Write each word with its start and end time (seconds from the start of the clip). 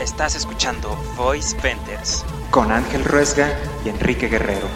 Estás 0.00 0.34
escuchando 0.34 0.96
Voice 1.14 1.54
Vendors 1.62 2.24
con 2.50 2.72
Ángel 2.72 3.04
Ruesga 3.04 3.50
y 3.84 3.90
Enrique 3.90 4.28
Guerrero. 4.28 4.66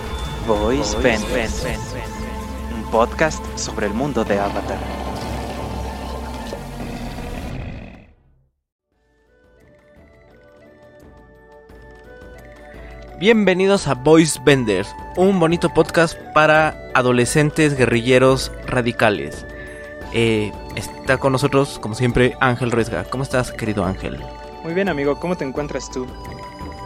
Voice 0.47 0.95
Vendors, 0.99 1.65
un 2.75 2.91
podcast 2.91 3.43
sobre 3.57 3.87
el 3.87 3.95
mundo 3.95 4.23
de 4.23 4.39
Avatar. 4.39 4.77
Bienvenidos 13.19 13.89
a 13.89 13.95
Voice 13.95 14.39
Vendors, 14.45 14.95
un 15.17 15.41
bonito 15.41 15.73
podcast 15.73 16.19
para 16.35 16.91
adolescentes 16.93 17.79
guerrilleros 17.79 18.53
radicales. 18.67 19.47
Eh, 20.13 20.53
está 20.77 21.17
con 21.17 21.33
nosotros, 21.33 21.79
como 21.79 21.95
siempre, 21.95 22.37
Ángel 22.41 22.71
Ruesga. 22.71 23.05
¿Cómo 23.05 23.23
estás, 23.23 23.53
querido 23.53 23.87
Ángel? 23.87 24.23
Muy 24.65 24.73
bien, 24.73 24.89
amigo. 24.89 25.21
¿Cómo 25.21 25.37
te 25.37 25.45
encuentras 25.45 25.91
tú? 25.91 26.07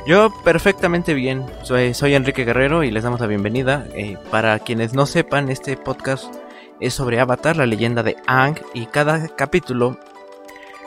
Yo 0.04 0.30
perfectamente 0.42 1.14
bien. 1.14 1.46
Soy, 1.62 1.94
soy 1.94 2.14
Enrique 2.14 2.44
Guerrero 2.44 2.82
y 2.82 2.90
les 2.90 3.04
damos 3.04 3.20
la 3.20 3.28
bienvenida. 3.28 3.86
Eh, 3.94 4.18
para 4.32 4.58
quienes 4.58 4.94
no 4.94 5.06
sepan, 5.06 5.48
este 5.48 5.76
podcast 5.76 6.34
es 6.80 6.94
sobre 6.94 7.20
Avatar, 7.20 7.56
la 7.56 7.66
leyenda 7.66 8.02
de 8.02 8.16
Ang, 8.26 8.56
y 8.74 8.86
cada 8.86 9.28
capítulo 9.28 9.96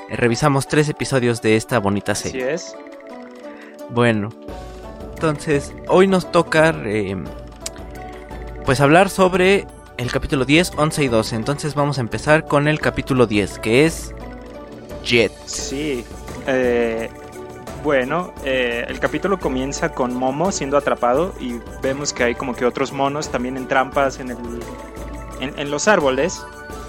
eh, 0.10 0.18
revisamos 0.18 0.68
tres 0.68 0.90
episodios 0.90 1.42
de 1.42 1.56
esta 1.56 1.80
bonita 1.80 2.14
serie. 2.14 2.56
Así 2.56 2.68
es. 2.68 2.76
Bueno, 3.90 4.28
entonces 5.14 5.74
hoy 5.88 6.08
nos 6.08 6.30
toca 6.30 6.76
eh, 6.84 7.16
pues 8.66 8.82
hablar 8.82 9.10
sobre 9.10 9.66
el 9.96 10.12
capítulo 10.12 10.44
10, 10.44 10.74
11 10.76 11.04
y 11.06 11.08
12. 11.08 11.36
Entonces 11.38 11.74
vamos 11.74 12.00
a 12.00 12.02
empezar 12.02 12.46
con 12.48 12.68
el 12.68 12.82
capítulo 12.82 13.28
10, 13.28 13.60
que 13.60 13.86
es 13.86 14.14
Jet. 15.06 15.32
Sí, 15.46 16.04
eh, 16.48 17.10
bueno, 17.84 18.34
eh, 18.44 18.86
el 18.88 19.00
capítulo 19.00 19.40
comienza 19.40 19.94
con 19.94 20.14
Momo 20.14 20.52
siendo 20.52 20.78
atrapado 20.78 21.34
y 21.40 21.60
vemos 21.82 22.14
que 22.14 22.24
hay 22.24 22.36
como 22.36 22.54
que 22.56 22.66
otros 22.66 22.92
monos 22.92 23.30
también 23.30 23.58
en 23.58 23.68
trampas 23.68 24.20
en, 24.20 24.32
el, 24.32 24.38
en, 25.40 25.72
los 25.72 25.88
árboles. 25.88 26.44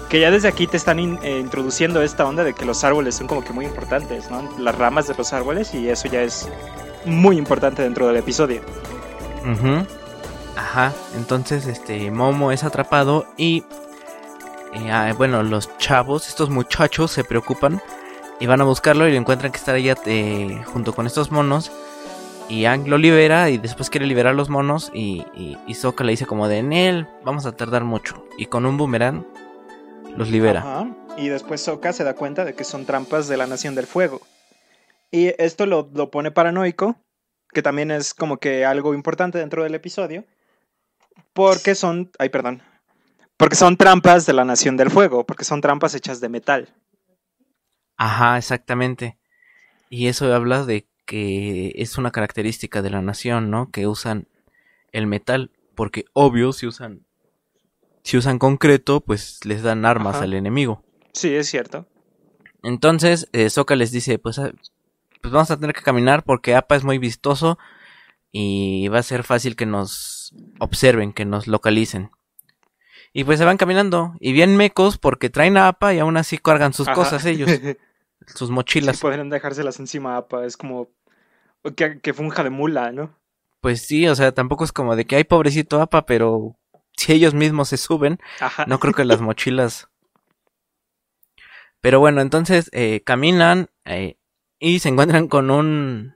Que 0.09 0.19
ya 0.19 0.29
desde 0.29 0.47
aquí 0.47 0.67
te 0.67 0.77
están 0.77 0.99
eh, 0.99 1.39
introduciendo 1.39 2.03
esta 2.03 2.25
onda 2.25 2.43
de 2.43 2.53
que 2.53 2.65
los 2.65 2.83
árboles 2.83 3.15
son 3.15 3.25
como 3.25 3.43
que 3.43 3.51
muy 3.51 3.65
importantes, 3.65 4.29
¿no? 4.29 4.47
Las 4.59 4.77
ramas 4.77 5.07
de 5.07 5.15
los 5.15 5.33
árboles 5.33 5.73
y 5.73 5.89
eso 5.89 6.07
ya 6.07 6.21
es 6.21 6.47
muy 7.05 7.37
importante 7.37 7.81
dentro 7.81 8.07
del 8.07 8.17
episodio. 8.17 8.61
Ajá, 10.55 10.93
entonces 11.15 11.65
este 11.65 12.11
Momo 12.11 12.51
es 12.51 12.63
atrapado 12.63 13.25
y 13.37 13.63
ah, 14.91 15.11
bueno, 15.17 15.41
los 15.41 15.75
chavos, 15.79 16.27
estos 16.27 16.51
muchachos 16.51 17.09
se 17.11 17.23
preocupan 17.23 17.81
y 18.39 18.45
van 18.45 18.61
a 18.61 18.63
buscarlo 18.63 19.07
y 19.07 19.11
lo 19.11 19.17
encuentran 19.17 19.51
que 19.51 19.57
está 19.57 19.73
allá 19.73 19.95
eh, 20.05 20.61
junto 20.65 20.93
con 20.93 21.07
estos 21.07 21.31
monos. 21.31 21.71
Y 22.49 22.65
Ang 22.65 22.87
lo 22.87 22.97
libera 22.97 23.49
y 23.49 23.57
después 23.57 23.89
quiere 23.89 24.05
liberar 24.05 24.35
los 24.35 24.49
monos 24.49 24.91
y, 24.93 25.25
y, 25.33 25.57
le 25.67 26.11
dice 26.11 26.25
como 26.25 26.47
de 26.47 26.57
en 26.57 26.73
él, 26.73 27.07
vamos 27.23 27.45
a 27.45 27.53
tardar 27.53 27.83
mucho. 27.83 28.27
Y 28.37 28.47
con 28.47 28.65
un 28.65 28.77
boomerang 28.77 29.25
los 30.17 30.29
libera. 30.29 30.85
Y 31.17 31.29
después 31.29 31.61
Sokka 31.61 31.93
se 31.93 32.03
da 32.03 32.15
cuenta 32.15 32.43
de 32.45 32.53
que 32.53 32.63
son 32.63 32.85
trampas 32.85 33.27
de 33.27 33.37
la 33.37 33.47
Nación 33.47 33.75
del 33.75 33.87
Fuego. 33.87 34.21
Y 35.09 35.33
esto 35.37 35.65
lo, 35.65 35.89
lo 35.93 36.11
pone 36.11 36.31
paranoico, 36.31 36.95
que 37.53 37.61
también 37.61 37.91
es 37.91 38.13
como 38.13 38.37
que 38.37 38.65
algo 38.65 38.93
importante 38.93 39.37
dentro 39.37 39.63
del 39.63 39.75
episodio. 39.75 40.25
Porque 41.33 41.75
son, 41.75 42.11
ay 42.19 42.29
perdón, 42.29 42.61
porque 43.37 43.55
son 43.55 43.77
trampas 43.77 44.25
de 44.25 44.33
la 44.33 44.45
Nación 44.45 44.77
del 44.77 44.91
Fuego, 44.91 45.25
porque 45.25 45.43
son 45.43 45.61
trampas 45.61 45.95
hechas 45.95 46.19
de 46.19 46.29
metal. 46.29 46.73
Ajá, 47.97 48.37
exactamente. 48.37 49.17
Y 49.89 50.07
eso 50.07 50.33
habla 50.33 50.65
de 50.65 50.87
que 51.05 51.73
es 51.75 51.97
una 51.97 52.11
característica 52.11 52.81
de 52.81 52.89
la 52.89 53.01
nación, 53.01 53.51
¿no? 53.51 53.69
Que 53.71 53.87
usan 53.87 54.27
el 54.91 55.07
metal, 55.07 55.51
porque 55.75 56.05
obvio 56.13 56.53
si 56.53 56.67
usan 56.67 57.05
si 58.03 58.17
usan 58.17 58.37
concreto, 58.37 58.99
pues 58.99 59.39
les 59.45 59.63
dan 59.63 59.85
armas 59.85 60.17
al 60.17 60.33
enemigo. 60.33 60.83
Sí, 61.13 61.33
es 61.33 61.47
cierto. 61.47 61.87
Entonces, 62.61 63.29
eh, 63.31 63.49
Soka 63.49 63.75
les 63.75 63.91
dice, 63.91 64.19
pues, 64.19 64.39
ah, 64.39 64.51
pues 65.21 65.31
vamos 65.33 65.51
a 65.51 65.59
tener 65.59 65.73
que 65.73 65.81
caminar 65.81 66.23
porque 66.23 66.55
APA 66.55 66.75
es 66.75 66.83
muy 66.83 66.97
vistoso 66.97 67.57
y 68.31 68.89
va 68.89 68.99
a 68.99 69.03
ser 69.03 69.23
fácil 69.23 69.55
que 69.55 69.65
nos 69.65 70.33
observen, 70.59 71.13
que 71.13 71.23
nos 71.23 71.47
localicen. 71.47 72.11
Y 73.13 73.23
pues 73.23 73.37
se 73.39 73.45
van 73.45 73.57
caminando. 73.57 74.15
Y 74.19 74.33
bien 74.33 74.57
mecos 74.57 74.97
porque 74.97 75.29
traen 75.29 75.55
a 75.57 75.67
APA 75.67 75.93
y 75.93 75.99
aún 75.99 76.17
así 76.17 76.39
cargan 76.39 76.73
sus 76.73 76.89
cosas 76.89 77.23
ellos. 77.25 77.49
sus 78.27 78.49
mochilas. 78.49 78.97
Sí, 78.97 79.01
podrían 79.03 79.29
dejárselas 79.29 79.79
encima 79.79 80.15
a 80.15 80.17
APA. 80.17 80.45
Es 80.45 80.57
como 80.57 80.89
que, 81.75 81.99
que, 82.01 82.13
funja 82.13 82.43
de 82.43 82.49
mula, 82.49 82.91
¿no? 82.91 83.15
Pues 83.61 83.85
sí, 83.85 84.07
o 84.07 84.15
sea, 84.15 84.33
tampoco 84.33 84.63
es 84.63 84.71
como 84.71 84.95
de 84.95 85.05
que 85.05 85.15
hay 85.15 85.23
pobrecito 85.23 85.79
APA, 85.79 86.05
pero 86.05 86.57
si 86.97 87.13
ellos 87.13 87.33
mismos 87.33 87.69
se 87.69 87.77
suben, 87.77 88.19
no 88.67 88.79
creo 88.79 88.93
que 88.93 89.05
las 89.05 89.21
mochilas. 89.21 89.87
Pero 91.79 91.99
bueno, 91.99 92.21
entonces 92.21 92.69
eh, 92.73 93.01
caminan 93.05 93.69
eh, 93.85 94.17
y 94.57 94.79
se 94.79 94.89
encuentran 94.89 95.27
con 95.27 95.51
un 95.51 96.15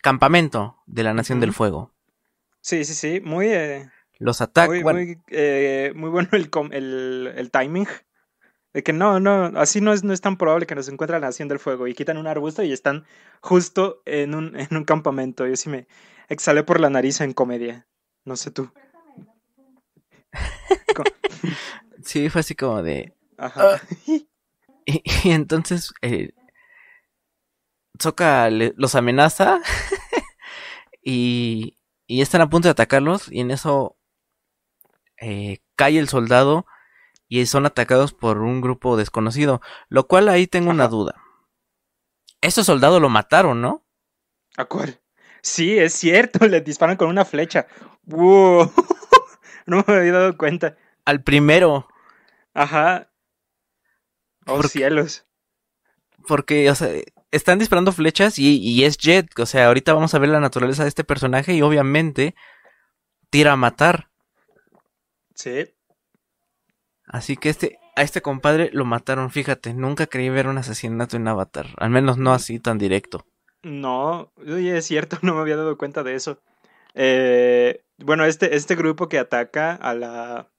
campamento 0.00 0.82
de 0.86 1.02
la 1.02 1.14
Nación 1.14 1.40
del 1.40 1.52
Fuego. 1.52 1.92
Sí, 2.60 2.84
sí, 2.84 2.94
sí, 2.94 3.20
muy... 3.20 3.48
Eh, 3.48 3.90
los 4.18 4.40
ataques. 4.40 4.82
Muy, 4.82 5.20
eh, 5.28 5.92
muy, 5.94 6.10
bueno 6.10 6.28
el, 6.32 6.50
el, 6.72 7.32
el, 7.36 7.50
timing. 7.50 7.86
De 8.72 8.82
que 8.82 8.92
no, 8.92 9.20
no, 9.20 9.46
así 9.58 9.80
no 9.80 9.92
es, 9.92 10.04
no 10.04 10.12
es 10.12 10.20
tan 10.20 10.36
probable 10.36 10.66
que 10.66 10.74
nos 10.74 10.88
encuentren 10.88 11.24
haciendo 11.24 11.54
el 11.54 11.60
fuego. 11.60 11.86
Y 11.86 11.94
quitan 11.94 12.18
un 12.18 12.26
arbusto 12.26 12.62
y 12.62 12.72
están 12.72 13.04
justo 13.40 14.02
en 14.04 14.34
un, 14.34 14.58
en 14.58 14.76
un 14.76 14.84
campamento. 14.84 15.46
Yo 15.46 15.56
sí 15.56 15.68
me 15.70 15.86
exhalé 16.28 16.64
por 16.64 16.80
la 16.80 16.90
nariz 16.90 17.20
en 17.20 17.32
comedia. 17.32 17.86
No 18.24 18.36
sé 18.36 18.50
tú. 18.50 18.70
sí, 22.04 22.28
fue 22.28 22.40
así 22.40 22.54
como 22.54 22.82
de. 22.82 23.14
Ajá. 23.38 23.76
Ah". 23.76 23.80
Y, 24.84 25.30
entonces. 25.30 25.92
Eh, 26.02 26.30
Soka 27.98 28.48
los 28.50 28.94
amenaza. 28.94 29.60
y, 31.02 31.76
y 32.06 32.22
están 32.22 32.40
a 32.40 32.50
punto 32.50 32.68
de 32.68 32.72
atacarlos. 32.72 33.30
Y 33.30 33.40
en 33.40 33.50
eso 33.50 33.97
eh, 35.20 35.58
cae 35.76 35.98
el 35.98 36.08
soldado 36.08 36.66
y 37.28 37.44
son 37.46 37.66
atacados 37.66 38.12
por 38.12 38.38
un 38.38 38.60
grupo 38.60 38.96
desconocido. 38.96 39.60
Lo 39.88 40.06
cual 40.06 40.28
ahí 40.28 40.46
tengo 40.46 40.70
una 40.70 40.88
duda. 40.88 41.14
Ese 42.40 42.64
soldado 42.64 43.00
lo 43.00 43.08
mataron, 43.08 43.60
¿no? 43.60 43.84
¿A 44.56 44.64
cuál? 44.64 45.00
Sí, 45.42 45.78
es 45.78 45.92
cierto, 45.94 46.46
le 46.48 46.60
disparan 46.60 46.96
con 46.96 47.08
una 47.08 47.24
flecha. 47.24 47.66
¡Wow! 48.04 48.72
no 49.66 49.84
me 49.86 49.94
había 49.94 50.12
dado 50.12 50.36
cuenta. 50.36 50.76
Al 51.04 51.22
primero. 51.22 51.88
Ajá. 52.54 53.10
Oh, 54.46 54.62
cielos. 54.62 55.26
Porque, 56.26 56.70
o 56.70 56.74
sea, 56.74 56.88
están 57.30 57.58
disparando 57.58 57.92
flechas 57.92 58.38
y, 58.38 58.58
y, 58.58 58.84
es 58.84 58.98
Jet. 58.98 59.38
O 59.38 59.46
sea, 59.46 59.66
ahorita 59.66 59.92
vamos 59.92 60.14
a 60.14 60.18
ver 60.18 60.30
la 60.30 60.40
naturaleza 60.40 60.82
de 60.82 60.88
este 60.88 61.04
personaje 61.04 61.54
y 61.54 61.62
obviamente 61.62 62.34
tira 63.30 63.52
a 63.52 63.56
matar. 63.56 64.08
Sí. 65.38 65.72
Así 67.06 67.36
que 67.36 67.48
este, 67.48 67.78
a 67.94 68.02
este 68.02 68.20
compadre 68.20 68.70
lo 68.72 68.84
mataron, 68.84 69.30
fíjate, 69.30 69.72
nunca 69.72 70.08
creí 70.08 70.28
ver 70.30 70.48
un 70.48 70.58
asesinato 70.58 71.16
en 71.16 71.28
Avatar, 71.28 71.68
al 71.76 71.90
menos 71.90 72.18
no 72.18 72.32
así 72.32 72.58
tan 72.58 72.76
directo. 72.76 73.24
No, 73.62 74.32
oye, 74.36 74.76
es 74.76 74.86
cierto, 74.86 75.16
no 75.22 75.34
me 75.34 75.40
había 75.40 75.56
dado 75.56 75.78
cuenta 75.78 76.02
de 76.02 76.16
eso. 76.16 76.42
Eh, 76.94 77.84
bueno, 77.98 78.24
este, 78.24 78.56
este 78.56 78.74
grupo 78.74 79.08
que 79.08 79.20
ataca 79.20 79.74
a 79.74 79.94
la, 79.94 80.50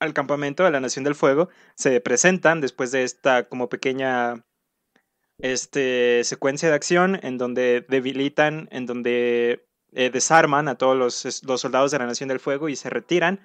al 0.00 0.14
campamento 0.14 0.64
de 0.64 0.72
la 0.72 0.80
Nación 0.80 1.04
del 1.04 1.14
Fuego 1.14 1.48
se 1.76 2.00
presentan 2.00 2.60
después 2.60 2.90
de 2.90 3.04
esta 3.04 3.48
como 3.48 3.68
pequeña 3.68 4.44
este, 5.38 6.24
secuencia 6.24 6.68
de 6.68 6.74
acción 6.74 7.20
en 7.22 7.38
donde 7.38 7.86
debilitan, 7.88 8.68
en 8.72 8.86
donde 8.86 9.64
eh, 9.92 10.10
desarman 10.10 10.66
a 10.66 10.74
todos 10.74 10.96
los, 10.96 11.44
los 11.44 11.60
soldados 11.60 11.92
de 11.92 12.00
la 12.00 12.06
Nación 12.06 12.28
del 12.28 12.40
Fuego 12.40 12.68
y 12.68 12.74
se 12.74 12.90
retiran 12.90 13.40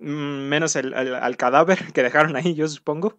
menos 0.00 0.76
el, 0.76 0.94
al 0.94 1.36
cadáver 1.36 1.78
que 1.92 2.02
dejaron 2.02 2.36
ahí, 2.36 2.54
yo 2.54 2.66
supongo. 2.68 3.18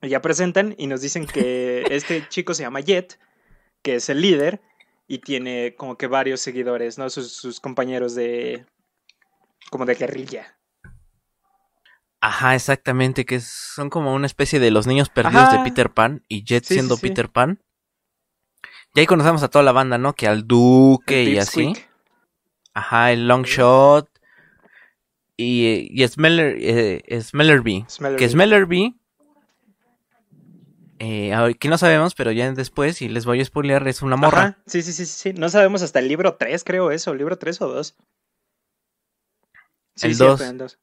Ya 0.00 0.20
presentan 0.20 0.74
y 0.78 0.88
nos 0.88 1.00
dicen 1.00 1.26
que 1.26 1.84
este 1.90 2.28
chico 2.28 2.54
se 2.54 2.62
llama 2.62 2.80
Jet, 2.80 3.18
que 3.82 3.96
es 3.96 4.08
el 4.08 4.20
líder 4.20 4.60
y 5.06 5.18
tiene 5.18 5.74
como 5.76 5.96
que 5.96 6.06
varios 6.06 6.40
seguidores, 6.40 6.98
¿no? 6.98 7.10
Sus, 7.10 7.60
compañeros 7.60 8.14
de... 8.14 8.66
como 9.70 9.84
de 9.84 9.94
guerrilla. 9.94 10.58
Ajá, 12.20 12.54
exactamente, 12.54 13.26
que 13.26 13.40
son 13.40 13.90
como 13.90 14.14
una 14.14 14.26
especie 14.26 14.60
de 14.60 14.70
los 14.70 14.86
niños 14.86 15.08
perdidos 15.08 15.50
de 15.52 15.58
Peter 15.58 15.90
Pan 15.90 16.24
y 16.28 16.44
Jet 16.44 16.64
siendo 16.64 16.96
Peter 16.96 17.28
Pan. 17.28 17.60
Y 18.94 19.00
ahí 19.00 19.06
conocemos 19.06 19.42
a 19.42 19.48
toda 19.48 19.64
la 19.64 19.72
banda, 19.72 19.98
¿no? 19.98 20.14
Que 20.14 20.28
al 20.28 20.46
Duque 20.46 21.24
y 21.24 21.38
así. 21.38 21.72
Ajá, 22.74 23.10
el 23.10 23.26
Long 23.26 23.44
Shot, 23.44 24.08
y, 25.36 25.88
y 25.90 26.06
Smeller, 26.06 26.56
eh, 26.60 27.20
Smellerby, 27.20 27.86
Que 28.18 28.28
Smellerby 28.28 28.96
Eh, 30.98 31.34
aquí 31.34 31.66
no 31.68 31.78
sabemos, 31.78 32.14
pero 32.14 32.30
ya 32.30 32.52
después, 32.52 33.02
y 33.02 33.08
les 33.08 33.24
voy 33.24 33.40
a 33.40 33.44
spoilear, 33.44 33.88
es 33.88 34.02
una 34.02 34.16
morra. 34.16 34.40
Ajá, 34.40 34.58
sí, 34.66 34.82
sí, 34.82 34.92
sí, 34.92 35.04
sí. 35.04 35.32
No 35.32 35.48
sabemos 35.48 35.82
hasta 35.82 35.98
el 35.98 36.06
libro 36.06 36.36
3, 36.36 36.62
creo 36.62 36.92
eso. 36.92 37.12
¿Libro 37.12 37.38
3 37.38 37.60
o 37.62 37.68
2? 37.68 37.96
El 40.02 40.14
cierto, 40.14 40.26
dos. 40.26 40.40
el 40.40 40.58
dos. 40.58 40.78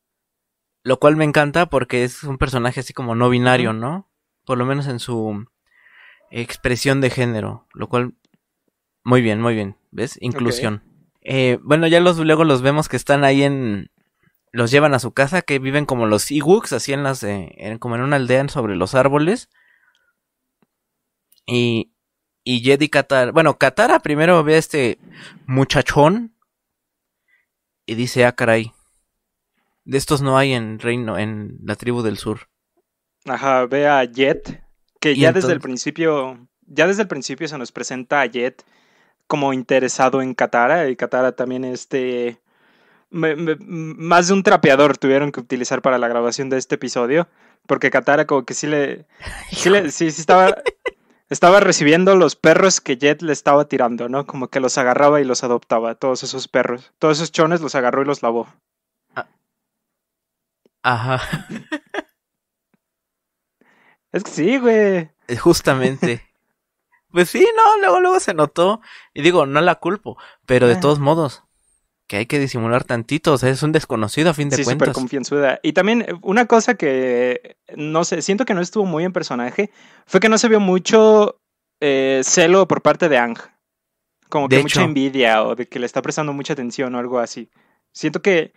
Lo 0.84 1.00
cual 1.00 1.16
me 1.16 1.24
encanta 1.24 1.68
porque 1.68 2.04
es 2.04 2.24
un 2.24 2.38
personaje 2.38 2.81
así 2.81 2.94
como 2.94 3.16
no 3.16 3.30
binario, 3.30 3.74
¿no? 3.74 4.10
Por 4.45 4.57
lo 4.57 4.66
menos 4.66 4.88
en 4.88 5.00
su 5.00 5.45
expresión 6.31 7.00
de 7.02 7.10
género. 7.10 7.68
Lo 7.74 7.88
cual, 7.88 8.13
muy 9.04 9.22
bien, 9.22 9.42
muy 9.42 9.54
bien. 9.54 9.78
¿Ves? 9.92 10.18
Inclusión. 10.22 10.84
Eh, 11.22 11.60
bueno, 11.63 11.88
ya 11.88 12.00
los 12.00 12.18
luego 12.18 12.44
los 12.44 12.62
vemos 12.62 12.90
que 12.90 12.98
están 12.98 13.24
ahí 13.24 13.44
en. 13.44 13.90
Los 14.51 14.72
llevan 14.72 14.94
a 14.94 15.00
su 15.00 15.12
casa, 15.13 15.42
que 15.42 15.60
viven 15.60 15.86
como 15.86 16.06
los 16.07 16.30
Ewoks, 16.31 16.74
así 16.74 16.94
en 16.94 17.04
las. 17.04 17.24
eh, 17.24 17.51
en- 17.57 17.78
como 17.78 17.96
en 17.96 18.01
una 18.01 18.16
aldea 18.16 18.48
sobre 18.50 18.75
los 18.75 18.96
árboles. 18.96 19.50
Y. 21.46 21.94
Y 22.44 22.62
Jed 22.62 22.81
y 22.81 22.90
Katara. 22.90 23.31
Bueno, 23.31 23.57
Katara 23.57 24.00
primero 24.00 24.44
ve 24.44 24.56
a 24.56 24.57
este 24.60 24.98
muchachón. 25.46 26.34
Y 27.86 27.96
dice, 27.96 28.25
ah, 28.25 28.31
caray. 28.31 28.72
De 29.84 29.98
estos 29.98 30.22
no 30.22 30.38
hay 30.38 30.54
en 30.54 30.80
Reino, 30.80 31.18
en 31.18 31.57
la 31.63 31.75
tribu 31.75 32.02
del 32.02 32.18
sur. 32.18 32.50
Ajá, 33.25 33.66
ve 33.66 33.88
a 33.88 34.04
Jet, 34.06 34.63
que 35.00 35.16
ya 35.16 35.31
desde 35.34 35.52
el 35.54 35.60
principio, 35.60 36.48
ya 36.62 36.88
desde 36.88 37.02
el 37.04 37.07
principio 37.07 37.48
se 37.48 37.57
nos 37.57 37.72
presenta 37.72 38.22
a 38.22 38.25
Jet 38.28 38.63
como 39.28 39.52
interesado 39.54 40.22
en 40.22 40.34
Katara, 40.36 40.90
y 40.90 40.95
Katara 40.95 41.31
también 41.34 41.66
este 41.66 42.40
me- 43.09 43.35
me- 43.35 43.57
más 43.59 44.27
de 44.27 44.33
un 44.33 44.44
trapeador 44.44 44.97
tuvieron 44.97 45.31
que 45.31 45.39
utilizar 45.39 45.81
para 45.81 45.97
la 45.97 46.07
grabación 46.07 46.50
de 46.50 46.57
este 46.57 46.75
episodio, 46.75 47.27
porque 47.67 47.89
Katara 47.91 48.25
como 48.27 48.45
que 48.45 48.53
sí 48.53 48.67
le, 48.67 49.06
sí, 49.51 49.69
le- 49.69 49.91
sí, 49.91 50.11
sí 50.11 50.21
estaba, 50.21 50.56
estaba 51.29 51.59
recibiendo 51.59 52.15
los 52.15 52.35
perros 52.35 52.81
que 52.81 52.97
Jet 52.97 53.21
le 53.21 53.33
estaba 53.33 53.65
tirando, 53.65 54.09
¿no? 54.09 54.25
Como 54.25 54.47
que 54.50 54.59
los 54.59 54.77
agarraba 54.77 55.21
y 55.21 55.25
los 55.25 55.44
adoptaba, 55.44 55.95
todos 55.95 56.23
esos 56.23 56.47
perros, 56.47 56.91
todos 57.00 57.17
esos 57.17 57.31
chones 57.31 57.61
los 57.61 57.75
agarró 57.75 58.01
y 58.01 58.06
los 58.06 58.21
lavó. 58.23 58.47
Ajá, 60.81 61.19
Es 64.11 64.23
que 64.23 64.31
sí, 64.31 64.57
güey. 64.57 65.09
eh, 65.27 65.38
justamente. 65.39 66.25
Pues 67.11 67.31
sí, 67.31 67.44
no, 67.57 67.77
luego, 67.81 68.01
luego 68.01 68.19
se 68.19 68.35
notó. 68.35 68.81
Y 69.15 69.23
digo, 69.23 69.47
no 69.47 69.61
la 69.61 69.75
culpo, 69.79 70.15
pero 70.45 70.67
de 70.67 70.75
Ah. 70.75 70.79
todos 70.79 71.00
modos, 71.00 71.44
que 72.09 72.17
hay 72.17 72.25
que 72.25 72.39
disimular 72.39 72.83
tantito, 72.85 73.33
o 73.33 73.38
sea, 73.38 73.50
es 73.51 73.63
un 73.63 73.71
desconocido 73.71 74.31
a 74.31 74.33
fin 74.33 74.50
de 74.50 74.57
sí, 74.57 74.65
súper 74.65 74.89
cuentas. 74.89 74.95
confianzuda. 74.95 75.59
Y 75.63 75.73
también 75.73 76.01
eh, 76.01 76.13
una 76.23 76.47
cosa 76.47 76.73
que, 76.75 77.57
no 77.77 78.03
sé, 78.03 78.21
siento 78.23 78.45
que 78.45 78.56
no 78.56 78.61
estuvo 78.61 78.85
muy 78.85 79.06
en 79.06 79.13
personaje, 79.13 79.71
fue 80.07 80.19
que 80.19 80.27
no 80.29 80.39
se 80.39 80.50
vio 80.50 80.59
mucho 80.59 81.39
eh, 81.79 82.21
celo 82.25 82.67
por 82.67 82.81
parte 82.81 83.09
de 83.09 83.19
Ang. 83.19 83.38
Como 84.27 84.50
que 84.50 84.57
De 84.57 84.61
mucha 84.63 84.81
hecho. 84.81 84.88
envidia 84.88 85.44
o 85.44 85.56
de 85.56 85.67
que 85.67 85.79
le 85.79 85.85
está 85.85 86.01
prestando 86.01 86.33
mucha 86.33 86.53
atención 86.53 86.95
o 86.95 87.00
algo 87.00 87.19
así. 87.19 87.50
Siento 87.94 88.21
que 88.23 88.53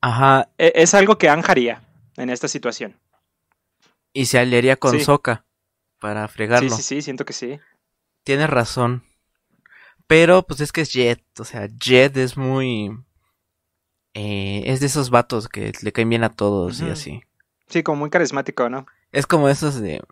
Ajá, 0.00 0.48
eh, 0.58 0.72
es 0.76 0.94
algo 0.94 1.18
que 1.18 1.28
Ang 1.28 1.44
haría 1.48 1.82
en 2.16 2.30
esta 2.30 2.48
situación. 2.48 2.98
y 4.12 4.26
se 4.26 4.38
aliaría 4.38 4.76
con 4.76 4.92
Sí. 4.92 5.00
Sokka 5.04 5.44
para 6.00 6.26
fregarlo. 6.28 6.70
Sí, 6.70 6.76
sí, 6.76 6.82
sí, 6.82 7.02
siento 7.02 7.24
que 7.24 7.32
sí. 7.32 7.58
Tienes 8.24 8.48
razón. 8.50 9.02
Pero, 10.08 10.42
pues 10.42 10.60
es 10.60 10.72
que 10.72 10.80
es 10.80 10.90
Jet, 10.92 11.22
o 11.38 11.44
sea, 11.44 11.68
Jet 11.68 12.16
es 12.16 12.36
muy... 12.36 12.90
eh, 14.14 14.64
es 14.66 14.80
de 14.80 14.86
esos 14.86 15.10
vatos 15.10 15.48
que 15.48 15.72
le 15.82 15.92
caen 15.92 16.08
bien 16.08 16.24
a 16.24 16.30
todos 16.34 16.80
y 16.80 16.88
así. 16.88 17.22
Sí, 17.68 17.82
como 17.82 18.00
muy 18.00 18.10
carismático, 18.10 18.68
¿no? 18.68 18.86
Es 19.12 19.26
como 19.26 19.48
esos 19.48 19.80
de... 19.80 20.02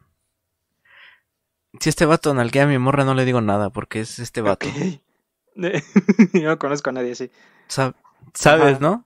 Si 1.80 1.88
este 1.88 2.06
vato 2.06 2.32
nalguea 2.32 2.64
a 2.64 2.66
mi 2.66 2.78
morra 2.78 3.04
no 3.04 3.14
le 3.14 3.24
digo 3.24 3.40
nada 3.40 3.70
porque 3.70 4.00
es 4.00 4.18
este 4.18 4.40
vato. 4.40 4.68
Yo 5.56 6.48
no 6.48 6.58
conozco 6.58 6.90
a 6.90 6.92
nadie 6.92 7.12
así. 7.12 7.30
Sa- 7.68 7.94
¿Sabes, 8.34 8.76
Ajá. 8.76 8.80
no? 8.80 9.04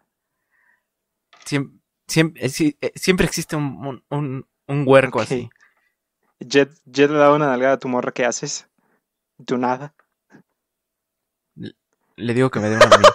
Siem- 1.47 1.81
siem- 2.09 2.35
eh, 2.37 2.77
eh, 2.81 2.93
siempre 2.97 3.27
existe 3.27 3.57
un, 3.57 4.03
un, 4.11 4.47
un- 4.67 4.85
huerco 4.87 5.21
así. 5.21 5.51
Jet, 6.41 6.71
Jet 6.87 7.11
le 7.11 7.19
da 7.19 7.33
una 7.33 7.47
nalgada 7.47 7.75
a 7.75 7.79
tu 7.79 7.89
morra, 7.89 8.13
¿qué 8.13 8.25
haces? 8.25 8.69
Tú 9.47 9.59
nada. 9.59 9.95
Le 12.21 12.35
digo 12.35 12.51
que 12.51 12.61
me 12.61 12.69
dé 12.69 12.77
una 12.77 12.85
a 12.87 12.99
mí. 12.99 13.05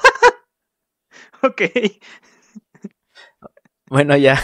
Ok. 1.44 1.62
Bueno, 3.88 4.18
ya. 4.18 4.42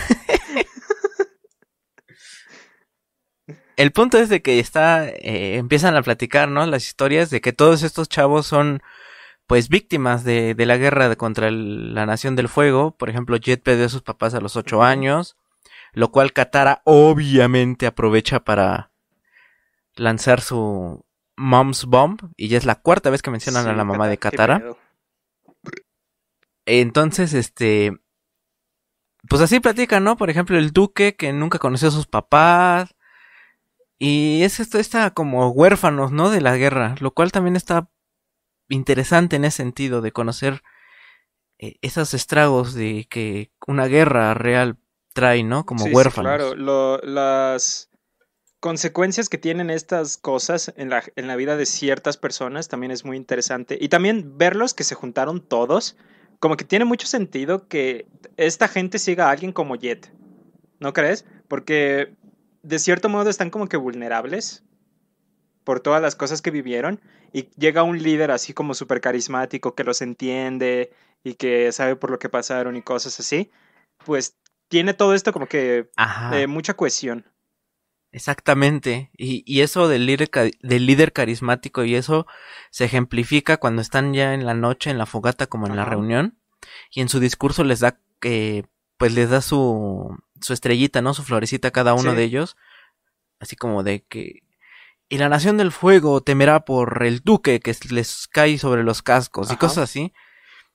El 3.75 3.91
punto 3.91 4.19
es 4.19 4.29
de 4.29 4.41
que 4.41 4.59
está, 4.59 5.07
eh, 5.09 5.57
empiezan 5.57 5.95
a 5.95 6.03
platicar, 6.03 6.47
¿no? 6.49 6.65
Las 6.67 6.85
historias 6.85 7.29
de 7.31 7.41
que 7.41 7.53
todos 7.53 7.81
estos 7.83 8.07
chavos 8.09 8.45
son, 8.45 8.81
pues, 9.47 9.69
víctimas 9.69 10.23
de, 10.23 10.53
de 10.53 10.65
la 10.67 10.77
guerra 10.77 11.09
de- 11.09 11.17
contra 11.17 11.47
el- 11.47 11.95
la 11.95 12.05
Nación 12.05 12.35
del 12.35 12.49
Fuego. 12.49 12.95
Por 12.95 13.09
ejemplo, 13.09 13.37
Jet 13.37 13.63
perdió 13.63 13.85
a 13.85 13.89
sus 13.89 14.03
papás 14.03 14.35
a 14.35 14.41
los 14.41 14.55
ocho 14.55 14.83
años, 14.83 15.35
lo 15.93 16.11
cual 16.11 16.33
Katara 16.33 16.81
obviamente 16.85 17.87
aprovecha 17.87 18.41
para 18.41 18.91
lanzar 19.95 20.41
su 20.41 21.03
Mom's 21.41 21.85
Bomb, 21.85 22.19
y 22.37 22.47
ya 22.49 22.57
es 22.57 22.65
la 22.65 22.75
cuarta 22.75 23.09
vez 23.09 23.21
que 23.21 23.31
mencionan 23.31 23.67
a 23.67 23.73
la 23.73 23.83
mamá 23.83 24.07
de 24.07 24.17
Katara. 24.17 24.63
Entonces, 26.65 27.33
este. 27.33 27.93
Pues 29.27 29.41
así 29.41 29.59
platican, 29.59 30.03
¿no? 30.03 30.17
Por 30.17 30.29
ejemplo, 30.29 30.57
el 30.57 30.71
duque 30.71 31.15
que 31.15 31.31
nunca 31.33 31.59
conoció 31.59 31.89
a 31.89 31.91
sus 31.91 32.07
papás. 32.07 32.95
Y 33.99 34.41
es 34.43 34.59
esto, 34.59 34.79
está 34.79 35.11
como 35.11 35.49
huérfanos, 35.49 36.11
¿no? 36.11 36.29
De 36.31 36.41
la 36.41 36.57
guerra. 36.57 36.95
Lo 36.99 37.11
cual 37.11 37.31
también 37.31 37.55
está 37.55 37.89
interesante 38.67 39.35
en 39.35 39.45
ese 39.45 39.57
sentido, 39.57 40.01
de 40.01 40.11
conocer 40.11 40.63
eh, 41.59 41.75
esos 41.81 42.13
estragos 42.15 42.73
de 42.73 43.05
que 43.09 43.51
una 43.67 43.85
guerra 43.85 44.33
real 44.33 44.79
trae, 45.13 45.43
¿no? 45.43 45.65
Como 45.67 45.83
Sí, 45.83 45.89
sí, 45.89 45.95
huérfanos. 45.95 46.23
claro, 46.35 46.55
Lo- 46.55 46.97
las 47.03 47.90
consecuencias 48.61 49.27
que 49.27 49.39
tienen 49.39 49.71
estas 49.71 50.17
cosas 50.17 50.71
en 50.77 50.89
la, 50.89 51.03
en 51.15 51.27
la 51.27 51.35
vida 51.35 51.57
de 51.57 51.65
ciertas 51.65 52.15
personas 52.15 52.69
también 52.69 52.91
es 52.91 53.03
muy 53.03 53.17
interesante. 53.17 53.77
Y 53.81 53.89
también 53.89 54.37
verlos 54.37 54.75
que 54.75 54.83
se 54.83 54.95
juntaron 54.95 55.41
todos, 55.41 55.97
como 56.39 56.55
que 56.55 56.63
tiene 56.63 56.85
mucho 56.85 57.07
sentido 57.07 57.67
que 57.67 58.05
esta 58.37 58.67
gente 58.67 58.99
siga 58.99 59.27
a 59.27 59.31
alguien 59.31 59.51
como 59.51 59.75
Jet, 59.75 60.13
¿no 60.79 60.93
crees? 60.93 61.25
Porque 61.47 62.15
de 62.61 62.79
cierto 62.79 63.09
modo 63.09 63.31
están 63.31 63.49
como 63.49 63.67
que 63.67 63.77
vulnerables 63.77 64.63
por 65.63 65.79
todas 65.79 66.01
las 66.01 66.15
cosas 66.15 66.43
que 66.43 66.51
vivieron 66.51 67.01
y 67.33 67.49
llega 67.57 67.81
un 67.81 68.01
líder 68.01 68.29
así 68.29 68.53
como 68.53 68.75
súper 68.75 69.01
carismático 69.01 69.73
que 69.73 69.83
los 69.83 70.03
entiende 70.03 70.91
y 71.23 71.33
que 71.33 71.71
sabe 71.71 71.95
por 71.95 72.11
lo 72.11 72.19
que 72.19 72.29
pasaron 72.29 72.75
y 72.75 72.83
cosas 72.83 73.19
así, 73.19 73.49
pues 74.05 74.37
tiene 74.67 74.93
todo 74.93 75.15
esto 75.15 75.33
como 75.33 75.47
que 75.47 75.89
eh, 76.31 76.47
mucha 76.47 76.75
cohesión. 76.75 77.25
Exactamente. 78.11 79.09
Y, 79.17 79.43
y 79.45 79.61
eso 79.61 79.87
del 79.87 80.05
líder, 80.05 80.29
del 80.61 80.85
líder 80.85 81.13
carismático 81.13 81.83
y 81.85 81.95
eso 81.95 82.27
se 82.69 82.85
ejemplifica 82.85 83.57
cuando 83.57 83.81
están 83.81 84.13
ya 84.13 84.33
en 84.33 84.45
la 84.45 84.53
noche 84.53 84.89
en 84.89 84.97
la 84.97 85.05
fogata 85.05 85.47
como 85.47 85.67
en 85.67 85.75
la 85.75 85.85
reunión 85.85 86.37
y 86.91 87.01
en 87.01 87.09
su 87.09 87.19
discurso 87.19 87.63
les 87.63 87.79
da 87.79 87.99
eh, 88.23 88.63
pues 88.97 89.13
les 89.13 89.29
da 89.29 89.41
su 89.41 90.15
su 90.41 90.53
estrellita, 90.53 91.01
¿no? 91.01 91.13
Su 91.13 91.23
florecita 91.23 91.69
a 91.69 91.71
cada 91.71 91.93
uno 91.93 92.11
Sí. 92.11 92.17
de 92.17 92.23
ellos. 92.23 92.57
Así 93.39 93.55
como 93.55 93.83
de 93.83 94.03
que 94.03 94.43
y 95.09 95.17
la 95.17 95.29
nación 95.29 95.57
del 95.57 95.71
fuego 95.71 96.21
temerá 96.21 96.61
por 96.65 97.03
el 97.03 97.19
duque 97.19 97.59
que 97.59 97.75
les 97.89 98.27
cae 98.27 98.57
sobre 98.57 98.83
los 98.83 99.01
cascos 99.01 99.51
y 99.51 99.55
cosas 99.57 99.89
así. 99.89 100.13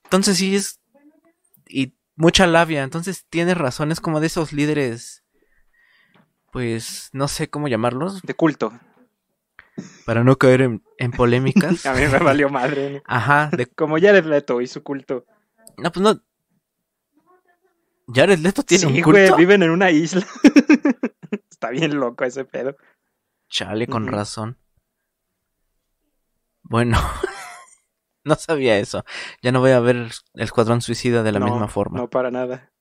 Entonces 0.05 0.39
sí 0.39 0.57
es 0.57 0.81
y 1.69 1.95
mucha 2.17 2.47
labia, 2.47 2.83
entonces 2.83 3.27
tienes 3.29 3.57
razón, 3.59 3.93
es 3.93 4.01
como 4.01 4.21
de 4.21 4.29
esos 4.29 4.53
líderes 4.53 5.25
pues 6.57 7.11
no 7.13 7.29
sé 7.29 7.51
cómo 7.51 7.69
llamarlos, 7.69 8.23
De 8.23 8.33
culto. 8.33 8.73
para 10.07 10.25
no 10.25 10.37
caer 10.39 10.63
en, 10.63 10.83
en 10.97 11.11
polémicas. 11.11 11.85
A 11.87 11.93
mí 11.93 12.01
me 12.11 12.19
valió 12.19 12.49
madre. 12.49 12.91
¿no? 12.95 13.03
Ajá, 13.05 13.51
de, 13.55 13.67
Como 13.77 13.97
Jared 14.01 14.25
Leto 14.25 14.63
y 14.63 14.67
su 14.67 14.83
culto. 14.83 15.27
no, 15.77 15.93
pues 15.93 16.03
no. 16.03 16.19
Jared 18.09 18.39
Leto 18.39 18.63
tiene 18.63 18.81
sí, 18.81 18.87
un 18.87 19.03
culto. 19.03 19.11
güey, 19.21 19.33
viven 19.37 19.63
en 19.65 19.71
una 19.71 19.91
isla. 19.91 20.25
Está 21.51 21.69
bien 21.69 21.95
loco 22.01 22.25
ese 22.25 22.47
pedo. 22.47 22.75
Chale, 23.51 23.87
con 23.87 24.07
razón. 24.07 24.57
Bueno, 26.63 26.99
no 28.25 28.35
sabía 28.37 28.79
eso. 28.79 29.05
Ya 29.43 29.53
no 29.53 29.61
voy 29.61 29.73
a 29.73 29.81
ver 29.81 29.97
el 29.97 30.11
Escuadrón 30.35 30.81
Suicida 30.81 31.23
de 31.23 31.33
la 31.33 31.39
No, 31.39 31.47
misma 31.49 31.69
forma. 31.69 31.99
No, 31.99 32.09
para 32.09 32.31
nada. 32.31 32.73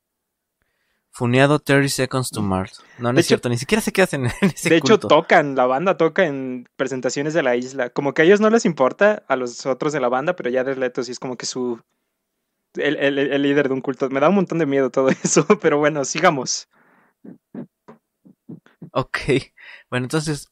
Funeado 1.17 1.59
30 1.59 1.87
Seconds 1.87 2.29
to 2.29 2.41
Mars. 2.41 2.83
No, 2.97 3.09
no 3.09 3.13
De 3.13 3.21
es 3.21 3.25
hecho- 3.25 3.27
cierto, 3.29 3.47
ni 3.47 3.57
siquiera 3.57 3.81
se 3.81 3.93
quedan 3.93 4.09
en, 4.11 4.31
en 4.41 4.49
ese 4.53 4.69
de 4.69 4.75
hecho, 4.75 4.99
tocan, 4.99 5.55
la 5.55 5.65
banda 5.65 5.95
toca 5.95 6.25
en 6.25 6.67
presentaciones 6.75 7.33
de 7.33 7.41
la 7.41 7.55
isla. 7.55 7.89
Como 7.89 8.13
que 8.13 8.21
a 8.21 8.25
ellos 8.25 8.41
no 8.41 8.49
les 8.49 8.65
importa, 8.65 9.23
a 9.29 9.37
los 9.37 9.65
otros 9.65 9.93
de 9.93 10.01
la 10.01 10.09
banda, 10.09 10.35
pero 10.35 10.51
Jared 10.51 10.77
Leto 10.77 11.03
sí 11.03 11.13
es 11.13 11.19
como 11.19 11.37
que 11.37 11.45
su... 11.45 11.81
El, 12.73 12.97
el- 12.97 13.17
el 13.17 13.41
líder 13.41 13.69
de 13.69 13.73
un 13.75 13.79
culto. 13.79 14.09
Me 14.09 14.19
da 14.19 14.27
un 14.27 14.35
montón 14.35 14.57
de 14.59 14.65
miedo 14.65 14.89
todo 14.89 15.07
eso, 15.23 15.47
pero 15.61 15.77
bueno, 15.77 16.03
sigamos. 16.03 16.67
Ok. 18.91 19.17
Bueno, 19.89 20.05
entonces, 20.05 20.49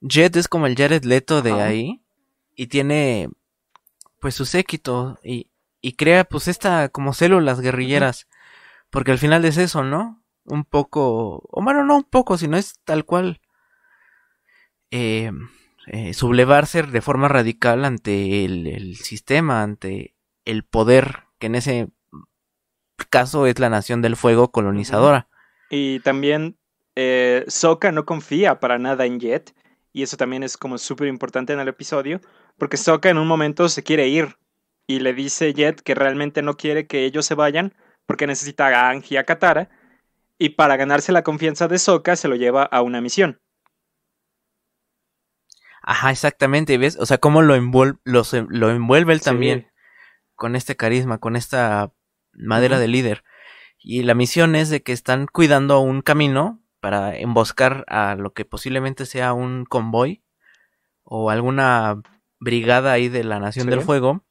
Jet 0.00 0.34
es 0.36 0.48
como 0.48 0.66
el 0.66 0.76
Jared 0.76 1.04
Leto 1.04 1.42
de 1.42 1.52
ahí. 1.52 2.02
Y 2.56 2.66
tiene, 2.66 3.28
pues, 4.18 4.34
su 4.34 4.44
séquito. 4.44 5.18
Y, 5.22 5.48
y 5.80 5.92
crea, 5.92 6.24
pues, 6.24 6.48
esta, 6.48 6.88
como 6.88 7.12
células 7.14 7.60
guerrilleras. 7.60 8.26
Porque 8.90 9.12
al 9.12 9.18
final 9.18 9.44
es 9.44 9.56
eso, 9.56 9.84
¿no? 9.84 10.22
Un 10.44 10.64
poco, 10.64 11.42
o 11.48 11.62
bueno, 11.62 11.84
no 11.84 11.96
un 11.96 12.04
poco, 12.04 12.36
sino 12.38 12.56
es 12.56 12.74
tal 12.84 13.04
cual. 13.04 13.40
eh, 14.90 15.30
eh, 15.86 16.14
sublevarse 16.14 16.82
de 16.82 17.00
forma 17.00 17.28
radical 17.28 17.84
ante 17.84 18.44
el, 18.44 18.66
el 18.66 18.96
sistema, 18.96 19.62
ante 19.62 20.14
el 20.44 20.64
poder, 20.64 21.24
que 21.38 21.46
en 21.46 21.54
ese 21.54 21.88
caso 23.08 23.46
es 23.46 23.58
la 23.58 23.70
nación 23.70 24.02
del 24.02 24.16
fuego 24.16 24.50
colonizadora. 24.52 25.28
Y 25.70 26.00
también 26.00 26.58
eh, 26.96 27.44
Sokka 27.48 27.92
no 27.92 28.04
confía 28.04 28.60
para 28.60 28.78
nada 28.78 29.06
en 29.06 29.20
Jet. 29.20 29.54
Y 29.92 30.02
eso 30.02 30.16
también 30.16 30.42
es 30.42 30.56
como 30.56 30.78
súper 30.78 31.08
importante 31.08 31.52
en 31.52 31.60
el 31.60 31.68
episodio. 31.68 32.20
Porque 32.58 32.76
Sokka 32.76 33.10
en 33.10 33.18
un 33.18 33.26
momento 33.26 33.68
se 33.68 33.82
quiere 33.82 34.08
ir. 34.08 34.36
Y 34.86 35.00
le 35.00 35.14
dice 35.14 35.52
Jet 35.54 35.80
que 35.80 35.94
realmente 35.94 36.42
no 36.42 36.56
quiere 36.56 36.86
que 36.86 37.04
ellos 37.04 37.26
se 37.26 37.34
vayan. 37.34 37.74
Porque 38.10 38.26
necesita 38.26 38.66
a 38.68 38.88
Aang 38.88 39.04
y 39.08 39.16
a 39.16 39.24
Katara. 39.24 39.68
Y 40.38 40.50
para 40.50 40.76
ganarse 40.76 41.12
la 41.12 41.22
confianza 41.22 41.68
de 41.68 41.78
Sokka 41.78 42.16
se 42.16 42.26
lo 42.28 42.34
lleva 42.34 42.64
a 42.64 42.82
una 42.82 43.00
misión. 43.00 43.40
Ajá, 45.82 46.10
exactamente, 46.10 46.76
¿ves? 46.78 46.96
O 46.98 47.06
sea, 47.06 47.18
cómo 47.18 47.42
lo, 47.42 47.56
envuel- 47.56 47.98
lo, 48.04 48.70
envuelve 48.70 49.12
él 49.12 49.20
Sí. 49.20 49.24
también 49.24 49.70
con 50.34 50.56
este 50.56 50.76
carisma, 50.76 51.18
con 51.18 51.36
esta 51.36 51.92
madera 52.32 52.78
de 52.78 52.88
líder. 52.88 53.24
Y 53.78 54.02
la 54.02 54.14
misión 54.14 54.54
es 54.56 54.68
de 54.70 54.82
que 54.82 54.92
están 54.92 55.26
cuidando 55.26 55.80
un 55.80 56.02
camino 56.02 56.62
para 56.80 57.16
emboscar 57.16 57.84
a 57.88 58.14
lo 58.14 58.32
que 58.32 58.44
posiblemente 58.44 59.06
sea 59.06 59.32
un 59.32 59.64
convoy 59.64 60.22
o 61.02 61.30
alguna 61.30 62.02
brigada 62.38 62.92
ahí 62.92 63.08
de 63.08 63.24
la 63.24 63.38
Nación 63.38 63.64
Sí. 63.64 63.70
del 63.70 63.80
Fuego. 63.82 64.24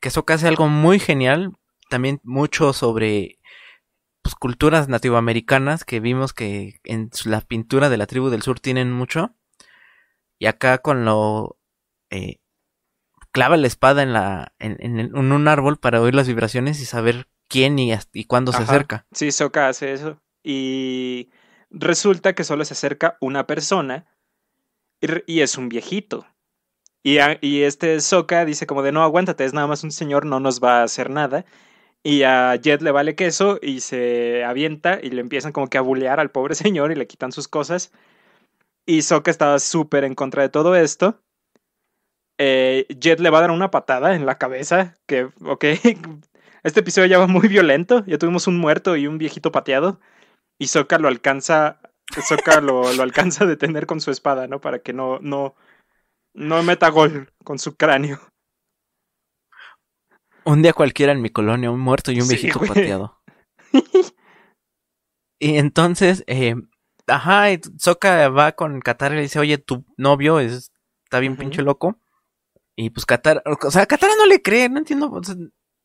Que 0.00 0.08
eso 0.08 0.24
hace 0.28 0.48
algo 0.48 0.68
muy 0.68 0.98
genial, 0.98 1.52
también 1.92 2.20
mucho 2.24 2.72
sobre 2.72 3.38
pues, 4.22 4.34
culturas 4.34 4.88
nativoamericanas 4.88 5.84
que 5.84 6.00
vimos 6.00 6.32
que 6.32 6.80
en 6.84 7.10
la 7.26 7.40
pintura 7.42 7.88
de 7.90 7.96
la 7.98 8.06
tribu 8.06 8.30
del 8.30 8.42
sur 8.42 8.58
tienen 8.60 8.90
mucho. 8.90 9.34
Y 10.38 10.46
acá 10.46 10.78
con 10.78 11.04
lo 11.04 11.58
eh, 12.10 12.40
clava 13.30 13.56
la 13.56 13.66
espada 13.66 14.02
en 14.02 14.12
la 14.12 14.52
en, 14.58 14.76
en- 14.80 14.98
en 15.00 15.32
un 15.32 15.48
árbol 15.48 15.78
para 15.78 16.00
oír 16.00 16.14
las 16.14 16.26
vibraciones 16.28 16.80
y 16.80 16.84
saber 16.84 17.28
quién 17.48 17.78
y, 17.78 17.92
y 18.12 18.24
cuándo 18.24 18.52
se 18.52 18.62
acerca. 18.62 19.06
Sí, 19.12 19.30
Sokka 19.30 19.68
hace 19.68 19.92
eso. 19.92 20.20
Y 20.42 21.30
resulta 21.70 22.32
que 22.34 22.44
solo 22.44 22.64
se 22.64 22.74
acerca 22.74 23.16
una 23.20 23.46
persona 23.46 24.06
y, 25.00 25.08
y 25.34 25.40
es 25.42 25.58
un 25.58 25.68
viejito. 25.68 26.26
Y, 27.04 27.18
a- 27.18 27.38
y 27.40 27.62
este 27.62 28.00
Sokka 28.00 28.44
dice 28.44 28.66
como 28.66 28.82
de 28.82 28.92
no, 28.92 29.02
aguántate, 29.02 29.44
es 29.44 29.54
nada 29.54 29.66
más 29.66 29.84
un 29.84 29.90
señor, 29.92 30.24
no 30.26 30.40
nos 30.40 30.60
va 30.60 30.80
a 30.80 30.84
hacer 30.84 31.10
nada. 31.10 31.44
Y 32.04 32.24
a 32.24 32.56
Jet 32.56 32.82
le 32.82 32.90
vale 32.90 33.14
queso 33.14 33.58
y 33.62 33.80
se 33.80 34.44
avienta 34.44 34.98
y 35.02 35.10
le 35.10 35.20
empiezan 35.20 35.52
como 35.52 35.68
que 35.68 35.78
a 35.78 35.82
bulear 35.82 36.20
al 36.20 36.30
pobre 36.30 36.54
señor 36.56 36.92
y 36.92 36.96
le 36.96 37.06
quitan 37.06 37.32
sus 37.32 37.48
cosas. 37.48 37.92
Y 38.86 39.02
Sokka 39.02 39.30
estaba 39.30 39.58
súper 39.58 40.04
en 40.04 40.14
contra 40.14 40.42
de 40.42 40.48
todo 40.48 40.76
esto. 40.76 41.20
Eh, 42.38 42.86
Jet 42.98 43.20
le 43.20 43.30
va 43.30 43.38
a 43.38 43.40
dar 43.42 43.50
una 43.50 43.70
patada 43.70 44.14
en 44.16 44.26
la 44.26 44.38
cabeza, 44.38 44.96
que, 45.06 45.30
ok, 45.44 45.64
este 46.64 46.80
episodio 46.80 47.06
ya 47.06 47.18
va 47.18 47.26
muy 47.26 47.46
violento, 47.48 48.04
ya 48.06 48.18
tuvimos 48.18 48.46
un 48.48 48.58
muerto 48.58 48.96
y 48.96 49.06
un 49.06 49.18
viejito 49.18 49.52
pateado, 49.52 50.00
y 50.58 50.68
Sokka 50.68 50.98
lo 50.98 51.08
alcanza, 51.08 51.80
Sokka 52.28 52.60
lo, 52.60 52.92
lo 52.94 53.02
alcanza 53.02 53.44
a 53.44 53.48
detener 53.48 53.86
con 53.86 54.00
su 54.00 54.10
espada, 54.10 54.48
¿no? 54.48 54.60
Para 54.60 54.80
que 54.80 54.92
no, 54.92 55.18
no, 55.20 55.54
no 56.34 56.62
meta 56.64 56.90
gol 56.90 57.32
con 57.44 57.58
su 57.58 57.76
cráneo. 57.76 58.31
Un 60.44 60.62
día 60.62 60.72
cualquiera 60.72 61.12
en 61.12 61.22
mi 61.22 61.30
colonia, 61.30 61.70
un 61.70 61.80
muerto 61.80 62.12
y 62.12 62.16
un 62.20 62.26
Sí, 62.26 62.34
viejito 62.36 62.58
güey. 62.58 62.68
pateado. 62.68 63.20
y 65.38 65.56
entonces, 65.56 66.24
eh, 66.26 66.54
ajá, 67.06 67.52
y 67.52 67.60
Sokka 67.78 68.28
va 68.28 68.52
con 68.52 68.80
Katara 68.80 69.14
y 69.14 69.16
le 69.18 69.22
dice, 69.22 69.38
oye, 69.38 69.58
tu 69.58 69.84
novio 69.96 70.40
es, 70.40 70.72
está 71.04 71.20
bien 71.20 71.36
pinche 71.36 71.62
loco. 71.62 71.98
Y 72.76 72.90
pues 72.90 73.06
Katara, 73.06 73.42
o 73.44 73.70
sea, 73.70 73.86
Katara 73.86 74.14
no 74.16 74.26
le 74.26 74.40
cree, 74.42 74.68
no 74.68 74.78
entiendo, 74.78 75.10
o 75.10 75.22
sea, 75.22 75.34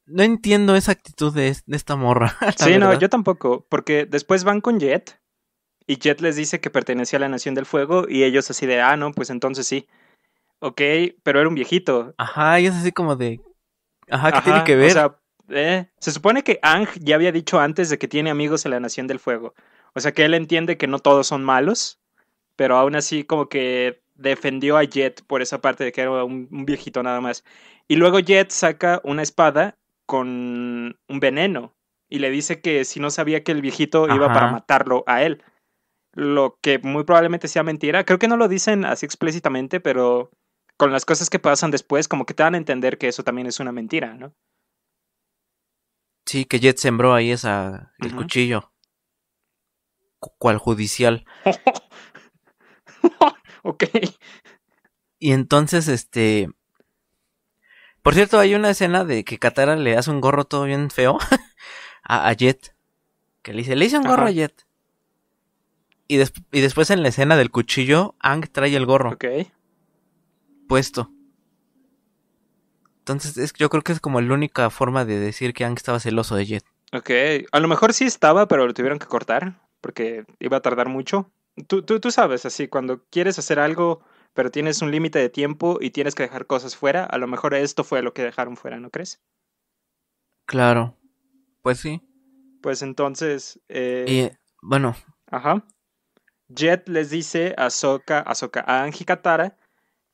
no 0.05 0.23
entiendo 0.23 0.75
esa 0.75 0.93
actitud 0.93 1.33
de, 1.33 1.55
de 1.65 1.77
esta 1.77 1.95
morra. 1.95 2.35
Sí, 2.57 2.77
no, 2.77 2.97
yo 2.97 3.09
tampoco, 3.09 3.65
porque 3.69 4.05
después 4.05 4.43
van 4.43 4.61
con 4.61 4.79
Jet 4.79 5.19
y 5.85 5.97
Jet 5.97 6.21
les 6.21 6.35
dice 6.35 6.59
que 6.59 6.69
pertenecía 6.69 7.17
a 7.17 7.21
la 7.21 7.29
Nación 7.29 7.55
del 7.55 7.65
Fuego 7.65 8.05
y 8.07 8.23
ellos 8.23 8.49
así 8.49 8.65
de, 8.65 8.81
ah, 8.81 8.95
no, 8.97 9.11
pues 9.11 9.29
entonces 9.29 9.67
sí. 9.67 9.87
Ok, 10.59 10.81
pero 11.23 11.39
era 11.39 11.49
un 11.49 11.55
viejito. 11.55 12.15
Ajá, 12.17 12.59
y 12.59 12.65
es 12.65 12.73
así 12.73 12.91
como 12.91 13.15
de, 13.15 13.39
ajá, 14.09 14.31
¿qué 14.31 14.37
Ajá, 14.37 14.43
tiene 14.43 14.63
que 14.63 14.75
ver? 14.75 14.89
O 14.89 14.93
sea, 14.93 15.17
eh, 15.49 15.87
se 15.99 16.11
supone 16.11 16.43
que 16.43 16.59
Ang 16.61 16.87
ya 16.99 17.15
había 17.15 17.31
dicho 17.31 17.59
antes 17.59 17.89
de 17.89 17.97
que 17.97 18.07
tiene 18.07 18.29
amigos 18.29 18.65
en 18.65 18.71
la 18.71 18.79
Nación 18.79 19.07
del 19.07 19.19
Fuego. 19.19 19.53
O 19.93 19.99
sea 19.99 20.11
que 20.11 20.25
él 20.25 20.33
entiende 20.33 20.77
que 20.77 20.87
no 20.87 20.99
todos 20.99 21.27
son 21.27 21.43
malos, 21.43 21.99
pero 22.55 22.77
aún 22.77 22.95
así 22.95 23.23
como 23.23 23.49
que 23.49 24.01
defendió 24.15 24.77
a 24.77 24.83
Jet 24.83 25.23
por 25.25 25.41
esa 25.41 25.61
parte 25.61 25.83
de 25.83 25.91
que 25.91 26.01
era 26.01 26.23
un, 26.23 26.47
un 26.51 26.65
viejito 26.65 27.01
nada 27.03 27.21
más. 27.21 27.43
Y 27.87 27.95
luego 27.95 28.19
Jet 28.19 28.51
saca 28.51 29.01
una 29.03 29.21
espada 29.21 29.77
con 30.05 30.97
un 31.07 31.19
veneno 31.19 31.73
y 32.09 32.19
le 32.19 32.29
dice 32.29 32.61
que 32.61 32.85
si 32.85 32.99
no 32.99 33.09
sabía 33.09 33.43
que 33.43 33.51
el 33.51 33.61
viejito 33.61 34.07
iba 34.13 34.27
para 34.33 34.51
matarlo 34.51 35.03
a 35.07 35.23
él. 35.23 35.43
Lo 36.13 36.57
que 36.61 36.79
muy 36.79 37.03
probablemente 37.03 37.47
sea 37.47 37.63
mentira. 37.63 38.03
Creo 38.03 38.17
que 38.17 38.27
no 38.27 38.37
lo 38.37 38.47
dicen 38.47 38.85
así 38.85 39.05
explícitamente, 39.05 39.79
pero 39.79 40.31
con 40.77 40.91
las 40.91 41.05
cosas 41.05 41.29
que 41.29 41.39
pasan 41.39 41.71
después, 41.71 42.07
como 42.07 42.25
que 42.25 42.33
te 42.33 42.43
dan 42.43 42.55
a 42.55 42.57
entender 42.57 42.97
que 42.97 43.07
eso 43.07 43.23
también 43.23 43.47
es 43.47 43.59
una 43.59 43.71
mentira, 43.71 44.13
¿no? 44.13 44.33
Sí, 46.25 46.45
que 46.45 46.59
Jet 46.59 46.77
sembró 46.77 47.13
ahí 47.13 47.31
esa, 47.31 47.93
el 47.99 48.15
cuchillo. 48.15 48.71
Cu- 50.19 50.33
Cual 50.37 50.57
judicial. 50.57 51.25
ok. 53.63 53.83
Y 55.19 55.31
entonces, 55.31 55.87
este. 55.87 56.49
Por 58.01 58.13
cierto, 58.13 58.39
hay 58.39 58.55
una 58.55 58.69
escena 58.69 59.03
de 59.03 59.23
que 59.23 59.37
Katara 59.37 59.75
le 59.75 59.97
hace 59.97 60.11
un 60.11 60.21
gorro 60.21 60.45
todo 60.45 60.63
bien 60.63 60.89
feo 60.91 61.17
a, 62.03 62.27
a 62.27 62.33
Jet. 62.33 62.75
Que 63.41 63.51
le 63.53 63.59
dice, 63.59 63.75
le 63.75 63.85
hice 63.85 63.97
un 63.97 64.03
gorro 64.03 64.23
Ajá. 64.23 64.29
a 64.29 64.33
Jet. 64.33 64.65
Y, 66.07 66.17
des- 66.17 66.33
y 66.51 66.61
después 66.61 66.89
en 66.89 67.03
la 67.03 67.09
escena 67.09 67.35
del 67.35 67.51
cuchillo, 67.51 68.15
Ang 68.19 68.47
trae 68.51 68.75
el 68.75 68.85
gorro 68.85 69.11
Ok. 69.11 69.25
Puesto. 70.67 71.11
Entonces, 72.99 73.37
es, 73.37 73.53
yo 73.53 73.69
creo 73.69 73.83
que 73.83 73.93
es 73.93 73.99
como 73.99 74.19
la 74.19 74.33
única 74.33 74.69
forma 74.69 75.05
de 75.05 75.19
decir 75.19 75.53
que 75.53 75.63
Ang 75.63 75.77
estaba 75.77 75.99
celoso 75.99 76.35
de 76.35 76.45
Jet. 76.45 76.65
Ok. 76.93 77.09
A 77.51 77.59
lo 77.59 77.67
mejor 77.67 77.93
sí 77.93 78.05
estaba, 78.05 78.47
pero 78.47 78.67
lo 78.67 78.73
tuvieron 78.73 78.99
que 78.99 79.07
cortar 79.07 79.61
porque 79.81 80.25
iba 80.39 80.57
a 80.57 80.61
tardar 80.61 80.89
mucho. 80.89 81.31
Tú, 81.67 81.81
tú, 81.83 81.99
tú 81.99 82.11
sabes, 82.11 82.45
así, 82.45 82.67
cuando 82.67 83.03
quieres 83.09 83.39
hacer 83.39 83.59
algo, 83.59 84.03
pero 84.33 84.51
tienes 84.51 84.81
un 84.81 84.91
límite 84.91 85.19
de 85.19 85.29
tiempo 85.29 85.77
y 85.81 85.91
tienes 85.91 86.13
que 86.13 86.23
dejar 86.23 86.45
cosas 86.45 86.75
fuera, 86.75 87.03
a 87.03 87.17
lo 87.17 87.27
mejor 87.27 87.55
esto 87.55 87.83
fue 87.83 88.01
lo 88.01 88.13
que 88.13 88.23
dejaron 88.23 88.57
fuera, 88.57 88.79
¿no 88.79 88.89
crees? 88.89 89.21
Claro. 90.45 90.95
Pues 91.61 91.79
sí. 91.79 92.01
Pues 92.61 92.81
entonces, 92.81 93.59
eh, 93.69 94.05
Y 94.07 94.37
bueno, 94.61 94.95
ajá. 95.31 95.65
Jet 96.49 96.87
les 96.87 97.09
dice 97.09 97.55
a 97.57 97.69
Sokka, 97.69 98.19
a 98.19 98.35
Sokka, 98.35 98.63
a 98.67 98.83
Anji 98.83 99.03
Katara, 99.05 99.57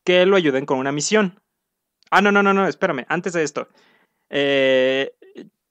que 0.04 0.26
lo 0.26 0.36
ayuden 0.36 0.66
con 0.66 0.80
una 0.80 0.92
misión. 0.92 1.40
Ah, 2.12 2.22
no, 2.22 2.32
no, 2.32 2.44
no, 2.44 2.54
no, 2.54 2.68
espérame, 2.68 3.06
antes 3.10 3.34
de 3.34 3.44
esto. 3.44 3.68
Eh, 4.30 5.14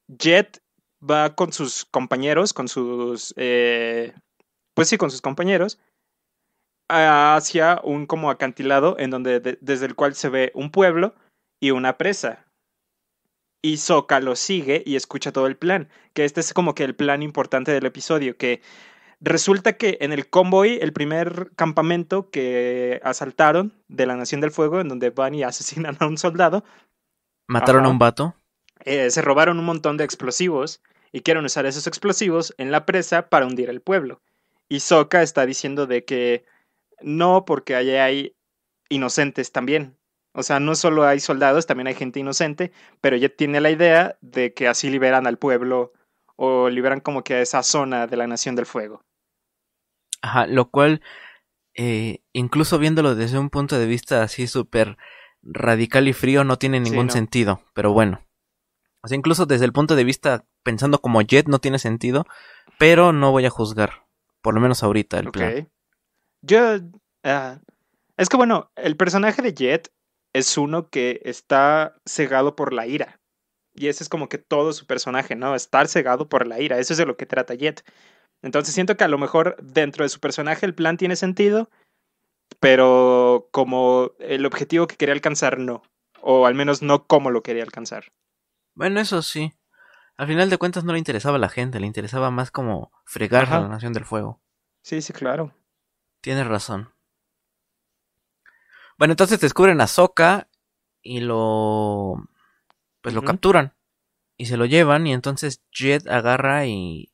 Jet 0.08 0.62
va 1.02 1.34
con 1.34 1.52
sus 1.52 1.84
compañeros, 1.84 2.52
con 2.52 2.68
sus, 2.68 3.34
eh, 3.36 4.12
pues 4.74 4.88
sí, 4.88 4.96
con 4.98 5.10
sus 5.10 5.20
compañeros, 5.20 5.78
hacia 6.88 7.80
un 7.84 8.06
como 8.06 8.30
acantilado 8.30 8.96
en 8.98 9.10
donde 9.10 9.40
de- 9.40 9.58
desde 9.60 9.86
el 9.86 9.94
cual 9.94 10.14
se 10.14 10.28
ve 10.28 10.52
un 10.54 10.70
pueblo 10.70 11.14
y 11.60 11.70
una 11.70 11.96
presa. 11.96 12.46
Y 13.64 13.76
Sokka 13.76 14.20
lo 14.20 14.34
sigue 14.34 14.82
y 14.84 14.96
escucha 14.96 15.32
todo 15.32 15.46
el 15.46 15.56
plan, 15.56 15.88
que 16.14 16.24
este 16.24 16.40
es 16.40 16.52
como 16.52 16.74
que 16.74 16.84
el 16.84 16.96
plan 16.96 17.22
importante 17.22 17.70
del 17.72 17.86
episodio, 17.86 18.36
que 18.36 18.60
resulta 19.22 19.74
que 19.74 19.98
en 20.00 20.12
el 20.12 20.28
convoy, 20.28 20.78
el 20.82 20.92
primer 20.92 21.52
campamento 21.56 22.30
que 22.30 23.00
asaltaron 23.04 23.72
de 23.88 24.06
la 24.06 24.16
Nación 24.16 24.40
del 24.42 24.50
Fuego, 24.52 24.80
en 24.80 24.88
donde 24.88 25.10
van 25.10 25.34
y 25.34 25.42
asesinan 25.44 25.96
a 26.00 26.06
un 26.06 26.18
soldado, 26.18 26.64
mataron 27.48 27.82
Ajá. 27.82 27.88
a 27.88 27.92
un 27.92 27.98
vato. 27.98 28.34
eh, 28.84 29.10
se 29.10 29.22
robaron 29.22 29.58
un 29.58 29.64
montón 29.64 29.96
de 29.96 30.04
explosivos 30.04 30.82
y 31.12 31.20
quieren 31.22 31.44
usar 31.44 31.66
esos 31.66 31.86
explosivos 31.86 32.54
en 32.58 32.70
la 32.72 32.86
presa 32.86 33.28
para 33.28 33.46
hundir 33.46 33.70
el 33.70 33.80
pueblo. 33.80 34.22
Y 34.68 34.80
Sokka 34.80 35.22
está 35.22 35.46
diciendo 35.46 35.86
de 35.86 36.04
que 36.04 36.44
no, 37.02 37.44
porque 37.44 37.76
allá 37.76 38.04
hay 38.04 38.36
inocentes 38.88 39.52
también. 39.52 39.96
O 40.34 40.42
sea, 40.42 40.60
no 40.60 40.74
solo 40.74 41.04
hay 41.06 41.20
soldados, 41.20 41.66
también 41.66 41.88
hay 41.88 41.94
gente 41.94 42.20
inocente, 42.20 42.72
pero 43.00 43.16
ya 43.16 43.28
tiene 43.28 43.60
la 43.60 43.70
idea 43.70 44.16
de 44.22 44.54
que 44.54 44.68
así 44.68 44.90
liberan 44.90 45.26
al 45.26 45.38
pueblo 45.38 45.92
o 46.36 46.70
liberan 46.70 47.00
como 47.00 47.22
que 47.24 47.34
a 47.34 47.40
esa 47.42 47.62
zona 47.62 48.06
de 48.06 48.16
la 48.16 48.26
Nación 48.26 48.56
del 48.56 48.66
Fuego. 48.66 49.04
Ajá, 50.22 50.46
lo 50.46 50.70
cual, 50.70 51.02
eh, 51.74 52.20
incluso 52.32 52.78
viéndolo 52.78 53.14
desde 53.14 53.38
un 53.38 53.50
punto 53.50 53.78
de 53.78 53.86
vista 53.86 54.22
así 54.22 54.46
súper 54.46 54.96
radical 55.42 56.08
y 56.08 56.12
frío, 56.12 56.44
no 56.44 56.58
tiene 56.58 56.82
Sí, 56.84 56.90
ningún 56.90 57.06
no. 57.08 57.12
sentido. 57.12 57.62
Pero 57.74 57.92
bueno. 57.92 58.24
O 59.02 59.08
sea, 59.08 59.18
incluso 59.18 59.46
desde 59.46 59.64
el 59.64 59.72
punto 59.72 59.96
de 59.96 60.04
vista 60.04 60.44
pensando 60.62 61.00
como 61.00 61.20
Jet 61.22 61.48
no 61.48 61.58
tiene 61.58 61.78
sentido, 61.80 62.24
pero 62.78 63.12
no 63.12 63.32
voy 63.32 63.44
a 63.46 63.50
juzgar. 63.50 64.04
Por 64.42 64.54
lo 64.54 64.60
menos 64.60 64.82
ahorita 64.82 65.18
el 65.18 65.28
Ok. 65.28 65.32
plan. 65.34 65.70
Yo. 66.42 66.60
ah, 67.24 67.58
es 68.16 68.28
que 68.28 68.36
bueno, 68.36 68.70
el 68.76 68.96
personaje 68.96 69.42
de 69.42 69.54
Jet 69.54 69.92
es 70.32 70.56
uno 70.56 70.88
que 70.88 71.20
está 71.24 71.94
cegado 72.06 72.54
por 72.54 72.72
la 72.72 72.86
ira. 72.86 73.20
Y 73.74 73.88
ese 73.88 74.04
es 74.04 74.08
como 74.08 74.28
que 74.28 74.38
todo 74.38 74.72
su 74.72 74.86
personaje, 74.86 75.34
¿no? 75.34 75.54
Estar 75.54 75.88
cegado 75.88 76.28
por 76.28 76.46
la 76.46 76.60
ira. 76.60 76.78
Eso 76.78 76.92
es 76.92 76.98
de 76.98 77.06
lo 77.06 77.16
que 77.16 77.26
trata 77.26 77.54
Jet. 77.54 77.82
Entonces 78.42 78.74
siento 78.74 78.96
que 78.96 79.04
a 79.04 79.08
lo 79.08 79.18
mejor 79.18 79.56
dentro 79.62 80.04
de 80.04 80.08
su 80.08 80.20
personaje 80.20 80.66
el 80.66 80.74
plan 80.74 80.96
tiene 80.96 81.16
sentido, 81.16 81.70
pero 82.60 83.48
como 83.52 84.12
el 84.18 84.44
objetivo 84.44 84.86
que 84.86 84.96
quería 84.96 85.14
alcanzar, 85.14 85.58
no. 85.58 85.82
O 86.20 86.46
al 86.46 86.54
menos 86.54 86.82
no 86.82 87.06
como 87.06 87.30
lo 87.30 87.42
quería 87.42 87.62
alcanzar. 87.62 88.12
Bueno, 88.74 89.00
eso 89.00 89.22
sí. 89.22 89.52
Al 90.16 90.26
final 90.26 90.50
de 90.50 90.58
cuentas 90.58 90.84
no 90.84 90.92
le 90.92 90.98
interesaba 90.98 91.36
a 91.36 91.40
la 91.40 91.48
gente, 91.48 91.80
le 91.80 91.86
interesaba 91.86 92.30
más 92.30 92.50
como 92.50 92.92
fregar 93.04 93.44
Ajá. 93.44 93.58
a 93.58 93.60
la 93.62 93.68
Nación 93.68 93.92
del 93.92 94.04
Fuego. 94.04 94.40
Sí, 94.82 95.00
sí, 95.00 95.12
claro. 95.12 95.54
Tienes 96.20 96.46
razón. 96.46 96.92
Bueno, 98.98 99.12
entonces 99.12 99.40
descubren 99.40 99.80
a 99.80 99.86
Sokka 99.86 100.48
y 101.02 101.20
lo. 101.20 102.28
Pues 103.00 103.14
lo 103.14 103.22
capturan. 103.22 103.74
Y 104.36 104.46
se 104.46 104.56
lo 104.56 104.64
llevan. 104.64 105.06
Y 105.06 105.12
entonces 105.12 105.62
Jet 105.72 106.06
agarra 106.08 106.66
y. 106.66 107.11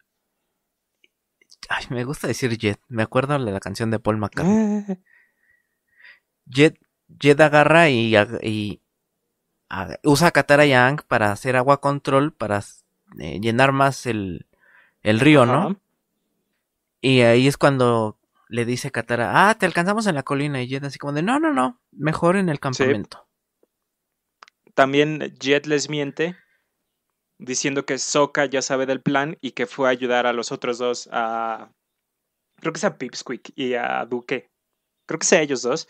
Ay, 1.68 1.84
me 1.90 2.04
gusta 2.04 2.26
decir 2.26 2.56
Jet. 2.56 2.80
Me 2.88 3.02
acuerdo 3.02 3.38
de 3.38 3.52
la 3.52 3.60
canción 3.60 3.90
de 3.90 3.98
Paul 3.98 4.16
McCartney. 4.16 4.84
Jet, 6.46 6.78
Jet 7.08 7.38
agarra 7.40 7.90
y, 7.90 8.80
usa 10.02 10.28
a 10.28 10.30
Katara 10.30 10.64
y 10.64 10.72
a 10.72 10.86
Aang 10.86 11.02
para 11.06 11.30
hacer 11.30 11.56
agua 11.56 11.80
control. 11.80 12.32
Para 12.32 12.64
eh, 13.18 13.38
llenar 13.40 13.72
más 13.72 14.06
el, 14.06 14.46
el 15.02 15.20
río, 15.20 15.44
¿no? 15.44 15.78
Y 17.00 17.20
ahí 17.20 17.46
es 17.46 17.58
cuando 17.58 18.18
le 18.48 18.64
dice 18.64 18.90
Katara, 18.90 19.50
ah, 19.50 19.54
te 19.54 19.66
alcanzamos 19.66 20.06
en 20.06 20.14
la 20.14 20.22
colina. 20.22 20.62
Y 20.62 20.68
Jet 20.68 20.84
así 20.84 20.98
como 20.98 21.12
de, 21.12 21.22
no, 21.22 21.38
no, 21.38 21.52
no, 21.52 21.80
mejor 21.92 22.36
en 22.36 22.48
el 22.48 22.60
campamento. 22.60 23.28
También 24.74 25.34
Jet 25.38 25.66
les 25.66 25.90
miente 25.90 26.36
diciendo 27.38 27.84
que 27.84 27.98
Sokka 27.98 28.46
ya 28.46 28.62
sabe 28.62 28.86
del 28.86 29.00
plan 29.00 29.36
y 29.40 29.52
que 29.52 29.66
fue 29.66 29.88
a 29.88 29.92
ayudar 29.92 30.26
a 30.26 30.32
los 30.32 30.52
otros 30.52 30.78
dos 30.78 31.08
a 31.12 31.70
creo 32.60 32.72
que 32.72 32.78
es 32.78 32.84
a 32.84 32.98
Pipsqueak 32.98 33.52
y 33.54 33.74
a 33.74 34.04
Duque. 34.04 34.48
Creo 35.06 35.18
que 35.18 35.24
es 35.24 35.32
a 35.32 35.40
ellos 35.40 35.62
dos. 35.62 35.88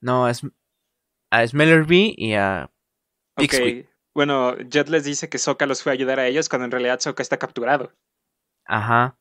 No, 0.00 0.28
es 0.28 0.42
a 1.32 1.46
Smellerbee 1.46 2.14
y 2.16 2.34
a 2.34 2.70
Ok, 3.36 3.42
Pipsqueak. 3.42 3.90
Bueno, 4.14 4.56
Jet 4.56 4.88
les 4.88 5.04
dice 5.04 5.28
que 5.28 5.38
Sokka 5.38 5.66
los 5.66 5.82
fue 5.82 5.92
a 5.92 5.94
ayudar 5.94 6.20
a 6.20 6.26
ellos 6.26 6.48
cuando 6.48 6.64
en 6.64 6.70
realidad 6.70 7.00
Sokka 7.00 7.22
está 7.22 7.38
capturado. 7.38 7.92
Ajá. 8.64 9.18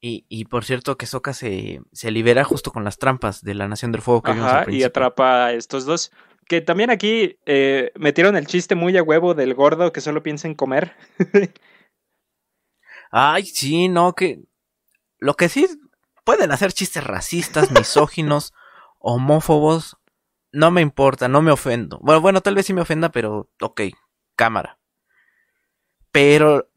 Y, 0.00 0.26
y 0.28 0.44
por 0.44 0.64
cierto 0.64 0.96
que 0.96 1.06
Sokka 1.06 1.32
se, 1.32 1.80
se 1.92 2.10
libera 2.10 2.44
justo 2.44 2.70
con 2.70 2.84
las 2.84 2.98
trampas 2.98 3.42
de 3.42 3.54
la 3.54 3.66
Nación 3.66 3.90
del 3.90 4.02
Fuego 4.02 4.22
que 4.22 4.32
vimos 4.32 4.48
al 4.48 4.60
Ajá, 4.60 4.70
y 4.70 4.82
atrapa 4.82 5.46
a 5.46 5.52
estos 5.54 5.86
dos. 5.86 6.12
Que 6.48 6.60
también 6.60 6.90
aquí 6.90 7.38
eh, 7.46 7.90
metieron 7.96 8.36
el 8.36 8.46
chiste 8.46 8.74
muy 8.74 8.96
a 8.96 9.02
huevo 9.02 9.34
del 9.34 9.54
gordo 9.54 9.92
que 9.92 10.00
solo 10.00 10.22
piensa 10.22 10.46
en 10.48 10.54
comer. 10.54 10.94
Ay, 13.10 13.46
sí, 13.46 13.88
no, 13.88 14.14
que... 14.14 14.40
Lo 15.18 15.34
que 15.34 15.48
sí 15.48 15.66
pueden 16.24 16.52
hacer 16.52 16.72
chistes 16.72 17.04
racistas, 17.04 17.70
misóginos, 17.70 18.52
homófobos. 18.98 19.96
No 20.52 20.70
me 20.70 20.80
importa, 20.82 21.28
no 21.28 21.42
me 21.42 21.50
ofendo. 21.50 21.98
Bueno, 22.02 22.20
bueno, 22.20 22.40
tal 22.40 22.54
vez 22.54 22.66
sí 22.66 22.74
me 22.74 22.82
ofenda, 22.82 23.10
pero 23.10 23.48
ok, 23.60 23.82
cámara. 24.36 24.78
Pero 26.12 26.68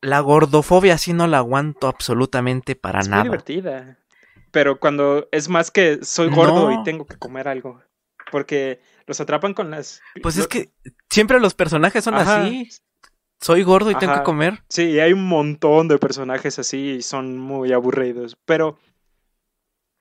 la 0.00 0.20
gordofobia 0.20 0.98
sí 0.98 1.12
no 1.12 1.26
la 1.26 1.38
aguanto 1.38 1.86
absolutamente 1.88 2.74
para 2.74 3.00
es 3.00 3.08
nada. 3.08 3.22
divertida. 3.24 3.98
Pero 4.50 4.80
cuando 4.80 5.28
es 5.30 5.48
más 5.48 5.70
que 5.70 6.02
soy 6.02 6.28
gordo 6.28 6.70
No. 6.70 6.80
y 6.80 6.82
tengo 6.84 7.06
que 7.06 7.16
comer 7.18 7.46
algo. 7.46 7.82
Porque 8.32 8.80
los 9.06 9.20
atrapan 9.20 9.54
con 9.54 9.70
las. 9.70 10.00
Pues 10.22 10.36
es 10.36 10.46
que 10.46 10.70
siempre 11.10 11.40
los 11.40 11.54
personajes 11.54 12.04
son 12.04 12.14
Ajá. 12.14 12.42
así. 12.42 12.68
Soy 13.40 13.62
gordo 13.62 13.90
y 13.90 13.94
tengo 13.94 14.14
que 14.14 14.22
comer. 14.22 14.62
Sí, 14.68 15.00
hay 15.00 15.12
un 15.12 15.26
montón 15.26 15.88
de 15.88 15.98
personajes 15.98 16.58
así 16.58 16.96
y 16.96 17.02
son 17.02 17.38
muy 17.38 17.72
aburridos. 17.72 18.36
Pero. 18.44 18.78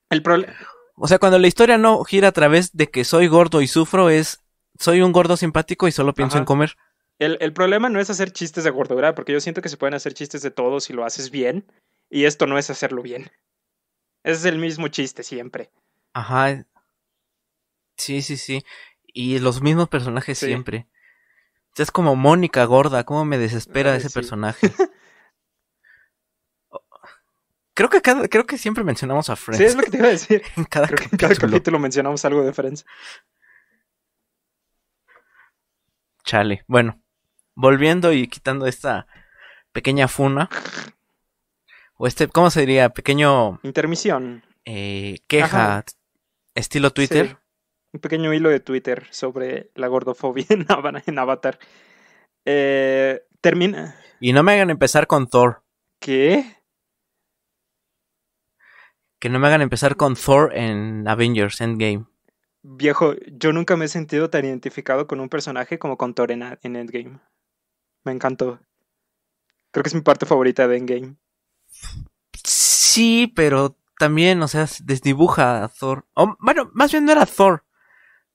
El 0.10 0.22
problema. 0.22 0.54
O 0.96 1.08
sea, 1.08 1.20
cuando 1.20 1.40
la 1.40 1.48
historia 1.48 1.78
no 1.78 2.04
gira 2.04 2.28
a 2.30 2.34
través 2.34 2.76
de 2.76 2.88
que 2.88 3.06
soy 3.06 3.28
gordo 3.28 3.62
y 3.62 3.68
sufro, 3.68 4.10
es 4.10 4.44
soy 4.78 5.02
un 5.02 5.14
gordo 5.14 5.38
simpático 5.38 5.88
y 5.88 5.92
solo 5.92 6.14
pienso 6.14 6.36
Ajá. 6.36 6.40
en 6.40 6.46
comer. 6.46 6.76
El, 7.20 7.38
el 7.42 7.54
problema 7.54 7.90
no 7.90 8.00
es 8.00 8.10
hacer 8.10 8.32
chistes 8.32 8.64
de 8.64 8.70
gordura, 8.70 9.16
porque 9.16 9.34
yo 9.34 9.40
siento 9.40 9.62
que 9.62 9.70
se 9.70 9.78
pueden 9.78 9.94
hacer 9.94 10.14
chistes 10.14 10.42
de 10.42 10.52
todo 10.52 10.80
si 10.80 10.94
lo 10.94 11.06
haces 11.06 11.32
bien. 11.32 11.66
Y 12.10 12.26
esto 12.26 12.48
no 12.48 12.58
es 12.58 12.70
hacerlo 12.70 13.02
bien. 13.02 13.32
Es 14.24 14.44
el 14.46 14.58
mismo 14.58 14.88
chiste 14.90 15.24
siempre. 15.24 15.70
Ajá. 16.14 16.66
Sí, 17.98 18.22
sí, 18.22 18.38
sí. 18.38 18.64
Y 19.22 19.40
los 19.40 19.62
mismos 19.62 19.90
personajes 19.90 20.38
Sí. 20.40 20.46
siempre. 20.46 20.88
O 21.72 21.76
sea, 21.76 21.84
es 21.84 21.92
como 21.92 22.16
Mónica 22.16 22.64
gorda, 22.66 23.04
cómo 23.04 23.26
me 23.26 23.38
desespera 23.38 23.92
Ay, 23.92 23.98
ese 24.00 24.08
sí. 24.10 24.14
personaje. 24.14 24.72
creo 27.74 27.90
que 27.90 28.02
cada, 28.02 28.28
creo 28.28 28.46
que 28.46 28.58
siempre 28.58 28.84
mencionamos 28.84 29.30
a 29.30 29.36
Friends 29.36 29.58
Sí, 29.58 29.64
es 29.66 29.76
lo 29.76 29.84
que 29.84 29.92
te 29.92 29.98
iba 29.98 30.08
a 30.08 30.12
decir. 30.12 30.42
en 30.58 30.64
cada 30.66 30.88
Creo 30.88 30.98
que 30.98 31.04
en 31.06 31.10
cada 31.12 31.30
capítulo. 31.34 31.52
capítulo 31.52 31.80
mencionamos 31.80 32.24
algo 32.26 32.44
de 32.44 32.54
Friends. 32.54 32.86
Chale. 36.24 36.64
Bueno, 36.68 37.02
volviendo 37.56 38.12
y 38.14 38.28
quitando 38.28 38.68
esta 38.68 39.08
pequeña 39.72 40.08
funa. 40.08 40.50
O 41.96 42.08
este, 42.08 42.28
¿cómo 42.28 42.50
se 42.50 42.62
diría? 42.62 42.90
Pequeño 42.90 43.60
Intermisión. 43.64 44.44
eh, 44.66 45.20
queja 45.28 45.80
Ajá. 45.80 45.86
estilo 46.56 46.92
Twitter. 46.92 47.28
Sí, 47.28 47.36
un 47.94 48.00
pequeño 48.00 48.34
hilo 48.34 48.50
de 48.50 48.60
Twitter 48.60 49.08
sobre 49.12 49.72
la 49.76 49.88
gordofobia 49.88 50.46
en, 50.50 50.66
Ava- 50.68 51.04
en 51.06 51.20
Avatar. 51.20 51.60
Eh, 52.46 53.22
termina. 53.42 53.96
Y 54.20 54.34
no 54.34 54.44
me 54.44 54.54
hagan 54.54 54.70
empezar 54.70 55.08
con 55.08 55.28
Thor. 55.28 55.64
¿Qué? 56.00 56.58
Que 59.20 59.30
no 59.30 59.40
me 59.40 59.48
hagan 59.48 59.62
empezar 59.62 59.96
con 59.98 60.16
Thor 60.16 60.56
en 60.56 61.08
Avengers 61.08 61.60
Endgame. 61.62 62.06
Viejo, 62.62 63.16
yo 63.32 63.54
nunca 63.54 63.76
me 63.78 63.86
he 63.86 63.90
sentido 63.90 64.30
tan 64.30 64.46
identificado 64.46 65.08
con 65.08 65.20
un 65.20 65.30
personaje 65.30 65.80
como 65.80 65.98
con 65.98 66.14
Thor 66.14 66.32
en, 66.32 66.44
en 66.62 66.76
Endgame. 66.76 67.20
Me 68.06 68.12
encantó. 68.12 68.60
Creo 69.72 69.84
que 69.84 69.90
es 69.90 69.96
mi 69.96 70.02
parte 70.02 70.26
favorita 70.26 70.68
de 70.68 70.78
Endgame. 70.78 71.16
Sí, 72.44 73.32
pero 73.36 73.78
también, 73.98 74.42
o 74.42 74.48
sea, 74.48 74.68
se 74.68 74.84
desdibuja 74.84 75.64
a 75.64 75.68
Thor. 75.68 76.06
O, 76.14 76.36
bueno, 76.40 76.70
más 76.74 76.92
bien 76.92 77.06
no 77.06 77.12
era 77.12 77.26
Thor, 77.26 77.66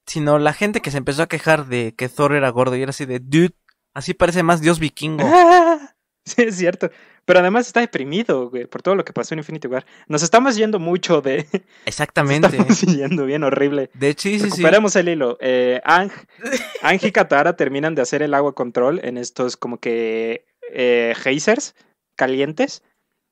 sino 0.06 0.38
la 0.38 0.52
gente 0.52 0.80
que 0.80 0.90
se 0.90 0.98
empezó 0.98 1.22
a 1.22 1.28
quejar 1.28 1.66
de 1.66 1.94
que 1.96 2.08
Thor 2.08 2.34
era 2.34 2.48
gordo 2.50 2.76
y 2.76 2.82
era 2.82 2.90
así 2.90 3.06
de, 3.06 3.20
dude, 3.20 3.54
así 3.94 4.14
parece 4.14 4.42
más 4.42 4.60
dios 4.60 4.78
vikingo. 4.78 5.24
¡Ah! 5.26 5.90
Sí, 6.26 6.40
es 6.40 6.56
cierto. 6.56 6.90
Pero 7.26 7.40
además 7.40 7.66
está 7.66 7.80
deprimido, 7.80 8.48
güey, 8.48 8.64
por 8.66 8.80
todo 8.80 8.94
lo 8.94 9.04
que 9.04 9.12
pasó 9.12 9.34
en 9.34 9.40
Infinity 9.40 9.68
War. 9.68 9.84
Nos 10.08 10.22
estamos 10.22 10.56
yendo 10.56 10.78
mucho 10.78 11.20
de... 11.20 11.46
Nos 11.52 11.62
Exactamente. 11.84 12.46
estamos 12.48 12.80
yendo 12.80 13.26
bien 13.26 13.44
horrible. 13.44 13.90
De 13.92 14.08
hecho, 14.08 14.30
sí, 14.30 14.38
sí, 14.38 14.44
sí. 14.44 14.50
Recuperemos 14.50 14.96
el 14.96 15.10
hilo. 15.10 15.36
Eh, 15.40 15.82
Ang, 15.84 16.10
Ang 16.82 16.98
y 17.02 17.12
Katara 17.12 17.56
terminan 17.56 17.94
de 17.94 18.00
hacer 18.00 18.22
el 18.22 18.32
agua 18.32 18.54
control 18.54 19.00
en 19.04 19.18
estos 19.18 19.58
como 19.58 19.78
que 19.80 20.46
eh, 20.72 21.14
geysers 21.22 21.74
calientes 22.16 22.82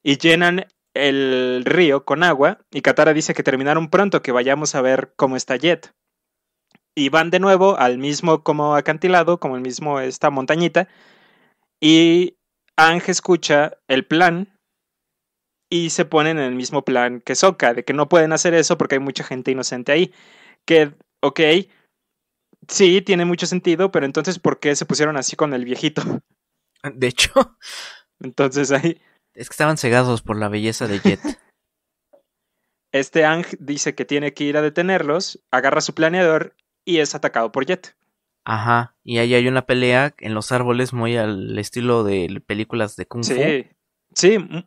y 0.03 0.19
llenan 0.19 0.67
el 0.95 1.63
río 1.65 2.05
con 2.05 2.25
agua 2.25 2.59
y 2.71 2.83
Katara 2.83 3.15
dice 3.15 3.33
que 3.33 3.43
terminaron 3.43 3.89
pronto, 3.89 4.21
que 4.21 4.33
vayamos 4.33 4.75
a 4.75 4.83
ver 4.83 5.15
cómo 5.17 5.37
está 5.37 5.57
Jet. 5.57 5.95
Y 6.95 7.09
van 7.09 7.31
de 7.31 7.41
nuevo 7.41 7.79
al 7.79 7.99
mismo 7.99 8.43
como 8.43 8.75
acantilado, 8.75 9.39
como 9.39 9.57
el 9.57 9.63
mismo 9.63 10.01
esta 10.01 10.31
montañita 10.31 10.89
y 11.83 12.39
Ang 12.77 13.03
escucha 13.09 13.77
el 13.89 14.07
plan 14.07 14.57
y 15.69 15.91
se 15.91 16.05
ponen 16.05 16.39
en 16.39 16.45
el 16.45 16.55
mismo 16.55 16.85
plan 16.85 17.21
que 17.21 17.35
Sokka, 17.35 17.75
de 17.75 17.85
que 17.85 17.93
no 17.93 18.09
pueden 18.09 18.33
hacer 18.33 18.55
eso 18.55 18.79
porque 18.79 18.95
hay 18.95 19.01
mucha 19.01 19.25
gente 19.25 19.51
inocente 19.51 19.91
ahí. 19.91 20.15
Que, 20.65 20.95
ok, 21.21 21.41
sí, 22.69 23.03
tiene 23.03 23.25
mucho 23.25 23.47
sentido, 23.47 23.91
pero 23.91 24.07
entonces, 24.07 24.39
¿por 24.39 24.61
qué 24.61 24.77
se 24.77 24.87
pusieron 24.87 25.17
así 25.17 25.35
con 25.35 25.55
el 25.55 25.65
viejito? 25.65 26.03
De 26.95 27.09
hecho, 27.09 27.33
Entonces 28.21 28.71
ahí, 28.71 29.01
es 29.35 29.49
que 29.49 29.55
estaban 29.55 29.77
cegados 29.77 30.23
por 30.23 30.39
la 30.39 30.49
belleza 30.49 30.87
de 30.87 31.01
Jet. 31.01 31.21
este 32.93 33.25
Ang 33.25 33.45
dice 33.59 33.97
que 33.97 34.05
tiene 34.05 34.35
que 34.35 34.45
ir 34.45 34.57
a 34.57 34.63
detenerlos, 34.63 35.43
agarra 35.51 35.81
su 35.81 35.95
planeador 35.95 36.55
y 36.85 36.99
es 36.99 37.15
atacado 37.15 37.53
por 37.53 37.67
Jet. 37.67 37.95
Ajá. 38.45 38.97
Y 39.05 39.19
ahí 39.19 39.35
hay 39.35 39.47
una 39.47 39.67
pelea 39.67 40.15
en 40.19 40.35
los 40.35 40.51
árboles 40.53 40.93
muy 40.93 41.17
al 41.17 41.59
estilo 41.59 42.03
de 42.05 42.43
películas 42.47 42.97
de 42.97 43.07
Kung 43.07 43.25
Fu. 43.25 43.35
Sí, 43.35 43.67
sí, 44.15 44.39
mm, 44.39 44.65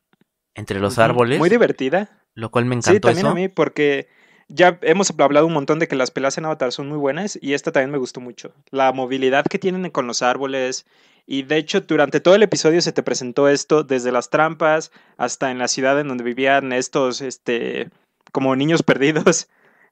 entre 0.55 0.79
los 0.79 0.97
árboles, 0.99 1.39
Muy 1.39 1.49
divertida. 1.49 2.23
lo 2.33 2.49
cual 2.51 2.65
me 2.65 2.75
Sí, 2.75 2.89
encantó 2.89 3.07
también 3.09 3.25
eso. 3.25 3.31
a 3.31 3.35
mí, 3.35 3.47
porque 3.49 4.07
ya 4.47 4.79
hemos 4.83 5.11
hablado 5.19 5.45
un 5.47 5.53
montón 5.53 5.79
de 5.79 5.87
que 5.89 5.95
las 5.97 6.11
peleas 6.11 6.37
en 6.37 6.45
Avatar 6.45 6.71
son 6.71 6.87
muy 6.87 6.97
buenas 6.97 7.37
y 7.41 7.53
esta 7.53 7.71
también 7.73 7.91
me 7.91 7.97
gustó 7.97 8.21
mucho. 8.21 8.53
La 8.71 8.91
movilidad 8.93 9.43
que 9.45 9.59
tienen 9.59 9.89
con 9.91 10.07
los 10.07 10.21
árboles 10.21 10.85
y 11.25 11.43
de 11.43 11.57
hecho 11.57 11.81
durante 11.81 12.19
todo 12.21 12.35
el 12.35 12.43
episodio 12.43 12.79
se 12.81 12.93
te 12.93 13.03
presentó 13.03 13.49
esto 13.49 13.83
desde 13.83 14.11
las 14.13 14.29
trampas 14.29 14.91
hasta 15.17 15.49
en 15.51 15.57
la 15.57 15.67
ciudad 15.67 15.99
en 15.99 16.07
donde 16.07 16.23
vivían 16.23 16.71
estos, 16.71 17.19
este, 17.21 17.89
como 18.31 18.55
niños 18.55 18.83
perdidos 18.83 19.49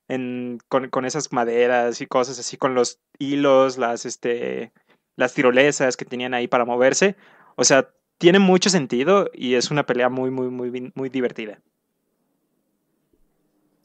en, 0.08 0.60
con, 0.68 0.90
con 0.90 1.06
esas 1.06 1.32
maderas 1.32 2.02
y 2.02 2.08
cosas 2.08 2.40
así, 2.40 2.58
con 2.58 2.76
los 2.76 3.00
hilos, 3.20 3.78
las, 3.78 4.06
este, 4.06 4.72
las 5.16 5.34
tirolesas 5.34 5.98
que 5.98 6.06
tenían 6.06 6.34
ahí 6.34 6.48
para 6.48 6.66
moverse. 6.66 7.16
O 7.56 7.64
sea, 7.64 7.90
tiene 8.18 8.40
mucho 8.40 8.70
sentido 8.70 9.30
y 9.34 9.56
es 9.56 9.72
una 9.72 9.86
pelea 9.86 10.10
muy, 10.10 10.32
muy, 10.32 10.50
muy, 10.50 10.92
muy 10.96 11.10
divertida. 11.10 11.60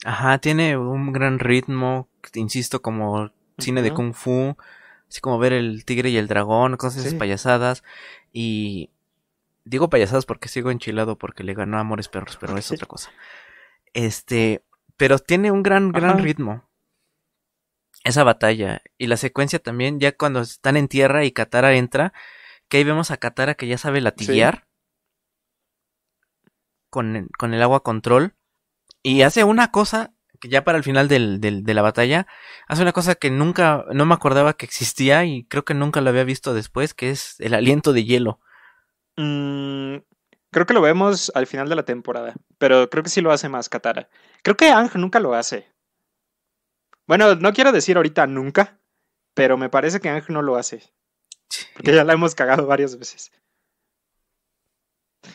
Ajá, 0.04 0.38
tiene 0.38 0.76
un 0.76 1.12
gran 1.12 1.38
ritmo, 1.38 2.08
insisto, 2.34 2.80
como 2.80 3.32
cine 3.58 3.82
de 3.82 3.92
kung 3.92 4.14
fu, 4.14 4.56
así 5.08 5.20
como 5.20 5.38
ver 5.38 5.52
el 5.52 5.84
tigre 5.84 6.10
y 6.10 6.16
el 6.16 6.28
dragón, 6.28 6.76
cosas 6.76 7.04
esas 7.04 7.18
payasadas 7.18 7.82
y 8.32 8.90
digo 9.64 9.90
payasadas 9.90 10.24
porque 10.24 10.48
sigo 10.48 10.70
enchilado 10.70 11.18
porque 11.18 11.42
le 11.42 11.54
ganó 11.54 11.78
a 11.78 11.80
Amores 11.80 12.08
Perros, 12.08 12.38
pero 12.40 12.56
es 12.56 12.70
otra 12.70 12.86
cosa. 12.86 13.10
Este, 13.92 14.62
pero 14.98 15.18
tiene 15.18 15.50
un 15.50 15.62
gran 15.62 15.92
gran 15.92 16.10
Ajá. 16.10 16.22
ritmo. 16.22 16.68
Esa 18.04 18.24
batalla 18.24 18.82
y 18.98 19.06
la 19.06 19.16
secuencia 19.16 19.58
también 19.58 19.98
ya 20.00 20.12
cuando 20.12 20.40
están 20.40 20.76
en 20.76 20.88
tierra 20.88 21.24
y 21.24 21.32
Katara 21.32 21.74
entra, 21.74 22.12
que 22.68 22.76
ahí 22.78 22.84
vemos 22.84 23.10
a 23.10 23.16
Katara 23.16 23.54
que 23.54 23.66
ya 23.66 23.78
sabe 23.78 24.00
latiguear 24.02 24.66
con 26.90 27.16
el, 27.16 27.28
con 27.38 27.54
el 27.54 27.62
agua 27.62 27.82
control 27.82 28.34
y 29.02 29.22
hace 29.22 29.44
una 29.44 29.70
cosa 29.70 30.14
que 30.40 30.48
ya 30.48 30.64
para 30.64 30.78
el 30.78 30.84
final 30.84 31.08
del, 31.08 31.40
del- 31.40 31.64
de 31.64 31.74
la 31.74 31.82
batalla 31.82 32.26
hace 32.68 32.82
una 32.82 32.92
cosa 32.92 33.14
que 33.16 33.30
nunca 33.30 33.84
no 33.92 34.06
me 34.06 34.14
acordaba 34.14 34.54
que 34.54 34.64
existía 34.66 35.24
y 35.24 35.44
creo 35.44 35.64
que 35.64 35.74
nunca 35.74 36.00
lo 36.00 36.10
había 36.10 36.24
visto 36.24 36.54
después 36.54 36.94
que 36.94 37.10
es 37.10 37.36
el 37.40 37.54
aliento 37.54 37.92
de 37.92 38.04
hielo 38.04 38.40
Mm, 39.20 39.96
creo 40.52 40.64
que 40.66 40.74
lo 40.74 40.80
vemos 40.80 41.32
al 41.34 41.48
final 41.48 41.68
de 41.68 41.74
la 41.74 41.82
temporada, 41.82 42.34
pero 42.58 42.88
creo 42.88 43.02
que 43.02 43.10
sí 43.10 43.20
lo 43.20 43.32
hace 43.32 43.48
más 43.48 43.68
Katara. 43.68 44.08
Creo 44.42 44.56
que 44.56 44.70
Ang 44.70 44.90
nunca 44.94 45.20
lo 45.20 45.34
hace. 45.34 45.66
Bueno, 47.06 47.34
no 47.36 47.52
quiero 47.52 47.72
decir 47.72 47.96
ahorita 47.96 48.26
nunca, 48.26 48.78
pero 49.34 49.56
me 49.56 49.68
parece 49.70 50.00
que 50.00 50.08
Ang 50.08 50.24
no 50.28 50.42
lo 50.42 50.56
hace, 50.56 50.82
porque 51.74 51.94
ya 51.94 52.04
la 52.04 52.12
hemos 52.12 52.34
cagado 52.34 52.66
varias 52.66 52.98
veces. 52.98 53.32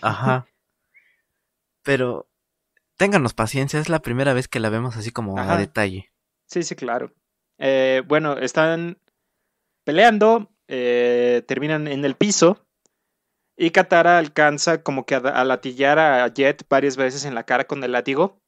ajá 0.01 0.47
pero 1.83 2.27
ténganos 2.97 3.33
paciencia 3.33 3.79
es 3.79 3.89
la 3.89 4.01
primera 4.01 4.33
vez 4.33 4.47
que 4.47 4.59
la 4.61 4.69
vemos 4.69 4.95
así 4.95 5.11
como 5.11 5.37
Ajá. 5.37 5.55
a 5.55 5.57
detalle 5.57 6.11
Sí, 6.45 6.61
sí, 6.63 6.75
claro. 6.75 7.11
Eh, 7.57 8.03
bueno, 8.05 8.37
están 8.37 8.99
peleando, 9.83 10.51
eh, 10.67 11.43
terminan 11.47 11.87
en 11.87 12.05
el 12.05 12.15
piso 12.15 12.67
y 13.57 13.71
Katara 13.71 14.17
alcanza 14.19 14.83
como 14.83 15.05
que 15.05 15.15
a, 15.15 15.17
a 15.19 15.43
latillar 15.45 15.97
a 15.99 16.27
Jet 16.27 16.65
varias 16.69 16.95
veces 16.95 17.25
en 17.25 17.33
la 17.33 17.43
cara 17.45 17.65
con 17.65 17.83
el 17.83 17.91
látigo 17.93 18.39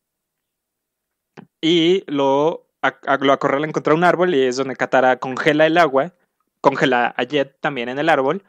y 1.68 2.04
lo, 2.08 2.68
a- 2.84 3.00
a- 3.08 3.18
lo 3.18 3.34
acorralan 3.34 3.72
contra 3.72 3.96
un 3.96 4.04
árbol 4.04 4.36
y 4.36 4.44
es 4.44 4.58
donde 4.58 4.76
Katara 4.76 5.18
congela 5.18 5.66
el 5.66 5.78
agua, 5.80 6.14
congela 6.62 7.14
a 7.18 7.24
Jet 7.24 7.58
también 7.60 7.90
en 7.90 8.00
el 8.00 8.10
árbol 8.10 8.44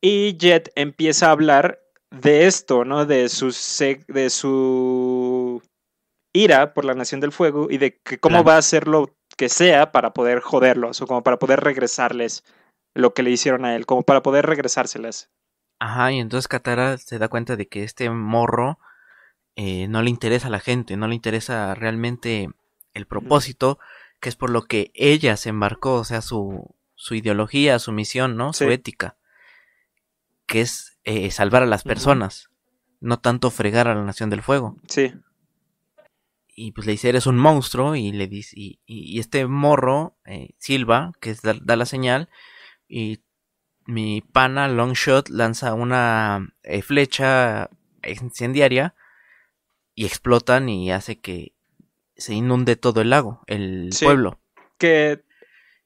y 0.00 0.36
Jet 0.38 0.70
empieza 0.76 1.28
a 1.28 1.32
hablar 1.32 1.80
de 2.10 2.46
esto, 2.46 2.84
¿no? 2.84 3.06
De 3.06 3.28
su, 3.28 3.48
de 4.08 4.30
su 4.30 5.62
ira 6.34 6.74
por 6.74 6.84
la 6.84 6.94
Nación 6.94 7.20
del 7.20 7.32
Fuego 7.32 7.68
y 7.70 7.78
de 7.78 7.98
que 7.98 8.18
cómo 8.18 8.44
va 8.44 8.54
a 8.56 8.58
hacer 8.58 8.88
lo 8.88 9.14
que 9.36 9.48
sea 9.48 9.92
para 9.92 10.12
poder 10.14 10.40
joderlos 10.40 11.00
o 11.02 11.06
como 11.06 11.22
para 11.22 11.38
poder 11.38 11.60
regresarles 11.60 12.44
lo 12.94 13.14
que 13.14 13.22
le 13.22 13.30
hicieron 13.30 13.64
a 13.64 13.76
él, 13.76 13.86
como 13.86 14.02
para 14.02 14.22
poder 14.22 14.46
regresárselas. 14.46 15.30
ajá 15.80 16.12
y 16.12 16.18
entonces 16.20 16.48
Katara 16.48 16.98
se 16.98 17.18
da 17.18 17.28
cuenta 17.28 17.56
de 17.56 17.68
que 17.68 17.82
este 17.84 18.10
morro 18.10 18.78
eh, 19.60 19.88
no 19.88 20.02
le 20.02 20.10
interesa 20.10 20.46
a 20.46 20.50
la 20.50 20.60
gente 20.60 20.96
no 20.96 21.08
le 21.08 21.14
interesa 21.16 21.74
realmente 21.74 22.48
el 22.94 23.06
propósito 23.06 23.78
que 24.20 24.28
es 24.28 24.36
por 24.36 24.50
lo 24.50 24.62
que 24.62 24.90
ella 24.94 25.36
se 25.36 25.48
embarcó 25.48 25.94
o 25.94 26.04
sea 26.04 26.20
su 26.22 26.74
su 26.94 27.14
ideología 27.16 27.78
su 27.80 27.90
misión 27.92 28.36
no 28.36 28.52
su 28.52 28.64
ética 28.70 29.16
que 30.46 30.60
es 30.60 30.98
eh, 31.04 31.30
salvar 31.30 31.62
a 31.62 31.66
las 31.66 31.82
personas 31.82 32.50
no 33.00 33.18
tanto 33.18 33.50
fregar 33.50 33.86
a 33.88 33.94
la 33.94 34.02
nación 34.04 34.28
del 34.30 34.42
fuego. 34.42 34.76
Sí, 34.88 35.12
y 36.48 36.72
pues 36.72 36.86
le 36.86 36.92
dice 36.92 37.08
eres 37.08 37.26
un 37.26 37.36
monstruo 37.36 37.94
y 37.94 38.10
le 38.12 38.26
dice 38.26 38.54
y, 38.58 38.80
y- 38.86 39.14
y 39.16 39.20
este 39.20 39.46
morro 39.46 40.16
eh, 40.24 40.50
Silva 40.58 41.12
que 41.20 41.30
es 41.30 41.42
da, 41.42 41.54
da 41.62 41.76
la 41.76 41.86
señal 41.86 42.28
y 42.88 43.20
mi 43.86 44.20
pana 44.20 44.68
Longshot 44.68 45.28
lanza 45.28 45.74
una 45.74 46.52
eh, 46.64 46.82
flecha 46.82 47.70
incendiaria 48.04 48.94
y 49.98 50.06
explotan 50.06 50.68
y 50.68 50.92
hace 50.92 51.16
que 51.18 51.52
se 52.16 52.32
inunde 52.34 52.76
todo 52.76 53.00
el 53.00 53.10
lago 53.10 53.42
el 53.46 53.92
Sí. 53.92 54.04
pueblo. 54.04 54.38
Que 54.78 55.22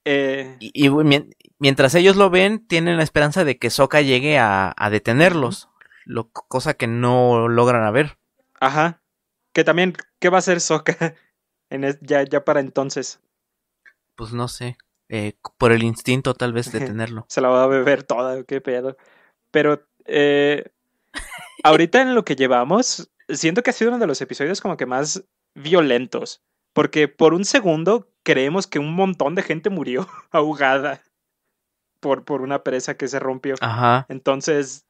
eh, 0.05 0.57
y, 0.61 0.70
y, 0.87 0.90
mien- 0.90 1.35
mientras 1.59 1.94
ellos 1.94 2.16
lo 2.16 2.29
ven 2.29 2.66
tienen 2.66 2.96
la 2.98 3.05
esperanza 3.05 3.44
de 3.44 3.57
que 3.59 3.70
Sokka 3.70 4.01
llegue 4.03 4.38
a, 4.38 4.75
a 4.77 4.90
detenerlos 4.90 5.68
lo, 6.05 6.29
cosa 6.31 6.75
que 6.75 6.87
no 6.88 7.48
logran 7.48 7.85
a 7.85 7.90
ver 7.92 8.18
ajá, 8.61 9.01
que 9.55 9.62
también 9.64 9.94
qué 10.18 10.29
va 10.29 10.38
a 10.38 10.40
hacer 10.40 10.61
Sokka 10.61 11.14
en 11.70 11.85
es- 11.85 11.98
ya 12.03 12.22
ya 12.25 12.44
para 12.44 12.61
entonces 12.61 13.20
pues 14.16 14.33
no 14.33 14.48
sé 14.48 14.77
eh, 15.09 15.35
por 15.57 15.72
el 15.72 15.83
instinto 15.85 16.35
tal 16.35 16.53
vez 16.53 16.70
detenerlo. 16.72 17.25
Se 17.29 17.40
la 17.40 17.48
va 17.48 17.64
a 17.64 17.66
beber 17.66 18.03
toda, 18.03 18.42
qué 18.44 18.61
pedo. 18.61 18.96
Pero 19.51 19.87
eh, 20.07 20.70
ahorita 21.62 22.01
en 22.03 22.14
lo 22.14 22.25
que 22.25 22.35
llevamos, 22.37 23.11
siento 23.32 23.62
que 23.62 23.70
ha 23.70 23.72
sido 23.72 23.90
uno 23.90 23.98
de 23.98 24.06
los 24.06 24.20
episodios 24.20 24.60
como 24.60 24.76
que 24.76 24.86
más 24.86 25.24
violentos. 25.54 26.42
Porque 26.72 27.08
por 27.08 27.34
un 27.34 27.44
segundo 27.44 28.08
creemos 28.22 28.66
que 28.66 28.78
un 28.78 28.94
montón 28.94 29.34
de 29.34 29.42
gente 29.42 29.70
murió 29.70 30.08
ahogada 30.30 31.02
por, 32.00 32.24
por 32.24 32.42
una 32.42 32.62
presa 32.62 32.96
que 32.96 33.08
se 33.08 33.18
rompió. 33.18 33.54
ajá 33.60 34.06
Entonces, 34.08 34.86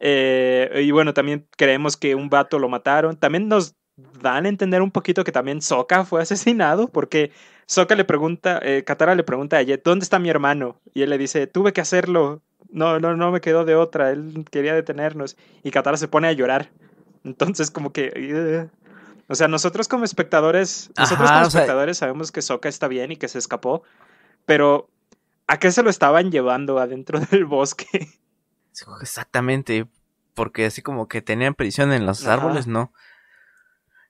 eh, 0.00 0.82
y 0.84 0.90
bueno, 0.90 1.14
también 1.14 1.48
creemos 1.56 1.96
que 1.96 2.14
un 2.14 2.28
vato 2.28 2.58
lo 2.58 2.68
mataron. 2.68 3.16
También 3.16 3.48
nos 3.48 3.74
dan 4.20 4.46
a 4.46 4.48
entender 4.48 4.82
un 4.82 4.90
poquito 4.90 5.24
que 5.24 5.32
también 5.32 5.62
Sokka 5.62 6.04
fue 6.04 6.20
asesinado, 6.20 6.88
porque 6.88 7.32
Sokka 7.66 7.94
le 7.94 8.04
pregunta, 8.04 8.60
eh, 8.62 8.82
Katara 8.84 9.14
le 9.14 9.22
pregunta 9.22 9.56
a 9.56 9.62
Jet, 9.62 9.82
¿dónde 9.84 10.02
está 10.02 10.18
mi 10.18 10.28
hermano? 10.28 10.80
Y 10.92 11.02
él 11.02 11.10
le 11.10 11.18
dice, 11.18 11.46
tuve 11.46 11.72
que 11.72 11.80
hacerlo. 11.80 12.42
No, 12.70 12.98
no, 12.98 13.16
no 13.16 13.30
me 13.30 13.40
quedó 13.40 13.64
de 13.64 13.76
otra. 13.76 14.10
Él 14.10 14.44
quería 14.50 14.74
detenernos. 14.74 15.36
Y 15.62 15.70
Katara 15.70 15.96
se 15.96 16.08
pone 16.08 16.28
a 16.28 16.32
llorar. 16.32 16.70
Entonces, 17.24 17.70
como 17.70 17.92
que. 17.92 18.12
"Ugh". 18.14 18.70
o 19.28 19.34
sea, 19.34 19.48
nosotros 19.48 19.88
como 19.88 20.04
espectadores, 20.04 20.90
nosotros 20.96 21.30
como 21.30 21.50
sea- 21.50 21.60
espectadores 21.60 21.98
sabemos 21.98 22.30
que 22.30 22.42
Sokka 22.42 22.68
está 22.68 22.88
bien 22.88 23.12
y 23.12 23.16
que 23.16 23.28
se 23.28 23.38
escapó. 23.38 23.82
Pero, 24.46 24.88
¿a 25.46 25.58
qué 25.58 25.72
se 25.72 25.82
lo 25.82 25.90
estaban 25.90 26.30
llevando 26.30 26.78
adentro 26.78 27.18
del 27.30 27.44
bosque? 27.46 28.08
Exactamente, 29.00 29.86
porque 30.34 30.66
así 30.66 30.82
como 30.82 31.08
que 31.08 31.22
tenían 31.22 31.54
prisión 31.54 31.92
en 31.92 32.06
los 32.06 32.22
Ajá. 32.22 32.34
árboles, 32.34 32.66
no. 32.66 32.92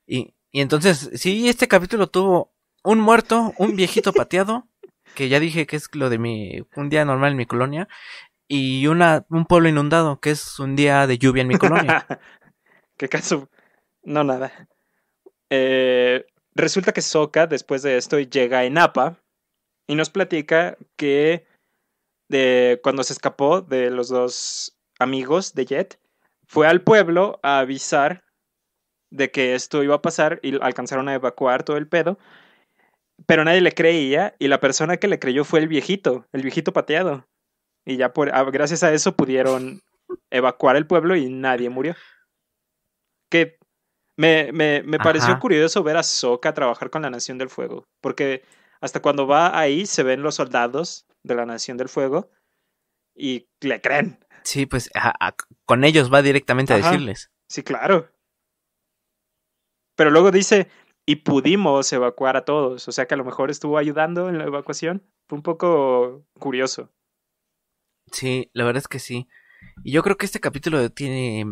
Y, 0.07 0.35
y 0.51 0.61
entonces, 0.61 1.11
sí, 1.15 1.49
este 1.49 1.69
capítulo 1.69 2.09
tuvo 2.09 2.53
un 2.83 2.99
muerto, 3.01 3.53
un 3.59 3.77
viejito 3.77 4.13
pateado, 4.15 4.67
que 5.15 5.29
ya 5.29 5.39
dije 5.41 5.67
que 5.67 5.77
es 5.77 5.89
lo 5.95 6.11
de 6.11 6.19
mi, 6.19 6.61
un 6.77 6.89
día 6.89 7.05
normal 7.05 7.33
en 7.33 7.39
mi 7.39 7.47
colonia, 7.47 7.89
y 8.49 8.87
una, 8.89 9.25
un 9.31 9.47
pueblo 9.47 9.69
inundado, 9.69 10.21
que 10.21 10.31
es 10.31 10.59
un 10.59 10.77
día 10.77 11.07
de 11.07 11.19
lluvia 11.19 11.43
en 11.43 11.49
mi 11.49 11.57
colonia. 11.57 12.07
¿Qué 13.05 13.11
caso? 13.11 13.51
No, 14.03 14.25
nada. 14.25 14.67
Eh, 15.51 16.25
resulta 16.55 16.93
que 16.93 17.03
Sokka, 17.03 17.47
después 17.47 17.83
de 17.83 17.99
esto, 17.99 18.19
llega 18.19 18.61
a 18.61 18.65
Enapa 18.65 19.21
y 19.87 19.95
nos 19.95 20.09
platica 20.09 20.79
que 20.97 21.47
cuando 22.83 23.03
se 23.03 23.13
escapó 23.13 23.61
de 23.61 23.91
los 23.91 24.09
dos 24.09 24.75
amigos 24.99 25.53
de 25.53 25.67
Jet, 25.67 26.01
fue 26.47 26.67
al 26.67 26.81
pueblo 26.81 27.41
a 27.43 27.59
avisar 27.59 28.25
de 29.11 29.31
que 29.31 29.55
esto 29.55 29.83
iba 29.83 29.97
a 29.97 30.03
pasar 30.03 30.41
y 30.43 30.59
alcanzaron 30.63 31.11
a 31.11 31.15
evacuar 31.15 31.63
todo 31.63 31.77
el 31.77 31.87
pedo. 31.87 32.19
Pero 33.27 33.45
nadie 33.45 33.61
le 33.61 33.73
creía 33.73 34.35
y 34.39 34.49
la 34.49 34.61
persona 34.61 34.97
que 34.97 35.09
le 35.09 35.19
creyó 35.19 35.45
fue 35.45 35.61
el 35.61 35.69
viejito, 35.69 36.27
el 36.33 36.41
viejito 36.41 36.73
pateado. 36.73 37.29
Y 37.85 37.99
ya 37.99 38.15
por, 38.15 38.35
ah, 38.35 38.45
gracias 38.45 38.83
a 38.83 38.95
eso 38.95 39.15
pudieron 39.15 39.83
evacuar 40.31 40.77
el 40.77 40.87
pueblo 40.87 41.17
y 41.17 41.29
nadie 41.29 41.69
murió. 41.69 41.95
Que 43.35 43.59
me, 44.17 44.53
me, 44.53 44.85
me 44.85 44.99
pareció 44.99 45.35
curioso 45.41 45.83
ver 45.83 45.97
a 45.97 46.05
Sokka 46.05 46.55
trabajar 46.55 46.89
con 46.91 47.03
la 47.03 47.11
Nación 47.11 47.37
del 47.37 47.49
Fuego. 47.51 47.85
Porque 48.01 48.45
hasta 48.81 49.03
cuando 49.03 49.27
va 49.27 49.59
ahí 49.59 49.87
se 49.87 50.05
ven 50.05 50.23
los 50.23 50.37
soldados 50.37 51.05
de 51.25 51.35
la 51.35 51.45
Nación 51.47 51.77
del 51.77 51.89
Fuego 51.89 52.31
y 53.17 53.49
le 53.61 53.81
creen. 53.81 54.25
Sí, 54.45 54.67
pues 54.67 54.89
a- 54.95 55.15
a- 55.19 55.35
con 55.67 55.83
ellos 55.83 56.13
va 56.15 56.23
directamente 56.23 56.75
a 56.75 56.77
decirles. 56.77 57.33
Sí, 57.49 57.65
claro. 57.65 58.09
pero 59.97 60.11
luego 60.11 60.31
dice, 60.31 60.69
y 61.07 61.17
pudimos 61.17 61.93
evacuar 61.93 62.37
a 62.37 62.45
todos, 62.45 62.87
o 62.89 62.93
sea 62.93 63.07
que 63.07 63.15
a 63.15 63.17
lo 63.17 63.25
mejor 63.25 63.51
estuvo 63.51 63.79
ayudando 63.79 64.29
en 64.29 64.39
la 64.39 64.45
evacuación. 64.45 65.03
Fue 65.29 65.37
un 65.39 65.43
poco 65.43 66.25
curioso. 66.39 66.93
Sí, 68.13 68.51
la 68.53 68.65
verdad 68.65 68.81
es 68.83 68.89
que 68.89 68.99
sí. 68.99 69.29
Y 69.83 69.93
yo 69.93 70.03
creo 70.03 70.17
que 70.17 70.27
este 70.27 70.41
capítulo 70.41 70.91
tiene. 70.91 71.45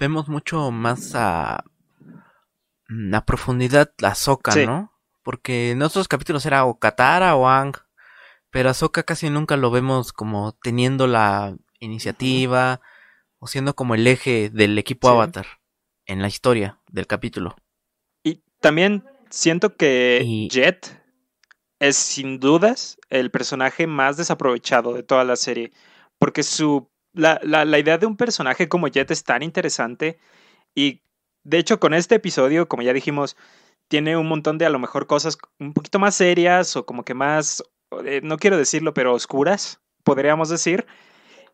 Vemos 0.00 0.28
mucho 0.28 0.70
más 0.72 1.14
a. 1.14 1.62
mm, 2.88 3.14
A 3.14 3.24
profundidad 3.24 3.92
la 3.98 4.08
Ahsoka, 4.08 4.50
Sí. 4.52 4.66
¿no? 4.66 4.92
Porque 5.22 5.70
en 5.72 5.82
otros 5.82 6.08
capítulos 6.08 6.44
era 6.46 6.64
o 6.64 6.78
Katara 6.78 7.36
o 7.36 7.46
Ang. 7.48 7.74
Pero 8.50 8.68
a 8.68 8.72
Ahsoka 8.72 9.02
casi 9.04 9.30
nunca 9.30 9.56
lo 9.56 9.70
vemos 9.70 10.12
como 10.12 10.52
teniendo 10.62 11.06
la 11.06 11.54
iniciativa. 11.78 12.80
O 13.38 13.46
siendo 13.46 13.74
como 13.74 13.94
el 13.94 14.06
eje 14.06 14.50
del 14.50 14.76
equipo 14.78 15.08
Sí. 15.08 15.14
Avatar. 15.14 15.46
En 16.06 16.20
la 16.20 16.28
historia 16.28 16.78
del 16.88 17.06
capítulo. 17.06 17.56
Y 18.22 18.42
también 18.60 19.04
siento 19.30 19.76
que 19.76 20.20
Y- 20.24 20.48
Jet 20.50 21.00
es 21.78 21.96
sin 21.96 22.38
dudas 22.40 22.98
el 23.08 23.30
personaje 23.30 23.86
más 23.86 24.16
desaprovechado 24.18 24.92
de 24.92 25.02
toda 25.04 25.24
la 25.24 25.36
serie. 25.36 25.72
Porque 26.18 26.42
su. 26.42 26.89
La, 27.12 27.40
la, 27.42 27.64
la 27.64 27.78
idea 27.78 27.98
de 27.98 28.06
un 28.06 28.16
personaje 28.16 28.68
como 28.68 28.88
Jet 28.88 29.10
es 29.10 29.24
tan 29.24 29.42
interesante. 29.42 30.18
Y 30.74 31.02
de 31.44 31.58
hecho, 31.58 31.80
con 31.80 31.94
este 31.94 32.16
episodio, 32.16 32.68
como 32.68 32.82
ya 32.82 32.92
dijimos, 32.92 33.36
tiene 33.88 34.16
un 34.16 34.28
montón 34.28 34.58
de 34.58 34.66
a 34.66 34.70
lo 34.70 34.78
mejor 34.78 35.06
cosas 35.06 35.36
un 35.58 35.72
poquito 35.72 35.98
más 35.98 36.14
serias 36.14 36.76
o 36.76 36.86
como 36.86 37.04
que 37.04 37.14
más. 37.14 37.62
eh, 38.04 38.20
no 38.22 38.36
quiero 38.36 38.56
decirlo, 38.56 38.94
pero 38.94 39.12
oscuras, 39.14 39.80
podríamos 40.04 40.48
decir. 40.48 40.86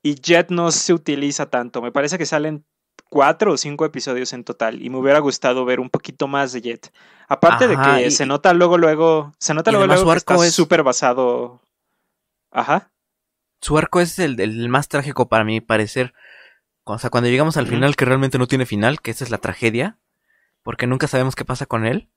Y 0.02 0.14
Jet 0.16 0.50
no 0.50 0.70
se 0.70 0.92
utiliza 0.92 1.48
tanto. 1.48 1.80
Me 1.80 1.90
parece 1.92 2.18
que 2.18 2.26
salen 2.26 2.64
cuatro 3.08 3.52
o 3.52 3.56
cinco 3.56 3.84
episodios 3.86 4.32
en 4.34 4.44
total. 4.44 4.82
Y 4.82 4.90
me 4.90 4.98
hubiera 4.98 5.18
gustado 5.20 5.64
ver 5.64 5.80
un 5.80 5.88
poquito 5.88 6.28
más 6.28 6.52
de 6.52 6.60
Jet. 6.60 6.92
Aparte 7.28 7.64
Ajá, 7.64 7.94
de 7.96 8.00
que 8.02 8.06
y- 8.08 8.10
se 8.10 8.26
nota 8.26 8.52
luego, 8.52 8.76
luego. 8.76 9.32
Se 9.38 9.54
nota 9.54 9.70
luego, 9.72 9.86
luego 9.86 10.10
que 10.12 10.18
está 10.18 10.34
es- 10.44 10.52
súper 10.54 10.82
basado. 10.82 11.60
Ajá. 12.52 12.90
Su 13.66 13.76
arco 13.78 14.00
es 14.00 14.18
el, 14.20 14.38
el 14.40 14.68
más 14.68 14.86
trágico 14.88 15.28
para 15.28 15.42
mi 15.44 15.60
parecer. 15.60 16.14
O 16.84 16.98
sea, 17.00 17.10
cuando 17.10 17.28
llegamos 17.28 17.56
al 17.56 17.66
final, 17.66 17.96
que 17.96 18.04
realmente 18.04 18.38
no 18.38 18.46
tiene 18.46 18.64
final, 18.64 19.00
que 19.00 19.10
esa 19.10 19.24
es 19.24 19.30
la 19.30 19.38
tragedia, 19.38 19.98
porque 20.62 20.86
nunca 20.86 21.08
sabemos 21.08 21.34
qué 21.34 21.44
pasa 21.44 21.66
con 21.66 21.84
él. 21.84 22.08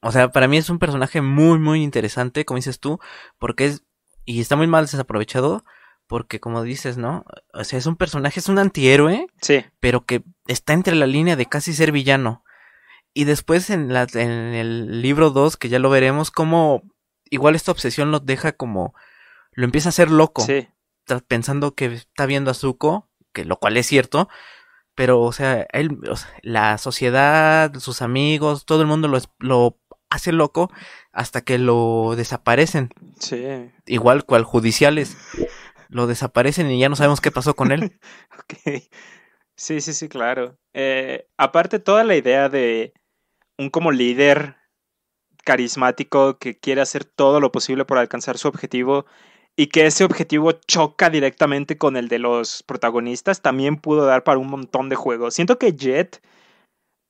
O 0.00 0.10
sea, 0.12 0.32
para 0.32 0.48
mí 0.48 0.56
es 0.56 0.70
un 0.70 0.78
personaje 0.78 1.20
muy, 1.20 1.58
muy 1.58 1.82
interesante, 1.82 2.46
como 2.46 2.56
dices 2.56 2.80
tú, 2.80 2.98
porque 3.38 3.66
es, 3.66 3.84
y 4.24 4.40
está 4.40 4.56
muy 4.56 4.66
mal 4.66 4.84
desaprovechado, 4.86 5.62
porque 6.06 6.40
como 6.40 6.62
dices, 6.62 6.96
¿no? 6.96 7.24
O 7.52 7.64
sea, 7.64 7.78
es 7.78 7.84
un 7.86 7.96
personaje, 7.96 8.40
es 8.40 8.48
un 8.48 8.58
antihéroe, 8.58 9.26
Sí. 9.42 9.64
pero 9.78 10.06
que 10.06 10.22
está 10.46 10.72
entre 10.72 10.94
la 10.96 11.06
línea 11.06 11.36
de 11.36 11.46
casi 11.46 11.74
ser 11.74 11.92
villano. 11.92 12.44
Y 13.12 13.24
después 13.24 13.68
en, 13.68 13.92
la, 13.92 14.06
en 14.14 14.30
el 14.30 15.02
libro 15.02 15.30
2, 15.32 15.58
que 15.58 15.68
ya 15.68 15.78
lo 15.78 15.90
veremos, 15.90 16.30
como 16.30 16.82
igual 17.28 17.56
esta 17.56 17.72
obsesión 17.72 18.10
lo 18.10 18.20
deja 18.20 18.52
como, 18.52 18.94
lo 19.52 19.64
empieza 19.64 19.88
a 19.88 19.90
hacer 19.90 20.10
loco 20.10 20.42
Sí. 20.42 20.68
está 21.06 21.20
pensando 21.20 21.74
que 21.74 21.86
está 21.86 22.26
viendo 22.26 22.50
a 22.50 22.54
Zuko, 22.54 23.08
que 23.32 23.44
lo 23.44 23.56
cual 23.58 23.76
es 23.76 23.86
cierto, 23.86 24.28
pero 24.94 25.20
o 25.20 25.32
sea, 25.32 25.66
él, 25.72 25.98
o 26.10 26.16
sea, 26.16 26.28
la 26.42 26.78
sociedad, 26.78 27.72
sus 27.78 28.02
amigos, 28.02 28.66
todo 28.66 28.82
el 28.82 28.86
mundo 28.88 29.08
lo, 29.08 29.18
lo 29.38 29.78
hace 30.10 30.32
loco 30.32 30.70
hasta 31.12 31.40
que 31.42 31.58
lo 31.58 32.14
desaparecen, 32.16 32.90
Sí. 33.18 33.44
igual 33.86 34.24
cual 34.24 34.44
judiciales, 34.44 35.16
lo 35.88 36.06
desaparecen 36.06 36.70
y 36.70 36.78
ya 36.78 36.88
no 36.88 36.96
sabemos 36.96 37.20
qué 37.20 37.30
pasó 37.30 37.54
con 37.54 37.72
él. 37.72 37.98
Ok. 38.38 38.82
Sí, 39.54 39.80
sí, 39.82 39.92
sí, 39.92 40.08
claro. 40.08 40.58
Eh, 40.72 41.28
aparte, 41.36 41.78
toda 41.78 42.04
la 42.04 42.16
idea 42.16 42.48
de 42.48 42.94
un 43.58 43.68
como 43.70 43.92
líder 43.92 44.56
carismático 45.44 46.38
que 46.38 46.58
quiere 46.58 46.80
hacer 46.80 47.04
todo 47.04 47.40
lo 47.40 47.52
posible 47.52 47.84
por 47.84 47.98
alcanzar 47.98 48.38
su 48.38 48.48
objetivo 48.48 49.06
y 49.56 49.66
que 49.66 49.86
ese 49.86 50.04
objetivo 50.04 50.52
choca 50.52 51.10
directamente 51.10 51.76
con 51.76 51.96
el 51.96 52.08
de 52.08 52.18
los 52.18 52.62
protagonistas, 52.62 53.42
también 53.42 53.76
pudo 53.76 54.06
dar 54.06 54.24
para 54.24 54.38
un 54.38 54.48
montón 54.48 54.88
de 54.88 54.96
juegos. 54.96 55.34
Siento 55.34 55.58
que 55.58 55.72
Jet 55.72 56.22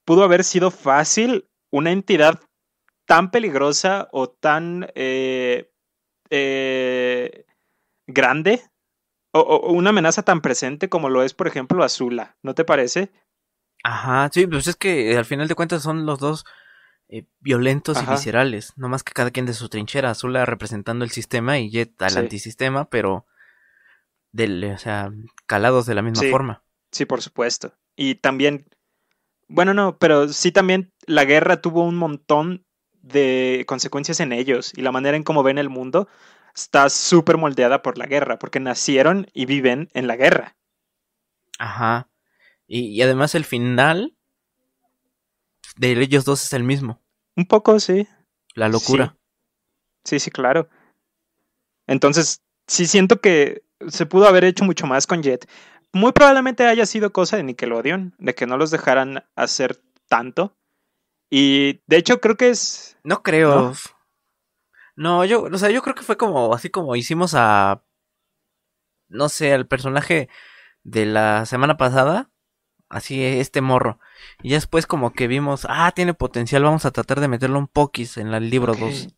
pudo 0.05 0.25
haber 0.25 0.45
sido 0.45 0.71
fácil 0.71 1.49
una 1.71 1.93
entidad 1.93 2.41
tan 3.07 3.31
peligrosa 3.31 4.09
o 4.13 4.29
tan 4.29 4.89
eh, 4.95 5.71
eh, 6.31 7.45
grande 8.07 8.63
o, 9.33 9.41
o 9.41 9.73
una 9.73 9.91
amenaza 9.91 10.23
tan 10.23 10.41
presente 10.41 10.89
como 10.89 11.09
lo 11.09 11.23
es, 11.23 11.35
por 11.35 11.47
ejemplo, 11.47 11.85
Azula, 11.85 12.37
¿no 12.43 12.55
te 12.55 12.65
parece? 12.65 13.11
Ajá, 13.85 14.29
sí, 14.33 14.47
pues 14.47 14.67
es 14.67 14.77
que 14.77 15.17
al 15.17 15.25
final 15.25 15.49
de 15.49 15.55
cuentas 15.55 15.83
son 15.83 16.07
los 16.07 16.19
dos 16.19 16.45
eh, 17.15 17.27
violentos 17.41 17.99
Ajá. 17.99 18.07
y 18.13 18.15
viscerales, 18.15 18.73
no 18.77 18.89
más 18.89 19.03
que 19.05 19.13
cada 19.13 19.31
quien 19.31 19.45
de 19.45 19.53
su 19.53 19.69
trinchera, 19.69 20.11
Azula 20.11 20.47
representando 20.47 21.05
el 21.05 21.11
sistema 21.11 21.59
y 21.59 21.71
Jet 21.71 22.01
al 22.01 22.11
Sí. 22.13 22.19
antisistema, 22.19 22.89
pero 22.89 23.27
del, 24.33 24.65
o 24.65 24.79
sea, 24.79 25.13
calados 25.47 25.85
de 25.85 25.95
la 25.95 26.01
misma 26.03 26.23
Sí. 26.23 26.31
forma. 26.31 26.65
Sí, 26.91 27.05
por 27.05 27.21
supuesto. 27.21 27.75
Y 27.97 28.15
también, 28.15 28.67
bueno, 29.47 29.75
no, 29.75 29.99
pero 29.99 30.29
sí 30.29 30.53
también 30.53 30.91
la 31.07 31.25
guerra 31.27 31.61
tuvo 31.61 31.85
un 31.85 31.97
montón 31.97 32.65
de 33.03 33.65
consecuencias 33.67 34.21
en 34.21 34.33
ellos 34.33 34.73
y 34.75 34.81
la 34.81 34.93
manera 34.93 35.17
en 35.17 35.23
cómo 35.23 35.43
ven 35.43 35.59
el 35.59 35.69
mundo 35.69 36.09
está 36.55 36.89
súper 36.89 37.37
moldeada 37.37 37.83
por 37.83 37.99
la 37.99 38.07
guerra, 38.07 38.39
porque 38.39 38.59
nacieron 38.61 39.27
y 39.35 39.45
viven 39.45 39.91
en 39.93 40.07
la 40.07 40.17
guerra. 40.17 40.57
Ajá. 41.59 42.09
Y, 42.67 42.87
y 42.87 43.03
además 43.03 43.35
el 43.35 43.45
final 43.45 44.17
de 45.77 45.93
ellos 45.93 46.25
dos 46.25 46.43
es 46.45 46.53
el 46.55 46.63
mismo. 46.65 47.02
Un 47.37 47.47
poco, 47.47 47.81
sí. 47.81 48.07
La 48.55 48.69
locura. 48.69 49.17
Sí, 50.05 50.19
sí, 50.19 50.31
claro. 50.31 50.69
Entonces, 51.87 52.43
sí 52.67 52.87
siento 52.87 53.21
que 53.21 53.63
se 53.89 54.07
pudo 54.07 54.27
haber 54.27 54.45
hecho 54.45 54.65
mucho 54.65 54.87
más 54.87 55.07
con 55.07 55.23
Jet. 55.23 55.49
Muy 55.93 56.13
probablemente 56.13 56.67
haya 56.67 56.87
sido 56.87 57.13
cosa 57.13 57.37
de 57.37 57.43
Nickelodeon, 57.43 58.15
de 58.19 58.35
que 58.35 58.47
no 58.47 58.57
los 58.57 58.71
dejaran 58.71 59.25
hacer 59.37 59.83
tanto. 60.09 60.57
Y 61.31 61.83
de 61.87 61.97
hecho 61.97 62.21
creo 62.21 62.37
que 62.37 62.51
es... 62.51 62.99
No 63.05 63.23
creo. 63.23 63.73
¿No? 64.95 65.25
yo, 65.25 65.45
o 65.45 65.59
sea, 65.59 65.71
yo 65.71 65.83
creo 65.83 65.95
que 65.95 66.03
fue 66.03 66.17
como, 66.17 66.55
así 66.55 66.71
como 66.71 66.95
hicimos 66.97 67.35
a, 67.35 67.83
no 69.09 69.29
sé, 69.29 69.53
al 69.53 69.67
personaje 69.67 70.29
de 70.83 71.07
la 71.07 71.47
semana 71.47 71.77
pasada, 71.77 72.31
así 72.89 73.23
este 73.23 73.61
morro. 73.61 73.99
Y 74.43 74.51
ya 74.51 74.57
después 74.57 74.87
como 74.87 75.13
que 75.13 75.27
vimos, 75.27 75.67
ah, 75.69 75.93
tiene 75.95 76.15
potencial, 76.15 76.63
vamos 76.63 76.85
a 76.85 76.91
tratar 76.91 77.21
de 77.21 77.29
meterlo 77.29 77.59
un 77.59 77.69
poquis 77.69 78.17
en 78.17 78.33
el 78.33 78.51
libro 78.51 78.73
Ok. 78.73 78.81
2. 78.81 79.09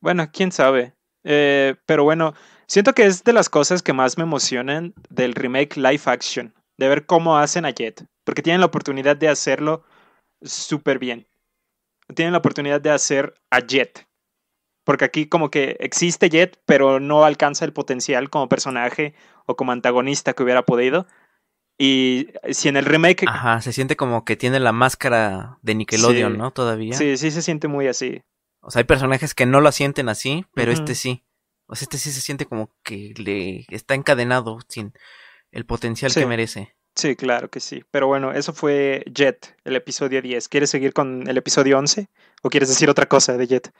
Bueno, 0.00 0.30
quién 0.32 0.52
sabe. 0.52 0.94
Eh, 1.24 1.74
pero 1.86 2.04
bueno, 2.04 2.34
siento 2.66 2.94
que 2.94 3.04
es 3.04 3.24
de 3.24 3.32
las 3.32 3.48
cosas 3.48 3.82
que 3.82 3.92
más 3.92 4.16
me 4.16 4.24
emocionan 4.24 4.94
del 5.10 5.34
remake 5.34 5.76
live 5.76 6.02
action, 6.06 6.54
de 6.76 6.88
ver 6.88 7.06
cómo 7.06 7.36
hacen 7.36 7.64
a 7.64 7.70
Jet, 7.70 8.06
porque 8.24 8.42
tienen 8.42 8.60
la 8.60 8.66
oportunidad 8.66 9.16
de 9.16 9.28
hacerlo 9.28 9.84
súper 10.42 10.98
bien. 10.98 11.26
Tienen 12.14 12.32
la 12.32 12.38
oportunidad 12.38 12.80
de 12.80 12.90
hacer 12.90 13.34
a 13.50 13.60
Jet, 13.60 14.06
porque 14.84 15.04
aquí 15.04 15.26
como 15.26 15.50
que 15.50 15.76
existe 15.80 16.30
Jet, 16.30 16.58
pero 16.64 17.00
no 17.00 17.24
alcanza 17.24 17.64
el 17.64 17.72
potencial 17.74 18.30
como 18.30 18.48
personaje 18.48 19.14
o 19.44 19.56
como 19.56 19.72
antagonista 19.72 20.32
que 20.32 20.42
hubiera 20.42 20.64
podido. 20.64 21.06
Y 21.78 22.28
si 22.50 22.68
en 22.68 22.76
el 22.76 22.84
remake... 22.84 23.24
Ajá, 23.28 23.60
se 23.60 23.72
siente 23.72 23.94
como 23.96 24.24
que 24.24 24.36
tiene 24.36 24.58
la 24.58 24.72
máscara 24.72 25.58
de 25.62 25.76
Nickelodeon, 25.76 26.32
Sí. 26.32 26.38
¿no? 26.38 26.50
Todavía. 26.50 26.94
Sí, 26.94 27.16
sí 27.16 27.30
se 27.30 27.40
siente 27.40 27.68
muy 27.68 27.86
así. 27.86 28.22
O 28.60 28.70
sea, 28.70 28.80
hay 28.80 28.84
personajes 28.84 29.32
que 29.34 29.46
no 29.46 29.60
lo 29.60 29.70
sienten 29.70 30.08
así, 30.08 30.44
pero 30.54 30.72
este 30.72 30.94
sí. 30.96 31.24
O 31.66 31.76
sea, 31.76 31.84
este 31.86 31.98
sí 31.98 32.10
se 32.10 32.20
siente 32.20 32.46
como 32.46 32.72
que 32.82 33.14
le 33.16 33.64
está 33.68 33.94
encadenado 33.94 34.58
sin 34.68 34.92
el 35.52 35.64
potencial 35.66 36.10
Sí. 36.10 36.20
que 36.20 36.26
merece. 36.26 36.74
Sí, 36.96 37.14
claro 37.14 37.48
que 37.48 37.60
sí. 37.60 37.84
Pero 37.92 38.08
bueno, 38.08 38.32
eso 38.32 38.52
fue 38.52 39.04
Jet, 39.14 39.56
el 39.64 39.76
episodio 39.76 40.20
10. 40.20 40.48
¿Quieres 40.48 40.70
seguir 40.70 40.92
con 40.92 41.28
el 41.28 41.36
episodio 41.36 41.78
11? 41.78 42.08
¿O 42.42 42.50
quieres 42.50 42.68
decir 42.68 42.90
otra 42.90 43.06
cosa 43.06 43.36
de 43.36 43.46
Jet? 43.46 43.72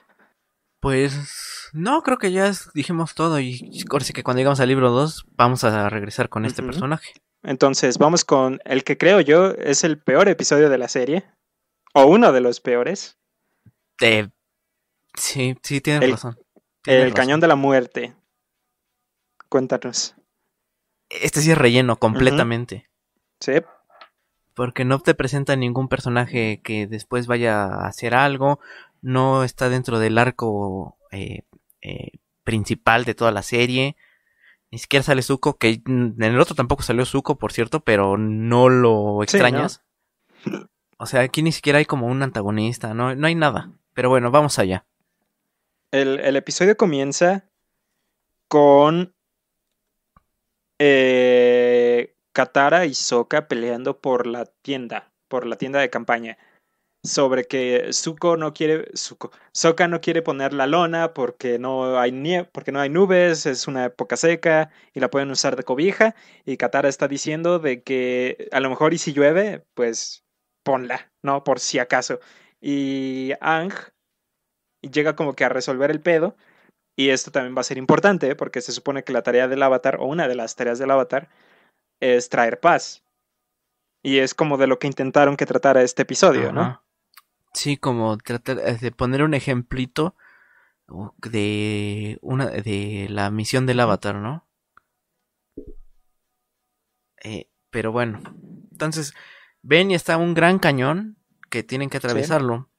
Pues 0.80 1.70
no, 1.72 2.02
creo 2.02 2.18
que 2.18 2.30
ya 2.30 2.52
dijimos 2.74 3.14
todo 3.16 3.40
y 3.40 3.82
ahora 3.90 4.04
sí 4.04 4.12
que 4.12 4.22
cuando 4.22 4.38
llegamos 4.38 4.60
al 4.60 4.68
libro 4.68 4.90
2 4.92 5.26
vamos 5.36 5.64
a 5.64 5.88
regresar 5.88 6.28
con 6.28 6.44
este 6.44 6.62
personaje. 6.62 7.12
Entonces, 7.42 7.98
vamos 7.98 8.24
con 8.24 8.60
el 8.64 8.84
que 8.84 8.98
creo 8.98 9.20
yo 9.20 9.50
es 9.52 9.84
el 9.84 9.98
peor 10.00 10.28
episodio 10.28 10.70
de 10.70 10.78
la 10.78 10.88
serie. 10.88 11.24
O 11.94 12.04
uno 12.06 12.32
de 12.32 12.40
los 12.40 12.60
peores. 12.60 13.18
Eh, 14.00 14.28
sí, 15.14 15.56
sí, 15.62 15.80
tienes 15.80 16.02
El- 16.02 16.10
razón. 16.12 16.38
El 16.86 17.12
cañón 17.14 17.40
de 17.40 17.48
la 17.48 17.56
muerte. 17.56 18.14
Cuéntanos. 19.48 20.14
Este 21.10 21.40
sí 21.40 21.50
es 21.50 21.58
relleno 21.58 21.96
completamente. 21.98 22.88
¿Sí? 23.40 23.52
Porque 24.54 24.84
no 24.84 24.98
te 25.00 25.14
presenta 25.14 25.56
ningún 25.56 25.88
personaje 25.88 26.60
que 26.62 26.86
después 26.86 27.26
vaya 27.26 27.64
a 27.64 27.86
hacer 27.86 28.14
algo. 28.14 28.58
No 29.00 29.44
está 29.44 29.68
dentro 29.68 29.98
del 29.98 30.18
arco 30.18 30.98
eh, 31.12 31.42
eh, 31.80 32.12
principal 32.44 33.04
de 33.04 33.14
toda 33.14 33.30
la 33.32 33.42
serie. 33.42 33.96
Ni 34.70 34.78
siquiera 34.78 35.02
sale 35.02 35.22
Zuko, 35.22 35.56
que 35.56 35.82
en 35.86 36.22
el 36.22 36.40
otro 36.40 36.54
tampoco 36.54 36.82
salió 36.82 37.04
Zuko, 37.06 37.38
por 37.38 37.52
cierto, 37.52 37.80
pero 37.80 38.18
no 38.18 38.68
lo 38.68 39.22
extrañas. 39.22 39.82
O 40.98 41.06
sea, 41.06 41.20
aquí 41.20 41.42
ni 41.42 41.52
siquiera 41.52 41.78
hay 41.78 41.86
como 41.86 42.06
un 42.06 42.22
antagonista, 42.22 42.92
no, 42.92 43.14
no 43.14 43.26
hay 43.26 43.34
nada. 43.34 43.72
Pero 43.94 44.10
bueno, 44.10 44.30
vamos 44.30 44.58
allá. 44.58 44.86
El, 45.90 46.20
el 46.20 46.36
episodio 46.36 46.76
comienza 46.76 47.48
con 48.48 49.14
eh, 50.78 52.14
Katara 52.32 52.86
y 52.86 52.94
Sokka 52.94 53.48
peleando 53.48 54.00
por 54.00 54.26
la 54.26 54.44
tienda, 54.44 55.12
por 55.28 55.46
la 55.46 55.56
tienda 55.56 55.80
de 55.80 55.90
campaña. 55.90 56.38
Sobre 57.08 57.44
que 57.44 57.90
Zuko 57.92 58.36
no 58.36 58.52
quiere. 58.52 58.90
Zuko, 58.94 59.30
Sokka 59.52 59.88
no 59.88 60.00
quiere 60.00 60.20
poner 60.20 60.52
la 60.52 60.66
lona 60.66 61.14
porque 61.14 61.58
no 61.58 61.98
hay 61.98 62.12
nieve, 62.12 62.48
porque 62.52 62.70
no 62.70 62.80
hay 62.80 62.90
nubes, 62.90 63.46
es 63.46 63.66
una 63.66 63.86
época 63.86 64.16
seca 64.16 64.70
y 64.92 65.00
la 65.00 65.08
pueden 65.08 65.30
usar 65.30 65.56
de 65.56 65.62
cobija. 65.62 66.14
Y 66.44 66.58
Katara 66.58 66.88
está 66.88 67.08
diciendo 67.08 67.58
de 67.58 67.82
que 67.82 68.48
a 68.52 68.60
lo 68.60 68.68
mejor 68.68 68.92
y 68.92 68.98
si 68.98 69.14
llueve, 69.14 69.64
pues 69.74 70.24
ponla, 70.62 71.10
¿no? 71.22 71.44
Por 71.44 71.60
si 71.60 71.78
acaso. 71.78 72.20
Y 72.60 73.32
Ang 73.40 73.72
llega 74.82 75.16
como 75.16 75.34
que 75.34 75.44
a 75.44 75.48
resolver 75.48 75.90
el 75.90 76.00
pedo. 76.00 76.36
Y 76.94 77.10
esto 77.10 77.30
también 77.30 77.56
va 77.56 77.60
a 77.62 77.64
ser 77.64 77.78
importante 77.78 78.36
porque 78.36 78.60
se 78.60 78.72
supone 78.72 79.04
que 79.04 79.12
la 79.12 79.22
tarea 79.22 79.48
del 79.48 79.62
avatar, 79.62 79.96
o 80.00 80.06
una 80.06 80.28
de 80.28 80.34
las 80.34 80.56
tareas 80.56 80.78
del 80.78 80.90
avatar, 80.90 81.30
es 82.00 82.28
traer 82.28 82.60
paz. 82.60 83.02
Y 84.02 84.18
es 84.18 84.34
como 84.34 84.58
de 84.58 84.66
lo 84.66 84.78
que 84.78 84.88
intentaron 84.88 85.36
que 85.36 85.46
tratara 85.46 85.82
este 85.82 86.02
episodio, 86.02 86.52
¿no? 86.52 86.82
Sí, 87.58 87.76
como 87.76 88.16
tratar 88.18 88.60
eh, 88.60 88.78
de 88.80 88.92
poner 88.92 89.24
un 89.24 89.34
ejemplito 89.34 90.14
de 91.16 92.16
una 92.22 92.46
de 92.46 93.08
la 93.10 93.32
misión 93.32 93.66
del 93.66 93.80
avatar, 93.80 94.14
¿no? 94.14 94.46
Eh, 97.24 97.50
pero 97.70 97.90
bueno, 97.90 98.20
entonces 98.70 99.12
ven 99.62 99.90
y 99.90 99.96
está 99.96 100.18
un 100.18 100.34
gran 100.34 100.60
cañón 100.60 101.16
que 101.50 101.64
tienen 101.64 101.90
que 101.90 101.96
atravesarlo. 101.96 102.70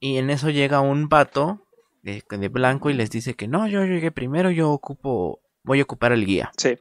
Y 0.00 0.16
en 0.16 0.30
eso 0.30 0.48
llega 0.48 0.80
un 0.80 1.10
vato 1.10 1.68
de, 2.00 2.24
de 2.26 2.48
blanco 2.48 2.88
y 2.88 2.94
les 2.94 3.10
dice 3.10 3.34
que 3.34 3.48
no, 3.48 3.68
yo 3.68 3.84
llegué 3.84 4.12
primero, 4.12 4.50
yo 4.50 4.70
ocupo, 4.70 5.42
voy 5.62 5.80
a 5.80 5.82
ocupar 5.82 6.12
el 6.12 6.24
guía. 6.24 6.52
Sí. 6.56 6.78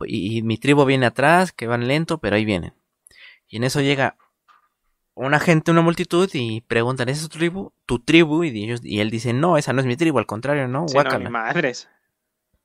Y, 0.00 0.36
y 0.36 0.42
mi 0.42 0.58
tribu 0.58 0.84
viene 0.84 1.06
atrás, 1.06 1.50
que 1.50 1.66
van 1.66 1.88
lento, 1.88 2.18
pero 2.18 2.36
ahí 2.36 2.44
vienen. 2.44 2.74
Y 3.48 3.56
en 3.56 3.64
eso 3.64 3.80
llega 3.80 4.18
una 5.14 5.40
gente, 5.40 5.70
una 5.70 5.82
multitud, 5.82 6.28
y 6.32 6.60
preguntan, 6.62 7.08
¿esa 7.08 7.22
es 7.22 7.28
tu 7.28 7.38
tribu? 7.38 7.72
¿Tu 7.86 7.98
tribu? 7.98 8.44
Y, 8.44 8.64
ellos, 8.64 8.80
y 8.82 9.00
él 9.00 9.10
dice, 9.10 9.32
no, 9.32 9.56
esa 9.56 9.72
no 9.72 9.80
es 9.80 9.86
mi 9.86 9.96
tribu, 9.96 10.18
al 10.18 10.26
contrario, 10.26 10.68
no, 10.68 10.88
Sí, 10.88 10.96
no, 10.96 11.18
ni 11.18 11.28
madres. 11.28 11.88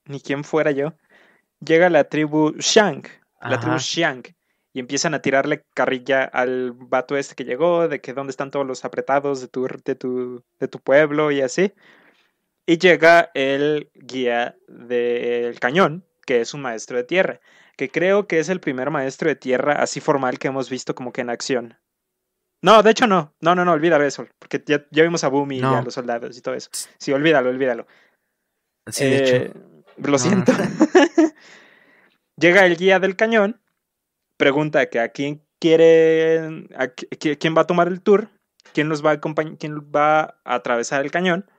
Ni 0.05 0.19
quien 0.21 0.43
fuera 0.43 0.71
yo. 0.71 0.93
Llega 1.59 1.89
la 1.89 2.05
tribu 2.05 2.53
Shank. 2.57 3.07
La 3.41 3.59
tribu 3.59 3.75
Ajá. 3.75 3.83
Shank. 3.83 4.29
Y 4.73 4.79
empiezan 4.79 5.13
a 5.13 5.21
tirarle 5.21 5.63
carrilla 5.73 6.25
al 6.25 6.73
vato 6.73 7.15
este 7.15 7.33
que 7.35 7.45
llegó, 7.45 7.87
de 7.87 8.01
que 8.01 8.13
dónde 8.13 8.31
están 8.31 8.51
todos 8.51 8.67
los 8.67 8.83
apretados 8.83 9.41
de 9.41 9.47
tu, 9.47 9.67
de 9.67 9.95
tu, 9.95 10.43
de 10.59 10.67
tu 10.67 10.79
pueblo 10.79 11.31
y 11.31 11.41
así. 11.41 11.73
Y 12.65 12.77
llega 12.77 13.31
el 13.33 13.89
guía 13.93 14.55
del 14.67 15.59
cañón, 15.59 16.03
que 16.25 16.41
es 16.41 16.53
un 16.53 16.61
maestro 16.61 16.97
de 16.97 17.03
tierra, 17.03 17.39
que 17.77 17.89
creo 17.89 18.27
que 18.27 18.39
es 18.39 18.49
el 18.49 18.59
primer 18.59 18.89
maestro 18.89 19.29
de 19.29 19.35
tierra 19.35 19.73
así 19.81 19.99
formal 20.01 20.39
que 20.39 20.47
hemos 20.47 20.69
visto 20.69 20.95
como 20.95 21.13
que 21.13 21.21
en 21.21 21.29
acción. 21.29 21.77
No, 22.65 22.81
de 22.81 22.89
hecho 22.91 23.05
no, 23.05 23.31
no, 23.41 23.53
no, 23.53 23.63
no, 23.63 23.73
olvídalo 23.73 24.03
eso, 24.05 24.27
porque 24.39 24.63
ya, 24.65 24.83
ya 24.89 25.03
vimos 25.03 25.23
a 25.23 25.27
Boomy 25.27 25.59
y 25.59 25.61
No. 25.61 25.77
a 25.77 25.83
los 25.83 25.93
soldados 25.93 26.35
y 26.35 26.41
todo 26.41 26.55
eso. 26.55 26.69
Sí, 26.97 27.13
olvídalo, 27.13 27.49
olvídalo. 27.51 27.85
Sí, 28.91 29.05
de 29.05 29.17
hecho. 29.17 29.35
Eh, 29.35 29.53
lo 29.97 30.11
No, 30.11 30.17
siento. 30.17 30.51
Llega 32.37 32.65
el 32.65 32.75
guía 32.75 32.99
del 32.99 33.15
cañón, 33.15 33.61
pregunta 34.37 34.89
que 34.89 34.99
a 34.99 35.09
quién 35.09 35.45
quiere, 35.61 36.39
a 36.75 36.87
qui- 36.87 37.07
qui- 37.17 37.37
quién 37.37 37.55
va 37.55 37.61
a 37.61 37.67
tomar 37.67 37.87
el 37.87 38.01
tour, 38.01 38.29
quién 38.73 38.89
los 38.89 39.05
va 39.05 39.11
a 39.11 39.19
acompañ- 39.21 39.57
quién 39.59 39.77
va 39.79 40.21
a 40.43 40.55
atravesar 40.55 41.05
el 41.05 41.11
cañón. 41.11 41.49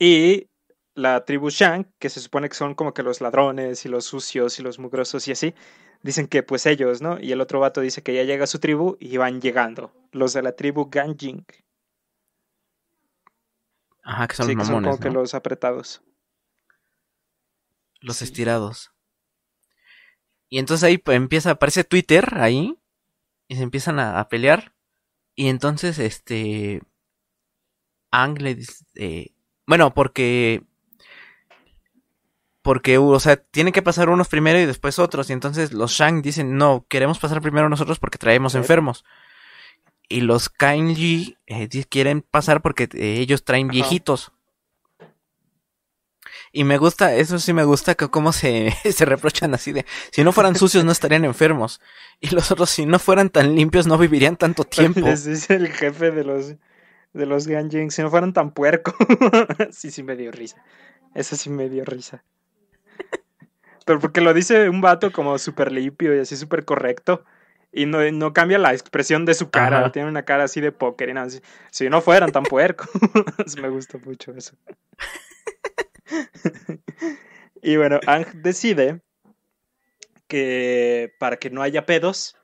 Y 0.00 0.46
la 0.94 1.24
tribu 1.24 1.50
Shank, 1.50 1.88
que 2.00 2.08
se 2.08 2.20
supone 2.20 2.48
que 2.48 2.54
son 2.54 2.74
como 2.74 2.94
que 2.94 3.02
los 3.02 3.20
ladrones 3.20 3.84
y 3.84 3.88
los 3.88 4.04
sucios 4.04 4.58
y 4.58 4.62
los 4.62 4.78
mugrosos 4.78 5.26
y 5.28 5.32
así, 5.32 5.54
dicen 6.02 6.26
que 6.28 6.42
pues 6.42 6.66
ellos, 6.66 7.02
¿no? 7.02 7.18
Y 7.20 7.32
el 7.32 7.40
otro 7.40 7.60
vato 7.60 7.80
dice 7.80 8.02
que 8.02 8.14
ya 8.14 8.24
llega 8.24 8.46
su 8.46 8.58
tribu 8.58 8.96
y 9.00 9.16
van 9.16 9.40
llegando, 9.40 9.92
los 10.12 10.32
de 10.32 10.42
la 10.42 10.52
tribu 10.52 10.88
Ganjing. 10.90 11.44
Ajá, 14.02 14.26
que 14.26 14.34
son 14.34 14.46
Sí, 14.46 14.54
los 14.54 14.56
que 14.56 14.64
son 14.64 14.82
como 14.82 14.98
que 14.98 15.10
los 15.10 15.34
apretados. 15.34 16.02
Los 18.00 18.16
sí. 18.18 18.24
estirados. 18.24 18.92
Y 20.48 20.58
entonces 20.58 20.84
ahí 20.84 20.98
pues, 20.98 21.16
empieza, 21.16 21.50
aparece 21.52 21.84
Twitter 21.84 22.26
ahí. 22.38 22.78
Y 23.48 23.56
se 23.56 23.62
empiezan 23.62 23.98
a, 23.98 24.20
a 24.20 24.28
pelear. 24.28 24.74
Y 25.34 25.48
entonces, 25.48 25.98
este. 25.98 26.82
Ang 28.10 28.38
le 28.42 28.54
dice. 28.54 28.84
eh, 28.94 29.34
bueno, 29.66 29.94
porque. 29.94 30.64
Porque, 32.68 32.98
o 32.98 33.18
sea, 33.18 33.36
tienen 33.36 33.72
que 33.72 33.80
pasar 33.80 34.10
unos 34.10 34.28
primero 34.28 34.60
y 34.60 34.66
después 34.66 34.98
otros. 34.98 35.30
Y 35.30 35.32
entonces 35.32 35.72
los 35.72 35.92
Shang 35.92 36.20
dicen, 36.20 36.58
no, 36.58 36.84
queremos 36.86 37.18
pasar 37.18 37.40
primero 37.40 37.70
nosotros 37.70 37.98
porque 37.98 38.18
traemos 38.18 38.54
enfermos. 38.54 39.06
Y 40.06 40.20
los 40.20 40.50
Kainji 40.50 41.38
eh, 41.46 41.66
quieren 41.88 42.20
pasar 42.20 42.60
porque 42.60 42.86
eh, 42.92 43.20
ellos 43.20 43.42
traen 43.44 43.68
viejitos. 43.68 44.32
Y 46.52 46.64
me 46.64 46.76
gusta, 46.76 47.14
eso 47.14 47.38
sí 47.38 47.54
me 47.54 47.64
gusta, 47.64 47.94
que 47.94 48.08
cómo 48.08 48.34
se, 48.34 48.76
se 48.92 49.06
reprochan 49.06 49.54
así 49.54 49.72
de, 49.72 49.86
si 50.12 50.22
no 50.22 50.32
fueran 50.32 50.54
sucios 50.54 50.84
no 50.84 50.92
estarían 50.92 51.24
enfermos. 51.24 51.80
Y 52.20 52.34
los 52.34 52.50
otros, 52.50 52.68
si 52.68 52.84
no 52.84 52.98
fueran 52.98 53.30
tan 53.30 53.54
limpios 53.54 53.86
no 53.86 53.96
vivirían 53.96 54.36
tanto 54.36 54.64
tiempo. 54.64 55.08
Dice 55.08 55.54
el 55.54 55.68
jefe 55.68 56.10
de 56.10 56.22
los 56.22 56.54
de 57.14 57.24
los 57.24 57.46
Ganjing, 57.46 57.90
si 57.90 58.02
no 58.02 58.10
fueran 58.10 58.34
tan 58.34 58.50
puerco. 58.50 58.94
sí, 59.70 59.90
sí 59.90 60.02
me 60.02 60.16
dio 60.16 60.30
risa. 60.32 60.62
Eso 61.14 61.34
sí 61.34 61.48
me 61.48 61.70
dio 61.70 61.86
risa. 61.86 62.22
Pero 63.88 64.00
porque 64.00 64.20
lo 64.20 64.34
dice 64.34 64.68
un 64.68 64.82
vato 64.82 65.10
como 65.10 65.38
súper 65.38 65.72
limpio 65.72 66.14
y 66.14 66.18
así 66.18 66.36
súper 66.36 66.66
correcto. 66.66 67.24
Y 67.72 67.86
no, 67.86 67.98
no 68.12 68.34
cambia 68.34 68.58
la 68.58 68.74
expresión 68.74 69.24
de 69.24 69.32
su 69.32 69.48
cara. 69.48 69.78
Ajá. 69.78 69.92
Tiene 69.92 70.10
una 70.10 70.26
cara 70.26 70.44
así 70.44 70.60
de 70.60 70.72
póker 70.72 71.08
y 71.08 71.14
nada. 71.14 71.28
así, 71.28 71.40
Si 71.70 71.88
no 71.88 72.02
fueran 72.02 72.30
tan 72.30 72.42
puerco. 72.42 72.84
me 73.62 73.70
gusta 73.70 73.96
mucho 73.96 74.34
eso. 74.34 74.56
y 77.62 77.78
bueno, 77.78 77.98
Ang 78.06 78.26
decide 78.42 79.00
que 80.26 81.14
para 81.18 81.38
que 81.38 81.48
no 81.48 81.62
haya 81.62 81.86
pedos, 81.86 82.36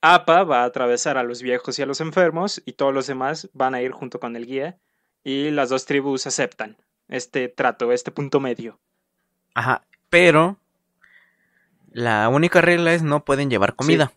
APA 0.00 0.42
va 0.42 0.62
a 0.62 0.64
atravesar 0.64 1.18
a 1.18 1.22
los 1.22 1.40
viejos 1.40 1.78
y 1.78 1.82
a 1.82 1.86
los 1.86 2.00
enfermos 2.00 2.60
y 2.66 2.72
todos 2.72 2.92
los 2.92 3.06
demás 3.06 3.48
van 3.52 3.76
a 3.76 3.80
ir 3.80 3.92
junto 3.92 4.18
con 4.18 4.34
el 4.34 4.44
guía 4.44 4.76
y 5.22 5.52
las 5.52 5.68
dos 5.68 5.86
tribus 5.86 6.26
aceptan 6.26 6.78
este 7.06 7.46
trato, 7.46 7.92
este 7.92 8.10
punto 8.10 8.40
medio. 8.40 8.80
Ajá, 9.54 9.84
pero 10.08 10.59
la 11.92 12.28
única 12.28 12.60
regla 12.60 12.92
es 12.94 13.02
no 13.02 13.24
pueden 13.24 13.50
llevar 13.50 13.74
comida 13.76 14.12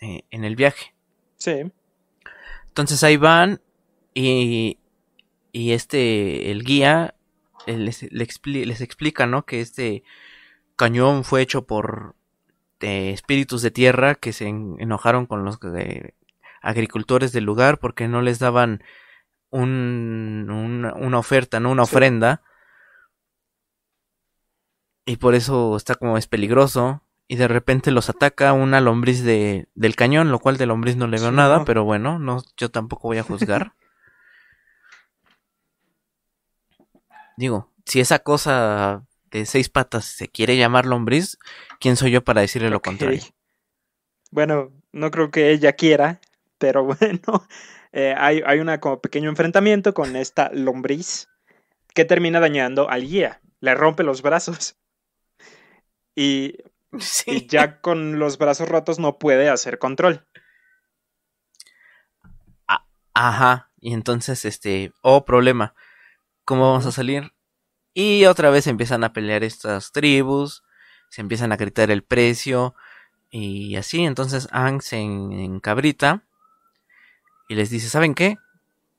eh, 0.00 0.24
en 0.30 0.44
el 0.44 0.56
viaje. 0.56 0.94
Sí, 1.36 1.70
Entonces 2.68 3.02
ahí 3.02 3.16
van 3.16 3.60
y, 4.14 4.78
y 5.52 5.72
este, 5.72 6.50
el 6.50 6.64
guía 6.64 7.14
eh, 7.66 7.76
les, 7.76 8.02
les 8.12 8.80
explica, 8.80 9.26
¿no? 9.26 9.44
Que 9.44 9.60
este 9.60 10.02
cañón 10.76 11.24
fue 11.24 11.42
hecho 11.42 11.66
por 11.66 12.14
eh, 12.80 13.10
espíritus 13.12 13.62
de 13.62 13.70
tierra 13.70 14.14
que 14.14 14.32
se 14.32 14.46
en- 14.48 14.76
enojaron 14.78 15.26
con 15.26 15.44
los 15.44 15.58
eh, 15.76 16.12
agricultores 16.62 17.32
del 17.32 17.44
lugar 17.44 17.78
porque 17.78 18.08
no 18.08 18.22
les 18.22 18.38
daban 18.38 18.82
un, 19.50 20.48
una, 20.50 20.94
una 20.94 21.18
oferta, 21.18 21.58
¿no? 21.60 21.70
Una 21.70 21.84
Sí. 21.84 21.94
ofrenda. 21.94 22.42
Y 25.10 25.16
por 25.16 25.34
eso 25.34 25.76
está 25.76 25.96
como 25.96 26.16
es 26.18 26.28
peligroso. 26.28 27.02
Y 27.26 27.34
de 27.34 27.48
repente 27.48 27.90
los 27.90 28.08
ataca 28.08 28.52
una 28.52 28.80
lombriz 28.80 29.24
de, 29.24 29.66
del 29.74 29.96
cañón, 29.96 30.30
lo 30.30 30.38
cual 30.38 30.56
de 30.56 30.66
lombriz 30.66 30.94
no 30.94 31.08
le 31.08 31.18
veo 31.18 31.30
Sí, 31.30 31.34
nada, 31.34 31.58
no. 31.58 31.64
pero 31.64 31.82
bueno, 31.82 32.20
no, 32.20 32.44
yo 32.56 32.70
tampoco 32.70 33.08
voy 33.08 33.18
a 33.18 33.22
juzgar. 33.24 33.74
Digo, 37.36 37.72
si 37.86 37.98
esa 37.98 38.20
cosa 38.20 39.04
de 39.32 39.46
seis 39.46 39.68
patas 39.68 40.04
se 40.04 40.28
quiere 40.28 40.56
llamar 40.56 40.86
lombriz, 40.86 41.38
¿quién 41.80 41.96
soy 41.96 42.12
yo 42.12 42.22
para 42.22 42.42
decirle 42.42 42.70
lo 42.70 42.80
contrario? 42.80 43.20
Bueno, 44.30 44.70
no 44.92 45.10
creo 45.10 45.32
que 45.32 45.50
ella 45.50 45.72
quiera, 45.72 46.20
pero 46.58 46.84
bueno, 47.00 47.48
eh, 47.90 48.14
hay, 48.16 48.42
hay 48.46 48.60
una 48.60 48.78
como 48.78 49.00
pequeño 49.00 49.28
enfrentamiento 49.28 49.92
con 49.92 50.14
esta 50.14 50.52
lombriz 50.52 51.26
que 51.94 52.04
termina 52.04 52.38
dañando 52.38 52.88
al 52.88 53.02
guía, 53.02 53.40
le 53.58 53.74
rompe 53.74 54.04
los 54.04 54.22
brazos. 54.22 54.76
Y 56.20 56.58
y 56.92 57.00
Sí. 57.00 57.46
ya 57.48 57.80
con 57.80 58.18
los 58.18 58.36
brazos 58.36 58.68
rotos 58.68 58.98
no 58.98 59.18
puede 59.18 59.48
hacer 59.48 59.78
control. 59.78 60.26
Ajá. 63.14 63.70
Y 63.80 63.92
entonces, 63.92 64.44
este, 64.44 64.92
oh 65.02 65.24
problema, 65.24 65.74
¿cómo 66.44 66.70
vamos 66.70 66.86
a 66.86 66.92
salir? 66.92 67.32
Y 67.94 68.24
otra 68.26 68.50
vez 68.50 68.66
empiezan 68.66 69.04
a 69.04 69.12
pelear 69.12 69.44
estas 69.44 69.92
tribus. 69.92 70.62
se 71.10 71.20
empiezan 71.22 71.50
a 71.52 71.56
gritar 71.56 71.90
el 71.90 72.02
precio 72.04 72.74
y 73.30 73.76
así. 73.76 74.04
Entonces 74.04 74.48
Ang 74.52 74.80
se 74.80 74.98
encabrita 74.98 76.22
y 77.48 77.56
les 77.56 77.70
dice, 77.70 77.88
¿saben 77.88 78.14
qué? 78.14 78.38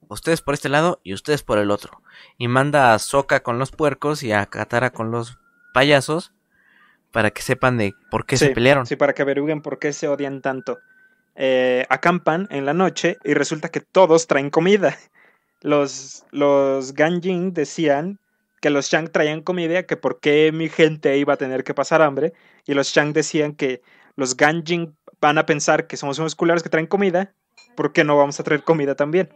Ustedes 0.10 0.42
por 0.42 0.54
este 0.54 0.68
lado 0.70 1.00
y 1.04 1.14
ustedes 1.14 1.42
por 1.44 1.58
el 1.58 1.72
otro. 1.72 2.02
Y 2.38 2.48
manda 2.50 2.94
a 2.94 3.00
Soka 3.00 3.44
con 3.44 3.60
los 3.60 3.72
puercos 3.72 4.24
y 4.24 4.34
a 4.34 4.46
Katara 4.48 4.92
con 4.92 5.12
los 5.12 5.40
payasos 5.74 6.34
para 7.12 7.32
que 7.32 7.42
sepan 7.42 7.78
de 7.78 7.94
por 8.10 8.26
qué 8.26 8.38
se 8.38 8.50
pelearon. 8.50 8.86
Sí, 8.86 8.96
para 8.96 9.14
que 9.14 9.22
averigüen 9.22 9.62
por 9.62 9.80
qué 9.80 9.94
se 9.94 10.08
odian 10.08 10.42
tanto. 10.42 10.80
Eh, 11.36 11.86
acampan 11.90 12.48
en 12.52 12.66
la 12.66 12.74
noche 12.74 13.18
y 13.24 13.34
resulta 13.34 13.70
que 13.70 13.82
todos 13.82 14.28
traen 14.28 14.50
comida. 14.50 14.98
Los, 15.62 16.26
los 16.32 16.94
Ganjin 16.94 17.54
decían 17.54 18.20
que 18.62 18.70
los 18.70 18.88
Shang 18.88 19.10
traían 19.10 19.42
comida, 19.42 19.84
que 19.84 19.98
por 19.98 20.20
qué 20.20 20.52
mi 20.52 20.70
gente 20.70 21.18
iba 21.18 21.34
a 21.34 21.38
tener 21.38 21.64
que 21.64 21.74
pasar 21.74 22.02
hambre. 22.02 22.34
Y 22.66 22.74
los 22.74 22.88
Shang 22.88 23.14
decían 23.14 23.54
que 23.54 23.82
los 24.16 24.38
Ganjin 24.38 24.96
van 25.20 25.38
a 25.38 25.46
pensar 25.46 25.88
que 25.88 25.98
somos 25.98 26.20
unos 26.20 26.36
culeros 26.36 26.64
que 26.64 26.70
traen 26.70 26.88
comida, 26.88 27.34
¿por 27.76 27.94
qué 27.94 28.04
no 28.04 28.18
vamos 28.18 28.40
a 28.40 28.44
traer 28.44 28.64
comida 28.64 28.96
también? 28.96 29.30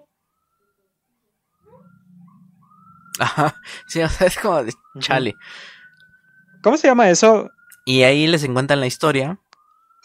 Ajá, 3.20 3.56
sí, 3.88 4.02
o 4.02 4.10
sea, 4.10 4.28
es 4.28 4.38
como 4.38 4.64
de 4.64 4.74
chale. 5.00 5.36
¿Cómo 6.62 6.78
se 6.78 6.88
llama 6.88 7.10
eso? 7.10 7.50
Y 7.86 8.02
ahí 8.02 8.26
les 8.26 8.44
encuentran 8.44 8.80
la 8.80 8.88
historia. 8.88 9.40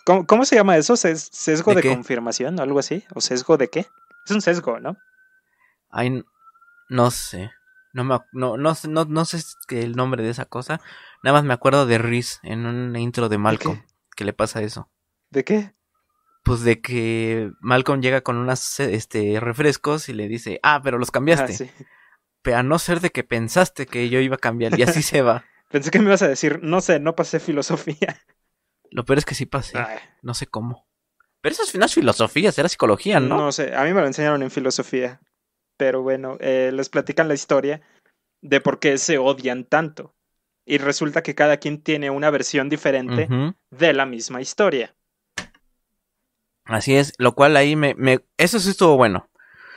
¿Cómo, 0.05 0.45
se 0.45 0.57
llama 0.57 0.77
eso? 0.77 0.97
¿Sesgo 0.97 1.75
de, 1.75 1.83
confirmación 1.83 2.59
o 2.59 2.63
algo 2.63 2.79
así? 2.79 3.05
¿O 3.15 3.21
sesgo 3.21 3.57
de 3.57 3.69
qué? 3.69 3.87
Es 4.25 4.31
un 4.31 4.43
sesgo, 4.43 4.79
¿no? 4.81 4.97
Ay, 5.89 6.23
no 6.89 7.11
sé. 7.11 7.51
No, 7.93 8.05
me, 8.05 8.19
no, 8.33 8.57
no, 8.57 8.75
no, 8.89 9.05
no 9.05 9.25
sé 9.25 9.39
el 9.71 9.97
nombre 9.97 10.23
de 10.23 10.31
esa 10.31 10.45
cosa. 10.45 10.81
Nada 11.23 11.39
más 11.39 11.45
me 11.45 11.55
acuerdo 11.55 11.87
de 11.87 11.99
Riz 11.99 12.39
en 12.43 12.67
un 12.67 12.97
intro 12.97 13.29
de 13.29 13.39
Malcolm. 13.39 13.83
que 14.15 14.25
le 14.25 14.33
pasa 14.33 14.63
eso. 14.63 14.91
¿De 15.31 15.45
qué? 15.45 15.75
Pues 16.45 16.63
de 16.63 16.81
que 16.81 17.51
Malcolm 17.61 18.01
llega 18.01 18.21
con 18.23 18.37
unos 18.37 18.81
este, 18.81 19.41
refrescos 19.41 20.09
y 20.09 20.13
le 20.13 20.29
dice, 20.29 20.61
ah, 20.63 20.81
pero 20.83 20.99
los 20.99 21.11
cambiaste. 21.11 21.73
Ah, 21.79 21.85
pero 22.43 22.59
a 22.59 22.63
no 22.63 22.79
ser 22.79 23.01
de 23.01 23.11
que 23.11 23.25
pensaste 23.25 23.87
que 23.87 24.09
yo 24.09 24.21
iba 24.21 24.37
a 24.37 24.39
cambiar 24.39 24.79
y 24.79 24.83
así 24.83 25.03
se 25.03 25.23
va. 25.23 25.45
Pensé 25.71 25.91
que 25.93 26.01
me 26.01 26.07
ibas 26.07 26.23
a 26.23 26.29
decir, 26.29 26.59
no 26.63 26.81
sé, 26.81 26.99
no 26.99 27.15
pasé 27.15 27.39
filosofía. 27.39 28.21
Lo 28.91 29.05
peor 29.05 29.19
es 29.19 29.25
que 29.25 29.37
sí 29.37 29.47
pasé. 29.47 29.79
No 30.21 30.35
sé 30.35 30.49
cómo. 30.49 30.89
Pero 31.41 31.55
eso 31.55 31.79
no 31.79 31.87
es 31.87 31.95
filosofía, 31.95 32.51
era 32.55 32.69
psicología, 32.69 33.21
¿no? 33.21 33.37
No 33.37 33.53
sé, 33.53 33.75
a 33.75 33.85
mí 33.85 33.95
me 33.95 34.01
lo 34.01 34.07
enseñaron 34.09 34.43
en 34.43 34.51
filosofía. 34.51 35.21
Pero 35.77 36.03
bueno, 36.03 36.37
eh, 36.41 36.71
les 36.75 36.89
platican 36.91 37.29
la 37.29 37.35
historia 37.35 37.81
de 38.43 38.61
por 38.61 38.81
qué 38.81 38.99
se 38.99 39.17
odian 39.17 39.65
tanto. 39.65 40.15
Y 40.67 40.79
resulta 40.79 41.23
que 41.23 41.37
cada 41.37 41.57
quien 41.59 41.81
tiene 41.83 42.11
una 42.11 42.31
versión 42.31 42.69
diferente 42.69 43.29
de 43.71 43.93
la 43.93 44.07
misma 44.07 44.43
historia. 44.43 44.95
Así 46.65 46.97
es, 46.97 47.15
lo 47.17 47.35
cual 47.35 47.57
ahí 47.57 47.77
me, 47.77 47.95
me... 47.95 48.21
Eso 48.37 48.59
sí 48.61 48.71
estuvo 48.71 48.97
bueno. 48.97 49.31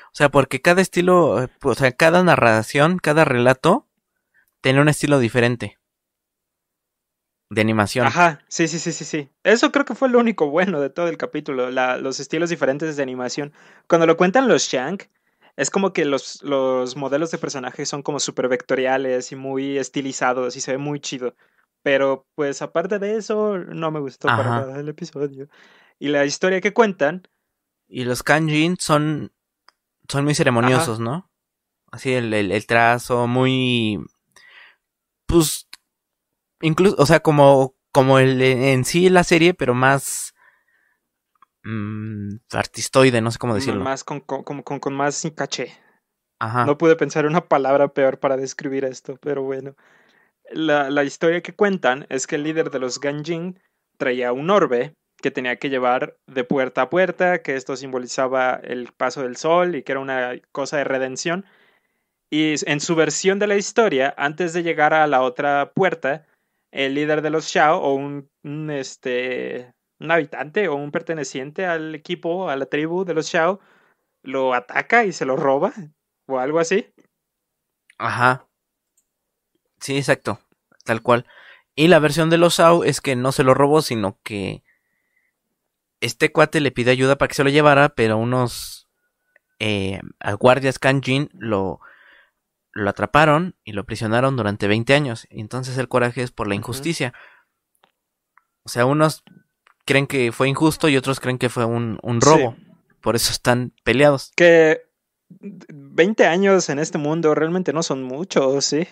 O 0.08 0.16
sea, 0.16 0.30
porque 0.30 0.62
cada 0.62 0.82
estilo, 0.82 1.42
eh, 1.42 1.50
o 1.62 1.76
sea, 1.76 1.92
cada 1.94 2.24
narración, 2.24 3.00
cada 3.00 3.26
relato, 3.26 3.88
tiene 4.62 4.82
un 4.82 4.90
estilo 4.90 5.20
diferente. 5.20 5.78
De 7.50 7.62
animación. 7.62 8.08
Ajá, 8.08 8.40
sí, 8.48 8.68
sí, 8.68 8.80
sí, 8.80 8.92
sí, 8.92 9.06
sí. 9.06 9.30
Eso 9.44 9.72
creo 9.72 9.86
que 9.86 9.96
fue 9.96 10.10
lo 10.10 10.20
único 10.20 10.50
bueno 10.50 10.80
de 10.80 10.90
todo 10.90 11.08
el 11.08 11.18
capítulo, 11.18 11.70
los 11.70 12.20
estilos 12.20 12.50
diferentes 12.50 12.98
de 12.98 13.04
animación. 13.04 13.54
Cuando 13.88 14.08
lo 14.08 14.18
cuentan 14.18 14.48
los 14.48 14.64
Shank, 14.64 15.04
es 15.56 15.70
como 15.70 15.94
que 15.94 16.06
los, 16.06 16.42
los 16.42 16.96
modelos 16.96 17.30
de 17.32 17.38
personajes 17.38 17.88
son 17.88 18.02
como 18.02 18.20
súper 18.20 18.48
vectoriales 18.48 19.32
y 19.32 19.36
muy 19.36 19.78
estilizados 19.78 20.56
y 20.56 20.62
se 20.62 20.72
ve 20.72 20.78
muy 20.78 21.00
chido. 21.00 21.36
Pero 21.84 22.26
pues 22.36 22.62
aparte 22.62 22.98
de 22.98 23.18
eso, 23.18 23.58
no 23.58 23.92
me 23.92 24.00
gustó 24.00 24.30
para 24.30 24.50
nada 24.50 24.80
el 24.80 24.90
episodio. 24.90 25.50
Y 26.00 26.08
la 26.08 26.26
historia 26.26 26.62
que 26.62 26.74
cuentan. 26.74 27.28
Y 27.88 28.06
los 28.06 28.24
kanjin 28.24 28.78
son, 28.80 29.32
son 30.08 30.24
muy 30.24 30.34
ceremoniosos, 30.34 31.00
¿no? 31.00 31.30
Así 31.92 32.14
el, 32.14 32.34
el, 32.34 32.66
trazo, 32.66 33.28
muy. 33.28 34.04
Pues. 35.28 35.68
Incluso, 36.64 36.96
o 36.98 37.06
sea, 37.06 37.20
como, 37.20 37.76
como 37.92 38.20
el, 38.20 38.42
en 38.42 38.86
sí 38.86 39.10
la 39.10 39.24
serie, 39.26 39.54
pero 39.54 39.74
más 39.74 40.34
mmm, 41.64 42.38
artistoide, 42.52 43.22
no 43.22 43.32
sé 43.32 43.38
cómo 43.38 43.56
decirlo. 43.56 43.84
Más 43.84 44.04
con, 44.04 44.22
con, 44.22 44.44
con, 44.44 44.80
con 44.80 44.94
más 44.94 45.28
caché. 45.36 45.78
Ajá. 46.40 46.66
No 46.66 46.78
pude 46.78 46.96
pensar 46.96 47.26
una 47.26 47.42
palabra 47.42 47.90
peor 47.90 48.20
para 48.20 48.38
describir 48.38 48.86
esto, 48.86 49.18
pero 49.22 49.44
bueno. 49.44 49.76
La, 50.52 50.90
la, 50.90 51.04
historia 51.04 51.42
que 51.42 51.54
cuentan 51.54 52.06
es 52.10 52.28
que 52.28 52.36
el 52.36 52.44
líder 52.44 52.70
de 52.70 52.80
los 52.80 53.00
Ganjin 53.00 53.60
traía 53.98 54.34
un 54.34 54.50
orbe 54.50 54.94
que 55.22 55.32
tenía 55.32 55.58
que 55.58 55.70
llevar 55.70 56.18
de 56.28 56.44
puerta 56.44 56.84
a 56.84 56.90
puerta, 56.90 57.42
que 57.42 57.56
esto 57.56 57.76
simbolizaba 57.76 58.60
el 58.64 58.92
paso 58.92 59.24
del 59.24 59.38
sol 59.38 59.76
y 59.76 59.84
que 59.84 59.94
era 59.94 60.02
una 60.02 60.34
cosa 60.52 60.78
de 60.78 60.84
redención. 60.86 61.46
Y 62.30 62.56
en 62.70 62.80
su 62.80 62.96
versión 62.96 63.40
de 63.40 63.48
la 63.48 63.56
historia, 63.56 64.14
antes 64.18 64.54
de 64.54 64.64
llegar 64.64 64.94
a 64.94 65.08
la 65.08 65.22
otra 65.22 65.72
puerta, 65.74 66.26
el 66.74 66.96
líder 66.96 67.22
de 67.22 67.30
los 67.30 67.46
Shao 67.46 67.80
o 67.80 67.94
un, 67.94 68.30
este, 68.72 69.74
un 70.00 70.12
habitante 70.12 70.68
o 70.68 70.76
un 70.76 70.92
perteneciente 70.92 71.68
al 71.68 71.94
equipo, 71.94 72.50
a 72.50 72.56
la 72.56 72.66
tribu 72.66 73.06
de 73.06 73.14
los 73.14 73.28
Shao, 73.28 73.60
lo 74.24 74.56
ataca 74.56 75.06
y 75.06 75.14
se 75.14 75.26
lo 75.26 75.36
roba 75.36 75.72
o 76.26 76.40
algo 76.40 76.60
así. 76.60 76.92
Ajá. 78.00 78.48
Sí, 79.80 79.98
exacto. 79.98 80.40
Tal 80.84 81.04
cual. 81.04 81.28
Y 81.76 81.90
la 81.90 82.00
versión 82.00 82.32
de 82.32 82.40
los 82.40 82.58
Shao 82.58 82.84
es 82.84 83.02
que 83.02 83.16
no 83.16 83.32
se 83.32 83.44
lo 83.44 83.54
robó, 83.54 83.84
sino 83.84 84.20
que 84.24 84.64
este 86.02 86.32
cuate 86.32 86.60
le 86.60 86.72
pide 86.72 86.92
ayuda 86.92 87.18
para 87.18 87.28
que 87.28 87.36
se 87.36 87.44
lo 87.44 87.52
llevara, 87.52 87.90
pero 87.90 88.18
unos 88.18 88.90
eh, 89.60 90.02
guardias 90.40 90.80
Kanjin 90.80 91.30
lo, 91.34 91.80
lo 92.74 92.90
atraparon 92.90 93.56
y 93.64 93.74
lo 93.74 93.86
prisionaron 93.86 94.36
durante 94.36 94.68
20 94.68 94.94
años. 94.94 95.28
Y 95.30 95.42
entonces 95.42 95.78
el 95.78 95.88
coraje 95.88 96.24
es 96.24 96.32
por 96.32 96.48
la 96.48 96.56
injusticia. 96.56 97.14
O 98.64 98.70
sea, 98.70 98.86
unos 98.86 99.24
creen 99.86 100.08
que 100.08 100.32
fue 100.32 100.48
injusto 100.48 100.90
y 100.90 100.98
otros 100.98 101.20
creen 101.20 101.38
que 101.38 101.50
fue 101.50 101.66
un, 101.66 102.00
robo. 102.22 102.56
Por 103.02 103.16
eso 103.16 103.32
están 103.32 103.74
peleados. 103.84 104.32
Que 104.36 104.82
20 105.30 106.26
años 106.26 106.70
en 106.70 106.80
este 106.80 106.98
mundo 106.98 107.36
realmente 107.36 107.74
no 107.74 107.84
son 107.84 108.04
muchos, 108.04 108.66
¿sí? 108.66 108.88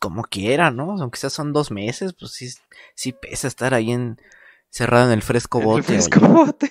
Como 0.00 0.22
quiera, 0.24 0.70
¿no? 0.70 0.96
Aunque 1.00 1.18
sea 1.18 1.30
son 1.30 1.52
dos 1.52 1.70
meses, 1.70 2.14
pues 2.18 2.32
sí, 2.32 2.48
sí 2.94 3.12
pesa 3.12 3.48
estar 3.48 3.74
ahí 3.74 3.90
en, 3.90 4.20
cerrado 4.70 5.06
en 5.06 5.12
el 5.12 5.22
fresco 5.22 5.60
bote. 5.60 5.92
En 5.92 5.94
el 5.94 6.02
fresco 6.02 6.28
bote. 6.28 6.70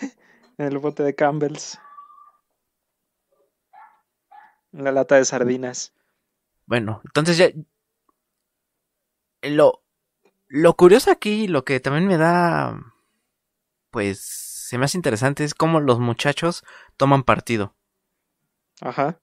En 0.57 0.67
el 0.67 0.77
bote 0.77 1.03
de 1.03 1.13
Campbell's. 1.13 1.77
En 4.77 4.83
la 4.83 4.91
lata 4.91 5.15
de 5.15 5.25
sardinas. 5.25 5.91
Bueno, 6.67 7.01
entonces 7.03 7.35
ya. 7.35 7.49
Lo, 9.41 9.81
lo 10.47 10.75
curioso 10.75 11.09
aquí, 11.09 11.47
lo 11.47 11.65
que 11.65 11.79
también 11.79 12.05
me 12.05 12.17
da, 12.17 12.79
pues, 13.89 14.19
se 14.21 14.77
me 14.77 14.85
hace 14.85 14.99
interesante 14.99 15.43
es 15.43 15.55
cómo 15.55 15.79
los 15.79 15.97
muchachos 15.97 16.63
toman 16.95 17.23
partido. 17.23 17.73
Ajá. 18.79 19.19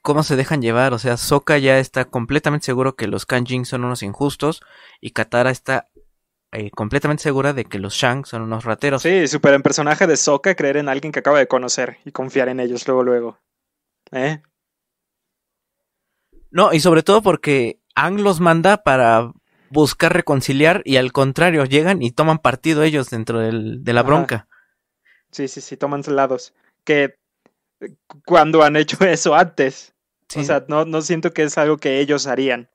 Cómo 0.00 0.22
se 0.22 0.36
dejan 0.36 0.62
llevar, 0.62 0.94
o 0.94 0.98
sea, 0.98 1.18
Soka 1.18 1.58
ya 1.58 1.78
está 1.78 2.06
completamente 2.06 2.64
seguro 2.64 2.96
que 2.96 3.08
los 3.08 3.26
Kanjin 3.26 3.66
son 3.66 3.84
unos 3.84 4.02
injustos 4.02 4.62
y 5.02 5.10
Katara 5.10 5.50
está 5.50 5.89
eh, 6.52 6.70
completamente 6.70 7.22
segura 7.22 7.52
de 7.52 7.64
que 7.64 7.78
los 7.78 7.94
Shang 7.94 8.24
son 8.24 8.42
unos 8.42 8.64
rateros. 8.64 9.02
Sí, 9.02 9.28
super 9.28 9.54
en 9.54 9.62
personaje 9.62 10.06
de 10.06 10.16
Soka 10.16 10.54
creer 10.54 10.76
en 10.76 10.88
alguien 10.88 11.12
que 11.12 11.20
acaba 11.20 11.38
de 11.38 11.46
conocer 11.46 11.98
y 12.04 12.10
confiar 12.10 12.48
en 12.48 12.58
ellos 12.58 12.86
luego 12.86 13.04
luego. 13.04 13.38
¿Eh? 14.10 14.42
No, 16.50 16.72
y 16.72 16.80
sobre 16.80 17.02
todo 17.02 17.22
porque 17.22 17.80
Ang 17.94 18.20
los 18.20 18.40
manda 18.40 18.82
para 18.82 19.32
buscar 19.70 20.12
reconciliar 20.12 20.82
y 20.84 20.96
al 20.96 21.12
contrario, 21.12 21.64
llegan 21.64 22.02
y 22.02 22.10
toman 22.10 22.38
partido 22.38 22.82
ellos 22.82 23.10
dentro 23.10 23.38
del, 23.38 23.84
de 23.84 23.92
la 23.92 24.02
bronca. 24.02 24.48
Sí, 25.30 25.46
sí, 25.46 25.60
sí, 25.60 25.76
toman 25.76 26.02
lados. 26.08 26.52
Que 26.84 27.16
cuando 28.24 28.62
han 28.62 28.76
hecho 28.76 28.98
eso 29.04 29.34
antes. 29.34 29.94
O 30.36 30.44
sea, 30.44 30.64
no, 30.68 30.84
no 30.84 31.02
siento 31.02 31.32
que 31.32 31.42
es 31.42 31.58
algo 31.58 31.76
que 31.76 32.00
ellos 32.00 32.26
harían. 32.26 32.68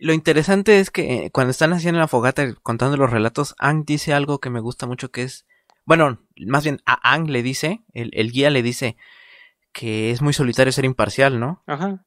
Lo 0.00 0.14
interesante 0.14 0.80
es 0.80 0.90
que 0.90 1.26
eh, 1.26 1.30
cuando 1.30 1.50
están 1.50 1.74
haciendo 1.74 2.00
la 2.00 2.08
fogata 2.08 2.54
contando 2.62 2.96
los 2.96 3.10
relatos, 3.10 3.54
Ang 3.58 3.84
dice 3.84 4.14
algo 4.14 4.40
que 4.40 4.48
me 4.48 4.60
gusta 4.60 4.86
mucho 4.86 5.10
que 5.10 5.22
es, 5.22 5.46
bueno, 5.84 6.26
más 6.46 6.64
bien 6.64 6.80
a 6.86 7.12
Ang 7.12 7.28
le 7.28 7.42
dice, 7.42 7.84
el, 7.92 8.10
el 8.14 8.32
guía 8.32 8.48
le 8.48 8.62
dice 8.62 8.96
que 9.72 10.10
es 10.10 10.22
muy 10.22 10.32
solitario 10.32 10.72
ser 10.72 10.86
imparcial, 10.86 11.38
¿no? 11.38 11.62
Ajá. 11.66 12.06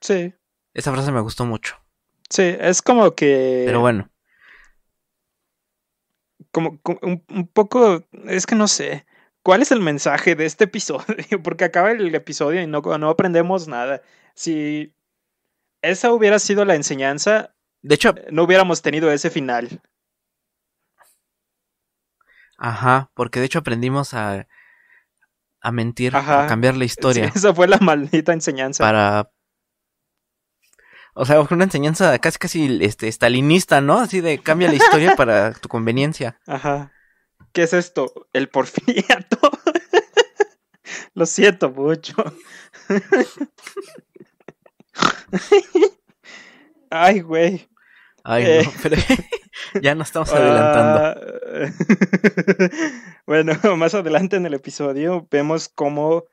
Sí. 0.00 0.34
Esa 0.74 0.92
frase 0.92 1.12
me 1.12 1.20
gustó 1.20 1.46
mucho. 1.46 1.76
Sí, 2.28 2.42
es 2.42 2.82
como 2.82 3.14
que. 3.14 3.62
Pero 3.64 3.80
bueno. 3.80 4.10
Como, 6.50 6.80
un, 7.02 7.48
poco. 7.52 8.04
Es 8.24 8.46
que 8.46 8.56
no 8.56 8.66
sé. 8.66 9.06
¿Cuál 9.44 9.62
es 9.62 9.70
el 9.70 9.80
mensaje 9.80 10.34
de 10.34 10.44
este 10.44 10.64
episodio? 10.64 11.06
Porque 11.44 11.64
acaba 11.64 11.92
el 11.92 12.12
episodio 12.14 12.60
y 12.62 12.66
no, 12.66 12.80
no 12.80 13.10
aprendemos 13.10 13.68
nada. 13.68 14.02
si 14.34 14.95
esa 15.88 16.12
hubiera 16.12 16.38
sido 16.38 16.64
la 16.64 16.74
enseñanza, 16.74 17.54
De 17.82 17.94
hecho, 17.94 18.14
no 18.30 18.42
hubiéramos 18.44 18.82
tenido 18.82 19.10
ese 19.10 19.30
final. 19.30 19.80
ajá, 22.58 23.10
porque 23.14 23.40
de 23.40 23.46
hecho 23.46 23.58
aprendimos 23.58 24.14
a, 24.14 24.46
a 25.60 25.72
mentir, 25.72 26.16
Ajá. 26.16 26.44
a 26.44 26.46
cambiar 26.46 26.76
la 26.76 26.84
historia 26.84 27.30
Sí, 27.32 27.32
esa 27.38 27.54
fue 27.54 27.68
la 27.68 27.78
maldita 27.78 28.32
enseñanza. 28.32 28.84
para... 28.84 29.30
O 31.18 31.24
sea, 31.24 31.40
una 31.40 31.64
enseñanza 31.64 32.18
casi 32.18 32.38
casi 32.38 32.78
este, 32.82 33.08
stalinista, 33.10 33.80
¿no? 33.80 33.98
Así 34.00 34.20
de 34.20 34.38
cambia 34.42 34.68
la 34.68 34.74
historia 34.74 35.16
para 35.16 35.52
tu 35.60 35.68
conveniencia. 35.68 36.38
Ajá. 36.46 36.92
¿Qué 37.52 37.62
es 37.62 37.72
esto? 37.72 38.28
El 38.34 38.48
porfiriato. 38.50 39.38
Lo 41.14 41.24
siento 41.24 41.70
mucho. 41.70 42.14
Ay, 46.90 47.20
güey. 47.20 47.68
Ay, 48.24 48.44
Eh. 48.46 48.62
no, 48.64 48.72
pero 48.82 48.96
ya 49.82 49.94
nos 49.94 50.08
estamos 50.08 50.32
adelantando. 50.32 51.00
Ah, 51.00 51.16
bueno, 53.26 53.54
más 53.76 53.94
adelante 53.94 54.36
en 54.36 54.46
el 54.46 54.54
episodio 54.54 55.26
vemos 55.30 55.68
cómo 55.68 56.24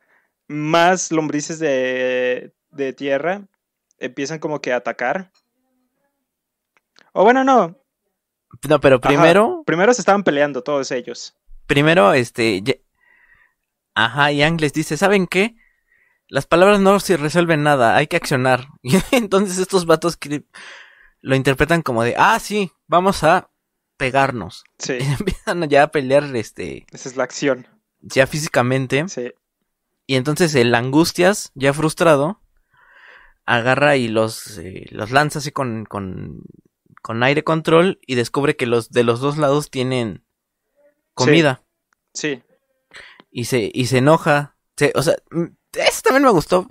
más 0.47 1.11
lombrices 1.11 1.59
de, 1.59 2.53
de 2.71 2.93
tierra 2.93 3.47
empiezan 3.99 4.39
como 4.39 4.61
que 4.61 4.73
a 4.73 4.77
atacar. 4.77 5.31
O 7.13 7.23
bueno, 7.23 7.43
no. 7.43 7.77
No, 8.67 8.79
pero 8.79 8.95
Ajá. 8.97 9.07
primero, 9.07 9.63
Primero 9.65 9.93
se 9.93 10.01
estaban 10.01 10.23
peleando 10.23 10.63
todos 10.63 10.91
ellos. 10.91 11.35
primero, 11.67 12.13
este, 12.13 12.63
ajá, 13.95 14.31
Yang 14.31 14.61
les 14.61 14.73
dice, 14.73 14.97
¿saben 14.97 15.27
qué? 15.27 15.55
Las 16.33 16.47
palabras 16.47 16.79
no 16.79 16.99
se 16.99 17.15
resuelven 17.15 17.61
nada, 17.61 17.95
hay 17.95 18.07
que 18.07 18.15
accionar. 18.17 18.67
Y 18.81 18.97
entonces 19.11 19.59
estos 19.59 19.85
vatos 19.85 20.17
que 20.17 20.43
lo 21.21 21.35
interpretan 21.35 21.83
como 21.83 22.03
de, 22.03 22.15
ah, 22.17 22.39
sí, 22.39 22.71
vamos 22.87 23.23
a 23.23 23.51
pegarnos. 23.97 24.63
Sí, 24.79 24.93
Y 24.99 25.03
empiezan 25.03 25.69
ya 25.69 25.83
a 25.83 25.87
pelear, 25.91 26.35
este, 26.35 26.87
esa 26.91 27.07
es 27.09 27.15
la 27.17 27.23
acción. 27.23 27.67
ya 28.01 28.25
físicamente. 28.25 29.07
Sí. 29.09 29.31
Y 30.07 30.15
entonces 30.15 30.55
el 30.55 30.73
Angustias, 30.73 31.51
ya 31.53 31.71
frustrado, 31.71 32.41
agarra 33.45 33.95
y 33.95 34.07
los, 34.07 34.57
eh, 34.57 34.85
los 34.89 35.11
lanza 35.11 35.37
así 35.39 35.51
con, 35.51 35.85
con, 35.85 36.41
con 37.03 37.21
aire 37.21 37.43
control 37.43 37.99
y 38.07 38.15
descubre 38.15 38.55
que 38.55 38.65
los 38.65 38.89
de 38.89 39.03
los 39.03 39.19
dos 39.19 39.37
lados 39.37 39.69
tienen 39.69 40.25
comida. 41.13 41.63
Sí. 42.13 42.41
Y 43.31 43.45
se, 43.45 43.69
y 43.71 43.85
se 43.85 43.99
enoja. 43.99 44.55
Se- 44.77 44.93
o 44.95 45.03
sea, 45.03 45.15
también 46.03 46.23
me 46.23 46.29
gustó. 46.31 46.69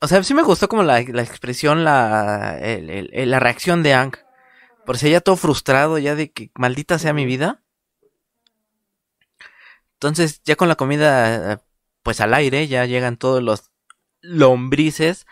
O 0.00 0.08
sea, 0.08 0.22
sí 0.22 0.34
me 0.34 0.42
gustó 0.42 0.68
como 0.68 0.82
la, 0.82 1.00
la 1.02 1.22
expresión, 1.22 1.84
la, 1.84 2.58
el- 2.60 2.90
el- 2.90 3.10
el- 3.12 3.30
la 3.30 3.40
reacción 3.40 3.82
de 3.82 3.94
Ang. 3.94 4.12
Por 4.84 4.98
si 4.98 5.10
ya 5.10 5.20
todo 5.20 5.36
frustrado, 5.36 5.98
ya 5.98 6.14
de 6.14 6.30
que 6.30 6.50
maldita 6.54 6.98
sea 6.98 7.12
mi 7.14 7.24
vida. 7.24 7.62
Entonces, 9.94 10.42
ya 10.44 10.56
con 10.56 10.68
la 10.68 10.74
comida, 10.76 11.62
pues 12.02 12.20
al 12.20 12.34
aire, 12.34 12.66
ya 12.68 12.84
llegan 12.84 13.16
todos 13.16 13.42
los 13.42 13.70
lombrices 14.20 15.26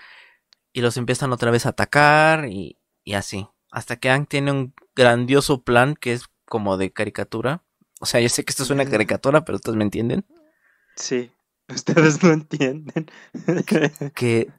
y 0.72 0.80
los 0.80 0.96
empiezan 0.96 1.32
otra 1.32 1.50
vez 1.50 1.66
a 1.66 1.70
atacar 1.70 2.46
y, 2.46 2.78
y 3.04 3.14
así. 3.14 3.46
Hasta 3.70 3.96
que 3.96 4.10
Ang 4.10 4.26
tiene 4.26 4.52
un 4.52 4.74
grandioso 4.94 5.62
plan 5.62 5.94
que 5.94 6.12
es 6.14 6.24
como 6.46 6.76
de 6.78 6.92
caricatura. 6.92 7.62
O 8.00 8.06
sea, 8.06 8.20
yo 8.20 8.28
sé 8.28 8.44
que 8.44 8.50
esto 8.52 8.62
es 8.62 8.70
una 8.70 8.84
caricatura, 8.88 9.44
pero 9.44 9.56
ustedes 9.56 9.76
me 9.76 9.84
entienden. 9.84 10.24
Sí. 10.96 11.30
Ustedes 11.74 12.22
no 12.22 12.32
entienden. 12.32 13.10
que 14.14 14.50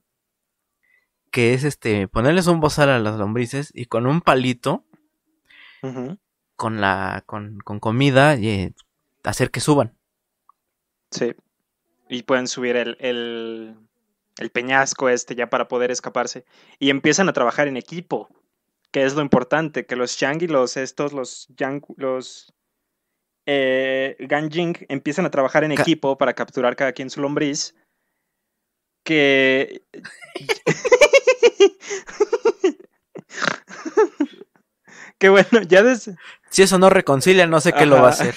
que 1.32 1.54
es 1.54 1.64
este 1.64 2.08
ponerles 2.08 2.48
un 2.48 2.60
bozal 2.60 2.90
a 2.90 3.00
las 3.00 3.18
lombrices 3.18 3.72
y 3.74 3.86
con 3.86 4.06
un 4.06 4.22
palito 4.22 4.86
con 6.56 6.80
la 6.80 7.24
con, 7.26 7.60
con 7.60 7.80
comida 7.80 8.36
y 8.38 8.48
eh, 8.48 8.74
hacer 9.24 9.52
que 9.52 9.60
suban 9.60 9.98
Sí. 11.14 11.36
Y 12.10 12.24
pueden 12.24 12.48
subir 12.48 12.76
el, 12.76 12.98
el, 13.00 13.76
el 14.38 14.50
peñasco 14.50 15.10
este 15.10 15.36
ya 15.36 15.50
para 15.50 15.68
poder 15.68 15.92
escaparse. 15.92 16.46
Y 16.80 16.90
empiezan 16.90 17.30
a 17.30 17.34
trabajar 17.34 17.68
en 17.68 17.78
equipo. 17.78 18.30
Que 18.92 19.04
es 19.04 19.16
lo 19.16 19.22
importante. 19.22 19.86
Que 19.86 19.96
los 19.96 20.18
Shang 20.18 20.42
y 20.42 20.48
los 20.48 20.76
estos, 20.76 21.14
los 21.14 21.48
Yang, 21.56 21.84
los 21.98 22.54
eh, 23.46 24.16
Ganjing 24.20 24.86
empiezan 24.90 25.26
a 25.26 25.32
trabajar 25.32 25.64
en 25.64 25.76
Ca- 25.76 25.82
equipo 25.82 26.18
para 26.18 26.34
capturar 26.34 26.76
cada 26.76 26.94
quien 26.94 27.10
su 27.10 27.22
lombriz. 27.22 27.76
Que. 29.04 29.84
que 35.18 35.30
bueno, 35.30 35.62
ya 35.68 35.84
desde. 35.84 36.16
si 36.50 36.64
eso 36.64 36.78
no 36.78 36.90
reconcilia 36.90 37.48
no 37.48 37.60
sé 37.60 37.74
qué 37.74 37.86
lo 37.86 38.02
va 38.02 38.08
a 38.08 38.12
hacer 38.12 38.36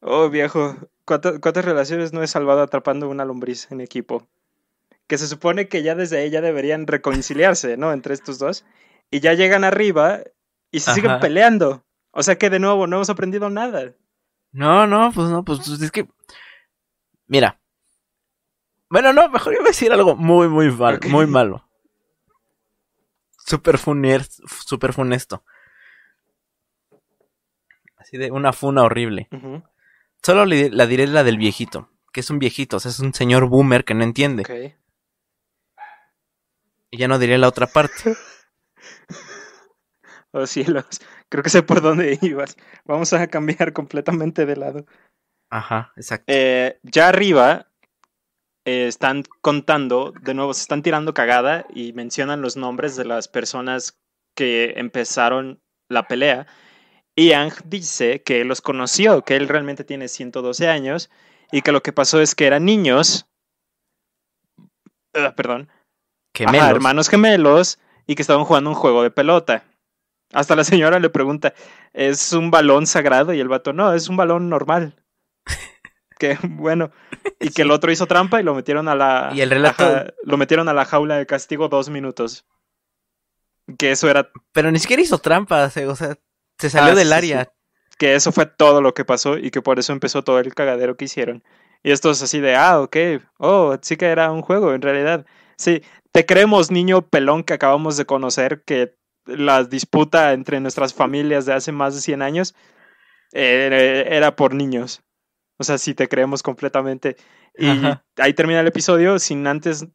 oh, 0.00 0.28
viejo. 0.28 0.76
¿Cuántas, 1.04 1.38
cuántas 1.40 1.64
relaciones 1.64 2.12
no 2.12 2.22
he 2.22 2.26
salvado 2.26 2.62
atrapando 2.62 3.08
una 3.08 3.24
lombriz 3.24 3.68
en 3.70 3.80
equipo? 3.80 4.28
Que 5.06 5.18
se 5.18 5.26
supone 5.26 5.68
que 5.68 5.82
ya 5.82 5.94
desde 5.94 6.22
ella 6.24 6.40
deberían 6.40 6.86
reconciliarse, 6.86 7.76
¿no? 7.76 7.92
Entre 7.92 8.14
estos 8.14 8.38
dos. 8.38 8.64
Y 9.10 9.20
ya 9.20 9.34
llegan 9.34 9.64
arriba 9.64 10.20
y 10.70 10.80
se 10.80 10.94
siguen 10.94 11.18
peleando. 11.20 11.84
O 12.12 12.22
sea 12.22 12.36
que 12.36 12.50
de 12.50 12.58
nuevo 12.58 12.86
no 12.86 12.96
hemos 12.96 13.10
aprendido 13.10 13.48
nada. 13.50 13.94
no 14.52 14.86
no 14.86 15.12
pues 15.12 15.28
no 15.28 15.44
pues 15.44 15.66
es 15.68 15.90
que 15.92 16.08
mira. 17.26 17.60
Bueno 18.88 19.12
no 19.12 19.28
mejor 19.28 19.52
iba 19.54 19.62
a 19.62 19.66
decir 19.68 19.92
algo 19.92 20.16
muy 20.16 20.48
muy 20.48 20.70
mal 20.70 20.96
Ok. 20.96 21.06
muy 21.06 21.26
malo. 21.26 21.68
Super 23.46 23.78
funer 23.78 24.24
super 24.24 24.92
funesto. 24.92 25.44
Así 27.96 28.16
de 28.16 28.30
una 28.30 28.52
funa 28.52 28.82
horrible. 28.82 29.28
Solo 30.22 30.44
le- 30.44 30.70
la 30.70 30.86
diré 30.86 31.06
la 31.06 31.22
del 31.24 31.36
viejito 31.38 31.88
que 32.12 32.20
es 32.20 32.30
un 32.30 32.40
viejito 32.40 32.78
o 32.78 32.80
sea 32.80 32.90
es 32.90 32.98
un 32.98 33.14
señor 33.14 33.46
boomer 33.48 33.84
que 33.84 33.94
no 33.94 34.02
entiende. 34.02 34.42
Y 36.90 36.96
ya 36.98 37.06
no 37.06 37.20
diré 37.20 37.38
la 37.38 37.46
otra 37.46 37.68
parte 37.68 38.16
Oh 40.32 40.46
cielos. 40.46 40.86
Creo 41.28 41.42
que 41.42 41.50
sé 41.50 41.62
por 41.62 41.80
dónde 41.80 42.18
ibas. 42.22 42.56
Vamos 42.84 43.12
a 43.12 43.26
cambiar 43.26 43.72
completamente 43.72 44.46
de 44.46 44.56
lado. 44.56 44.86
Ajá, 45.50 45.92
exacto. 45.96 46.24
Eh, 46.28 46.78
ya 46.82 47.08
arriba 47.08 47.66
eh, 48.64 48.86
están 48.86 49.24
contando, 49.40 50.12
de 50.22 50.34
nuevo, 50.34 50.54
se 50.54 50.62
están 50.62 50.82
tirando 50.82 51.12
cagada 51.12 51.66
y 51.74 51.92
mencionan 51.92 52.40
los 52.40 52.56
nombres 52.56 52.94
de 52.96 53.04
las 53.04 53.26
personas 53.26 53.98
que 54.36 54.74
empezaron 54.76 55.60
la 55.88 56.06
pelea. 56.06 56.46
Y 57.16 57.32
Ang 57.32 57.52
dice 57.64 58.22
que 58.22 58.44
los 58.44 58.60
conoció, 58.60 59.22
que 59.22 59.34
él 59.34 59.48
realmente 59.48 59.82
tiene 59.82 60.06
112 60.06 60.68
años 60.68 61.10
y 61.50 61.62
que 61.62 61.72
lo 61.72 61.82
que 61.82 61.92
pasó 61.92 62.20
es 62.20 62.36
que 62.36 62.46
eran 62.46 62.64
niños, 62.64 63.28
ah, 65.14 65.34
perdón, 65.34 65.68
Gemelos. 66.34 66.62
Ajá, 66.62 66.70
hermanos 66.70 67.08
gemelos 67.08 67.78
y 68.06 68.14
que 68.14 68.22
estaban 68.22 68.44
jugando 68.44 68.70
un 68.70 68.76
juego 68.76 69.02
de 69.02 69.10
pelota. 69.10 69.64
Hasta 70.32 70.54
la 70.56 70.64
señora 70.64 70.98
le 71.00 71.10
pregunta, 71.10 71.54
¿es 71.92 72.32
un 72.32 72.50
balón 72.50 72.86
sagrado? 72.86 73.32
Y 73.34 73.40
el 73.40 73.48
vato, 73.48 73.72
no, 73.72 73.92
es 73.94 74.08
un 74.08 74.16
balón 74.16 74.48
normal. 74.48 74.94
que 76.18 76.38
bueno, 76.42 76.90
y 77.40 77.50
que 77.50 77.62
el 77.62 77.70
otro 77.70 77.90
hizo 77.90 78.06
trampa 78.06 78.40
y 78.40 78.44
lo 78.44 78.54
metieron 78.54 78.88
a 78.88 78.94
la... 78.94 79.30
Y 79.34 79.40
el 79.40 79.50
relato- 79.50 80.12
lo 80.24 80.36
metieron 80.36 80.68
a 80.68 80.74
la 80.74 80.84
jaula 80.84 81.16
de 81.16 81.26
castigo 81.26 81.68
dos 81.68 81.88
minutos. 81.90 82.46
Que 83.78 83.92
eso 83.92 84.08
era... 84.08 84.30
Pero 84.52 84.70
ni 84.70 84.78
siquiera 84.78 85.02
hizo 85.02 85.18
trampas, 85.18 85.76
eh, 85.76 85.86
o 85.86 85.96
sea, 85.96 86.16
se 86.58 86.70
salió 86.70 86.92
Ah, 86.92 86.94
del 86.96 87.08
sí, 87.08 87.14
área. 87.14 87.52
Que 87.98 88.14
eso 88.14 88.32
fue 88.32 88.46
todo 88.46 88.82
lo 88.82 88.94
que 88.94 89.04
pasó 89.04 89.36
y 89.38 89.50
que 89.50 89.62
por 89.62 89.78
eso 89.78 89.92
empezó 89.92 90.22
todo 90.22 90.38
el 90.38 90.54
cagadero 90.54 90.96
que 90.96 91.06
hicieron. 91.06 91.42
Y 91.82 91.90
esto 91.92 92.10
es 92.10 92.22
así 92.22 92.40
de, 92.40 92.54
ah, 92.56 92.80
ok, 92.80 92.96
oh, 93.38 93.76
sí 93.80 93.96
que 93.96 94.06
era 94.06 94.30
un 94.30 94.42
juego 94.42 94.74
en 94.74 94.82
realidad. 94.82 95.26
Sí, 95.56 95.82
te 96.12 96.26
creemos, 96.26 96.70
niño 96.70 97.02
pelón 97.02 97.42
que 97.44 97.54
acabamos 97.54 97.96
de 97.96 98.04
conocer, 98.06 98.62
que 98.64 98.96
la 99.26 99.64
disputa 99.64 100.32
entre 100.32 100.60
nuestras 100.60 100.94
familias 100.94 101.46
de 101.46 101.52
hace 101.52 101.72
más 101.72 101.94
de 101.94 102.00
100 102.00 102.22
años 102.22 102.54
eh, 103.32 104.06
era 104.08 104.36
por 104.36 104.54
niños. 104.54 105.02
O 105.58 105.64
sea, 105.64 105.78
sí 105.78 105.94
te 105.94 106.08
creemos 106.08 106.42
completamente. 106.42 107.16
Y 107.56 107.68
Ajá. 107.68 108.04
ahí 108.16 108.32
termina 108.34 108.60
el 108.60 108.66
episodio 108.66 109.18
sin 109.18 109.46
antes 109.46 109.86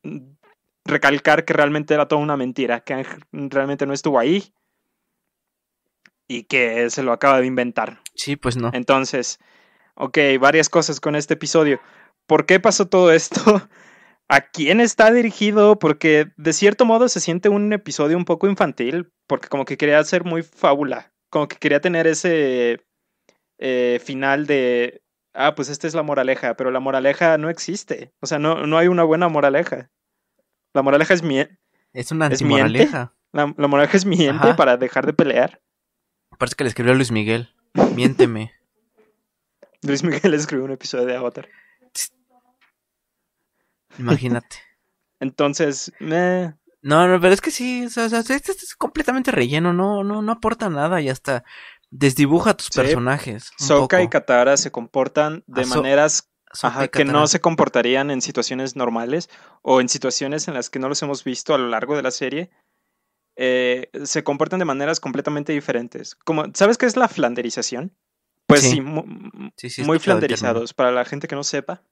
recalcar 0.85 1.45
que 1.45 1.53
realmente 1.53 1.93
era 1.93 2.07
toda 2.07 2.21
una 2.21 2.37
mentira, 2.37 2.81
que 2.81 3.05
realmente 3.31 3.85
no 3.85 3.93
estuvo 3.93 4.19
ahí 4.19 4.53
y 6.27 6.43
que 6.43 6.89
se 6.89 7.03
lo 7.03 7.11
acaba 7.11 7.39
de 7.39 7.47
inventar. 7.47 8.01
Sí, 8.13 8.35
pues 8.35 8.57
no. 8.57 8.69
Entonces, 8.73 9.39
ok, 9.95 10.17
varias 10.39 10.69
cosas 10.69 10.99
con 10.99 11.15
este 11.15 11.33
episodio. 11.33 11.79
¿Por 12.27 12.45
qué 12.45 12.59
pasó 12.59 12.87
todo 12.87 13.11
esto? 13.11 13.67
¿A 14.27 14.41
quién 14.41 14.81
está 14.81 15.11
dirigido? 15.11 15.77
Porque 15.77 16.31
de 16.37 16.53
cierto 16.53 16.85
modo 16.85 17.09
se 17.09 17.19
siente 17.19 17.49
un 17.49 17.71
episodio 17.73 18.17
un 18.17 18.25
poco 18.25 18.47
infantil, 18.47 19.11
porque 19.27 19.47
como 19.47 19.65
que 19.65 19.77
quería 19.77 20.03
ser 20.03 20.23
muy 20.23 20.41
fábula, 20.41 21.13
como 21.29 21.47
que 21.47 21.57
quería 21.57 21.79
tener 21.79 22.07
ese 22.07 22.83
eh, 23.59 24.01
final 24.03 24.47
de 24.47 25.03
ah, 25.35 25.53
pues 25.55 25.69
esta 25.69 25.87
es 25.87 25.93
la 25.93 26.03
moraleja, 26.03 26.55
pero 26.55 26.71
la 26.71 26.79
moraleja 26.79 27.37
no 27.37 27.49
existe. 27.49 28.13
O 28.21 28.25
sea, 28.25 28.39
no, 28.39 28.65
no 28.65 28.77
hay 28.77 28.87
una 28.87 29.03
buena 29.03 29.27
moraleja. 29.27 29.91
La 30.73 30.81
moraleja 30.81 31.13
es 31.13 31.21
miente. 31.21 31.57
Es 31.93 32.11
una 32.11 32.25
antimoraleja. 32.25 33.13
La, 33.31 33.53
la 33.57 33.67
moraleja 33.67 33.97
es 33.97 34.05
miente 34.05 34.47
Ajá. 34.47 34.55
para 34.55 34.77
dejar 34.77 35.05
de 35.05 35.13
pelear. 35.13 35.61
Parece 36.37 36.55
que 36.55 36.63
le 36.63 36.69
escribió 36.69 36.93
a 36.93 36.95
Luis 36.95 37.11
Miguel. 37.11 37.49
Miénteme. 37.95 38.53
Luis 39.81 40.03
Miguel 40.03 40.33
escribió 40.33 40.65
un 40.65 40.71
episodio 40.71 41.05
de 41.05 41.15
Avatar. 41.15 41.47
Imagínate. 43.99 44.57
Entonces, 45.19 45.91
eh, 45.99 46.53
No, 46.81 47.07
no, 47.07 47.19
pero 47.19 47.33
es 47.33 47.41
que 47.41 47.51
sí, 47.51 47.85
o 47.85 47.89
sea, 47.89 48.05
este 48.05 48.35
es 48.35 48.75
completamente 48.77 49.31
relleno, 49.31 49.73
no, 49.73 50.03
no, 50.03 50.21
no 50.21 50.31
aporta 50.31 50.69
nada 50.69 51.01
y 51.01 51.09
hasta 51.09 51.43
desdibuja 51.89 52.51
a 52.51 52.57
tus 52.57 52.67
Sí. 52.67 52.79
personajes. 52.79 53.51
un 53.59 53.67
Sokka 53.67 54.01
y. 54.03 54.09
Katara 54.09 54.57
se 54.57 54.71
comportan 54.71 55.43
de 55.47 55.61
Ah, 55.61 55.65
So- 55.65 55.75
maneras 55.81 56.29
ajá, 56.61 56.87
que 56.89 57.05
no 57.05 57.27
se 57.27 57.39
comportarían 57.41 58.11
en 58.11 58.21
situaciones 58.21 58.75
normales 58.75 59.29
o 59.61 59.81
en 59.81 59.89
situaciones 59.89 60.47
en 60.47 60.53
las 60.53 60.69
que 60.69 60.79
no 60.79 60.89
los 60.89 61.01
hemos 61.01 61.23
visto 61.23 61.53
a 61.53 61.57
lo 61.57 61.67
largo 61.69 61.95
de 61.95 62.03
la 62.03 62.11
serie. 62.11 62.49
eh, 63.37 63.89
se 64.05 64.23
comportan 64.23 64.59
de 64.59 64.65
maneras 64.65 65.01
completamente 65.01 65.51
diferentes. 65.51 66.15
Como, 66.15 66.45
¿Sabes 66.53 66.77
qué 66.77 66.85
es 66.85 66.95
la 66.95 67.09
flanderización? 67.09 67.93
Pues 68.47 68.61
sí, 68.61 68.69
Sí. 68.75 68.81
mu- 68.81 69.03
Sí, 69.57 69.69
sí, 69.69 69.81
he 69.81 69.85
muy 69.85 69.99
flanderizados. 69.99 70.73
Para 70.73 70.91
la 70.93 71.03
gente 71.03 71.27
que 71.27 71.35
no 71.35 71.43
sepa, 71.43 71.83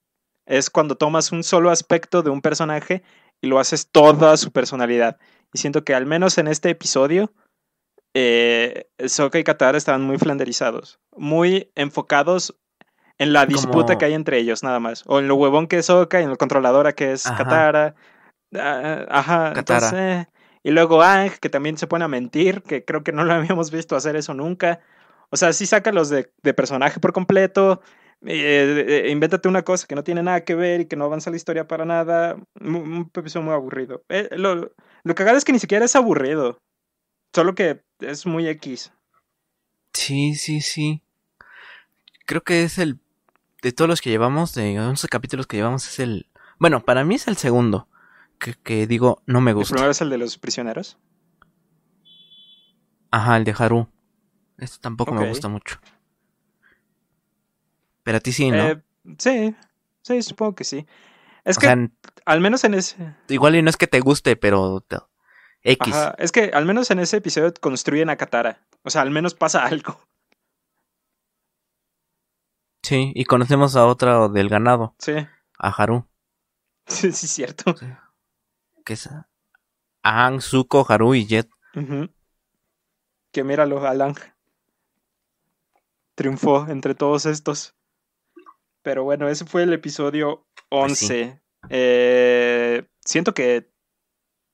es 0.45 0.69
cuando 0.69 0.95
tomas 0.95 1.31
un 1.31 1.43
solo 1.43 1.69
aspecto 1.69 2.21
de 2.21 2.29
un 2.29 2.41
personaje 2.41 3.03
y 3.41 3.47
lo 3.47 3.59
haces 3.59 3.87
toda 3.91 4.35
su 4.37 4.51
personalidad. 4.51 5.17
Y 5.53 5.59
siento 5.59 5.83
que 5.83 5.93
al 5.95 6.05
menos 6.05 6.37
en 6.37 6.47
este 6.47 6.69
episodio, 6.69 7.31
eh, 8.13 8.85
Sokka 9.05 9.39
y 9.39 9.43
Katara 9.43 9.77
estaban 9.77 10.03
muy 10.03 10.17
flanderizados, 10.17 10.99
muy 11.15 11.71
enfocados 11.75 12.55
en 13.17 13.33
la 13.33 13.45
disputa 13.45 13.85
Como- 13.93 13.97
que 13.99 14.05
hay 14.05 14.13
entre 14.13 14.37
ellos, 14.39 14.63
nada 14.63 14.79
más. 14.79 15.03
O 15.07 15.19
en 15.19 15.27
lo 15.27 15.35
huevón 15.35 15.67
que 15.67 15.77
es 15.77 15.85
Sokka 15.87 16.19
y 16.19 16.23
en 16.23 16.29
lo 16.29 16.37
controladora 16.37 16.93
que 16.93 17.11
es 17.13 17.25
Ajá. 17.25 17.37
Katara. 17.37 17.95
Ah, 18.55 19.05
ajá, 19.09 19.53
Katara. 19.53 19.87
entonces, 19.87 19.93
eh, 19.93 20.27
Y 20.65 20.71
luego 20.71 21.01
Ang, 21.03 21.31
que 21.41 21.49
también 21.49 21.77
se 21.77 21.87
pone 21.87 22.05
a 22.05 22.07
mentir, 22.07 22.61
que 22.63 22.85
creo 22.85 23.03
que 23.03 23.11
no 23.11 23.25
lo 23.25 23.33
habíamos 23.57 23.69
visto 23.71 23.95
hacer 23.95 24.15
eso 24.15 24.33
nunca. 24.33 24.79
O 25.29 25.35
sea, 25.37 25.51
sí 25.53 25.65
sácalos 25.65 26.09
de, 26.09 26.31
de 26.41 26.53
personaje 26.53 26.99
por 26.99 27.11
completo. 27.13 27.81
Eh, 28.25 29.03
eh, 29.05 29.09
invéntate 29.11 29.47
una 29.47 29.63
cosa 29.63 29.87
que 29.87 29.95
no 29.95 30.03
tiene 30.03 30.23
nada 30.23 30.43
que 30.43 30.55
ver 30.55 30.81
y 30.81 30.85
que 30.85 30.95
no 30.95 31.05
avanza 31.05 31.29
la 31.29 31.35
historia 31.37 31.67
para 31.67 31.85
nada. 31.85 32.35
Un, 32.59 32.75
un 32.75 33.11
episodio 33.13 33.45
muy 33.45 33.53
aburrido. 33.53 34.03
Eh, 34.09 34.29
lo, 34.37 34.71
lo 35.03 35.15
cagado 35.15 35.37
es 35.37 35.45
que 35.45 35.51
ni 35.53 35.59
siquiera 35.59 35.85
es 35.85 35.95
aburrido. 35.95 36.57
Solo 37.33 37.55
que 37.55 37.81
es 37.99 38.25
muy 38.25 38.47
X. 38.47 38.91
Sí, 39.93 40.35
sí, 40.35 40.61
sí. 40.61 41.03
Creo 42.25 42.41
que 42.43 42.63
es 42.63 42.77
el. 42.77 42.99
De 43.61 43.71
todos 43.71 43.87
los 43.89 44.01
que 44.01 44.09
llevamos, 44.09 44.53
de 44.53 44.77
11 44.79 45.07
capítulos 45.07 45.47
que 45.47 45.57
llevamos, 45.57 45.87
es 45.87 45.99
el. 45.99 46.27
Bueno, 46.59 46.81
para 46.83 47.03
mí 47.03 47.15
es 47.15 47.27
el 47.27 47.37
segundo. 47.37 47.87
Que, 48.39 48.55
que 48.55 48.87
digo, 48.87 49.21
no 49.25 49.39
me 49.41 49.51
El 49.51 49.55
gusta. 49.55 49.73
primero 49.75 49.91
es 49.91 50.01
el 50.01 50.09
de 50.09 50.17
los 50.17 50.37
prisioneros. 50.37 50.97
Ajá, 53.11 53.37
el 53.37 53.43
de 53.43 53.55
Haru. 53.57 53.87
Este 54.57 54.77
tampoco 54.79 55.13
me 55.13 55.27
gusta 55.27 55.47
mucho. 55.47 55.77
Pero 58.03 58.17
a 58.17 58.19
ti 58.21 58.31
sí, 58.31 58.51
¿no? 58.51 58.57
Eh, 58.69 58.81
sí, 59.17 59.55
sí, 60.01 60.21
supongo 60.21 60.55
que 60.55 60.63
sí. 60.63 60.85
Es 61.45 61.57
o 61.57 61.61
que 61.61 61.67
sea, 61.67 61.89
al 62.25 62.41
menos 62.41 62.63
en 62.63 62.73
ese. 62.73 63.15
igual 63.29 63.55
y 63.55 63.61
no 63.61 63.69
es 63.69 63.77
que 63.77 63.87
te 63.87 63.99
guste, 63.99 64.35
pero. 64.35 64.81
te- 64.81 64.97
X. 65.65 65.93
Ajá, 65.93 66.15
es 66.17 66.31
que 66.33 66.51
al 66.53 66.65
menos 66.65 66.91
en 66.91 66.99
ese 66.99 67.17
episodio 67.17 67.53
construyen 67.59 68.09
a 68.09 68.17
Katara. 68.17 68.59
O 68.83 68.89
sea, 68.89 69.01
al 69.01 69.11
menos 69.11 69.33
pasa 69.33 69.65
algo. 69.65 69.97
Sí, 72.81 73.13
y 73.15 73.23
conocemos 73.23 73.77
a 73.77 73.85
otra 73.87 74.27
del 74.27 74.49
ganado, 74.49 74.93
Sí, 74.99 75.13
a 75.57 75.69
Haru. 75.69 76.05
sí, 76.87 77.11
sí, 77.13 77.27
cierto. 77.27 77.75
Que 78.83 78.93
es 78.93 79.09
Aang, 80.03 80.41
Zuko, 80.41 80.85
Haru 80.87 81.15
y 81.15 81.25
Jet. 81.25 81.49
Ujú. 81.75 82.09
Que 83.31 83.43
míralo, 83.43 83.87
Alang. 83.87 84.17
Triunfó 86.15 86.67
entre 86.67 86.93
todos 86.93 87.25
estos. 87.25 87.73
Pero 88.83 89.03
bueno, 89.03 89.27
ese 89.29 89.45
fue 89.45 89.63
el 89.63 89.73
episodio 89.73 90.45
Pues 90.69 90.99
sí. 90.99 91.05
11. 91.05 91.41
Eh, 91.69 92.85
siento 93.05 93.33
que 93.33 93.71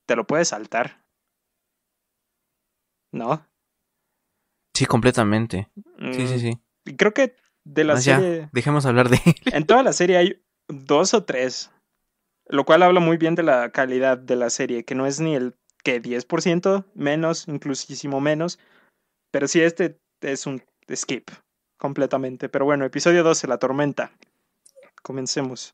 te 0.07 0.15
lo 0.15 0.25
puedes 0.27 0.49
saltar. 0.49 1.03
¿No? 3.11 3.45
Sí, 4.75 4.85
completamente. 4.85 5.69
Sí, 6.13 6.27
sí, 6.27 6.35
Mm, 6.35 6.39
sí. 6.39 6.59
Creo 6.95 7.13
que 7.13 7.35
de 7.65 7.83
la 7.83 7.95
Más 7.95 8.05
ya, 8.05 8.19
serie. 8.19 8.49
dejemos 8.51 8.85
hablar 8.85 9.09
de 9.09 9.19
él. 9.25 9.35
En 9.53 9.65
toda 9.65 9.83
la 9.83 9.93
serie 9.93 10.17
hay 10.17 10.43
dos 10.67 11.13
o 11.13 11.23
tres. 11.25 11.71
Lo 12.47 12.65
cual 12.65 12.81
habla 12.83 12.99
muy 12.99 13.17
bien 13.17 13.35
de 13.35 13.43
la 13.43 13.71
calidad 13.71 14.17
de 14.17 14.35
la 14.35 14.49
serie, 14.49 14.83
que 14.85 14.95
no 14.95 15.05
es 15.05 15.19
ni 15.19 15.35
el 15.35 15.55
que 15.83 16.01
10% 16.01 16.85
menos, 16.95 17.47
inclusísimo 17.47 18.21
menos. 18.21 18.59
Pero 19.31 19.47
sí, 19.47 19.61
este 19.61 19.99
es 20.21 20.47
un 20.47 20.63
skip 20.93 21.29
completamente. 21.79 22.47
Pero 22.49 22.65
bueno, 22.65 22.85
episodio 22.85 23.23
12, 23.23 23.47
La 23.47 23.57
Tormenta. 23.57 24.11
Comencemos. 25.01 25.73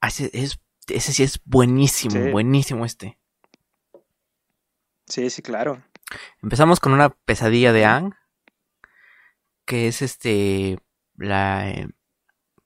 Ah, 0.00 0.08
Ese, 0.08 0.30
es, 0.32 0.60
ese 0.86 1.12
sí 1.12 1.24
es 1.24 1.40
buenísimo, 1.44 2.22
Sí. 2.22 2.30
buenísimo 2.30 2.84
este. 2.84 3.18
Sí, 5.06 5.28
sí, 5.30 5.42
claro. 5.42 5.82
Empezamos 6.42 6.78
con 6.78 6.92
una 6.92 7.10
pesadilla 7.10 7.72
de 7.72 7.84
Ang, 7.84 8.14
que 9.64 9.88
es 9.88 10.02
este, 10.02 10.78
la, 11.16 11.70
eh, 11.70 11.88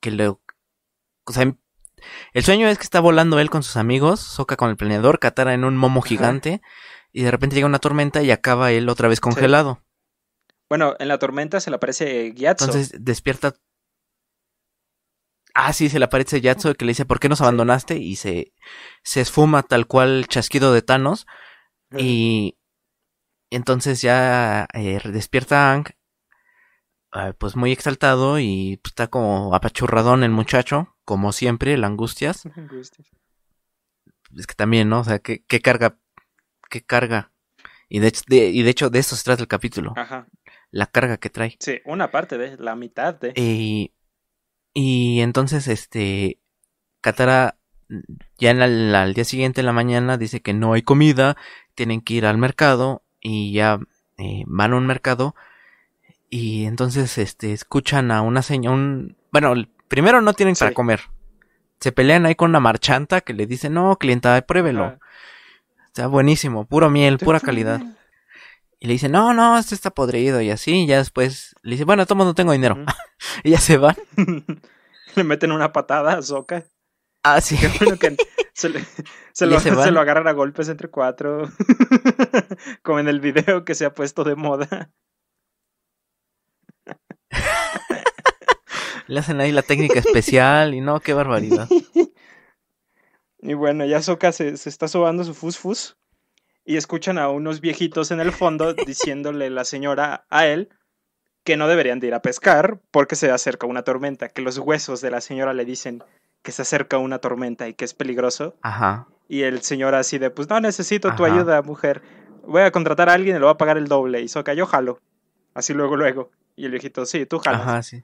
que 0.00 0.10
lo, 0.10 0.42
o 1.24 1.32
sea, 1.32 1.54
el 2.32 2.44
sueño 2.44 2.68
es 2.68 2.78
que 2.78 2.84
está 2.84 3.00
volando 3.00 3.38
él 3.38 3.50
con 3.50 3.62
sus 3.62 3.76
amigos, 3.76 4.20
Soca 4.20 4.56
con 4.56 4.70
el 4.70 4.76
planeador, 4.76 5.18
Katara 5.18 5.54
en 5.54 5.64
un 5.64 5.76
momo 5.76 6.00
Ajá. 6.00 6.08
gigante, 6.08 6.62
y 7.12 7.22
de 7.22 7.30
repente 7.30 7.54
llega 7.56 7.66
una 7.66 7.78
tormenta 7.78 8.22
y 8.22 8.30
acaba 8.30 8.72
él 8.72 8.88
otra 8.88 9.08
vez 9.08 9.20
congelado. 9.20 9.82
Bueno, 10.68 10.94
en 10.98 11.08
la 11.08 11.18
tormenta 11.18 11.60
se 11.60 11.70
le 11.70 11.76
aparece 11.76 12.32
Gyatso. 12.32 12.64
Entonces 12.66 12.92
despierta. 13.04 13.54
Ah, 15.54 15.72
sí, 15.72 15.88
se 15.88 15.98
le 15.98 16.04
aparece 16.04 16.40
Yatso 16.40 16.74
que 16.74 16.84
le 16.84 16.90
dice, 16.90 17.06
¿por 17.06 17.18
qué 17.18 17.28
nos 17.28 17.40
abandonaste? 17.40 17.96
Y 17.96 18.16
se, 18.16 18.52
se 19.02 19.20
esfuma 19.22 19.62
tal 19.62 19.86
cual 19.86 20.26
chasquido 20.28 20.72
de 20.72 20.82
Thanos. 20.82 21.26
Y 21.96 22.58
entonces 23.50 24.02
ya 24.02 24.66
eh, 24.74 25.00
despierta 25.04 25.72
Ang, 25.72 25.86
ah, 27.12 27.32
pues 27.38 27.56
muy 27.56 27.72
exaltado 27.72 28.38
y 28.38 28.78
pues, 28.82 28.90
está 28.90 29.06
como 29.06 29.54
apachurradón 29.54 30.24
el 30.24 30.30
muchacho, 30.30 30.96
como 31.04 31.32
siempre, 31.32 31.76
la 31.78 31.86
angustias. 31.86 32.42
Es 34.36 34.46
que 34.46 34.54
también, 34.54 34.88
¿no? 34.88 35.00
O 35.00 35.04
sea, 35.04 35.20
¿qué, 35.20 35.44
qué 35.46 35.60
carga? 35.60 35.98
¿Qué 36.68 36.84
carga? 36.84 37.32
Y 37.88 38.00
de, 38.00 38.08
hecho- 38.08 38.22
de- 38.26 38.48
y 38.50 38.62
de 38.62 38.70
hecho 38.70 38.90
de 38.90 38.98
eso 38.98 39.14
se 39.16 39.22
trata 39.22 39.42
el 39.42 39.48
capítulo, 39.48 39.94
Ajá. 39.96 40.26
La 40.70 40.86
carga 40.86 41.16
que 41.18 41.30
trae. 41.30 41.56
Sí, 41.60 41.80
una 41.84 42.10
parte 42.10 42.38
de, 42.38 42.56
la 42.58 42.76
mitad 42.76 43.14
de. 43.14 43.32
Y, 43.36 43.92
y 44.74 45.20
entonces, 45.20 45.68
este, 45.68 46.38
Katara, 47.00 47.58
ya 48.38 48.50
en 48.50 48.90
la- 48.92 49.02
al 49.02 49.14
día 49.14 49.24
siguiente 49.24 49.60
en 49.60 49.66
la 49.66 49.72
mañana, 49.72 50.18
dice 50.18 50.40
que 50.40 50.52
no 50.54 50.72
hay 50.72 50.82
comida, 50.82 51.36
tienen 51.74 52.00
que 52.00 52.14
ir 52.14 52.26
al 52.26 52.38
mercado, 52.38 53.02
y 53.20 53.52
ya 53.52 53.78
eh, 54.18 54.44
van 54.46 54.72
a 54.72 54.76
un 54.76 54.86
mercado, 54.86 55.34
y 56.28 56.64
entonces, 56.64 57.18
este, 57.18 57.52
escuchan 57.52 58.10
a 58.10 58.22
una 58.22 58.42
señora, 58.42 58.74
un, 58.74 59.16
bueno, 59.32 59.54
primero 59.88 60.20
no 60.20 60.32
tienen 60.32 60.54
para 60.56 60.72
comer. 60.72 61.00
Se 61.80 61.92
pelean 61.92 62.26
ahí 62.26 62.34
con 62.34 62.50
una 62.50 62.60
marchanta 62.60 63.20
que 63.20 63.34
le 63.34 63.46
dice, 63.46 63.70
no, 63.70 63.96
clienta, 63.96 64.40
pruébelo. 64.42 64.84
Ajá. 64.84 64.98
Está 65.86 66.06
buenísimo, 66.08 66.64
puro 66.66 66.90
miel, 66.90 67.18
pura 67.18 67.40
calidad. 67.40 67.80
Y 68.78 68.86
le 68.86 68.92
dice, 68.92 69.08
no, 69.08 69.32
no, 69.32 69.56
este 69.58 69.74
está 69.74 69.90
podrido 69.90 70.40
y 70.42 70.50
así. 70.50 70.82
Y 70.82 70.86
ya 70.86 70.98
después 70.98 71.54
le 71.62 71.72
dice, 71.72 71.84
bueno, 71.84 72.04
tomo 72.06 72.24
no 72.24 72.34
tengo 72.34 72.52
dinero. 72.52 72.76
Y 73.44 73.50
ya 73.52 73.58
se 73.58 73.78
van. 73.78 73.96
Le 75.14 75.24
meten 75.24 75.50
una 75.52 75.72
patada 75.72 76.18
a 76.18 76.22
Soka. 76.22 76.64
Ah, 77.22 77.40
sí. 77.40 77.56
Qué 77.58 77.68
bueno 77.80 77.98
que 77.98 78.14
se, 78.54 78.68
le- 78.68 78.84
se 79.32 79.46
Y 79.46 79.48
lo, 79.48 79.58
se 79.60 79.70
se 79.70 79.74
van. 79.74 79.94
lo 79.94 80.00
agarran 80.00 80.28
a 80.28 80.32
golpes 80.32 80.68
entre 80.68 80.88
cuatro. 80.90 81.50
Como 82.82 82.98
en 83.00 83.08
el 83.08 83.20
video 83.20 83.64
que 83.64 83.74
se 83.74 83.86
ha 83.86 83.94
puesto 83.94 84.22
de 84.24 84.36
moda. 84.36 84.90
Le 89.08 89.20
hacen 89.20 89.40
ahí 89.40 89.52
la 89.52 89.62
técnica 89.62 89.98
especial 90.00 90.74
y 90.74 90.80
no, 90.80 91.00
qué 91.00 91.14
barbaridad. 91.14 91.68
Y 93.38 93.54
bueno, 93.54 93.84
ya 93.86 94.02
Soka 94.02 94.32
se, 94.32 94.56
se 94.56 94.68
está 94.68 94.88
sobando 94.88 95.22
su 95.24 95.32
fusfus. 95.34 95.96
Y 96.66 96.76
escuchan 96.76 97.16
a 97.16 97.30
unos 97.30 97.60
viejitos 97.60 98.10
en 98.10 98.20
el 98.20 98.32
fondo 98.32 98.74
diciéndole 98.86 99.48
la 99.48 99.64
señora 99.64 100.26
a 100.28 100.46
él 100.46 100.68
que 101.44 101.56
no 101.56 101.68
deberían 101.68 102.00
de 102.00 102.08
ir 102.08 102.14
a 102.14 102.22
pescar 102.22 102.80
porque 102.90 103.16
se 103.16 103.30
acerca 103.30 103.66
una 103.66 103.82
tormenta. 103.82 104.28
Que 104.28 104.42
los 104.42 104.58
huesos 104.58 105.00
de 105.00 105.10
la 105.10 105.20
señora 105.20 105.54
le 105.54 105.64
dicen 105.64 106.02
que 106.42 106.52
se 106.52 106.62
acerca 106.62 106.98
una 106.98 107.20
tormenta 107.20 107.68
y 107.68 107.74
que 107.74 107.84
es 107.84 107.94
peligroso. 107.94 108.56
Ajá. 108.62 109.06
Y 109.28 109.42
el 109.42 109.62
señor 109.62 109.94
así 109.94 110.18
de, 110.18 110.30
pues 110.30 110.48
no 110.48 110.60
necesito 110.60 111.14
tu 111.14 111.24
ayuda, 111.24 111.62
mujer. 111.62 112.02
Voy 112.46 112.62
a 112.62 112.70
contratar 112.70 113.08
a 113.08 113.14
alguien 113.14 113.36
y 113.36 113.38
le 113.38 113.44
voy 113.44 113.54
a 113.54 113.58
pagar 113.58 113.78
el 113.78 113.86
doble. 113.86 114.20
Y 114.20 114.28
Soka, 114.28 114.54
yo 114.54 114.66
jalo. 114.66 115.00
Así 115.54 115.72
luego, 115.72 115.96
luego. 115.96 116.30
Y 116.56 116.64
el 116.64 116.72
viejito, 116.72 117.06
sí, 117.06 117.26
tú 117.26 117.38
jalas. 117.38 117.62
Ajá, 117.62 117.82
sí. 117.82 118.02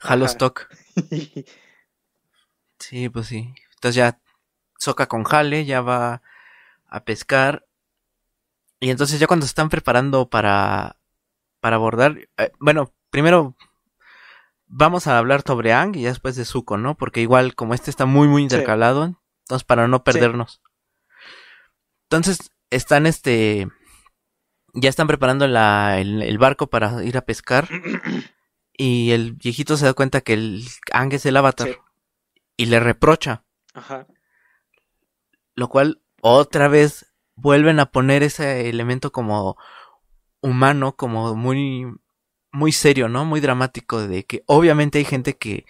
Ajá. 0.00 0.24
Stock. 0.26 0.68
Sí, 2.78 3.08
pues 3.08 3.28
sí. 3.28 3.54
Entonces 3.76 3.94
ya 3.94 4.18
Soca 4.78 5.06
con 5.06 5.24
Jale, 5.24 5.64
ya 5.64 5.80
va 5.80 6.20
a 6.86 7.04
pescar. 7.04 7.64
Y 8.84 8.90
entonces 8.90 9.18
ya 9.18 9.26
cuando 9.26 9.46
se 9.46 9.50
están 9.50 9.70
preparando 9.70 10.28
para, 10.28 10.98
para 11.60 11.76
abordar, 11.76 12.18
eh, 12.36 12.52
bueno, 12.60 12.92
primero 13.08 13.56
vamos 14.66 15.06
a 15.06 15.16
hablar 15.16 15.40
sobre 15.40 15.72
Ang 15.72 15.96
y 15.96 16.02
ya 16.02 16.10
después 16.10 16.36
de 16.36 16.44
Zuko, 16.44 16.76
¿no? 16.76 16.94
Porque 16.94 17.22
igual 17.22 17.54
como 17.54 17.72
este 17.72 17.88
está 17.88 18.04
muy 18.04 18.28
muy 18.28 18.42
intercalado, 18.42 19.04
entonces 19.44 19.64
para 19.64 19.88
no 19.88 20.04
perdernos. 20.04 20.60
Entonces 22.10 22.50
están 22.68 23.06
este, 23.06 23.68
ya 24.74 24.90
están 24.90 25.06
preparando 25.06 25.48
la, 25.48 25.98
el, 25.98 26.20
el 26.20 26.36
barco 26.36 26.66
para 26.66 27.02
ir 27.04 27.16
a 27.16 27.24
pescar 27.24 27.66
y 28.76 29.12
el 29.12 29.32
viejito 29.32 29.78
se 29.78 29.86
da 29.86 29.94
cuenta 29.94 30.20
que 30.20 30.34
el 30.34 30.62
Ang 30.92 31.14
es 31.14 31.24
el 31.24 31.38
avatar 31.38 31.68
Sí. 31.68 31.76
y 32.58 32.66
le 32.66 32.80
reprocha. 32.80 33.46
Ajá. 33.72 34.06
Lo 35.54 35.70
cual 35.70 36.02
otra 36.20 36.68
vez 36.68 37.13
vuelven 37.36 37.80
a 37.80 37.90
poner 37.90 38.22
ese 38.22 38.68
elemento 38.68 39.12
como 39.12 39.56
humano, 40.40 40.96
como 40.96 41.34
muy 41.34 41.86
muy 42.52 42.70
serio, 42.70 43.08
¿no? 43.08 43.24
Muy 43.24 43.40
dramático 43.40 44.06
de 44.06 44.24
que 44.24 44.44
obviamente 44.46 44.98
hay 44.98 45.04
gente 45.04 45.36
que 45.36 45.66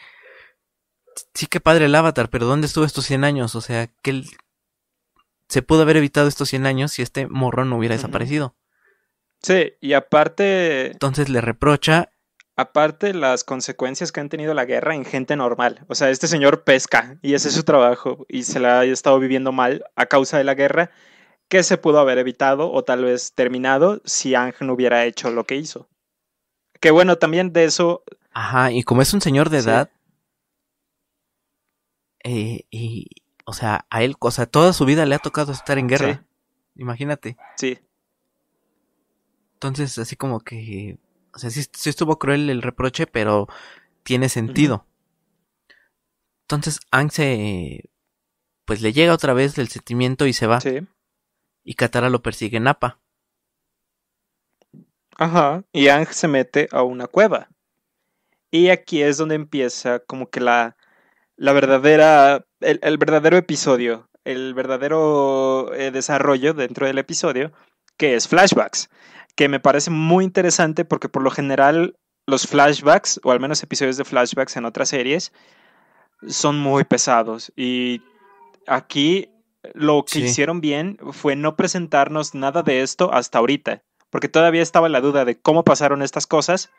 sí 1.33 1.47
que 1.47 1.61
padre 1.61 1.87
el 1.87 1.95
avatar, 1.95 2.29
pero 2.29 2.47
¿dónde 2.47 2.67
estuvo 2.67 2.85
estos 2.85 3.07
100 3.07 3.25
años? 3.25 3.55
O 3.55 3.61
sea, 3.61 3.89
que 4.03 4.11
él 4.11 4.27
se 5.49 5.63
pudo 5.63 5.83
haber 5.83 5.97
evitado 5.97 6.29
estos 6.29 6.51
100 6.51 6.67
años 6.67 6.93
si 6.93 7.03
este 7.03 7.27
morrón 7.27 7.71
no 7.71 7.79
hubiera 7.79 7.95
desaparecido. 7.95 8.55
Sí, 9.43 9.73
y 9.81 9.95
aparte, 9.95 10.93
Entonces 10.93 11.29
le 11.29 11.41
reprocha, 11.41 12.11
aparte 12.57 13.15
las 13.15 13.45
consecuencias 13.45 14.13
que 14.13 14.21
han 14.21 14.29
tenido 14.29 14.55
la 14.55 14.65
guerra 14.65 14.95
en 14.95 15.05
gente 15.05 15.37
normal. 15.37 15.85
O 15.89 15.95
sea, 15.95 16.11
este 16.11 16.29
señor 16.29 16.65
pesca 16.65 17.19
y 17.23 17.35
ese 17.35 17.49
es 17.49 17.55
su 17.55 17.65
trabajo 17.65 18.27
y 18.29 18.45
se 18.45 18.61
la 18.61 18.81
ha 18.81 18.85
estado 18.85 19.19
viviendo 19.19 19.53
mal 19.53 19.85
a 19.97 20.07
causa 20.07 20.39
de 20.39 20.45
la 20.45 20.55
guerra 20.55 20.91
que 21.55 21.63
se 21.63 21.79
pudo 21.79 22.01
haber 22.01 22.19
evitado 22.19 22.71
o 22.73 22.83
tal 22.85 23.05
vez 23.05 23.33
terminado 23.33 24.01
si 24.05 24.35
Ang 24.35 24.53
no 24.61 24.73
hubiera 24.75 25.05
hecho 25.07 25.31
lo 25.31 25.45
que 25.45 25.55
hizo. 25.57 25.89
Que 26.81 26.91
bueno, 26.91 27.17
también 27.17 27.53
de 27.53 27.65
eso... 27.65 28.03
ajá, 28.33 28.73
y 28.73 28.83
como 28.83 29.01
es 29.03 29.15
un 29.15 29.21
señor 29.21 29.49
de 29.51 29.63
Sí. 29.63 29.69
edad, 29.69 29.91
eh, 32.25 32.65
y, 32.71 33.07
o 33.45 33.53
sea, 33.53 33.87
a 33.91 34.03
él, 34.03 34.17
o 34.19 34.31
sea, 34.31 34.47
toda 34.47 34.73
su 34.73 34.85
vida 34.85 35.07
le 35.07 35.15
ha 35.15 35.19
tocado 35.19 35.53
estar 35.53 35.79
en 35.79 35.89
guerra. 35.89 36.25
Imagínate. 36.75 37.37
Sí, 37.57 37.79
Entonces, 39.55 39.97
así 39.99 40.17
como 40.17 40.41
que. 40.41 40.99
O 41.35 41.39
sea, 41.39 41.51
sí, 41.51 41.63
sí 41.73 41.89
estuvo 41.91 42.19
cruel 42.19 42.51
el 42.51 42.63
reproche, 42.63 43.07
pero 43.07 43.47
tiene 44.03 44.29
sentido. 44.29 44.87
Entonces, 46.43 46.81
Ang 46.91 47.11
se. 47.11 47.91
Pues 48.67 48.81
le 48.81 48.93
llega 48.93 49.13
otra 49.15 49.35
vez 49.35 49.57
el 49.59 49.69
sentimiento 49.69 50.27
y 50.27 50.33
se 50.33 50.47
va. 50.47 50.61
sí. 50.61 50.81
Y 51.65 51.75
Katara 51.75 52.11
lo 52.11 52.23
persigue 52.23 52.59
en 52.59 52.69
Appa. 52.69 53.01
Ajá. 55.17 55.65
Y 55.73 55.89
Ang 55.89 56.07
se 56.07 56.29
mete 56.29 56.69
a 56.71 56.83
una 56.83 57.07
cueva. 57.07 57.49
Y 58.51 58.69
aquí 58.69 59.03
es 59.03 59.17
donde 59.17 59.35
empieza 59.35 59.99
como 60.01 60.31
que 60.31 60.41
la, 60.41 60.77
la 61.37 61.53
verdadera, 61.53 62.47
el, 62.61 62.79
el 62.83 62.99
verdadero 62.99 63.37
episodio, 63.37 64.09
el 64.25 64.55
verdadero 64.55 65.73
eh, 65.75 65.91
desarrollo 65.91 66.55
dentro 66.55 66.87
del 66.87 66.99
episodio, 66.99 67.53
que 67.97 68.15
es 68.15 68.29
flashbacks, 68.29 68.91
que 69.35 69.49
me 69.49 69.61
parece 69.61 69.91
muy 69.91 70.25
interesante 70.25 70.85
porque 70.85 71.09
por 71.09 71.23
lo 71.23 71.31
general 71.31 71.97
los 72.27 72.47
flashbacks, 72.47 73.21
o 73.25 73.33
al 73.33 73.41
menos 73.41 73.63
episodios 73.63 73.97
de 73.97 74.05
flashbacks 74.05 74.57
en 74.57 74.65
otras 74.65 74.89
series, 74.89 75.33
son 76.27 76.59
muy 76.59 76.85
pesados. 76.85 77.53
Y 77.57 78.03
aquí 78.67 79.29
lo 79.75 80.05
que 80.05 80.13
Sí. 80.21 80.25
hicieron 80.25 80.61
bien 80.61 80.99
fue 81.13 81.37
no 81.37 81.57
presentarnos 81.57 82.35
nada 82.35 82.63
de 82.63 82.83
esto 82.83 83.13
hasta 83.13 83.39
ahorita, 83.39 83.83
porque 84.11 84.29
todavía 84.29 84.63
estaba 84.63 84.89
la 84.89 85.01
duda 85.01 85.25
de 85.25 85.41
cómo 85.41 85.65
pasaron 85.65 86.03
estas 86.03 86.27
cosas 86.27 86.71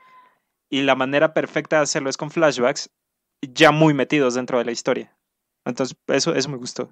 y 0.69 0.81
la 0.83 0.95
manera 0.95 1.33
perfecta 1.33 1.77
de 1.77 1.83
hacerlo 1.83 2.09
es 2.09 2.17
con 2.17 2.31
flashbacks 2.31 2.89
ya 3.41 3.71
muy 3.71 3.93
metidos 3.93 4.33
dentro 4.35 4.57
de 4.59 4.65
la 4.65 4.71
historia. 4.71 5.15
Entonces, 5.65 5.97
eso, 6.07 6.35
eso 6.35 6.49
me 6.49 6.57
gustó. 6.57 6.91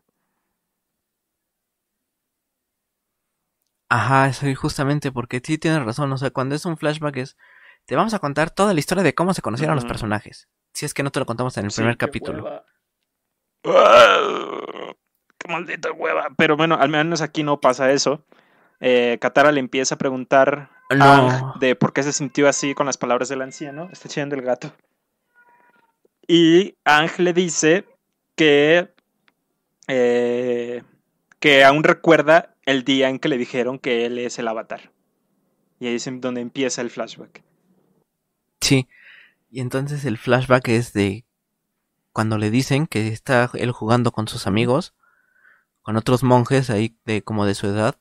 Ajá, 3.89 4.27
eso 4.27 4.47
y 4.47 4.55
justamente 4.55 5.11
porque 5.11 5.41
sí 5.43 5.57
tienes 5.57 5.83
razón. 5.83 6.11
O 6.11 6.17
sea, 6.17 6.31
cuando 6.31 6.55
es 6.55 6.65
un 6.65 6.77
flashback 6.77 7.17
es. 7.17 7.37
Te 7.85 7.95
vamos 7.97 8.13
a 8.13 8.19
contar 8.19 8.49
toda 8.49 8.73
la 8.73 8.79
historia 8.79 9.03
de 9.03 9.13
cómo 9.13 9.33
se 9.33 9.41
conocieron 9.41 9.75
los 9.75 9.83
personajes. 9.83 10.47
Si 10.73 10.85
es 10.85 10.93
que 10.93 11.03
no 11.03 11.11
te 11.11 11.19
lo 11.19 11.25
contamos 11.25 11.57
en 11.57 11.65
el 11.65 11.71
Sí, 11.71 11.81
primer 11.81 11.97
capítulo. 11.97 12.43
hueva. 12.43 12.65
¡Qué 15.43 15.51
maldita 15.51 15.91
hueva! 15.91 16.27
Pero 16.37 16.57
bueno, 16.57 16.75
al 16.75 16.89
menos 16.89 17.21
aquí 17.21 17.43
no 17.43 17.59
pasa 17.59 17.91
eso. 17.91 18.23
Eh, 18.79 19.17
Katara 19.21 19.51
le 19.51 19.59
empieza 19.59 19.95
a 19.95 19.97
preguntar 19.97 20.69
a 20.89 20.95
No. 20.95 21.05
Ang 21.29 21.59
de 21.59 21.75
por 21.75 21.93
qué 21.93 22.03
se 22.03 22.13
sintió 22.13 22.47
así 22.47 22.73
con 22.73 22.85
las 22.85 22.97
palabras 22.97 23.29
del 23.29 23.41
anciano. 23.41 23.89
Está 23.91 24.09
chillando 24.09 24.35
el 24.35 24.41
gato. 24.41 24.73
Y 26.27 26.75
Ang 26.85 27.09
le 27.17 27.33
dice 27.33 27.85
que, 28.35 28.89
eh, 29.87 30.83
que 31.39 31.63
aún 31.63 31.83
recuerda 31.83 32.55
el 32.65 32.83
día 32.83 33.09
en 33.09 33.19
que 33.19 33.29
le 33.29 33.37
dijeron 33.37 33.79
que 33.79 34.05
él 34.05 34.17
es 34.19 34.39
el 34.39 34.47
avatar. 34.47 34.91
Y 35.79 35.87
ahí 35.87 35.95
es 35.95 36.09
donde 36.21 36.41
empieza 36.41 36.81
el 36.81 36.89
flashback. 36.89 37.43
Sí. 38.61 38.87
Y 39.51 39.59
entonces 39.59 40.05
el 40.05 40.17
flashback 40.17 40.69
es 40.69 40.93
de 40.93 41.25
cuando 42.13 42.37
le 42.37 42.49
dicen 42.51 42.87
que 42.87 43.09
está 43.09 43.49
él 43.53 43.71
jugando 43.71 44.11
con 44.11 44.27
sus 44.27 44.47
amigos, 44.47 44.93
con 45.83 45.97
otros 45.97 46.23
monjes 46.23 46.69
ahí 46.69 46.97
de 47.05 47.21
como 47.21 47.45
de 47.45 47.53
su 47.53 47.67
edad. 47.67 47.97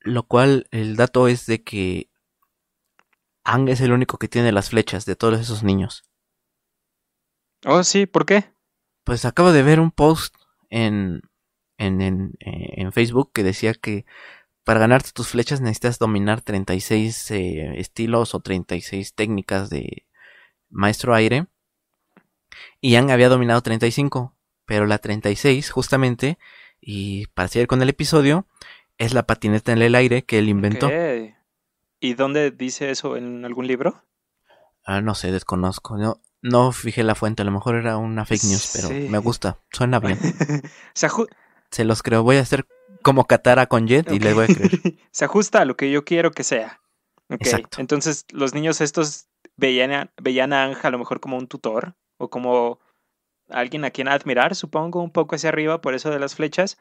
Lo 0.00 0.24
cual 0.24 0.66
el 0.72 0.96
dato 0.96 1.28
es 1.28 1.46
de 1.46 1.62
que 1.62 2.10
Ang 3.44 3.68
es 3.68 3.80
el 3.80 3.92
único 3.92 4.18
que 4.18 4.28
tiene 4.28 4.52
las 4.52 4.70
flechas 4.70 5.04
de 5.04 5.16
todos 5.16 5.40
esos 5.40 5.62
niños. 5.62 6.04
Oh, 7.64 7.84
sí, 7.84 8.06
¿por 8.06 8.26
qué? 8.26 8.52
Pues 9.04 9.24
acabo 9.24 9.52
de 9.52 9.62
ver 9.62 9.78
un 9.78 9.90
post 9.90 10.34
en, 10.70 11.22
en, 11.76 12.00
en, 12.00 12.34
eh, 12.40 12.74
en 12.80 12.92
Facebook 12.92 13.32
que 13.32 13.42
decía 13.42 13.74
que 13.74 14.04
para 14.64 14.80
ganarte 14.80 15.10
tus 15.12 15.28
flechas 15.28 15.60
necesitas 15.60 15.98
dominar 15.98 16.40
36 16.40 17.30
eh, 17.32 17.80
estilos 17.80 18.34
o 18.34 18.40
36 18.40 19.14
técnicas 19.14 19.70
de 19.70 20.06
maestro 20.70 21.14
aire. 21.14 21.46
Y 22.80 22.92
Yang 22.92 23.10
había 23.10 23.28
dominado 23.28 23.60
35, 23.60 24.36
pero 24.72 24.86
la 24.86 24.96
36 24.96 25.70
justamente, 25.70 26.38
y 26.80 27.26
para 27.34 27.46
seguir 27.46 27.66
con 27.66 27.82
el 27.82 27.90
episodio, 27.90 28.46
es 28.96 29.12
la 29.12 29.26
patineta 29.26 29.70
en 29.70 29.82
el 29.82 29.94
aire 29.94 30.22
que 30.22 30.38
él 30.38 30.48
inventó. 30.48 30.90
¿Y 32.00 32.14
dónde 32.14 32.50
dice 32.52 32.90
eso 32.90 33.18
en 33.18 33.44
algún 33.44 33.66
libro? 33.66 34.02
Ah, 34.86 35.02
no 35.02 35.14
sé, 35.14 35.30
desconozco. 35.30 35.98
No, 35.98 36.22
no 36.40 36.72
fijé 36.72 37.02
la 37.02 37.14
fuente, 37.14 37.42
a 37.42 37.44
lo 37.44 37.50
mejor 37.50 37.74
era 37.74 37.98
una 37.98 38.24
fake 38.24 38.44
news, 38.44 38.70
pero 38.74 38.88
Sí. 38.88 39.08
me 39.10 39.18
gusta, 39.18 39.58
suena 39.70 40.00
bien. 40.00 40.18
se, 41.70 41.84
los 41.84 42.02
creo. 42.02 42.22
Voy 42.22 42.38
a 42.38 42.40
hacer 42.40 42.66
como 43.02 43.26
Katara 43.26 43.66
con 43.66 43.86
Jet 43.86 44.10
y 44.10 44.20
le 44.20 44.32
voy 44.32 44.44
a 44.44 44.46
creer. 44.46 44.70
se 45.10 45.26
ajusta 45.26 45.60
a 45.60 45.64
lo 45.66 45.76
que 45.76 45.90
yo 45.90 46.06
quiero 46.06 46.30
que 46.30 46.44
sea. 46.44 46.80
Exacto. 47.28 47.78
Entonces, 47.78 48.24
los 48.30 48.54
niños 48.54 48.80
estos 48.80 49.26
veían 49.54 49.92
a, 49.92 50.10
veían 50.16 50.54
a 50.54 50.64
Anja 50.64 50.88
a 50.88 50.90
lo 50.90 50.98
mejor 50.98 51.20
como 51.20 51.36
un 51.36 51.46
tutor 51.46 51.94
o 52.16 52.30
como 52.30 52.80
alguien 53.52 53.84
a 53.84 53.90
quien 53.90 54.08
admirar, 54.08 54.54
supongo, 54.54 55.02
un 55.02 55.10
poco 55.10 55.36
hacia 55.36 55.50
arriba 55.50 55.80
por 55.80 55.94
eso 55.94 56.10
de 56.10 56.18
las 56.18 56.34
flechas. 56.34 56.78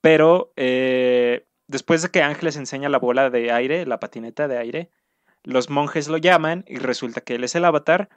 Pero 0.00 0.52
eh, 0.56 1.46
después 1.68 2.02
de 2.02 2.10
que 2.10 2.22
Ángel 2.22 2.46
les 2.46 2.56
enseña 2.56 2.88
la 2.88 2.98
bola 2.98 3.30
de 3.30 3.52
aire, 3.52 3.86
la 3.86 4.00
patineta 4.00 4.48
de 4.48 4.58
aire, 4.58 4.90
los 5.44 5.70
monjes 5.70 6.08
lo 6.08 6.18
llaman 6.18 6.64
y 6.66 6.78
resulta 6.78 7.20
que 7.20 7.34
él 7.36 7.44
es 7.44 7.54
el 7.54 7.64
avatar, 7.64 8.08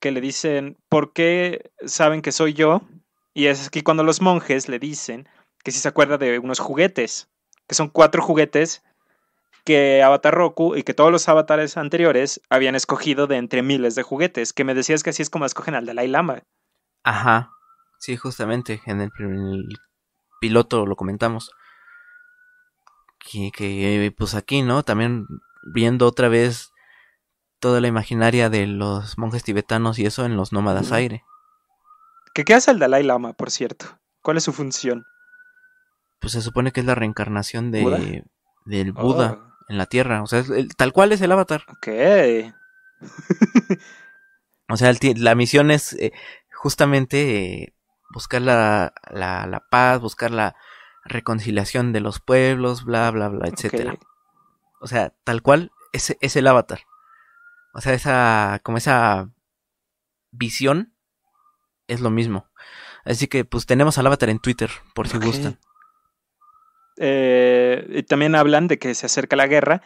que 0.00 0.10
le 0.12 0.20
dicen, 0.20 0.76
¿por 0.88 1.12
qué 1.12 1.70
saben 1.84 2.22
que 2.22 2.32
soy 2.32 2.54
yo? 2.54 2.82
Y 3.34 3.46
es 3.46 3.68
aquí 3.68 3.82
cuando 3.82 4.02
los 4.02 4.20
monjes 4.20 4.68
le 4.68 4.78
dicen 4.78 5.28
que 5.62 5.70
si 5.70 5.78
se 5.78 5.88
acuerda 5.88 6.18
de 6.18 6.38
unos 6.38 6.58
juguetes, 6.58 7.28
que 7.66 7.74
son 7.74 7.88
cuatro 7.88 8.22
juguetes 8.22 8.82
que 9.64 10.02
Avatar 10.02 10.34
Roku 10.34 10.74
y 10.76 10.82
que 10.82 10.94
todos 10.94 11.12
los 11.12 11.28
avatares 11.28 11.76
anteriores 11.76 12.40
habían 12.48 12.74
escogido 12.74 13.26
de 13.26 13.36
entre 13.36 13.62
miles 13.62 13.94
de 13.94 14.02
juguetes, 14.02 14.52
que 14.52 14.64
me 14.64 14.74
decías 14.74 15.02
que 15.02 15.10
así 15.10 15.22
es 15.22 15.30
como 15.30 15.46
escogen 15.46 15.74
al 15.74 15.86
Dalai 15.86 16.08
Lama. 16.08 16.42
Ajá. 17.02 17.52
Sí, 17.98 18.16
justamente. 18.16 18.80
En 18.86 19.00
el, 19.00 19.10
en 19.18 19.34
el 19.46 19.68
piloto 20.40 20.86
lo 20.86 20.96
comentamos. 20.96 21.50
Que, 23.18 23.50
que, 23.52 24.14
pues 24.16 24.34
aquí, 24.34 24.62
¿no? 24.62 24.82
También 24.82 25.26
viendo 25.62 26.06
otra 26.06 26.28
vez 26.28 26.72
toda 27.58 27.80
la 27.82 27.88
imaginaria 27.88 28.48
de 28.48 28.66
los 28.66 29.18
monjes 29.18 29.44
tibetanos 29.44 29.98
y 29.98 30.06
eso 30.06 30.24
en 30.24 30.36
los 30.36 30.52
nómadas 30.52 30.92
aire. 30.92 31.22
¿Qué, 32.32 32.44
¿Qué 32.44 32.54
hace 32.54 32.70
el 32.70 32.78
Dalai 32.78 33.02
Lama, 33.02 33.34
por 33.34 33.50
cierto? 33.50 33.98
¿Cuál 34.22 34.38
es 34.38 34.44
su 34.44 34.52
función? 34.54 35.04
Pues 36.20 36.32
se 36.32 36.40
supone 36.42 36.72
que 36.72 36.80
es 36.80 36.86
la 36.86 36.94
reencarnación 36.94 37.70
de, 37.70 37.82
¿Buda? 37.82 37.98
del 38.64 38.92
Buda 38.92 39.38
Oh, 39.38 39.54
en 39.68 39.76
la 39.78 39.86
Tierra. 39.86 40.22
O 40.22 40.26
sea, 40.26 40.38
el- 40.40 40.74
tal 40.76 40.92
cual 40.94 41.12
es 41.12 41.20
el 41.20 41.32
avatar. 41.32 41.64
ok. 41.68 41.88
O 44.72 44.76
sea, 44.76 44.90
el 44.90 44.98
la 45.24 45.34
misión 45.34 45.72
es 45.72 45.94
eh, 45.94 46.12
justamente 46.60 47.62
eh, 47.62 47.74
buscar 48.10 48.42
la, 48.42 48.92
la, 49.10 49.46
la 49.46 49.60
paz, 49.70 49.98
buscar 49.98 50.30
la 50.30 50.56
reconciliación 51.06 51.94
de 51.94 52.00
los 52.00 52.20
pueblos, 52.20 52.84
bla, 52.84 53.10
bla, 53.10 53.28
bla, 53.28 53.48
etcétera. 53.48 53.98
O 54.78 54.86
sea, 54.86 55.14
tal 55.24 55.40
cual 55.40 55.72
es, 55.94 56.14
es 56.20 56.36
el 56.36 56.46
avatar. 56.46 56.80
O 57.72 57.80
sea, 57.80 57.94
esa, 57.94 58.60
como 58.62 58.76
esa 58.76 59.30
visión 60.32 60.94
es 61.88 62.02
lo 62.02 62.10
mismo. 62.10 62.46
Así 63.06 63.26
que 63.26 63.46
pues 63.46 63.64
tenemos 63.64 63.96
al 63.96 64.06
avatar 64.06 64.28
en 64.28 64.38
Twitter, 64.38 64.70
por 64.94 65.08
si 65.08 65.16
gustan. 65.16 65.58
Eh, 66.98 67.86
y 67.88 68.02
también 68.02 68.34
hablan 68.34 68.68
de 68.68 68.78
que 68.78 68.94
se 68.94 69.06
acerca 69.06 69.34
la 69.34 69.46
guerra 69.46 69.80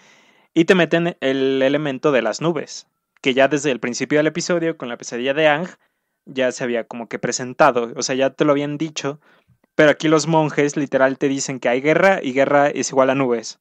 y 0.53 0.65
te 0.65 0.75
meten 0.75 1.17
el 1.21 1.63
elemento 1.63 2.11
de 2.11 2.23
las 2.23 2.41
nubes, 2.41 2.89
que 3.23 3.33
ya 3.33 3.47
desde 3.47 3.71
el 3.71 3.79
principio 3.79 4.19
del 4.19 4.27
episodio, 4.27 4.77
con 4.77 4.89
la 4.89 4.97
pesadilla 4.97 5.35
de 5.35 5.47
Ang, 5.47 5.69
ya 6.27 6.53
se 6.53 6.65
había 6.65 6.85
como 6.85 7.09
que 7.09 7.19
presentado, 7.19 7.93
o 7.97 8.03
sea, 8.03 8.15
ya 8.15 8.31
te 8.31 8.45
lo 8.45 8.53
habían 8.53 8.79
dicho, 8.79 9.21
pero 9.75 9.91
aquí 9.91 10.09
los 10.09 10.27
monjes 10.27 10.77
literal 10.77 11.19
te 11.19 11.29
dicen 11.29 11.61
que 11.61 11.69
hay 11.69 11.81
guerra 11.81 12.21
y 12.23 12.33
guerra 12.33 12.69
es 12.69 12.91
igual 12.91 13.11
a 13.11 13.15
nubes. 13.15 13.61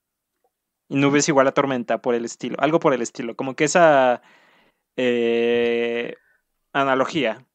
Y 0.89 0.95
nubes 0.97 1.27
igual 1.27 1.47
a 1.47 1.53
tormenta, 1.53 2.01
por 2.01 2.13
el 2.13 2.25
estilo, 2.25 2.55
algo 2.59 2.79
por 2.79 2.93
el 2.93 3.01
estilo, 3.01 3.35
como 3.35 3.55
que 3.55 3.63
esa 3.63 4.21
eh, 4.95 6.15
analogía. 6.71 7.45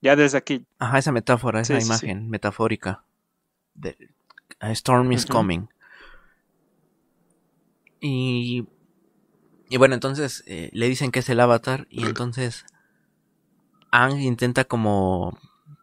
Ya 0.00 0.16
desde 0.16 0.38
aquí, 0.38 0.66
Ajá, 0.78 0.98
esa 0.98 1.12
metáfora, 1.12 1.60
esa 1.60 1.74
Sí, 1.74 1.80
sí, 1.80 1.86
sí. 1.86 2.06
imagen 2.06 2.28
metafórica. 2.28 3.04
De, 3.74 3.96
a 4.60 4.72
storm 4.72 5.12
is 5.12 5.26
coming. 5.26 5.68
Y, 8.00 8.66
y 9.68 9.76
bueno, 9.76 9.94
entonces 9.94 10.42
eh, 10.46 10.70
le 10.72 10.88
dicen 10.88 11.12
que 11.12 11.20
es 11.20 11.28
el 11.28 11.38
avatar 11.40 11.86
y 11.88 12.04
entonces 12.04 12.66
Ang 13.92 14.20
intenta 14.20 14.64
como 14.64 15.38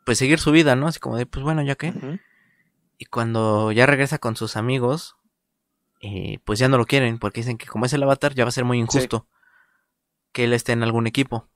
pues 0.06 0.18
seguir 0.18 0.40
su 0.40 0.52
vida, 0.52 0.76
¿no? 0.76 0.88
Así 0.88 1.00
como 1.00 1.16
de, 1.18 1.26
pues 1.26 1.44
bueno, 1.44 1.62
ya 1.64 1.78
ujú, 1.82 2.20
Y 2.98 3.06
cuando 3.06 3.72
ya 3.72 3.86
regresa 3.86 4.18
con 4.18 4.36
sus 4.36 4.58
amigos, 4.58 5.16
eh, 6.02 6.40
pues 6.46 6.60
ya 6.60 6.68
no 6.68 6.78
lo 6.78 6.86
quieren 6.86 7.20
porque 7.20 7.42
dicen 7.42 7.58
que 7.58 7.68
como 7.68 7.86
es 7.86 7.94
el 7.94 8.04
avatar 8.04 8.34
ya 8.36 8.44
va 8.46 8.50
a 8.50 8.52
ser 8.52 8.66
muy 8.66 8.80
injusto 8.80 9.28
que 10.34 10.44
él 10.46 10.54
esté 10.54 10.74
en 10.74 10.84
algún 10.84 11.08
equipo. 11.08 11.48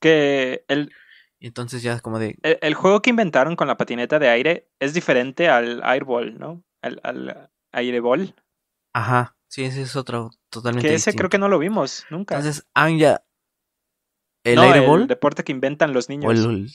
que 0.00 0.64
el, 0.68 0.92
Y 1.38 1.46
entonces 1.46 1.82
ya 1.82 2.00
como 2.00 2.18
de, 2.18 2.38
El, 2.42 2.58
el 2.62 2.74
juego 2.74 3.02
que 3.02 3.10
inventaron 3.10 3.56
con 3.56 3.68
la 3.68 3.76
patineta 3.76 4.18
de 4.18 4.28
aire 4.28 4.68
es 4.80 4.94
diferente 4.94 5.48
al 5.48 5.82
Airball, 5.84 6.38
¿no? 6.38 6.62
Al, 6.82 7.00
al 7.02 7.50
Aireball. 7.72 8.34
ajá, 8.92 9.36
sí, 9.48 9.64
ese 9.64 9.82
es 9.82 9.96
otro 9.96 10.30
totalmente 10.50 10.88
Que 10.88 10.94
ese 10.94 11.10
distinto. 11.10 11.18
creo 11.20 11.30
que 11.30 11.38
no 11.38 11.48
lo 11.48 11.58
vimos 11.58 12.06
nunca. 12.10 12.36
Entonces, 12.36 12.66
Ang 12.74 12.98
ya. 12.98 13.22
¿El 14.46 14.56
no, 14.56 14.96
el 14.96 15.06
deporte 15.06 15.44
que 15.44 15.52
inventan 15.52 15.92
los 15.92 16.08
niños. 16.08 16.28
¿O 16.28 16.50
el- 16.50 16.70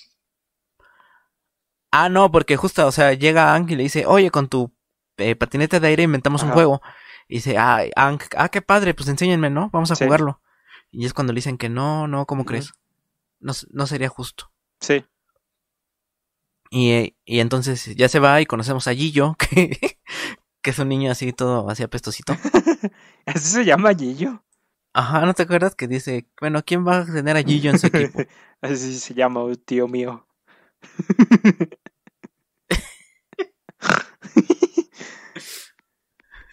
Ah, 1.91 2.07
no, 2.09 2.31
porque 2.31 2.55
justo, 2.55 2.87
o 2.87 2.91
sea, 2.91 3.13
llega 3.13 3.53
Ang 3.53 3.69
y 3.71 3.75
le 3.75 3.83
dice, 3.83 4.05
oye, 4.05 4.31
con 4.31 4.47
tu 4.47 4.73
eh, 5.17 5.35
patineta 5.35 5.79
de 5.79 5.87
aire 5.89 6.03
inventamos 6.03 6.41
un 6.43 6.51
juego. 6.51 6.81
Y 7.27 7.35
dice, 7.35 7.57
ah, 7.57 7.81
Ang, 7.95 8.19
ah, 8.37 8.49
qué 8.49 8.61
padre, 8.61 8.93
pues 8.93 9.09
enséñenme, 9.09 9.49
¿no? 9.49 9.69
Vamos 9.73 9.91
a 9.91 9.95
Sí. 9.95 10.05
jugarlo. 10.05 10.41
Y 10.89 11.05
es 11.05 11.13
cuando 11.13 11.33
le 11.33 11.37
dicen 11.37 11.57
que 11.57 11.69
no, 11.69 12.07
no, 12.07 12.25
¿cómo 12.25 12.45
crees? 12.45 12.73
No, 13.39 13.53
no 13.71 13.87
sería 13.87 14.09
justo. 14.09 14.51
Sí. 14.79 15.05
Y, 16.69 16.91
eh, 16.91 17.17
y 17.25 17.39
entonces 17.41 17.93
ya 17.95 18.07
se 18.07 18.19
va 18.19 18.39
y 18.41 18.45
conocemos 18.45 18.87
a 18.87 18.93
Gillo, 18.93 19.35
que, 19.39 19.97
que 20.61 20.69
es 20.69 20.79
un 20.79 20.87
niño 20.89 21.11
así 21.11 21.33
todo, 21.33 21.69
así 21.69 21.83
apestosito. 21.83 22.33
Así 23.25 23.47
se 23.49 23.65
llama 23.65 23.93
Gillo. 23.93 24.43
Ajá, 24.93 25.25
¿no 25.25 25.33
te 25.33 25.43
acuerdas 25.43 25.75
que 25.75 25.87
dice, 25.87 26.27
bueno, 26.39 26.63
¿quién 26.65 26.85
va 26.85 26.99
a 26.99 27.05
tener 27.05 27.37
a 27.37 27.43
Gillo 27.43 27.69
en 27.71 27.79
su 27.79 27.87
equipo? 27.87 28.25
Así 28.61 28.99
se 28.99 29.13
llama, 29.13 29.41
oh, 29.41 29.55
tío 29.55 29.87
mío. 29.87 30.27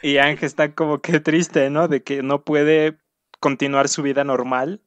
y 0.02 0.18
Ángel 0.18 0.46
está 0.46 0.74
como 0.74 1.00
que 1.00 1.20
triste, 1.20 1.70
¿no? 1.70 1.88
De 1.88 2.02
que 2.02 2.22
no 2.22 2.44
puede 2.44 2.98
continuar 3.40 3.88
su 3.88 4.02
vida 4.02 4.24
normal 4.24 4.82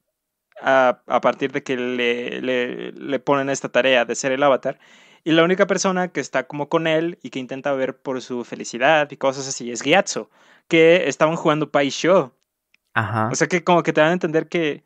a, 0.61 1.01
a 1.07 1.21
partir 1.21 1.51
de 1.51 1.63
que 1.63 1.75
le, 1.77 2.41
le, 2.41 2.91
le 2.93 3.19
ponen 3.19 3.49
esta 3.49 3.69
tarea 3.69 4.05
de 4.05 4.15
ser 4.15 4.31
el 4.31 4.43
avatar. 4.43 4.79
Y 5.23 5.31
la 5.33 5.43
única 5.43 5.67
persona 5.67 6.07
que 6.09 6.19
está 6.19 6.47
como 6.47 6.69
con 6.69 6.87
él 6.87 7.19
y 7.21 7.29
que 7.29 7.39
intenta 7.39 7.73
ver 7.73 7.97
por 8.01 8.21
su 8.21 8.43
felicidad 8.43 9.11
y 9.11 9.17
cosas 9.17 9.47
así 9.47 9.71
es 9.71 9.83
Gyatso, 9.83 10.29
que 10.67 11.07
estaban 11.07 11.35
jugando 11.35 11.71
Pai 11.71 11.89
Show. 11.89 12.31
Ajá. 12.93 13.29
O 13.31 13.35
sea 13.35 13.47
que 13.47 13.63
como 13.63 13.83
que 13.83 13.93
te 13.93 14.01
dan 14.01 14.09
a 14.11 14.13
entender 14.13 14.47
que 14.47 14.83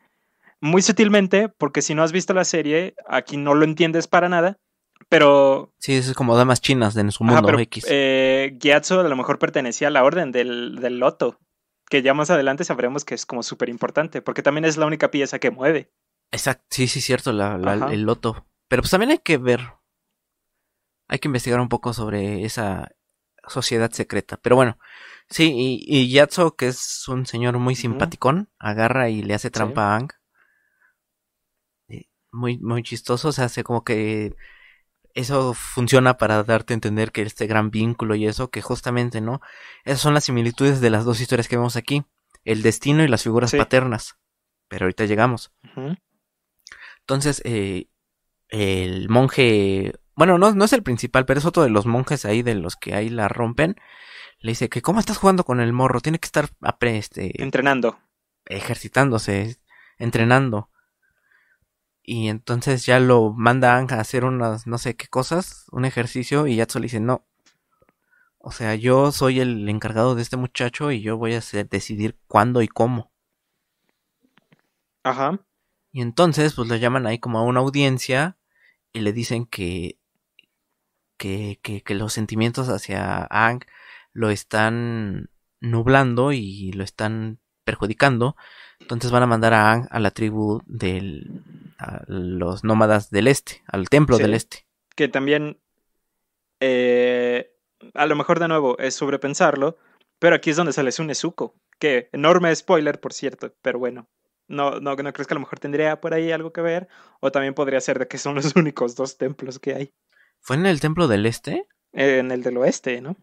muy 0.60 0.82
sutilmente, 0.82 1.48
porque 1.48 1.82
si 1.82 1.94
no 1.94 2.02
has 2.02 2.12
visto 2.12 2.34
la 2.34 2.44
serie, 2.44 2.94
aquí 3.08 3.36
no 3.36 3.54
lo 3.54 3.64
entiendes 3.64 4.06
para 4.08 4.28
nada, 4.28 4.58
pero, 5.08 5.72
Sí, 5.78 5.94
eso 5.94 6.10
es 6.10 6.16
como 6.16 6.36
damas 6.36 6.60
chinas 6.60 6.94
de 6.94 7.10
su 7.10 7.24
ajá, 7.24 7.34
mundo 7.34 7.46
pero 7.48 7.58
X. 7.60 7.86
eh, 7.88 8.56
Gyatso 8.58 9.00
a 9.00 9.04
lo 9.08 9.16
mejor 9.16 9.38
pertenecía 9.38 9.88
a 9.88 9.90
la 9.90 10.02
orden 10.04 10.32
del, 10.32 10.76
del 10.76 10.98
loto, 10.98 11.38
que 11.88 12.02
ya 12.02 12.14
más 12.14 12.30
adelante 12.30 12.64
sabremos 12.64 13.04
que 13.04 13.14
es 13.14 13.26
como 13.26 13.42
súper 13.42 13.68
importante, 13.68 14.22
porque 14.22 14.42
también 14.42 14.64
es 14.64 14.76
la 14.76 14.86
única 14.86 15.10
pieza 15.10 15.38
que 15.38 15.50
mueve. 15.50 15.90
Exacto, 16.32 16.64
sí, 16.70 16.88
sí, 16.88 17.00
cierto, 17.00 17.32
la, 17.32 17.58
la- 17.58 17.92
el 17.92 18.02
loto. 18.02 18.46
Pero 18.68 18.82
pues 18.82 18.90
también 18.90 19.10
hay 19.12 19.18
que 19.18 19.36
ver, 19.38 19.60
hay 21.08 21.18
que 21.18 21.28
investigar 21.28 21.60
un 21.60 21.68
poco 21.68 21.92
sobre 21.92 22.44
esa 22.44 22.90
sociedad 23.46 23.90
secreta. 23.92 24.38
Pero 24.42 24.56
bueno, 24.56 24.78
sí, 25.30 25.52
y, 25.54 25.84
y 25.86 26.10
Yatso, 26.10 26.56
que 26.56 26.68
es 26.68 27.06
un 27.08 27.26
señor 27.26 27.58
muy 27.58 27.74
simpaticón, 27.74 28.48
agarra 28.58 29.08
y 29.08 29.22
le 29.22 29.34
hace 29.34 29.50
trampa 29.50 29.92
a 29.92 29.96
Ang. 29.96 30.10
Eh, 31.88 32.06
Muy, 32.32 32.58
muy 32.58 32.82
chistoso, 32.82 33.28
o 33.28 33.32
sea, 33.32 33.46
hace 33.46 33.64
como 33.64 33.84
que 33.84 34.34
eso 35.14 35.54
funciona 35.54 36.18
para 36.18 36.42
darte 36.44 36.74
a 36.74 36.76
entender 36.76 37.10
que 37.10 37.22
este 37.22 37.46
gran 37.46 37.70
vínculo 37.70 38.14
y 38.14 38.26
eso, 38.26 38.50
que 38.50 38.60
justamente, 38.60 39.20
¿no? 39.20 39.40
Esas 39.84 40.00
son 40.00 40.12
las 40.14 40.24
similitudes 40.24 40.80
de 40.80 40.90
las 40.90 41.04
dos 41.04 41.20
historias 41.20 41.48
que 41.48 41.56
vemos 41.56 41.76
aquí. 41.76 42.04
El 42.44 42.62
destino 42.62 43.02
y 43.02 43.08
las 43.08 43.22
figuras 43.22 43.50
Sí. 43.50 43.56
paternas. 43.56 44.16
Pero 44.68 44.84
ahorita 44.84 45.04
llegamos. 45.06 45.52
Entonces, 47.00 47.40
eh, 47.44 47.88
el 48.48 49.08
monje, 49.08 49.94
bueno, 50.14 50.38
no, 50.38 50.52
no 50.52 50.64
es 50.64 50.72
el 50.72 50.82
principal, 50.82 51.24
pero 51.24 51.38
es 51.38 51.46
otro 51.46 51.62
de 51.62 51.70
los 51.70 51.86
monjes 51.86 52.24
ahí 52.24 52.42
de 52.42 52.54
los 52.54 52.76
que 52.76 52.94
ahí 52.94 53.08
la 53.08 53.28
rompen. 53.28 53.76
Le 54.46 54.52
dice 54.52 54.68
que 54.68 54.80
cómo 54.80 55.00
estás 55.00 55.18
jugando 55.18 55.42
con 55.42 55.58
el 55.58 55.72
morro, 55.72 56.00
tiene 56.00 56.20
que 56.20 56.26
estar 56.26 56.48
este, 56.82 57.42
Entrenando. 57.42 57.98
ejercitándose, 58.44 59.56
entrenando. 59.98 60.70
Y 62.04 62.28
entonces 62.28 62.86
ya 62.86 63.00
lo 63.00 63.32
manda 63.32 63.74
a 63.74 63.78
Ang 63.78 63.92
a 63.92 63.98
hacer 63.98 64.24
unas 64.24 64.68
no 64.68 64.78
sé 64.78 64.94
qué 64.94 65.08
cosas, 65.08 65.66
un 65.72 65.84
ejercicio, 65.84 66.46
y 66.46 66.54
Yatso 66.54 66.78
le 66.78 66.84
dice 66.84 67.00
no. 67.00 67.26
O 68.38 68.52
sea, 68.52 68.76
yo 68.76 69.10
soy 69.10 69.40
el 69.40 69.68
encargado 69.68 70.14
de 70.14 70.22
este 70.22 70.36
muchacho 70.36 70.92
y 70.92 71.00
yo 71.02 71.16
voy 71.16 71.34
a 71.34 71.38
hacer- 71.38 71.68
decidir 71.68 72.16
cuándo 72.28 72.62
y 72.62 72.68
cómo. 72.68 73.10
Ajá. 75.02 75.40
Y 75.90 76.02
entonces, 76.02 76.54
pues 76.54 76.68
lo 76.68 76.76
llaman 76.76 77.08
ahí 77.08 77.18
como 77.18 77.40
a 77.40 77.42
una 77.42 77.58
audiencia 77.58 78.36
y 78.92 79.00
le 79.00 79.12
dicen 79.12 79.44
que, 79.44 79.98
que, 81.16 81.58
que, 81.62 81.82
que 81.82 81.94
los 81.96 82.12
sentimientos 82.12 82.68
hacia 82.68 83.26
Ang 83.28 83.64
lo 84.16 84.30
están 84.30 85.28
nublando 85.60 86.32
y 86.32 86.72
lo 86.72 86.82
están 86.84 87.38
perjudicando. 87.64 88.36
Entonces 88.80 89.10
van 89.10 89.22
a 89.22 89.26
mandar 89.26 89.52
a 89.54 89.72
Ang 89.72 89.88
a 89.90 90.00
la 90.00 90.10
tribu 90.10 90.62
de 90.66 91.24
los 92.06 92.64
nómadas 92.64 93.10
del 93.10 93.26
este, 93.28 93.62
al 93.66 93.88
templo 93.88 94.16
Sí. 94.16 94.22
del 94.22 94.34
este. 94.34 94.66
que 94.94 95.08
también 95.08 95.58
eh, 96.60 97.52
a 97.94 98.06
lo 98.06 98.16
mejor 98.16 98.38
de 98.40 98.48
nuevo 98.48 98.78
es 98.78 98.94
sobrepensarlo, 98.94 99.76
pero 100.18 100.36
aquí 100.36 100.50
es 100.50 100.56
donde 100.56 100.72
sale 100.72 100.92
su 100.92 101.04
Nezuko, 101.04 101.54
que 101.78 102.08
enorme 102.12 102.54
spoiler 102.54 102.98
por 103.00 103.12
cierto, 103.12 103.54
pero 103.62 103.78
bueno, 103.78 104.08
no, 104.48 104.80
no, 104.80 104.94
no 104.96 105.12
crees 105.12 105.26
que 105.26 105.34
a 105.34 105.36
lo 105.36 105.40
mejor 105.40 105.58
tendría 105.58 106.00
por 106.00 106.14
ahí 106.14 106.32
algo 106.32 106.52
que 106.52 106.62
ver, 106.62 106.88
o 107.20 107.30
también 107.30 107.52
podría 107.54 107.80
ser 107.80 107.98
de 107.98 108.08
que 108.08 108.16
son 108.18 108.36
los 108.36 108.54
únicos 108.56 108.94
dos 108.96 109.18
templos 109.18 109.58
que 109.58 109.74
hay 109.74 109.94
¿Fue 110.40 110.56
en 110.56 110.64
el 110.66 110.80
templo 110.80 111.08
del 111.08 111.26
este? 111.26 111.66
Eh, 111.92 112.18
en 112.18 112.30
el 112.30 112.42
del 112.42 112.56
oeste, 112.58 113.00
¿no? 113.00 113.16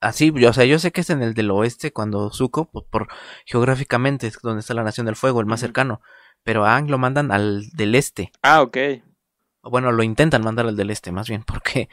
Así, 0.00 0.32
yo, 0.34 0.50
o 0.50 0.52
sea, 0.52 0.64
yo 0.64 0.78
sé 0.78 0.92
que 0.92 1.00
es 1.00 1.10
en 1.10 1.22
el 1.22 1.34
del 1.34 1.50
oeste 1.50 1.92
cuando 1.92 2.30
Zuko, 2.30 2.70
por, 2.70 2.86
por- 2.86 3.08
geográficamente 3.46 4.26
es 4.26 4.38
donde 4.42 4.60
está 4.60 4.74
la 4.74 4.82
Nación 4.84 5.06
del 5.06 5.16
Fuego, 5.16 5.40
el 5.40 5.46
más 5.46 5.60
cercano, 5.60 6.00
pero 6.44 6.64
a 6.66 6.76
Ang 6.76 6.90
lo 6.90 6.98
mandan 6.98 7.32
al 7.32 7.68
del 7.70 7.94
este. 7.94 8.30
Ah, 8.42 8.62
ok, 8.62 8.76
Bueno, 9.62 9.90
lo 9.90 10.02
intentan 10.04 10.42
mandar 10.44 10.66
al 10.66 10.76
del 10.76 10.90
este, 10.90 11.10
más 11.12 11.28
bien, 11.28 11.42
porque 11.44 11.88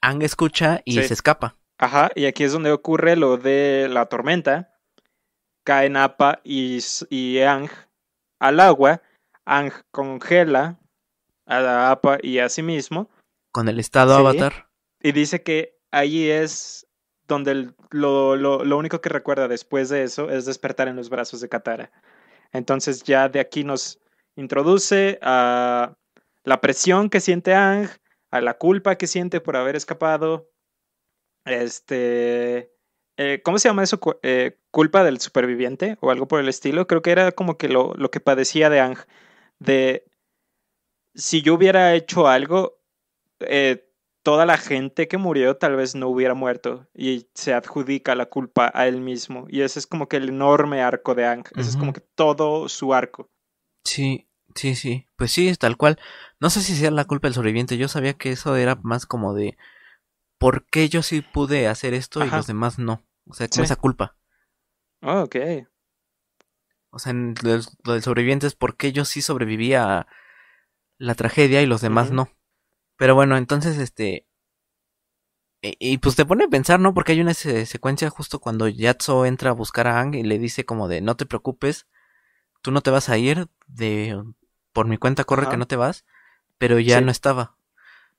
Ang 0.00 0.22
escucha 0.22 0.80
y 0.84 0.94
Sí. 1.00 1.04
se 1.08 1.14
escapa. 1.14 1.56
ajá, 1.78 2.10
y 2.14 2.26
aquí 2.26 2.44
es 2.44 2.52
donde 2.52 2.70
ocurre 2.72 3.16
lo 3.16 3.36
de 3.36 3.88
la 3.90 4.06
tormenta, 4.06 4.70
caen 5.64 5.96
Appa 5.96 6.40
y, 6.44 6.78
y 7.10 7.38
Ang 7.40 7.68
al 8.40 8.60
agua, 8.60 9.02
Ang 9.44 9.72
congela 9.90 10.78
a 11.46 11.60
la 11.60 11.90
Appa 11.90 12.18
y 12.22 12.38
a 12.38 12.48
sí 12.48 12.62
mismo, 12.62 13.10
Con 13.52 13.68
el 13.68 13.78
estado 13.80 14.14
Sí. 14.14 14.20
avatar. 14.20 14.68
Y 15.02 15.12
dice 15.12 15.42
que 15.42 15.76
ahí 15.90 16.30
es 16.30 16.86
donde 17.32 17.72
lo- 17.90 18.36
lo 18.36 18.76
único 18.78 19.00
que 19.00 19.08
recuerda 19.08 19.48
después 19.48 19.88
de 19.88 20.02
eso 20.04 20.30
es 20.30 20.44
despertar 20.44 20.88
en 20.88 20.96
los 20.96 21.08
brazos 21.10 21.40
de 21.40 21.48
Katara. 21.48 21.90
Entonces 22.52 23.02
ya 23.02 23.28
de 23.28 23.40
aquí 23.40 23.64
nos 23.64 23.98
introduce 24.36 25.18
a 25.22 25.96
la 26.44 26.60
presión 26.60 27.08
que 27.10 27.20
siente 27.20 27.54
Ang, 27.54 27.88
a 28.30 28.40
la 28.40 28.54
culpa 28.58 28.96
que 28.96 29.06
siente 29.06 29.40
por 29.40 29.56
haber 29.56 29.76
escapado. 29.76 30.50
Este. 31.44 32.72
Eh, 33.16 33.40
¿Cómo 33.44 33.58
se 33.58 33.68
llama 33.68 33.82
eso? 33.82 34.00
Eh, 34.22 34.58
culpa 34.70 35.04
del 35.04 35.20
superviviente 35.20 35.98
o 36.00 36.10
algo 36.10 36.28
por 36.28 36.40
el 36.40 36.48
estilo. 36.48 36.86
Creo 36.86 37.02
que 37.02 37.10
era 37.12 37.32
como 37.32 37.58
que 37.58 37.68
lo, 37.68 37.94
lo 37.94 38.10
que 38.10 38.20
padecía 38.20 38.70
de 38.70 38.80
Ang. 38.80 38.98
De 39.58 40.04
si 41.14 41.42
yo 41.42 41.54
hubiera 41.54 41.94
hecho 41.94 42.28
algo, 42.28 42.80
eh, 43.40 43.86
toda 44.22 44.46
la 44.46 44.56
gente 44.56 45.08
que 45.08 45.18
murió 45.18 45.56
tal 45.56 45.76
vez 45.76 45.94
no 45.94 46.08
hubiera 46.08 46.34
muerto 46.34 46.86
y 46.94 47.28
se 47.34 47.54
adjudica 47.54 48.14
la 48.14 48.26
culpa 48.26 48.70
a 48.74 48.86
él 48.86 49.00
mismo. 49.00 49.46
Y 49.48 49.62
ese 49.62 49.78
es 49.78 49.86
como 49.86 50.08
que 50.08 50.16
el 50.16 50.28
enorme 50.28 50.82
arco 50.82 51.14
de 51.14 51.26
Ang. 51.26 51.44
Ese 51.56 51.70
es 51.70 51.76
como 51.76 51.92
que 51.92 52.00
todo 52.00 52.68
su 52.68 52.94
arco. 52.94 53.28
Sí, 53.84 54.28
sí, 54.54 54.74
sí. 54.74 55.06
Pues 55.16 55.32
sí, 55.32 55.48
es 55.48 55.58
tal 55.58 55.76
cual. 55.76 55.98
No 56.40 56.50
sé 56.50 56.60
si 56.60 56.74
sea 56.76 56.90
la 56.90 57.04
culpa 57.04 57.26
del 57.26 57.34
sobreviviente. 57.34 57.76
Yo 57.76 57.88
sabía 57.88 58.14
que 58.14 58.32
eso 58.32 58.56
era 58.56 58.76
más 58.82 59.06
como 59.06 59.34
de 59.34 59.56
¿por 60.38 60.66
qué 60.66 60.88
yo 60.88 61.02
sí 61.02 61.20
pude 61.20 61.68
hacer 61.68 61.94
esto 61.94 62.24
y 62.24 62.30
los 62.30 62.46
demás 62.46 62.78
no? 62.78 63.04
O 63.28 63.34
sea, 63.34 63.48
como 63.48 63.64
esa 63.64 63.76
culpa. 63.76 64.16
Oh, 65.00 65.22
ok. 65.22 65.36
O 66.90 66.98
sea, 66.98 67.12
lo, 67.12 67.60
del 67.92 68.02
sobreviviente 68.02 68.46
es 68.46 68.54
por 68.54 68.76
qué 68.76 68.92
yo 68.92 69.04
sí 69.04 69.22
sobreviví 69.22 69.74
a 69.74 70.06
la 70.98 71.14
tragedia 71.14 71.62
y 71.62 71.66
los 71.66 71.80
demás 71.80 72.10
no. 72.10 72.28
Pero 73.02 73.16
bueno, 73.16 73.36
entonces, 73.36 73.78
este... 73.78 74.28
Y, 75.60 75.98
pues 75.98 76.14
te 76.14 76.24
pone 76.24 76.44
a 76.44 76.48
pensar, 76.48 76.78
¿no? 76.78 76.94
Porque 76.94 77.10
hay 77.10 77.20
una 77.20 77.34
secuencia 77.34 78.08
justo 78.10 78.38
cuando 78.38 78.68
Yatso 78.68 79.26
entra 79.26 79.50
a 79.50 79.54
buscar 79.54 79.88
a 79.88 79.98
Ang 79.98 80.14
y 80.14 80.22
le 80.22 80.38
dice 80.38 80.64
como 80.64 80.86
de, 80.86 81.00
no 81.00 81.16
te 81.16 81.26
preocupes, 81.26 81.88
tú 82.60 82.70
no 82.70 82.80
te 82.80 82.92
vas 82.92 83.08
a 83.08 83.18
ir, 83.18 83.48
de 83.66 84.22
por 84.72 84.86
mi 84.86 84.98
cuenta 84.98 85.24
corre 85.24 85.48
que 85.48 85.56
no 85.56 85.66
te 85.66 85.74
vas, 85.74 86.04
pero 86.58 86.78
ya 86.78 87.00
no 87.00 87.10
estaba. 87.10 87.56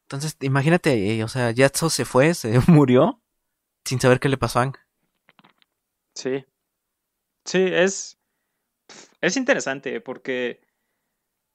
Entonces, 0.01 0.35
imagínate, 0.41 1.15
eh, 1.15 1.23
o 1.23 1.29
sea, 1.29 1.51
Yatso 1.51 1.89
se 1.89 2.03
fue, 2.03 2.33
se 2.33 2.59
murió, 2.67 3.21
sin 3.85 4.01
saber 4.01 4.19
qué 4.19 4.27
le 4.27 4.37
pasó 4.37 4.59
a 4.59 4.63
Ang. 4.63 4.75
Sí. 6.13 6.43
Sí, 7.45 7.69
es... 7.71 8.17
Es 9.21 9.37
interesante 9.37 10.01
porque... 10.01 10.59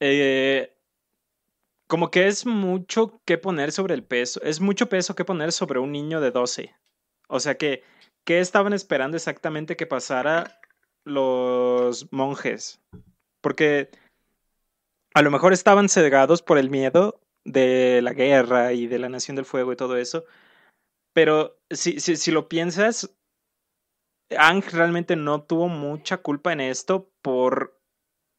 Eh, 0.00 0.77
como 1.88 2.10
que 2.10 2.26
es 2.26 2.46
mucho 2.46 3.20
que 3.24 3.38
poner 3.38 3.72
sobre 3.72 3.94
el 3.94 4.04
peso, 4.04 4.40
es 4.42 4.60
mucho 4.60 4.88
peso 4.88 5.16
que 5.16 5.24
poner 5.24 5.52
sobre 5.52 5.80
un 5.80 5.90
niño 5.90 6.20
de 6.20 6.30
12. 6.30 6.74
O 7.28 7.40
sea 7.40 7.56
que, 7.56 7.82
¿qué 8.24 8.40
estaban 8.40 8.74
esperando 8.74 9.16
exactamente 9.16 9.76
que 9.76 9.86
pasara 9.86 10.60
los 11.04 12.12
monjes? 12.12 12.80
Porque 13.40 13.90
a 15.14 15.22
lo 15.22 15.30
mejor 15.30 15.52
estaban 15.52 15.88
cegados 15.88 16.42
por 16.42 16.58
el 16.58 16.70
miedo 16.70 17.20
de 17.44 18.00
la 18.02 18.12
guerra 18.12 18.74
y 18.74 18.86
de 18.86 18.98
la 18.98 19.08
Nación 19.08 19.36
del 19.36 19.46
Fuego 19.46 19.72
y 19.72 19.76
todo 19.76 19.96
eso. 19.96 20.24
Pero 21.14 21.58
si, 21.70 22.00
si, 22.00 22.16
si 22.16 22.30
lo 22.30 22.48
piensas, 22.48 23.14
Ang 24.36 24.62
realmente 24.72 25.16
no 25.16 25.42
tuvo 25.42 25.68
mucha 25.68 26.18
culpa 26.18 26.52
en 26.52 26.60
esto 26.60 27.10
por 27.22 27.77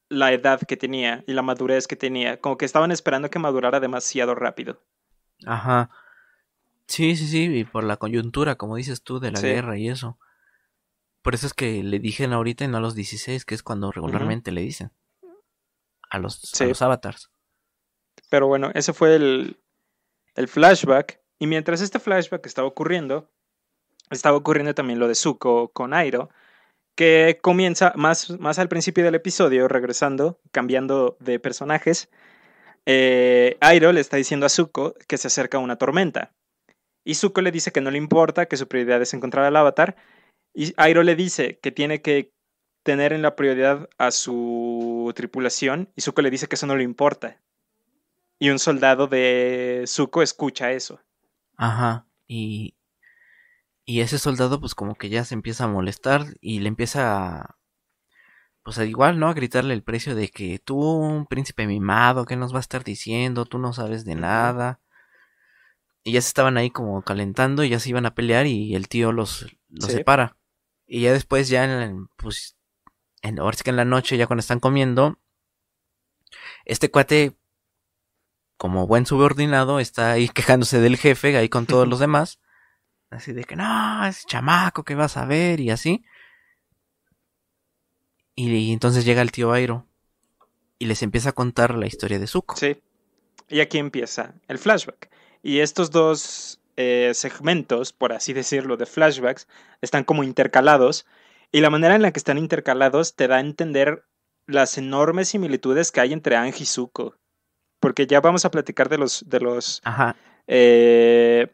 la 0.10 0.34
edad 0.34 0.60
que 0.68 0.76
tenía 0.76 1.24
y 1.28 1.34
la 1.34 1.41
madurez 1.41 1.88
que 1.88 1.95
tenía. 1.95 2.41
Como 2.41 2.57
que 2.57 2.66
estaban 2.66 2.91
esperando 2.91 3.30
que 3.30 3.39
madurara 3.39 3.80
demasiado 3.80 4.36
rápido. 4.36 4.82
Ajá. 5.45 5.89
Sí, 6.88 7.16
sí, 7.16 7.28
sí, 7.28 7.45
y 7.45 7.64
por 7.64 7.84
la 7.84 7.97
coyuntura, 7.97 8.55
como 8.55 8.76
dices 8.76 9.03
tú, 9.03 9.20
de 9.20 9.32
la 9.32 9.39
guerra 9.39 9.78
y 9.78 9.89
eso. 9.89 10.18
Por 11.22 11.36
eso 11.36 11.45
es 11.45 11.53
que 11.53 11.84
le 11.84 11.99
dijeron 11.99 12.34
ahorita 12.34 12.66
y 12.66 12.68
no 12.68 12.78
a 12.78 12.82
los 12.82 12.95
16, 12.95 13.45
que 13.45 13.53
es 13.53 13.62
cuando 13.62 13.91
regularmente 13.91 14.51
le 14.51 14.62
dicen. 14.62 14.91
A 16.10 16.18
los, 16.18 16.60
a 16.60 16.66
los 16.66 16.82
avatars. 16.82 17.30
Pero 18.30 18.47
bueno, 18.47 18.72
ese 18.74 18.93
fue 18.93 19.16
el, 19.16 19.62
el 20.34 20.47
flashback. 20.47 21.22
Y 21.38 21.45
mientras 21.45 21.82
este 21.82 21.99
flashback 21.99 22.45
estaba 22.47 22.68
ocurriendo, 22.68 23.32
estaba 24.10 24.36
ocurriendo 24.36 24.74
también 24.74 24.97
lo 24.97 25.07
de 25.07 25.16
Zuko 25.16 25.72
con 25.72 25.93
Airo 25.93 26.30
que 27.00 27.39
comienza 27.41 27.93
más, 27.95 28.30
más 28.41 28.60
al 28.60 28.68
principio 28.68 29.06
del 29.06 29.16
episodio, 29.16 29.70
regresando, 29.70 30.38
cambiando 30.52 31.16
de 31.22 31.39
personajes. 31.39 32.10
Eh, 32.86 33.56
Airo 33.62 33.93
le 33.93 34.02
está 34.02 34.18
diciendo 34.18 34.45
a 34.45 34.50
Zuko 34.50 34.95
que 35.08 35.18
se 35.18 35.28
acerca 35.28 35.60
una 35.60 35.78
tormenta. 35.78 36.34
Y 37.06 37.16
Zuko 37.16 37.39
le 37.39 37.54
dice 37.54 37.72
que 37.72 37.80
no 37.80 37.89
le 37.89 37.97
importa, 37.97 38.47
que 38.47 38.58
su 38.58 38.68
prioridad 38.68 39.02
es 39.02 39.14
encontrar 39.14 39.45
al 39.45 39.56
avatar. 39.56 39.95
Y 40.54 40.74
Airo 40.76 41.04
le 41.04 41.16
dice 41.16 41.58
que 41.64 41.72
tiene 41.72 42.02
que 42.02 42.34
tener 42.84 43.14
en 43.14 43.22
la 43.22 43.38
prioridad 43.38 43.88
a 43.97 44.12
su 44.12 45.14
tripulación. 45.16 45.88
Y 45.95 46.02
Zuko 46.02 46.22
le 46.22 46.32
dice 46.32 46.47
que 46.47 46.56
eso 46.56 46.68
no 46.68 46.76
le 46.76 46.84
importa. 46.84 47.39
Y 48.39 48.50
un 48.50 48.60
soldado 48.60 49.08
de 49.08 49.86
Zuko 49.88 50.22
escucha 50.22 50.74
eso. 50.74 51.00
Ajá. 51.56 52.06
Y, 52.28 52.74
y 53.89 54.01
ese 54.01 54.19
soldado 54.19 54.59
pues 54.59 54.75
como 54.75 54.93
que 54.93 55.09
ya 55.09 55.25
se 55.25 55.33
empieza 55.33 55.63
a 55.63 55.67
molestar 55.67 56.27
y 56.41 56.59
le 56.59 56.67
empieza 56.67 57.39
a, 57.39 57.57
pues 58.61 58.77
a 58.77 58.85
igual, 58.85 59.17
¿no? 59.17 59.29
A 59.29 59.33
gritarle 59.33 59.73
el 59.73 59.81
precio 59.81 60.13
de 60.13 60.29
que 60.29 60.59
tú, 60.59 60.79
un 60.79 61.25
príncipe 61.25 61.65
mimado, 61.65 62.25
¿qué 62.25 62.35
nos 62.35 62.53
va 62.53 62.57
a 62.57 62.61
estar 62.61 62.83
diciendo? 62.83 63.45
Tú 63.45 63.57
no 63.57 63.73
sabes 63.73 64.05
de 64.05 64.13
nada. 64.13 64.79
Y 66.03 66.11
ya 66.11 66.21
se 66.21 66.27
estaban 66.27 66.57
ahí 66.57 66.69
como 66.69 67.01
calentando 67.01 67.63
y 67.63 67.69
ya 67.69 67.79
se 67.79 67.89
iban 67.89 68.05
a 68.05 68.13
pelear 68.13 68.45
y 68.45 68.75
el 68.75 68.87
tío 68.87 69.11
los, 69.11 69.47
los 69.69 69.91
separa. 69.91 70.37
Y 70.85 71.01
ya 71.01 71.11
después, 71.11 71.49
ya 71.49 71.63
en, 71.63 72.09
pues, 72.15 72.57
en, 73.23 73.39
ahora 73.39 73.57
sí 73.57 73.63
que 73.63 73.71
en 73.71 73.75
la 73.75 73.85
noche, 73.85 74.17
ya 74.17 74.27
cuando 74.27 74.41
están 74.41 74.59
comiendo, 74.59 75.17
este 76.63 76.91
cuate, 76.91 77.35
como 78.55 78.85
buen 78.85 79.07
subordinado, 79.07 79.79
está 79.79 80.11
ahí 80.11 80.29
quejándose 80.35 80.79
del 80.79 80.95
jefe, 80.95 81.35
ahí 81.35 81.49
con 81.49 81.65
todos 81.65 81.87
los 81.87 81.97
demás. 81.99 82.39
Así 83.10 83.34
de 83.34 83.43
que 83.43 83.55
no, 83.55 84.05
es 84.05 84.26
chamaco 84.26 84.84
que 84.84 84.95
vas 84.95 85.18
a 85.18 85.26
ver 85.26 85.60
y 85.60 85.72
así. 85.72 86.03
Y, 88.36 88.72
entonces 88.72 89.03
llega 89.03 89.22
el 89.22 89.32
tío 89.32 89.51
Airo 89.51 89.86
y 90.78 90.86
les 90.86 91.01
empieza 91.01 91.30
a 91.30 91.34
contar 91.34 91.76
la 91.76 91.88
historia 91.88 92.20
de 92.20 92.28
Zuko. 92.28 92.55
Sí. 92.55 92.78
Y 93.49 93.60
aquí 93.60 93.80
empieza 93.80 94.36
el 94.47 94.60
flashback. 94.60 95.10
Y 95.41 95.60
estos 95.60 95.91
dos 95.91 96.60
eh, 96.78 97.12
segmentos, 97.16 97.91
por 97.91 98.14
así 98.14 98.32
decirlo, 98.32 98.78
de 98.78 98.86
flashbacks, 98.86 99.47
están 99.82 100.03
como 100.03 100.24
intercalados. 100.24 101.05
Y 101.51 101.62
la 101.62 101.70
manera 101.70 101.95
en 101.95 102.03
la 102.03 102.12
que 102.12 102.20
están 102.20 102.38
intercalados 102.38 103.16
te 103.16 103.28
da 103.28 103.38
a 103.38 103.41
entender 103.41 104.05
las 104.45 104.78
enormes 104.78 105.30
similitudes 105.30 105.91
que 105.91 105.99
hay 105.99 106.14
entre 106.14 106.36
Ang 106.36 106.53
y 106.60 106.66
Zuko. 106.66 107.16
Porque 107.80 108.07
ya 108.07 108.22
vamos 108.22 108.45
a 108.45 108.51
platicar 108.51 108.88
de 108.88 108.99
los, 108.99 109.28
de 109.28 109.39
los 109.39 109.82
Ajá. 109.84 110.16
Eh, 110.47 111.47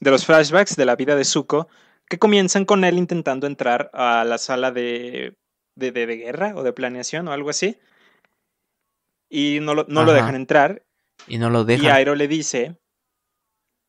de 0.00 0.10
los 0.10 0.24
flashbacks 0.24 0.76
de 0.76 0.84
la 0.84 0.96
vida 0.96 1.16
de 1.16 1.24
Zuko, 1.24 1.68
que 2.08 2.18
comienzan 2.18 2.64
con 2.64 2.84
él 2.84 2.98
intentando 2.98 3.46
entrar 3.46 3.90
a 3.92 4.24
la 4.24 4.38
sala 4.38 4.70
de, 4.70 5.36
de, 5.76 5.92
de, 5.92 6.06
guerra 6.06 6.54
o 6.54 6.62
de 6.62 6.72
planeación 6.72 7.28
o 7.28 7.32
algo 7.32 7.50
así. 7.50 7.78
Y 9.28 9.58
no 9.60 9.74
lo, 9.74 9.84
no 9.88 10.04
lo 10.04 10.12
dejan 10.12 10.34
entrar. 10.34 10.82
Y 11.26 11.38
no 11.38 11.50
lo 11.50 11.64
dejan. 11.64 11.84
Y 11.84 11.88
Airo 11.88 12.14
le 12.14 12.28
dice 12.28 12.76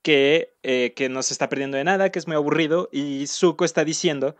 que, 0.03 0.53
eh, 0.63 0.93
que 0.95 1.07
no 1.07 1.23
se 1.23 1.33
está 1.33 1.47
perdiendo 1.47 1.77
de 1.77 1.85
nada, 1.85 2.11
que 2.11 2.19
es 2.19 2.27
muy 2.27 2.35
aburrido. 2.35 2.89
Y 2.91 3.27
Zuko 3.27 3.63
está 3.63 3.85
diciendo 3.85 4.35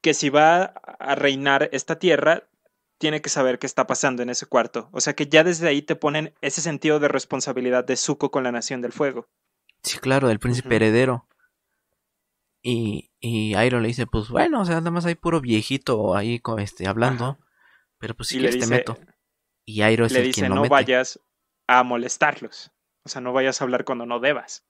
que 0.00 0.12
si 0.12 0.28
va 0.28 0.64
a 0.64 1.14
reinar 1.14 1.68
esta 1.72 1.98
tierra, 1.98 2.48
tiene 2.98 3.20
que 3.20 3.28
saber 3.28 3.58
qué 3.58 3.66
está 3.66 3.86
pasando 3.86 4.22
en 4.22 4.30
ese 4.30 4.46
cuarto. 4.46 4.88
O 4.92 5.00
sea 5.00 5.14
que 5.14 5.26
ya 5.26 5.44
desde 5.44 5.68
ahí 5.68 5.82
te 5.82 5.96
ponen 5.96 6.34
ese 6.40 6.60
sentido 6.60 6.98
de 6.98 7.08
responsabilidad 7.08 7.84
de 7.84 7.96
Zuko 7.96 8.30
con 8.30 8.44
la 8.44 8.52
Nación 8.52 8.80
del 8.80 8.92
Fuego. 8.92 9.28
Sí, 9.84 9.98
claro, 9.98 10.28
del 10.28 10.38
príncipe 10.40 10.76
heredero. 10.76 11.28
Y, 12.62 13.10
y 13.20 13.54
Airo 13.54 13.78
le 13.80 13.88
dice, 13.88 14.06
pues 14.06 14.30
bueno, 14.30 14.62
o 14.62 14.64
sea, 14.64 14.76
nada 14.76 14.90
más 14.90 15.04
hay 15.04 15.14
puro 15.14 15.42
viejito 15.42 16.16
ahí 16.16 16.40
con 16.40 16.58
este, 16.58 16.88
hablando. 16.88 17.38
Pero 17.98 18.14
pues 18.14 18.30
si 18.30 18.38
quieres 18.38 18.58
te 18.58 18.66
meto. 18.66 18.98
Y 19.66 19.82
Airo 19.82 20.06
es 20.06 20.12
le 20.12 20.20
el 20.20 20.26
dice, 20.26 20.40
quien 20.40 20.48
lo 20.48 20.56
no 20.56 20.62
mete. 20.62 20.72
vayas 20.72 21.20
a 21.66 21.82
molestarlos. 21.82 22.72
O 23.04 23.10
sea, 23.10 23.20
no 23.20 23.34
vayas 23.34 23.60
a 23.60 23.64
hablar 23.64 23.84
cuando 23.84 24.06
no 24.06 24.18
debas. 24.18 24.64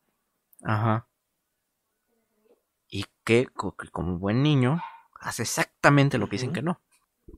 Ajá. 0.65 1.09
Y 2.89 3.07
que, 3.25 3.47
como 3.93 4.19
buen 4.19 4.43
niño, 4.43 4.81
hace 5.21 5.43
exactamente 5.43 6.19
lo 6.19 6.29
que 6.29 6.35
dicen 6.37 6.53
que 6.53 6.63
no. 6.63 6.81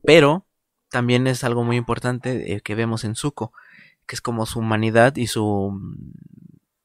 Pero 0.03 0.47
también 0.89 1.27
es 1.27 1.43
algo 1.43 1.63
muy 1.63 1.77
importante 1.77 2.53
eh, 2.53 2.61
que 2.61 2.73
vemos 2.73 3.03
en 3.03 3.15
Zuko, 3.15 3.53
que 4.07 4.15
es 4.15 4.21
como 4.21 4.47
su 4.47 4.59
humanidad 4.59 5.15
y 5.15 5.27
su 5.27 5.79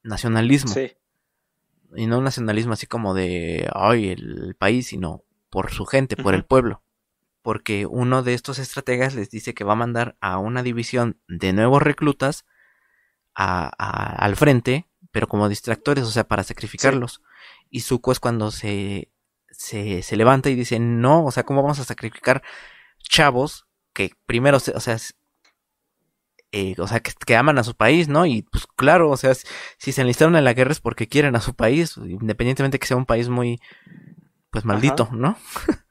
nacionalismo. 0.02 0.72
Sí. 0.72 0.92
Y 1.94 2.06
no 2.06 2.18
un 2.18 2.24
nacionalismo 2.24 2.72
así 2.72 2.86
como 2.86 3.14
de, 3.14 3.68
ay, 3.74 4.10
el 4.10 4.56
país, 4.58 4.88
sino 4.88 5.24
por 5.50 5.70
su 5.70 5.84
gente, 5.84 6.16
por 6.16 6.34
el 6.34 6.44
pueblo. 6.44 6.82
Porque 7.42 7.86
uno 7.86 8.22
de 8.22 8.34
estos 8.34 8.58
estrategas 8.58 9.14
les 9.14 9.30
dice 9.30 9.52
que 9.52 9.64
va 9.64 9.72
a 9.72 9.76
mandar 9.76 10.16
a 10.20 10.38
una 10.38 10.62
división 10.62 11.20
de 11.28 11.52
nuevos 11.52 11.82
reclutas 11.82 12.46
a, 13.34 13.68
al 13.68 14.36
frente, 14.36 14.88
pero 15.10 15.28
como 15.28 15.48
distractores, 15.48 16.04
o 16.04 16.10
sea, 16.10 16.24
para 16.24 16.44
sacrificarlos. 16.44 17.22
Y 17.68 17.80
Zuko 17.80 18.12
es 18.12 18.20
cuando 18.20 18.50
se, 18.50 19.10
se, 19.50 20.02
se 20.02 20.16
levanta 20.16 20.48
y 20.50 20.54
dice, 20.54 20.78
no, 20.78 21.24
o 21.24 21.30
sea, 21.32 21.42
¿cómo 21.42 21.62
vamos 21.62 21.78
a 21.80 21.84
sacrificar 21.84 22.42
chavos 23.02 23.66
que 23.92 24.12
primero, 24.26 24.56
o 24.56 24.80
sea, 24.80 24.96
eh, 26.54 26.74
o 26.78 26.86
sea, 26.86 27.00
que, 27.00 27.34
aman 27.34 27.58
a 27.58 27.64
su 27.64 27.74
país, 27.74 28.08
¿no? 28.08 28.26
Y 28.26 28.42
pues 28.42 28.66
claro, 28.76 29.10
o 29.10 29.16
sea, 29.16 29.34
si 29.78 29.90
se 29.90 30.02
enlistaron 30.02 30.36
en 30.36 30.44
la 30.44 30.52
guerra 30.52 30.72
es 30.72 30.80
porque 30.80 31.08
quieren 31.08 31.34
a 31.34 31.40
su 31.40 31.54
país, 31.54 31.96
independientemente 31.96 32.78
que 32.78 32.86
sea 32.86 32.98
un 32.98 33.06
país 33.06 33.30
muy, 33.30 33.58
pues 34.50 34.66
maldito, 34.66 35.08
¿no? 35.12 35.38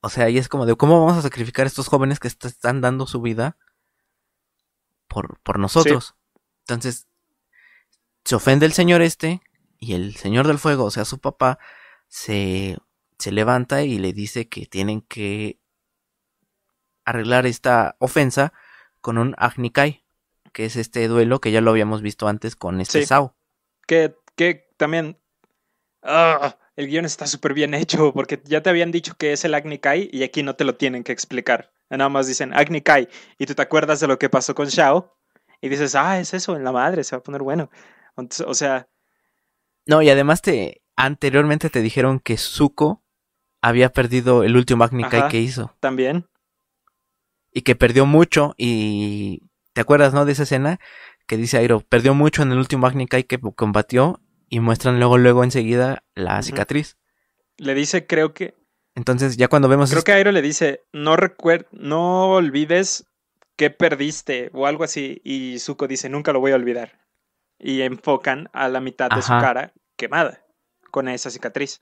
o 0.00 0.08
sea, 0.08 0.30
y 0.30 0.38
es 0.38 0.48
como 0.48 0.64
de 0.64 0.76
cómo 0.76 1.04
vamos 1.04 1.18
a 1.18 1.22
sacrificar 1.22 1.64
a 1.64 1.68
estos 1.68 1.88
jóvenes 1.88 2.20
que 2.20 2.28
están 2.28 2.80
dando 2.80 3.06
su 3.06 3.20
vida 3.20 3.58
por, 5.08 5.38
por 5.40 5.58
nosotros. 5.58 6.14
Entonces, 6.60 7.06
se 8.24 8.34
ofende 8.34 8.64
el 8.64 8.72
señor 8.72 9.02
este 9.02 9.42
y 9.78 9.92
el 9.92 10.16
señor 10.16 10.46
del 10.46 10.58
fuego, 10.58 10.84
o 10.84 10.90
sea, 10.90 11.04
su 11.04 11.18
papá, 11.18 11.58
se, 12.08 12.78
se 13.18 13.30
levanta 13.30 13.82
y 13.82 13.98
le 13.98 14.14
dice 14.14 14.48
que 14.48 14.64
tienen 14.64 15.02
que 15.02 15.60
arreglar 17.04 17.44
esta 17.44 17.96
ofensa 17.98 18.54
con 19.08 19.16
un 19.16 19.34
Agnikai, 19.38 20.04
que 20.52 20.66
es 20.66 20.76
este 20.76 21.08
duelo 21.08 21.40
que 21.40 21.50
ya 21.50 21.62
lo 21.62 21.70
habíamos 21.70 22.02
visto 22.02 22.28
antes 22.28 22.56
con 22.56 22.78
este 22.78 23.06
Sao. 23.06 23.34
Que, 23.86 24.14
que 24.36 24.68
también. 24.76 25.18
Ah, 26.02 26.58
el 26.76 26.88
guion 26.88 27.06
está 27.06 27.26
súper 27.26 27.54
bien 27.54 27.72
hecho, 27.72 28.12
porque 28.12 28.38
ya 28.44 28.62
te 28.62 28.68
habían 28.68 28.90
dicho 28.92 29.14
que 29.16 29.32
es 29.32 29.46
el 29.46 29.54
Agnikai 29.54 30.10
y 30.12 30.24
aquí 30.24 30.42
no 30.42 30.56
te 30.56 30.64
lo 30.64 30.74
tienen 30.74 31.04
que 31.04 31.12
explicar. 31.12 31.72
Nada 31.88 32.10
más 32.10 32.26
dicen 32.26 32.52
Agnikai 32.52 33.08
y 33.38 33.46
tú 33.46 33.54
te 33.54 33.62
acuerdas 33.62 33.98
de 34.00 34.08
lo 34.08 34.18
que 34.18 34.28
pasó 34.28 34.54
con 34.54 34.68
Shao 34.68 35.16
y 35.62 35.70
dices, 35.70 35.94
ah, 35.94 36.20
es 36.20 36.34
eso, 36.34 36.54
en 36.54 36.64
la 36.64 36.72
madre, 36.72 37.02
se 37.02 37.16
va 37.16 37.20
a 37.20 37.22
poner 37.22 37.40
bueno. 37.40 37.70
O 38.14 38.52
sea. 38.52 38.90
No, 39.86 40.02
y 40.02 40.10
además 40.10 40.42
te. 40.42 40.82
Anteriormente 40.96 41.70
te 41.70 41.80
dijeron 41.80 42.20
que 42.20 42.36
Zuko 42.36 43.02
había 43.62 43.90
perdido 43.90 44.44
el 44.44 44.54
último 44.54 44.84
Agnikai 44.84 45.30
que 45.30 45.38
hizo. 45.38 45.74
También 45.80 46.28
y 47.52 47.62
que 47.62 47.76
perdió 47.76 48.06
mucho 48.06 48.54
y 48.56 49.42
¿te 49.72 49.80
acuerdas, 49.80 50.12
no? 50.14 50.24
De 50.24 50.32
esa 50.32 50.42
escena 50.44 50.78
que 51.26 51.36
dice 51.36 51.58
Airo, 51.58 51.80
perdió 51.80 52.14
mucho 52.14 52.42
en 52.42 52.52
el 52.52 52.58
último 52.58 52.86
Agnikai 52.86 53.24
que 53.24 53.38
combatió 53.38 54.20
y 54.48 54.60
muestran 54.60 54.98
luego, 54.98 55.18
luego 55.18 55.44
enseguida 55.44 56.02
la 56.14 56.42
cicatriz. 56.42 56.96
Le 57.58 57.74
dice, 57.74 58.06
creo 58.06 58.32
que... 58.32 58.54
Entonces 58.94 59.36
ya 59.36 59.48
cuando 59.48 59.68
vemos... 59.68 59.90
Creo 59.90 60.04
que 60.04 60.12
Airo 60.12 60.32
le 60.32 60.42
dice, 60.42 60.84
no 60.92 61.16
recuer 61.16 61.68
no 61.70 62.32
olvides 62.32 63.04
que 63.56 63.70
perdiste 63.70 64.50
o 64.54 64.66
algo 64.66 64.84
así 64.84 65.20
y 65.22 65.58
Zuko 65.58 65.86
dice, 65.86 66.08
nunca 66.08 66.32
lo 66.32 66.40
voy 66.40 66.52
a 66.52 66.56
olvidar. 66.56 67.04
Y 67.58 67.82
enfocan 67.82 68.48
a 68.52 68.68
la 68.68 68.80
mitad 68.80 69.10
de 69.10 69.20
su 69.20 69.28
cara 69.28 69.72
quemada 69.96 70.44
con 70.90 71.08
esa 71.08 71.30
cicatriz. 71.30 71.80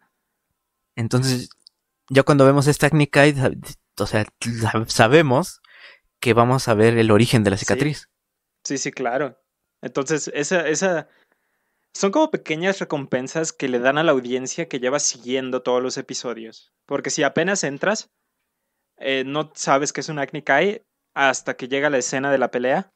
Entonces, 0.96 1.50
ya 2.08 2.22
cuando 2.22 2.46
vemos 2.46 2.66
esta 2.66 2.86
Agnikai, 2.86 3.34
o 3.98 4.06
sea, 4.06 4.26
sabemos 4.86 5.60
que 6.20 6.34
vamos 6.34 6.68
a 6.68 6.74
ver 6.74 6.98
el 6.98 7.10
origen 7.10 7.44
de 7.44 7.50
la 7.50 7.56
cicatriz. 7.56 8.08
Sí, 8.64 8.78
sí, 8.78 8.90
claro. 8.90 9.38
Entonces, 9.82 10.30
esa, 10.34 10.66
esa, 10.66 11.08
son 11.94 12.10
como 12.10 12.30
pequeñas 12.30 12.78
recompensas 12.78 13.52
que 13.52 13.68
le 13.68 13.78
dan 13.78 13.98
a 13.98 14.02
la 14.02 14.12
audiencia 14.12 14.68
que 14.68 14.80
lleva 14.80 14.98
siguiendo 14.98 15.62
todos 15.62 15.82
los 15.82 15.96
episodios. 15.96 16.72
Porque 16.86 17.10
si 17.10 17.22
apenas 17.22 17.64
entras, 17.64 18.10
eh, 18.98 19.24
no 19.24 19.52
sabes 19.54 19.92
que 19.92 20.00
es 20.00 20.08
un 20.08 20.18
Acne 20.18 20.44
Kai 20.44 20.82
hasta 21.14 21.56
que 21.56 21.68
llega 21.68 21.90
la 21.90 21.98
escena 21.98 22.30
de 22.30 22.38
la 22.38 22.50
pelea. 22.50 22.90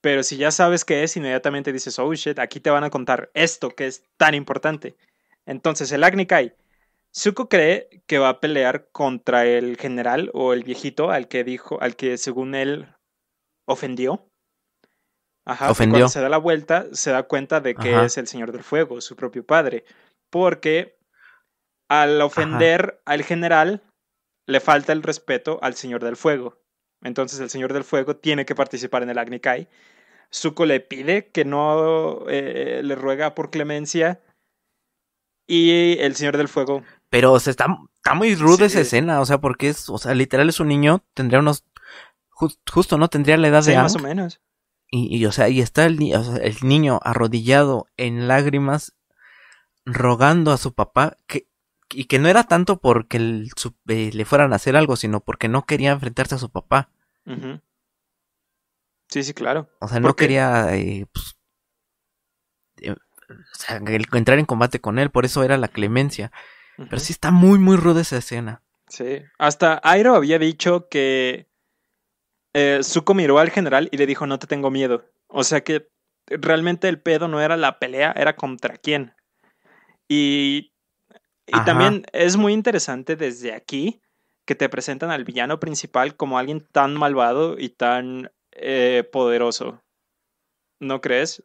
Pero 0.00 0.22
si 0.22 0.36
ya 0.36 0.50
sabes 0.50 0.84
qué 0.84 1.02
es, 1.02 1.16
inmediatamente 1.16 1.72
dices, 1.72 1.98
oh 1.98 2.12
shit, 2.14 2.38
aquí 2.38 2.60
te 2.60 2.70
van 2.70 2.84
a 2.84 2.90
contar 2.90 3.30
esto 3.34 3.70
que 3.70 3.86
es 3.86 4.04
tan 4.16 4.34
importante. 4.34 4.96
Entonces, 5.44 5.90
el 5.92 6.04
Acne 6.04 6.26
Kai 6.26 6.54
Zuko 7.18 7.48
cree 7.48 8.02
que 8.06 8.18
va 8.18 8.28
a 8.28 8.40
pelear 8.40 8.88
contra 8.92 9.44
el 9.44 9.76
general 9.76 10.30
o 10.34 10.52
el 10.52 10.62
viejito 10.62 11.10
al 11.10 11.26
que 11.26 11.42
dijo, 11.42 11.80
al 11.80 11.96
que 11.96 12.16
según 12.16 12.54
él 12.54 12.94
ofendió. 13.66 14.30
Ajá, 15.44 15.70
ofendió. 15.70 15.94
Cuando 15.94 16.08
se 16.08 16.20
da 16.20 16.28
la 16.28 16.38
vuelta, 16.38 16.86
se 16.92 17.10
da 17.10 17.24
cuenta 17.24 17.60
de 17.60 17.74
que 17.74 18.04
es 18.04 18.18
el 18.18 18.28
Señor 18.28 18.52
del 18.52 18.62
Fuego, 18.62 19.00
su 19.00 19.16
propio 19.16 19.44
padre. 19.44 19.84
Porque 20.30 20.98
al 21.88 22.20
ofender 22.20 23.00
al 23.04 23.24
general, 23.24 23.82
le 24.46 24.60
falta 24.60 24.92
el 24.92 25.02
respeto 25.02 25.58
al 25.60 25.74
Señor 25.74 26.04
del 26.04 26.16
Fuego. 26.16 26.60
Entonces 27.02 27.40
el 27.40 27.50
Señor 27.50 27.72
del 27.72 27.84
Fuego 27.84 28.16
tiene 28.16 28.46
que 28.46 28.54
participar 28.54 29.02
en 29.02 29.10
el 29.10 29.18
Agni 29.18 29.40
Kai. 29.40 29.68
Zuko 30.32 30.66
le 30.66 30.80
pide 30.80 31.30
que 31.30 31.44
no 31.44 32.28
eh, 32.28 32.80
le 32.84 32.94
ruega 32.94 33.34
por 33.34 33.50
clemencia. 33.50 34.20
Y 35.46 35.98
el 36.00 36.14
Señor 36.14 36.36
del 36.36 36.48
Fuego 36.48 36.82
pero 37.10 37.32
o 37.32 37.40
sea, 37.40 37.50
está, 37.50 37.66
está 37.94 38.14
muy 38.14 38.34
rude 38.34 38.66
esa 38.66 38.80
escena, 38.80 39.20
o 39.20 39.26
sea, 39.26 39.38
porque 39.38 39.68
es, 39.68 39.88
o 39.88 39.98
sea, 39.98 40.14
literal 40.14 40.48
es 40.48 40.60
un 40.60 40.68
niño, 40.68 41.04
tendría 41.14 41.40
unos, 41.40 41.64
justo, 42.30 42.98
¿no? 42.98 43.08
Tendría 43.08 43.36
la 43.36 43.48
edad 43.48 43.64
de... 43.64 43.76
más 43.76 43.96
o 43.96 44.00
menos. 44.00 44.40
Y, 44.90 45.26
o 45.26 45.32
sea, 45.32 45.50
y 45.50 45.60
está 45.60 45.84
el, 45.84 45.98
el 46.02 46.56
niño 46.62 46.98
arrodillado 47.02 47.88
en 47.98 48.26
lágrimas, 48.26 48.94
rogando 49.84 50.50
a 50.50 50.56
su 50.56 50.72
papá, 50.72 51.18
que, 51.26 51.46
y 51.90 52.04
que 52.04 52.18
no 52.18 52.28
era 52.28 52.44
tanto 52.44 52.80
porque 52.80 53.18
eh, 53.88 54.10
le 54.12 54.24
fueran 54.24 54.52
a 54.52 54.56
hacer 54.56 54.76
algo, 54.76 54.96
sino 54.96 55.20
porque 55.20 55.48
no 55.48 55.66
quería 55.66 55.92
enfrentarse 55.92 56.36
a 56.36 56.38
su 56.38 56.50
papá. 56.50 56.90
Sí, 59.08 59.22
sí, 59.22 59.34
claro. 59.34 59.68
O 59.80 59.88
sea, 59.88 60.00
no 60.00 60.16
quería 60.16 60.74
eh, 60.74 61.06
pues, 61.12 61.36
eh, 62.80 62.92
o 62.92 63.58
sea, 63.58 63.76
entrar 63.76 64.38
en 64.38 64.46
combate 64.46 64.80
con 64.80 64.98
él, 64.98 65.10
por 65.10 65.26
eso 65.26 65.42
era 65.42 65.58
la 65.58 65.68
clemencia. 65.68 66.32
Pero 66.78 67.00
sí 67.00 67.12
está 67.12 67.30
muy, 67.30 67.58
muy 67.58 67.76
ruda 67.76 68.02
esa 68.02 68.18
escena. 68.18 68.62
Sí. 68.88 69.22
Hasta 69.38 69.80
Airo 69.82 70.14
había 70.14 70.38
dicho 70.38 70.88
que 70.88 71.48
eh, 72.54 72.80
Zuko 72.82 73.14
miró 73.14 73.38
al 73.38 73.50
general 73.50 73.88
y 73.90 73.96
le 73.96 74.06
dijo, 74.06 74.26
no 74.26 74.38
te 74.38 74.46
tengo 74.46 74.70
miedo. 74.70 75.04
O 75.26 75.44
sea 75.44 75.62
que 75.62 75.88
realmente 76.26 76.88
el 76.88 77.00
pedo 77.00 77.28
no 77.28 77.40
era 77.40 77.56
la 77.56 77.78
pelea, 77.78 78.12
era 78.12 78.36
contra 78.36 78.76
quién. 78.76 79.14
Y, 80.08 80.72
y 81.46 81.64
también 81.64 82.04
es 82.12 82.36
muy 82.36 82.52
interesante 82.52 83.16
desde 83.16 83.52
aquí 83.52 84.00
que 84.46 84.54
te 84.54 84.68
presentan 84.68 85.10
al 85.10 85.24
villano 85.24 85.60
principal 85.60 86.16
como 86.16 86.38
alguien 86.38 86.66
tan 86.72 86.94
malvado 86.94 87.58
y 87.58 87.68
tan 87.68 88.30
eh, 88.52 89.06
poderoso. 89.12 89.82
¿No 90.80 91.00
crees? 91.00 91.42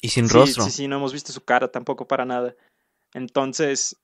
Y 0.00 0.08
sin 0.08 0.28
rostro. 0.28 0.64
Sí, 0.64 0.70
sí, 0.70 0.88
no 0.88 0.96
hemos 0.96 1.12
visto 1.12 1.32
su 1.32 1.44
cara 1.44 1.70
tampoco 1.70 2.08
para 2.08 2.24
nada. 2.24 2.56
Entonces, 3.12 3.96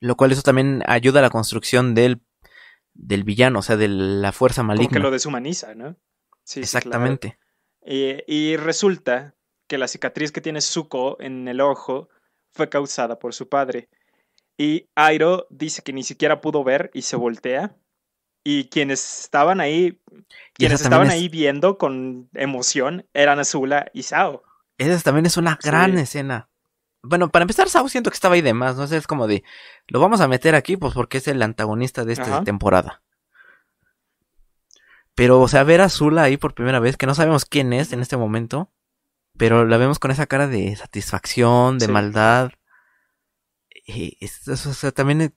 lo 0.00 0.16
cual 0.16 0.32
eso 0.32 0.42
también 0.42 0.82
ayuda 0.86 1.20
a 1.20 1.22
la 1.22 1.30
construcción 1.30 1.94
del, 1.94 2.22
del 2.94 3.24
villano, 3.24 3.60
o 3.60 3.62
sea, 3.62 3.76
de 3.76 3.88
la 3.88 4.32
fuerza 4.32 4.62
maligna. 4.62 4.88
Como 4.88 4.94
que 4.94 5.00
lo 5.00 5.10
deshumaniza, 5.10 5.74
¿no? 5.74 5.96
Sí, 6.42 6.60
Exactamente. 6.60 7.38
y, 7.84 8.56
resulta 8.56 9.34
que 9.68 9.78
la 9.78 9.88
cicatriz 9.88 10.32
que 10.32 10.40
tiene 10.40 10.60
Zuko 10.60 11.16
en 11.20 11.46
el 11.46 11.60
ojo 11.60 12.08
fue 12.50 12.68
causada 12.68 13.18
por 13.18 13.34
su 13.34 13.48
padre. 13.48 13.88
Y 14.58 14.88
Airo 14.96 15.46
dice 15.48 15.82
que 15.82 15.92
ni 15.92 16.02
siquiera 16.02 16.40
pudo 16.40 16.64
ver 16.64 16.90
y 16.92 17.02
se 17.02 17.16
voltea. 17.16 17.76
Y 18.42 18.68
quienes 18.68 19.24
estaban 19.24 19.60
ahí, 19.60 20.00
quienes 20.54 20.80
estaban 20.80 21.10
ahí 21.10 21.28
viendo 21.28 21.78
con 21.78 22.28
emoción 22.34 23.06
eran 23.12 23.38
Azula 23.38 23.90
y 23.92 24.02
Sao. 24.02 24.42
Esa 24.78 25.00
también 25.02 25.26
es 25.26 25.36
una 25.36 25.58
gran 25.62 25.96
escena. 25.98 26.49
Bueno, 27.02 27.30
para 27.30 27.44
empezar, 27.44 27.68
Sao 27.68 27.88
siento 27.88 28.10
que 28.10 28.14
estaba 28.14 28.34
ahí 28.34 28.42
de 28.42 28.52
más, 28.52 28.76
¿no? 28.76 28.86
sé, 28.86 28.96
es 28.96 29.06
como 29.06 29.26
de, 29.26 29.42
lo 29.88 30.00
vamos 30.00 30.20
a 30.20 30.28
meter 30.28 30.54
aquí, 30.54 30.76
pues 30.76 30.92
porque 30.92 31.18
es 31.18 31.28
el 31.28 31.42
antagonista 31.42 32.04
de 32.04 32.12
esta 32.12 32.44
temporada. 32.44 33.02
Pero, 35.14 35.40
o 35.40 35.48
sea, 35.48 35.64
ver 35.64 35.80
a 35.80 35.88
Zula 35.88 36.22
ahí 36.22 36.36
por 36.36 36.54
primera 36.54 36.80
vez, 36.80 36.96
que 36.96 37.06
no 37.06 37.14
sabemos 37.14 37.44
quién 37.44 37.72
es 37.72 37.92
en 37.92 38.00
este 38.00 38.16
momento, 38.16 38.70
pero 39.36 39.64
la 39.64 39.76
vemos 39.78 39.98
con 39.98 40.10
esa 40.10 40.26
cara 40.26 40.46
de 40.46 40.74
satisfacción, 40.76 41.78
de 41.78 41.88
maldad. 41.88 42.50
Y 43.86 44.18
eso, 44.20 44.92
también 44.92 45.20
es 45.22 45.30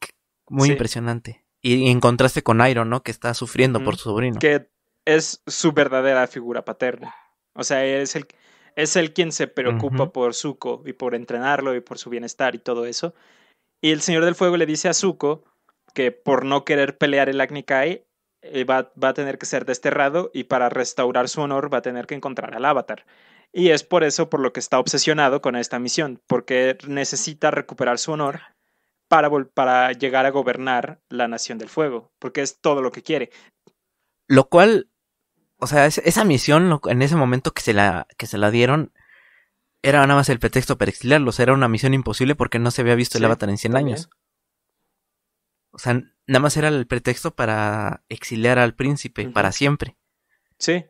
muy 0.48 0.69
impresionante. 0.69 1.45
Y, 1.61 1.90
en 1.90 2.02
contraste 2.02 2.44
con 2.44 2.65
Iron, 2.68 2.90
¿no? 2.90 3.03
Que 3.03 3.11
está 3.11 3.34
sufriendo 3.34 3.84
por 3.84 3.95
su 3.95 4.03
sobrino. 4.03 4.40
Que 4.40 4.69
es 5.06 5.41
su 5.48 5.72
verdadera 5.72 6.27
figura 6.27 6.65
paterna. 6.65 7.15
O 7.53 7.64
sea, 7.64 7.85
es 7.85 8.15
el, 8.15 8.27
es 8.75 8.95
él 8.95 9.13
quien 9.13 9.31
se 9.31 9.47
preocupa 9.47 10.11
por 10.11 10.33
Zuko 10.33 10.83
y 10.85 10.93
por 10.93 11.15
entrenarlo 11.15 11.75
y 11.75 11.81
por 11.81 11.97
su 11.97 12.09
bienestar 12.09 12.55
y 12.55 12.59
todo 12.59 12.85
eso. 12.85 13.13
Y 13.81 13.91
el 13.91 14.01
Señor 14.01 14.25
del 14.25 14.35
Fuego 14.35 14.57
le 14.57 14.65
dice 14.65 14.89
a 14.89 14.93
Zuko 14.93 15.43
que 15.93 16.11
por 16.11 16.45
no 16.45 16.65
querer 16.65 16.97
pelear 16.97 17.29
el 17.29 17.41
Agni 17.41 17.63
Kai 17.63 18.05
eh, 18.41 18.63
va, 18.63 18.91
va, 19.01 19.09
a 19.09 19.13
tener 19.13 19.37
que 19.37 19.45
ser 19.45 19.65
desterrado 19.65 20.31
y 20.33 20.45
para 20.45 20.69
restaurar 20.69 21.29
su 21.29 21.41
honor 21.41 21.73
va 21.73 21.79
a 21.79 21.81
tener 21.81 22.07
que 22.07 22.15
encontrar 22.15 22.55
al 22.55 22.65
Avatar. 22.65 23.05
Y 23.51 23.69
es 23.69 23.83
por 23.83 24.03
eso 24.03 24.29
por 24.29 24.39
lo 24.39 24.51
que 24.51 24.59
está 24.59 24.79
obsesionado 24.79 25.41
con 25.41 25.55
esta 25.55 25.77
misión, 25.77 26.19
porque 26.27 26.77
necesita 26.87 27.51
recuperar 27.51 27.99
su 27.99 28.11
honor 28.11 28.41
para, 29.07 29.29
para 29.53 29.91
llegar 29.91 30.25
a 30.25 30.31
gobernar 30.31 30.99
la 31.09 31.27
Nación 31.27 31.59
del 31.59 31.69
Fuego, 31.69 32.11
porque 32.17 32.41
es 32.41 32.59
todo 32.59 32.81
lo 32.81 32.91
que 32.91 33.03
quiere. 33.03 33.29
Lo 34.27 34.49
cual 34.49 34.89
o 35.64 35.68
sea, 35.68 35.85
esa 35.88 36.23
misión 36.23 36.80
en 36.85 37.02
ese 37.02 37.15
momento 37.15 37.52
que 37.53 37.61
se 37.61 37.73
la, 37.73 38.07
que 38.18 38.27
se 38.27 38.38
la 38.38 38.52
dieron 38.52 38.91
era 39.81 39.99
nada 40.02 40.15
más 40.19 40.30
el 40.30 40.40
pretexto 40.40 40.77
para 40.77 40.90
exiliarlos. 40.91 41.40
Era 41.40 41.53
una 41.53 41.68
misión 41.68 41.94
imposible 41.94 42.35
porque 42.35 42.60
no 42.60 42.72
se 42.72 42.81
había 42.81 42.95
visto 42.95 43.18
el 43.18 43.26
Avatar 43.26 43.49
en 43.49 43.57
100 43.57 43.76
años. 43.76 44.10
O 45.72 45.80
sea, 45.80 45.94
nada 46.27 46.40
más 46.40 46.56
era 46.56 46.68
el 46.68 46.85
pretexto 46.88 47.31
para 47.35 48.03
exiliar 48.10 48.60
al 48.60 48.76
príncipe 48.76 49.27
para 49.30 49.52
siempre. 49.52 49.98
Sí. 50.60 50.85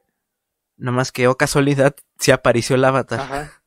Nada 0.77 0.95
más 0.97 1.11
que, 1.11 1.27
oh 1.27 1.37
casualidad, 1.37 1.95
se 2.19 2.33
apareció 2.33 2.75
el 2.75 2.83
avatar. 2.85 3.19
Ajá. 3.21 3.63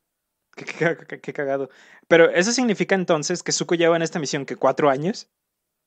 Qué, 0.55 0.65
qué- 0.65 0.97
qué- 1.07 1.21
qué 1.21 1.33
cagado. 1.33 1.69
Pero 2.07 2.29
eso 2.29 2.51
significa 2.51 2.95
entonces 2.95 3.43
que 3.43 3.51
Zuko 3.51 3.75
lleva 3.75 3.95
en 3.95 4.01
esta 4.01 4.19
misión 4.19 4.45
que 4.45 4.55
cuatro 4.55 4.89
años. 4.89 5.29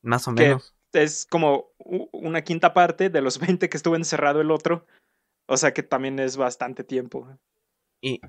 Más 0.03 0.27
o 0.29 0.35
Que- 0.35 0.43
menos. 0.49 0.75
Es 0.93 1.25
como 1.31 1.69
una 2.13 2.43
quinta 2.43 2.75
parte 2.75 3.11
de 3.11 3.21
los 3.21 3.39
20 3.39 3.69
que 3.69 3.77
estuvo 3.77 3.95
encerrado 3.95 4.41
el 4.41 4.51
otro. 4.51 4.87
O 5.53 5.57
sea 5.57 5.75
que 5.75 5.83
también 5.83 6.21
es 6.21 6.37
bastante 6.37 6.85
tiempo. 6.85 7.29
Y, 8.01 8.21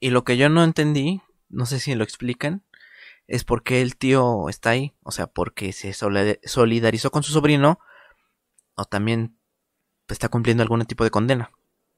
y 0.00 0.10
lo 0.10 0.24
que 0.24 0.36
yo 0.36 0.48
no 0.48 0.64
entendí, 0.64 1.22
no 1.48 1.66
sé 1.66 1.78
si 1.78 1.94
lo 1.94 2.02
explican, 2.02 2.64
es 3.28 3.44
por 3.44 3.62
qué 3.62 3.80
el 3.80 3.96
tío 3.96 4.48
está 4.48 4.70
ahí. 4.70 4.92
O 5.04 5.12
sea, 5.12 5.28
porque 5.28 5.72
se 5.72 5.90
solid- 5.92 6.40
solidarizó 6.42 7.12
con 7.12 7.22
su 7.22 7.30
sobrino 7.32 7.78
o 8.74 8.86
también 8.86 9.36
pues, 10.06 10.16
está 10.16 10.28
cumpliendo 10.28 10.64
algún 10.64 10.84
tipo 10.84 11.04
de 11.04 11.12
condena. 11.12 11.52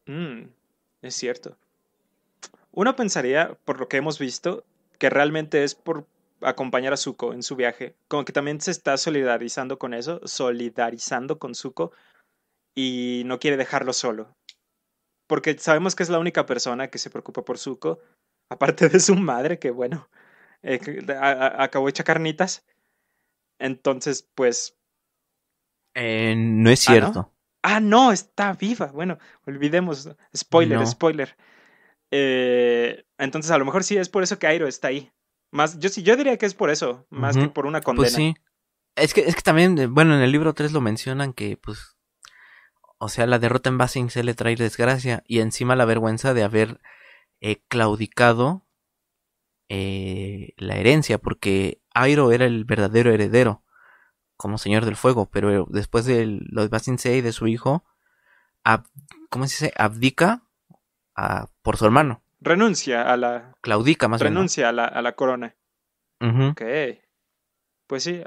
Mm, 0.04 0.42
es 1.00 1.14
cierto. 1.14 1.56
Uno 2.70 2.94
pensaría, 2.96 3.56
por 3.64 3.80
lo 3.80 3.88
que 3.88 3.96
hemos 3.96 4.18
visto, 4.18 4.62
que 4.98 5.08
realmente 5.08 5.64
es 5.64 5.74
por 5.74 6.06
acompañar 6.42 6.92
a 6.92 6.98
Zuko 6.98 7.32
en 7.32 7.42
su 7.42 7.56
viaje. 7.56 7.94
Como 8.08 8.26
que 8.26 8.34
también 8.34 8.60
se 8.60 8.72
está 8.72 8.98
solidarizando 8.98 9.78
con 9.78 9.94
eso, 9.94 10.20
solidarizando 10.24 11.38
con 11.38 11.54
Zuko 11.54 11.92
y 12.74 13.22
no 13.24 13.38
quiere 13.38 13.56
dejarlo 13.56 13.94
solo. 13.94 14.36
Porque 15.26 15.56
sabemos 15.58 15.94
que 15.94 16.02
es 16.02 16.08
la 16.08 16.18
única 16.18 16.46
persona 16.46 16.88
que 16.88 16.98
se 16.98 17.10
preocupa 17.10 17.44
por 17.44 17.58
Zuko, 17.58 17.98
aparte 18.50 18.88
de 18.88 19.00
su 19.00 19.16
madre, 19.16 19.58
que 19.58 19.70
bueno, 19.70 20.08
eh, 20.62 20.78
que 20.78 21.12
a- 21.12 21.30
a- 21.32 21.64
acabó 21.64 21.88
hecha 21.88 22.04
carnitas. 22.04 22.64
Entonces, 23.58 24.28
pues 24.34 24.76
Eh, 25.94 26.34
no 26.36 26.70
es 26.70 26.86
Ah, 26.88 26.92
¿no? 26.92 27.00
cierto. 27.00 27.32
Ah, 27.62 27.80
no, 27.80 28.12
está 28.12 28.52
viva. 28.52 28.86
Bueno, 28.92 29.18
olvidemos. 29.46 30.10
Spoiler, 30.36 30.78
No. 30.78 30.86
spoiler. 30.86 31.36
Eh, 32.10 33.04
entonces, 33.18 33.50
a 33.50 33.58
lo 33.58 33.64
mejor 33.64 33.82
sí 33.82 33.96
es 33.96 34.08
por 34.08 34.22
eso 34.22 34.38
que 34.38 34.46
Airo 34.46 34.68
está 34.68 34.88
ahí. 34.88 35.10
Más, 35.52 35.78
yo 35.78 35.88
sí, 35.88 36.02
yo 36.02 36.16
diría 36.16 36.36
que 36.36 36.46
es 36.46 36.54
por 36.54 36.70
eso, 36.70 37.06
más 37.08 37.36
que 37.36 37.48
por 37.48 37.66
una 37.66 37.80
condena. 37.80 38.02
Pues 38.04 38.12
sí. 38.14 38.34
Es 38.94 39.14
que, 39.14 39.22
es 39.22 39.34
que 39.34 39.42
también, 39.42 39.78
eh, 39.78 39.86
bueno, 39.86 40.14
en 40.14 40.20
el 40.20 40.30
libro 40.32 40.52
3 40.54 40.72
lo 40.72 40.80
mencionan 40.80 41.32
que, 41.32 41.56
pues, 41.56 41.95
o 42.98 43.08
sea, 43.08 43.26
la 43.26 43.38
derrota 43.38 43.68
en 43.70 43.78
Basing 43.78 44.10
se 44.10 44.24
le 44.24 44.34
trae 44.34 44.56
desgracia 44.56 45.22
y 45.26 45.40
encima 45.40 45.76
la 45.76 45.84
vergüenza 45.84 46.34
de 46.34 46.42
haber 46.44 46.80
eh, 47.40 47.62
claudicado 47.68 48.66
eh, 49.68 50.54
la 50.56 50.76
herencia, 50.76 51.18
porque 51.18 51.80
Airo 51.92 52.32
era 52.32 52.46
el 52.46 52.64
verdadero 52.64 53.10
heredero 53.12 53.62
como 54.36 54.58
señor 54.58 54.84
del 54.84 54.96
fuego, 54.96 55.28
pero 55.30 55.66
después 55.70 56.04
de 56.04 56.26
lo 56.26 56.68
de 56.68 57.16
y 57.16 57.20
de 57.20 57.32
su 57.32 57.46
hijo, 57.46 57.84
ab- 58.64 58.86
¿cómo 59.30 59.46
se 59.46 59.66
dice? 59.66 59.74
Abdica 59.76 60.42
a- 61.14 61.48
por 61.62 61.76
su 61.76 61.84
hermano, 61.86 62.22
Renuncia 62.40 63.10
a 63.10 63.16
la, 63.16 63.54
claudica 63.62 64.08
más 64.08 64.20
bien. 64.20 64.34
¿no? 64.34 64.40
renuncia 64.40 64.68
a 64.68 64.72
la, 64.72 64.84
a 64.84 65.00
la 65.02 65.16
corona. 65.16 65.56
Ujú. 66.20 66.48
Ok. 66.48 66.62
Pues 67.86 68.02
sí, 68.04 68.22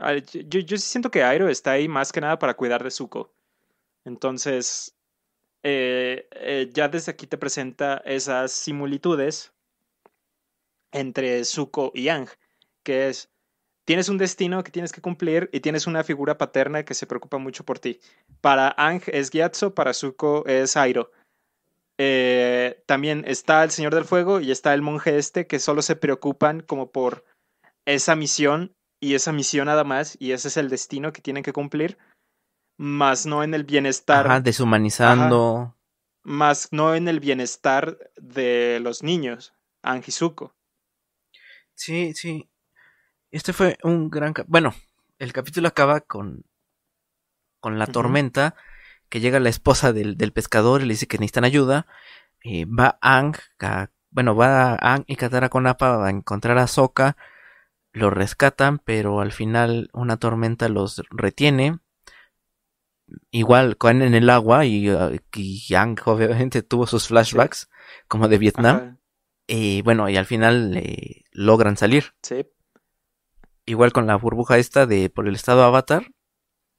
yo, 0.47 0.59
yo 0.61 0.77
sí 0.77 0.83
siento 0.89 1.11
que 1.11 1.23
Airo 1.23 1.47
está 1.47 1.71
ahí 1.71 1.87
más 1.87 2.11
que 2.11 2.21
nada 2.21 2.39
para 2.39 2.55
cuidar 2.55 2.83
de 2.83 2.91
Zuko. 2.91 3.33
Entonces, 4.09 4.95
eh, 5.61 6.27
eh, 6.31 6.69
ya 6.73 6.89
desde 6.89 7.11
aquí 7.11 7.27
te 7.27 7.37
presenta 7.37 7.97
esas 8.05 8.51
similitudes 8.51 9.53
entre 10.91 11.45
Zuko 11.45 11.91
y 11.93 12.09
Ang, 12.09 12.27
que 12.83 13.09
es, 13.09 13.29
tienes 13.85 14.09
un 14.09 14.17
destino 14.17 14.63
que 14.63 14.71
tienes 14.71 14.91
que 14.91 15.01
cumplir 15.01 15.47
y 15.53 15.59
tienes 15.59 15.85
una 15.85 16.03
figura 16.03 16.39
paterna 16.39 16.83
que 16.83 16.95
se 16.95 17.05
preocupa 17.05 17.37
mucho 17.37 17.63
por 17.63 17.77
ti. 17.77 17.99
Para 18.41 18.73
Ang 18.77 19.03
es 19.07 19.29
Gyatso, 19.29 19.75
para 19.75 19.93
Zuko 19.93 20.43
es 20.47 20.75
Airo. 20.75 21.11
Eh, 21.99 22.81
también 22.87 23.25
está 23.27 23.63
el 23.63 23.69
Señor 23.69 23.93
del 23.93 24.05
Fuego 24.05 24.39
y 24.39 24.49
está 24.49 24.73
el 24.73 24.81
monje 24.81 25.19
este 25.19 25.45
que 25.45 25.59
solo 25.59 25.83
se 25.83 25.95
preocupan 25.95 26.61
como 26.61 26.91
por 26.91 27.25
esa 27.85 28.15
misión 28.15 28.73
y 28.99 29.13
esa 29.13 29.33
misión 29.33 29.67
nada 29.67 29.83
más 29.83 30.17
y 30.19 30.31
ese 30.31 30.47
es 30.47 30.57
el 30.57 30.69
destino 30.69 31.13
que 31.13 31.21
tienen 31.21 31.43
que 31.43 31.53
cumplir, 31.53 31.99
más 32.81 33.25
no 33.25 33.43
en 33.43 33.53
el 33.53 33.65
bienestar, 33.65 34.25
Ajá, 34.25 34.39
deshumanizando. 34.39 35.75
más 36.23 36.69
no 36.71 36.95
en 36.95 37.09
el 37.09 37.19
bienestar 37.19 37.97
de 38.15 38.79
los 38.81 39.03
niños, 39.03 39.53
Ang 39.83 40.01
y 40.07 40.11
Zuko. 40.11 40.55
Sí, 41.75 42.13
sí. 42.13 42.49
Este 43.31 43.51
fue 43.53 43.77
un 43.83 44.09
gran... 44.09 44.33
Bueno, 44.47 44.73
el 45.17 45.33
capítulo 45.33 45.67
acaba 45.67 45.99
con... 45.99 46.45
Con 47.59 47.77
la 47.77 47.87
tormenta, 47.87 48.55
que 49.09 49.19
llega 49.19 49.41
la 49.41 49.49
esposa 49.49 49.91
del, 49.91 50.15
del 50.15 50.31
pescador 50.31 50.81
y 50.81 50.85
le 50.85 50.93
dice 50.93 51.07
que 51.07 51.17
necesitan 51.17 51.43
ayuda. 51.43 51.85
Eh, 52.41 52.63
va 52.63 52.97
Ang, 53.01 53.35
a- 53.59 53.89
bueno, 54.09 54.33
va 54.37 54.75
Ang 54.79 55.03
y 55.07 55.17
Katara 55.17 55.49
con 55.49 55.67
a 55.67 55.75
encontrar 56.09 56.57
a 56.57 56.67
Sokka. 56.67 57.17
Lo 57.91 58.09
rescatan, 58.09 58.79
pero 58.79 59.19
al 59.19 59.33
final 59.33 59.89
una 59.91 60.15
tormenta 60.15 60.69
los 60.69 61.01
retiene. 61.09 61.79
Igual 63.31 63.77
caen 63.77 64.01
en 64.01 64.13
el 64.15 64.29
agua 64.29 64.65
y, 64.65 64.89
uh, 64.89 65.15
y 65.35 65.73
Ang 65.75 65.97
obviamente 66.05 66.63
tuvo 66.63 66.87
sus 66.87 67.07
flashbacks, 67.07 67.69
como 68.07 68.27
de 68.27 68.37
Vietnam. 68.37 68.75
Ajá, 68.77 68.97
Y 69.47 69.81
bueno, 69.81 70.09
y 70.09 70.17
al 70.17 70.25
final 70.25 70.75
eh, 70.77 71.23
logran 71.31 71.77
salir. 71.77 72.13
sí. 72.23 72.45
Igual 73.65 73.93
con 73.93 74.07
la 74.07 74.15
burbuja 74.15 74.57
esta 74.57 74.87
de 74.87 75.09
por 75.11 75.27
el 75.27 75.35
estado 75.35 75.63
Avatar. 75.63 76.11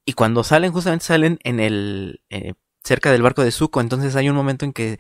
Y 0.05 0.15
cuando 0.15 0.43
salen, 0.43 0.73
justamente 0.73 1.05
salen 1.05 1.39
en 1.45 1.61
el. 1.61 2.21
eh, 2.31 2.55
cerca 2.83 3.13
del 3.13 3.23
barco 3.23 3.45
de 3.45 3.53
Zuko. 3.53 3.81
Entonces 3.81 4.17
hay 4.17 4.29
un 4.29 4.35
momento 4.35 4.65
en 4.65 4.73
que 4.73 4.99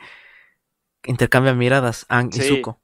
intercambian 1.04 1.58
miradas 1.58 2.06
Ang 2.08 2.30
y. 2.34 2.40
Zuko. 2.42 2.80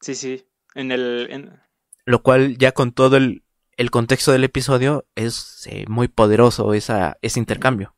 Sí, 0.00 0.14
sí. 0.16 0.46
En 0.74 0.90
el. 0.90 1.28
en- 1.30 1.60
Lo 2.04 2.22
cual 2.22 2.56
ya 2.58 2.72
con 2.72 2.92
todo 2.92 3.16
el, 3.16 3.44
el 3.78 3.90
contexto 3.90 4.32
del 4.32 4.44
episodio 4.44 5.06
es 5.14 5.66
eh, 5.70 5.86
muy 5.88 6.08
poderoso 6.08 6.74
esa, 6.74 7.16
ese 7.22 7.38
intercambio. 7.40 7.94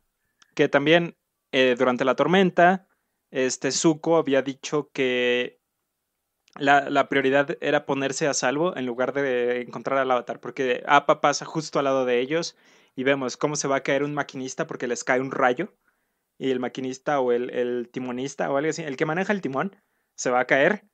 que 0.54 0.68
también 0.68 1.16
eh, 1.52 1.74
durante 1.78 2.04
la 2.04 2.14
tormenta, 2.16 2.86
este 3.30 3.72
Zuko 3.72 4.16
había 4.16 4.42
dicho 4.42 4.90
que 4.92 5.60
la, 6.56 6.90
la 6.90 7.08
prioridad 7.08 7.56
era 7.60 7.86
ponerse 7.86 8.26
a 8.26 8.34
salvo 8.34 8.76
en 8.76 8.86
lugar 8.86 9.12
de 9.12 9.62
encontrar 9.62 9.98
al 9.98 10.10
avatar, 10.10 10.40
porque 10.40 10.82
Appa 10.86 11.20
pasa 11.20 11.44
justo 11.44 11.78
al 11.78 11.84
lado 11.86 12.04
de 12.04 12.20
ellos 12.20 12.56
y 12.96 13.04
vemos 13.04 13.36
cómo 13.36 13.56
se 13.56 13.68
va 13.68 13.76
a 13.76 13.82
caer 13.82 14.02
un 14.02 14.14
maquinista 14.14 14.66
porque 14.66 14.88
les 14.88 15.04
cae 15.04 15.20
un 15.20 15.30
rayo 15.30 15.74
y 16.38 16.50
el 16.50 16.60
maquinista 16.60 17.20
o 17.20 17.32
el, 17.32 17.50
el 17.50 17.88
timonista 17.92 18.50
o 18.50 18.56
algo 18.56 18.70
así, 18.70 18.82
el 18.82 18.96
que 18.96 19.06
maneja 19.06 19.32
el 19.32 19.40
timón, 19.42 19.76
se 20.16 20.30
va 20.30 20.40
a 20.40 20.46
caer. 20.46 20.86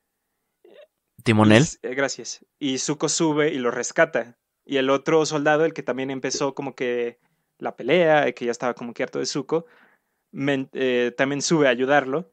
Timonel. 1.25 1.65
Y- 1.65 1.87
eh, 1.87 1.95
gracias. 1.95 2.45
Y 2.59 2.79
Zuko 2.79 3.09
sube 3.09 3.53
y 3.53 3.59
lo 3.59 3.71
rescata. 3.71 4.39
Y 4.67 4.79
el 4.79 4.91
otro 4.91 5.25
soldado, 5.25 5.65
el 5.65 5.73
que 5.73 5.83
también 5.85 6.11
empezó 6.11 6.55
como 6.55 6.75
que 6.75 7.19
la 7.59 7.77
pelea, 7.77 8.33
que 8.33 8.45
ya 8.47 8.51
estaba 8.51 8.75
como 8.75 8.93
que 8.93 9.05
harto 9.05 9.19
de 9.21 9.27
Zuko, 9.27 9.67
men- 10.33 10.69
eh, 10.73 11.15
también 11.17 11.41
sube 11.41 11.69
a 11.69 11.71
ayudarlo. 11.71 12.33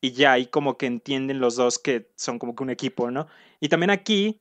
Y 0.00 0.12
ya 0.12 0.32
ahí 0.32 0.46
como 0.46 0.76
que 0.76 0.86
entienden 0.86 1.40
los 1.40 1.56
dos 1.56 1.78
que 1.78 2.10
son 2.16 2.38
como 2.38 2.54
que 2.54 2.62
un 2.62 2.70
equipo, 2.70 3.10
¿no? 3.10 3.28
Y 3.60 3.68
también 3.68 3.90
aquí 3.90 4.40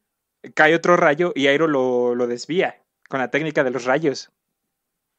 cae 0.56 0.76
otro 0.76 0.98
rayo 0.98 1.34
y 1.36 1.48
Airo 1.48 1.68
lo, 1.68 2.16
lo 2.16 2.28
desvía 2.28 2.84
con 3.08 3.20
la 3.20 3.30
técnica 3.30 3.64
de 3.64 3.72
los 3.72 3.86
rayos. 3.86 4.32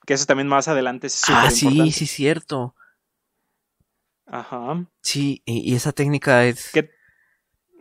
Que 0.04 0.14
eso 0.14 0.26
también 0.26 0.48
más 0.48 0.66
adelante 0.66 1.06
es 1.06 1.14
súper 1.14 1.44
Ah, 1.44 1.50
sí, 1.50 1.92
sí, 1.92 2.06
cierto. 2.06 2.74
Ajá. 4.26 4.84
Sí, 5.00 5.42
y, 5.44 5.70
y 5.72 5.76
esa 5.76 5.92
técnica 5.92 6.44
es. 6.44 6.72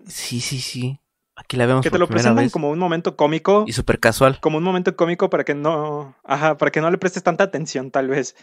Sí, 0.07 0.39
sí, 0.39 0.59
sí. 0.61 1.00
Aquí 1.43 1.57
la 1.57 1.65
vemos 1.65 1.83
Que 1.83 1.89
te 1.89 1.91
por 1.91 1.99
lo 1.99 2.07
presentan 2.07 2.45
vez. 2.45 2.51
como 2.53 2.69
un 2.69 2.79
momento 2.79 3.15
cómico. 3.17 3.65
Y 3.67 3.73
súper 3.73 3.99
casual. 3.99 4.39
como 4.39 4.57
un 4.57 4.63
momento 4.63 4.95
cómico 4.95 5.29
para 5.29 5.43
que 5.43 5.53
no, 5.55 6.15
ajá, 6.23 6.57
para 6.57 6.71
que 6.71 6.81
no 6.81 6.89
le 6.89 6.97
prestes 6.97 7.23
tanta 7.23 7.43
atención 7.43 7.91
tal 7.91 8.07
vez, 8.07 8.35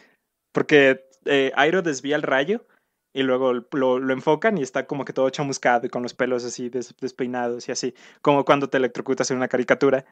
porque 0.53 1.07
eh, 1.25 1.53
Airo 1.57 1.83
desvía 1.83 2.16
el 2.16 2.23
rayo 2.23 2.66
y 3.15 3.23
luego 3.23 3.53
lo, 3.73 3.99
lo 3.99 4.12
enfocan 4.12 4.59
y 4.59 4.62
está 4.62 4.87
como 4.87 5.05
que 5.05 5.12
todo 5.12 5.31
chamuscado 5.31 5.87
y 5.87 5.91
con 5.91 6.03
los 6.03 6.15
pelos 6.15 6.45
así 6.45 6.69
des- 6.69 6.95
despeinados 7.01 7.69
y 7.69 7.73
así, 7.73 7.95
como 8.23 8.45
cuando 8.45 8.69
te 8.69 8.77
electrocutas 8.77 9.31
en 9.31 9.39
una 9.39 9.49
caricatura 9.49 10.05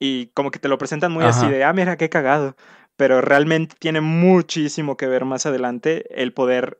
y 0.00 0.28
como 0.28 0.50
que 0.50 0.58
te 0.60 0.68
lo 0.68 0.78
presentan 0.78 1.12
muy 1.12 1.24
así 1.24 1.48
de, 1.48 1.64
ah, 1.64 1.72
mira 1.72 1.96
qué 1.96 2.08
cagado, 2.08 2.56
pero 2.96 3.20
realmente 3.20 3.74
tiene 3.78 4.00
muchísimo 4.00 4.96
que 4.96 5.06
ver 5.08 5.24
más 5.24 5.44
adelante 5.46 6.04
el 6.22 6.32
poder 6.32 6.78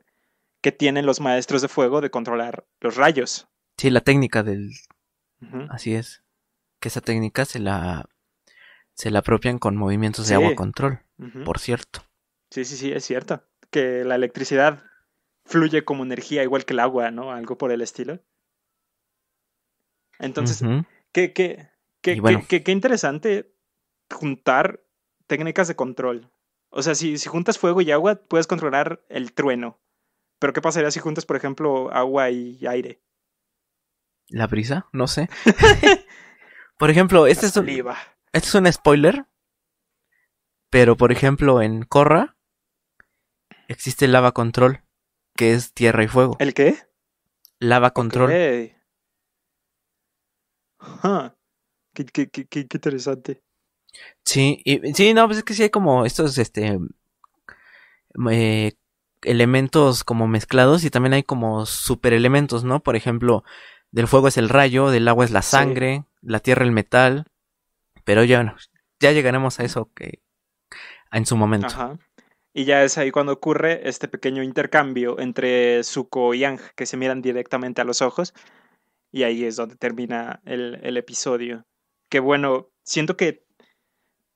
que 0.62 0.72
tienen 0.72 1.06
los 1.06 1.20
maestros 1.20 1.62
de 1.62 1.68
fuego 1.68 2.00
de 2.00 2.10
controlar 2.10 2.64
los 2.80 2.96
rayos. 2.96 3.48
Sí, 3.76 3.90
la 3.90 4.00
técnica 4.00 4.42
del. 4.42 4.70
Así 5.70 5.94
es. 5.94 6.22
Que 6.80 6.88
esa 6.88 7.00
técnica 7.00 7.44
se 7.44 7.58
la. 7.58 8.08
Se 8.94 9.10
la 9.10 9.20
apropian 9.20 9.58
con 9.58 9.76
movimientos 9.76 10.26
de 10.26 10.34
agua 10.34 10.54
control, 10.56 11.00
por 11.44 11.58
cierto. 11.60 12.02
Sí, 12.50 12.64
sí, 12.64 12.76
sí, 12.76 12.90
es 12.92 13.04
cierto. 13.04 13.44
Que 13.70 14.04
la 14.04 14.16
electricidad 14.16 14.82
fluye 15.44 15.84
como 15.84 16.02
energía 16.02 16.42
igual 16.42 16.64
que 16.64 16.72
el 16.72 16.80
agua, 16.80 17.10
¿no? 17.12 17.30
Algo 17.32 17.56
por 17.58 17.70
el 17.70 17.80
estilo. 17.80 18.20
Entonces, 20.18 20.62
qué, 21.12 21.32
qué, 21.32 21.68
qué, 22.00 22.14
Y 22.14 22.20
bueno. 22.20 22.40
qué- 22.40 22.46
qué- 22.48 22.64
qué 22.64 22.72
interesante 22.72 23.54
juntar 24.10 24.80
técnicas 25.26 25.68
de 25.68 25.76
control. 25.76 26.30
O 26.70 26.82
sea, 26.82 26.94
si, 26.94 27.18
si 27.18 27.28
juntas 27.28 27.58
fuego 27.58 27.80
y 27.80 27.90
agua, 27.92 28.16
puedes 28.16 28.46
controlar 28.46 29.04
el 29.08 29.32
trueno. 29.32 29.78
Pero 30.38 30.52
¿qué 30.52 30.60
pasaría 30.60 30.90
si 30.90 31.00
juntas, 31.00 31.24
por 31.26 31.36
ejemplo, 31.36 31.90
agua 31.92 32.30
y 32.30 32.66
aire? 32.66 33.00
¿La 34.30 34.46
brisa? 34.46 34.86
No 34.92 35.06
sé. 35.06 35.28
por 36.78 36.90
ejemplo, 36.90 37.26
este 37.26 37.46
es, 37.46 37.56
un, 37.56 37.68
este 37.68 38.48
es 38.48 38.54
un 38.54 38.72
spoiler. 38.72 39.26
Pero, 40.70 40.96
por 40.96 41.12
ejemplo, 41.12 41.62
en 41.62 41.82
Korra 41.82 42.36
existe 43.68 44.06
lava 44.08 44.32
control, 44.32 44.82
que 45.36 45.52
es 45.52 45.72
tierra 45.72 46.04
y 46.04 46.08
fuego. 46.08 46.36
¿El 46.38 46.52
qué? 46.54 46.76
Lava 47.58 47.92
control. 47.92 48.30
Ok. 48.30 48.76
Ajá. 50.78 51.36
Qué, 51.94 52.04
qué- 52.04 52.28
qué- 52.28 52.46
qué- 52.46 52.66
qué 52.68 52.76
interesante. 52.76 53.42
Sí, 54.24 54.60
y, 54.64 54.92
sí, 54.94 55.14
no, 55.14 55.26
pues 55.26 55.38
es 55.38 55.44
que 55.44 55.54
sí 55.54 55.62
hay 55.64 55.70
como 55.70 56.04
estos, 56.04 56.36
este, 56.38 56.78
eh, 58.30 58.72
elementos 59.22 60.04
como 60.04 60.28
mezclados 60.28 60.84
y 60.84 60.90
también 60.90 61.14
hay 61.14 61.22
como 61.22 61.66
superelementos, 61.66 62.64
¿no? 62.64 62.80
Por 62.80 62.96
ejemplo, 62.96 63.42
del 63.90 64.08
fuego 64.08 64.28
es 64.28 64.36
el 64.36 64.48
rayo, 64.48 64.90
del 64.90 65.08
agua 65.08 65.24
es 65.24 65.30
la 65.30 65.42
Sí. 65.42 65.50
sangre, 65.50 66.04
la 66.22 66.40
tierra 66.40 66.64
el 66.64 66.72
metal, 66.72 67.26
pero 68.04 68.24
ya, 68.24 68.56
ya 69.00 69.12
llegaremos 69.12 69.60
a 69.60 69.64
eso 69.64 69.90
que 69.94 70.20
en 71.12 71.26
su 71.26 71.36
momento. 71.36 71.68
Ajá. 71.68 71.98
Y 72.54 72.64
ya 72.64 72.82
es 72.82 72.98
ahí 72.98 73.10
cuando 73.10 73.32
ocurre 73.32 73.88
este 73.88 74.08
pequeño 74.08 74.42
intercambio 74.42 75.20
entre 75.20 75.82
Zuko 75.84 76.34
y 76.34 76.44
Ang, 76.44 76.58
que 76.74 76.86
se 76.86 76.96
miran 76.96 77.22
directamente 77.22 77.80
a 77.80 77.84
los 77.84 78.02
ojos. 78.02 78.34
Y 79.12 79.22
ahí 79.22 79.44
es 79.44 79.56
donde 79.56 79.76
termina 79.76 80.40
el, 80.44 80.80
el 80.82 80.96
episodio. 80.96 81.66
Que 82.08 82.20
bueno, 82.20 82.68
siento 82.82 83.16
que 83.16 83.44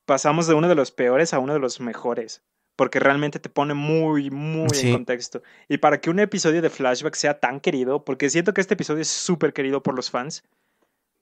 pasamos 0.05 0.47
de 0.47 0.55
uno 0.55 0.69
de 0.69 0.75
los 0.75 0.93
peores 0.93 1.35
a 1.35 1.39
uno 1.41 1.53
de 1.53 1.59
los 1.59 1.81
mejores. 1.81 2.43
Porque 2.77 2.99
realmente 2.99 3.39
te 3.39 3.49
pone 3.51 3.75
muy, 3.75 4.31
muy 4.31 4.71
Sí. 4.71 4.89
en 4.89 4.95
contexto. 4.95 5.43
Y 5.69 5.79
para 5.79 6.01
que 6.01 6.09
un 6.11 6.19
episodio 6.21 6.63
de 6.63 6.71
flashback 6.71 7.15
sea 7.15 7.39
tan 7.39 7.61
querido, 7.61 8.05
porque 8.05 8.31
siento 8.31 8.55
que 8.55 8.61
este 8.63 8.75
episodio 8.75 9.03
es 9.03 9.09
súper 9.09 9.53
querido 9.53 9.83
por 9.83 9.95
los 9.95 10.11
fans, 10.11 10.43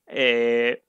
eh, 0.07 0.83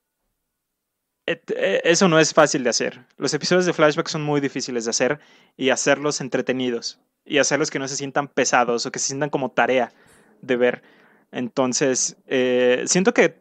eh, 1.28 1.82
eso 1.84 2.08
no 2.08 2.20
es 2.20 2.34
fácil 2.34 2.64
de 2.64 2.70
hacer. 2.72 3.06
Los 3.18 3.34
episodios 3.34 3.66
de 3.66 3.74
flashback 3.74 4.08
son 4.08 4.22
muy 4.22 4.42
difíciles 4.42 4.86
de 4.86 4.90
hacer 4.92 5.20
y 5.58 5.70
hacerlos 5.70 6.20
entretenidos 6.22 7.00
y 7.26 7.38
hacerlos 7.38 7.70
que 7.70 7.80
no 7.80 7.88
se 7.88 7.96
sientan 7.96 8.28
pesados 8.28 8.86
o 8.86 8.92
que 8.92 9.00
se 9.00 9.08
sientan 9.08 9.30
como 9.30 9.52
tarea 9.52 9.92
de 10.42 10.56
ver. 10.58 10.82
Entonces, 11.32 12.18
eh, 12.28 12.84
siento 12.88 13.14
que 13.14 13.36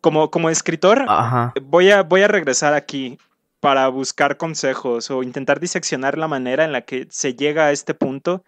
como, 0.00 0.30
como 0.30 0.50
escritor 0.50 1.04
Ajá. 1.08 1.52
voy, 1.62 1.90
a, 1.90 2.02
voy 2.02 2.22
a 2.22 2.28
regresar 2.28 2.74
aquí 2.74 3.18
para 3.60 3.88
buscar 3.88 4.36
consejos 4.36 5.10
o 5.10 5.22
intentar 5.22 5.60
diseccionar 5.60 6.16
la 6.16 6.28
manera 6.28 6.64
en 6.64 6.72
la 6.72 6.82
que 6.82 7.06
se 7.10 7.34
llega 7.34 7.66
a 7.66 7.72
este 7.72 7.94
punto 7.94 8.44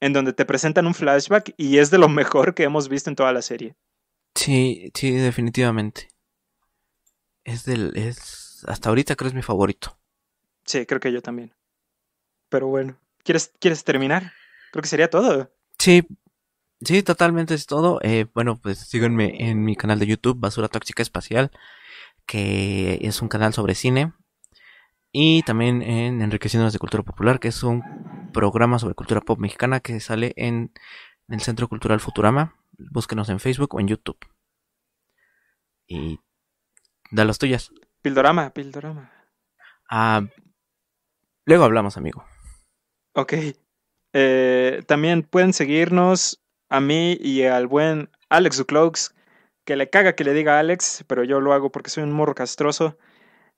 en 0.00 0.12
donde 0.12 0.32
te 0.32 0.44
presentan 0.44 0.86
un 0.86 0.94
flashback 0.94 1.54
y 1.56 1.78
es 1.78 1.90
de 1.90 1.98
lo 1.98 2.08
mejor 2.10 2.54
que 2.54 2.64
hemos 2.64 2.88
visto 2.88 3.10
en 3.10 3.16
toda 3.16 3.32
la 3.32 3.42
serie. 3.42 3.74
Sí, 4.34 4.90
sí, 4.94 5.12
definitivamente. 5.12 6.08
Es 7.44 7.64
del, 7.64 7.96
es, 7.96 8.64
hasta 8.66 8.88
ahorita 8.88 9.16
creo 9.16 9.28
es 9.28 9.34
mi 9.34 9.42
favorito. 9.42 9.98
Sí, 10.64 10.86
creo 10.86 11.00
que 11.00 11.12
yo 11.12 11.22
también. 11.22 11.54
Pero 12.48 12.68
bueno, 12.68 12.98
¿quieres, 13.22 13.52
¿quieres 13.60 13.84
terminar? 13.84 14.32
Creo 14.72 14.82
que 14.82 14.88
sería 14.88 15.08
todo. 15.08 15.52
Sí, 15.78 16.06
sí, 16.82 17.02
totalmente 17.02 17.54
es 17.54 17.66
todo. 17.66 18.00
Eh, 18.02 18.26
bueno, 18.34 18.58
pues 18.60 18.78
síganme 18.78 19.48
en 19.48 19.62
mi 19.62 19.76
canal 19.76 19.98
de 19.98 20.06
YouTube, 20.06 20.38
Basura 20.38 20.68
Tóxica 20.68 21.02
Espacial, 21.02 21.50
que 22.26 22.98
es 23.02 23.22
un 23.22 23.28
canal 23.28 23.52
sobre 23.52 23.74
cine. 23.74 24.12
Y 25.16 25.44
también 25.44 25.80
en 25.80 26.22
Enriqueciéndonos 26.22 26.72
de 26.72 26.80
Cultura 26.80 27.04
Popular, 27.04 27.38
que 27.38 27.46
es 27.46 27.62
un 27.62 27.84
programa 28.32 28.80
sobre 28.80 28.96
cultura 28.96 29.20
pop 29.20 29.38
mexicana 29.38 29.78
que 29.78 30.00
sale 30.00 30.34
en 30.36 30.72
el 31.28 31.40
Centro 31.40 31.68
Cultural 31.68 32.00
Futurama. 32.00 32.56
Búsquenos 32.90 33.28
en 33.28 33.38
Facebook 33.38 33.76
o 33.76 33.80
en 33.80 33.86
YouTube. 33.86 34.18
Y 35.86 36.18
da 37.12 37.24
las 37.24 37.38
tuyas. 37.38 37.70
Pildorama, 38.02 38.50
Pildorama. 38.50 39.12
Ah, 39.88 40.26
luego 41.44 41.62
hablamos, 41.62 41.96
amigo. 41.96 42.24
Ok. 43.12 43.34
Eh, 44.14 44.82
también 44.88 45.22
pueden 45.22 45.52
seguirnos 45.52 46.42
a 46.68 46.80
mí 46.80 47.16
y 47.20 47.44
al 47.44 47.68
buen 47.68 48.10
Alex 48.30 48.58
Ducloaks, 48.58 49.14
que 49.64 49.76
le 49.76 49.88
caga 49.88 50.16
que 50.16 50.24
le 50.24 50.34
diga 50.34 50.58
Alex, 50.58 51.04
pero 51.06 51.22
yo 51.22 51.40
lo 51.40 51.52
hago 51.52 51.70
porque 51.70 51.90
soy 51.90 52.02
un 52.02 52.10
morro 52.10 52.34
castroso. 52.34 52.98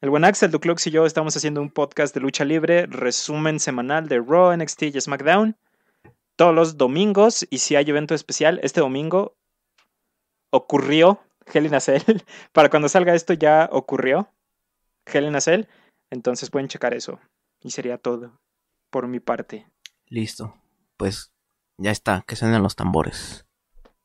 El 0.02 0.10
buen 0.10 0.24
Axel 0.24 0.50
Ducloaks 0.50 0.86
y 0.88 0.90
yo 0.90 1.06
estamos 1.06 1.34
haciendo 1.38 1.62
un 1.62 1.70
podcast 1.70 2.14
de 2.14 2.20
lucha 2.20 2.44
libre, 2.44 2.84
resumen 2.84 3.58
semanal 3.58 4.08
de 4.08 4.20
Raw, 4.20 4.54
NXT 4.54 4.82
y 4.82 5.00
SmackDown, 5.00 5.56
todos 6.36 6.54
los 6.54 6.76
domingos, 6.76 7.46
y 7.48 7.58
si 7.58 7.76
hay 7.76 7.88
evento 7.88 8.14
especial, 8.14 8.60
este 8.62 8.80
domingo 8.80 9.38
ocurrió 10.50 11.22
Hell 11.46 11.64
in 11.64 11.74
a 11.74 11.80
Cell. 11.80 12.02
Para 12.52 12.68
cuando 12.68 12.90
salga 12.90 13.14
esto 13.14 13.32
ya 13.32 13.70
ocurrió 13.72 14.30
Hell 15.06 15.24
in 15.24 15.34
a 15.34 15.40
Cell, 15.40 15.64
entonces 16.10 16.50
pueden 16.50 16.68
checar 16.68 16.92
eso. 16.92 17.18
Y 17.62 17.70
sería 17.70 17.96
todo 17.96 18.38
por 18.90 19.08
mi 19.08 19.18
parte. 19.18 19.66
Listo. 20.08 20.54
Pues 20.98 21.32
ya 21.78 21.90
está, 21.90 22.22
que 22.26 22.36
suenen 22.36 22.62
los 22.62 22.76
tambores. 22.76 23.45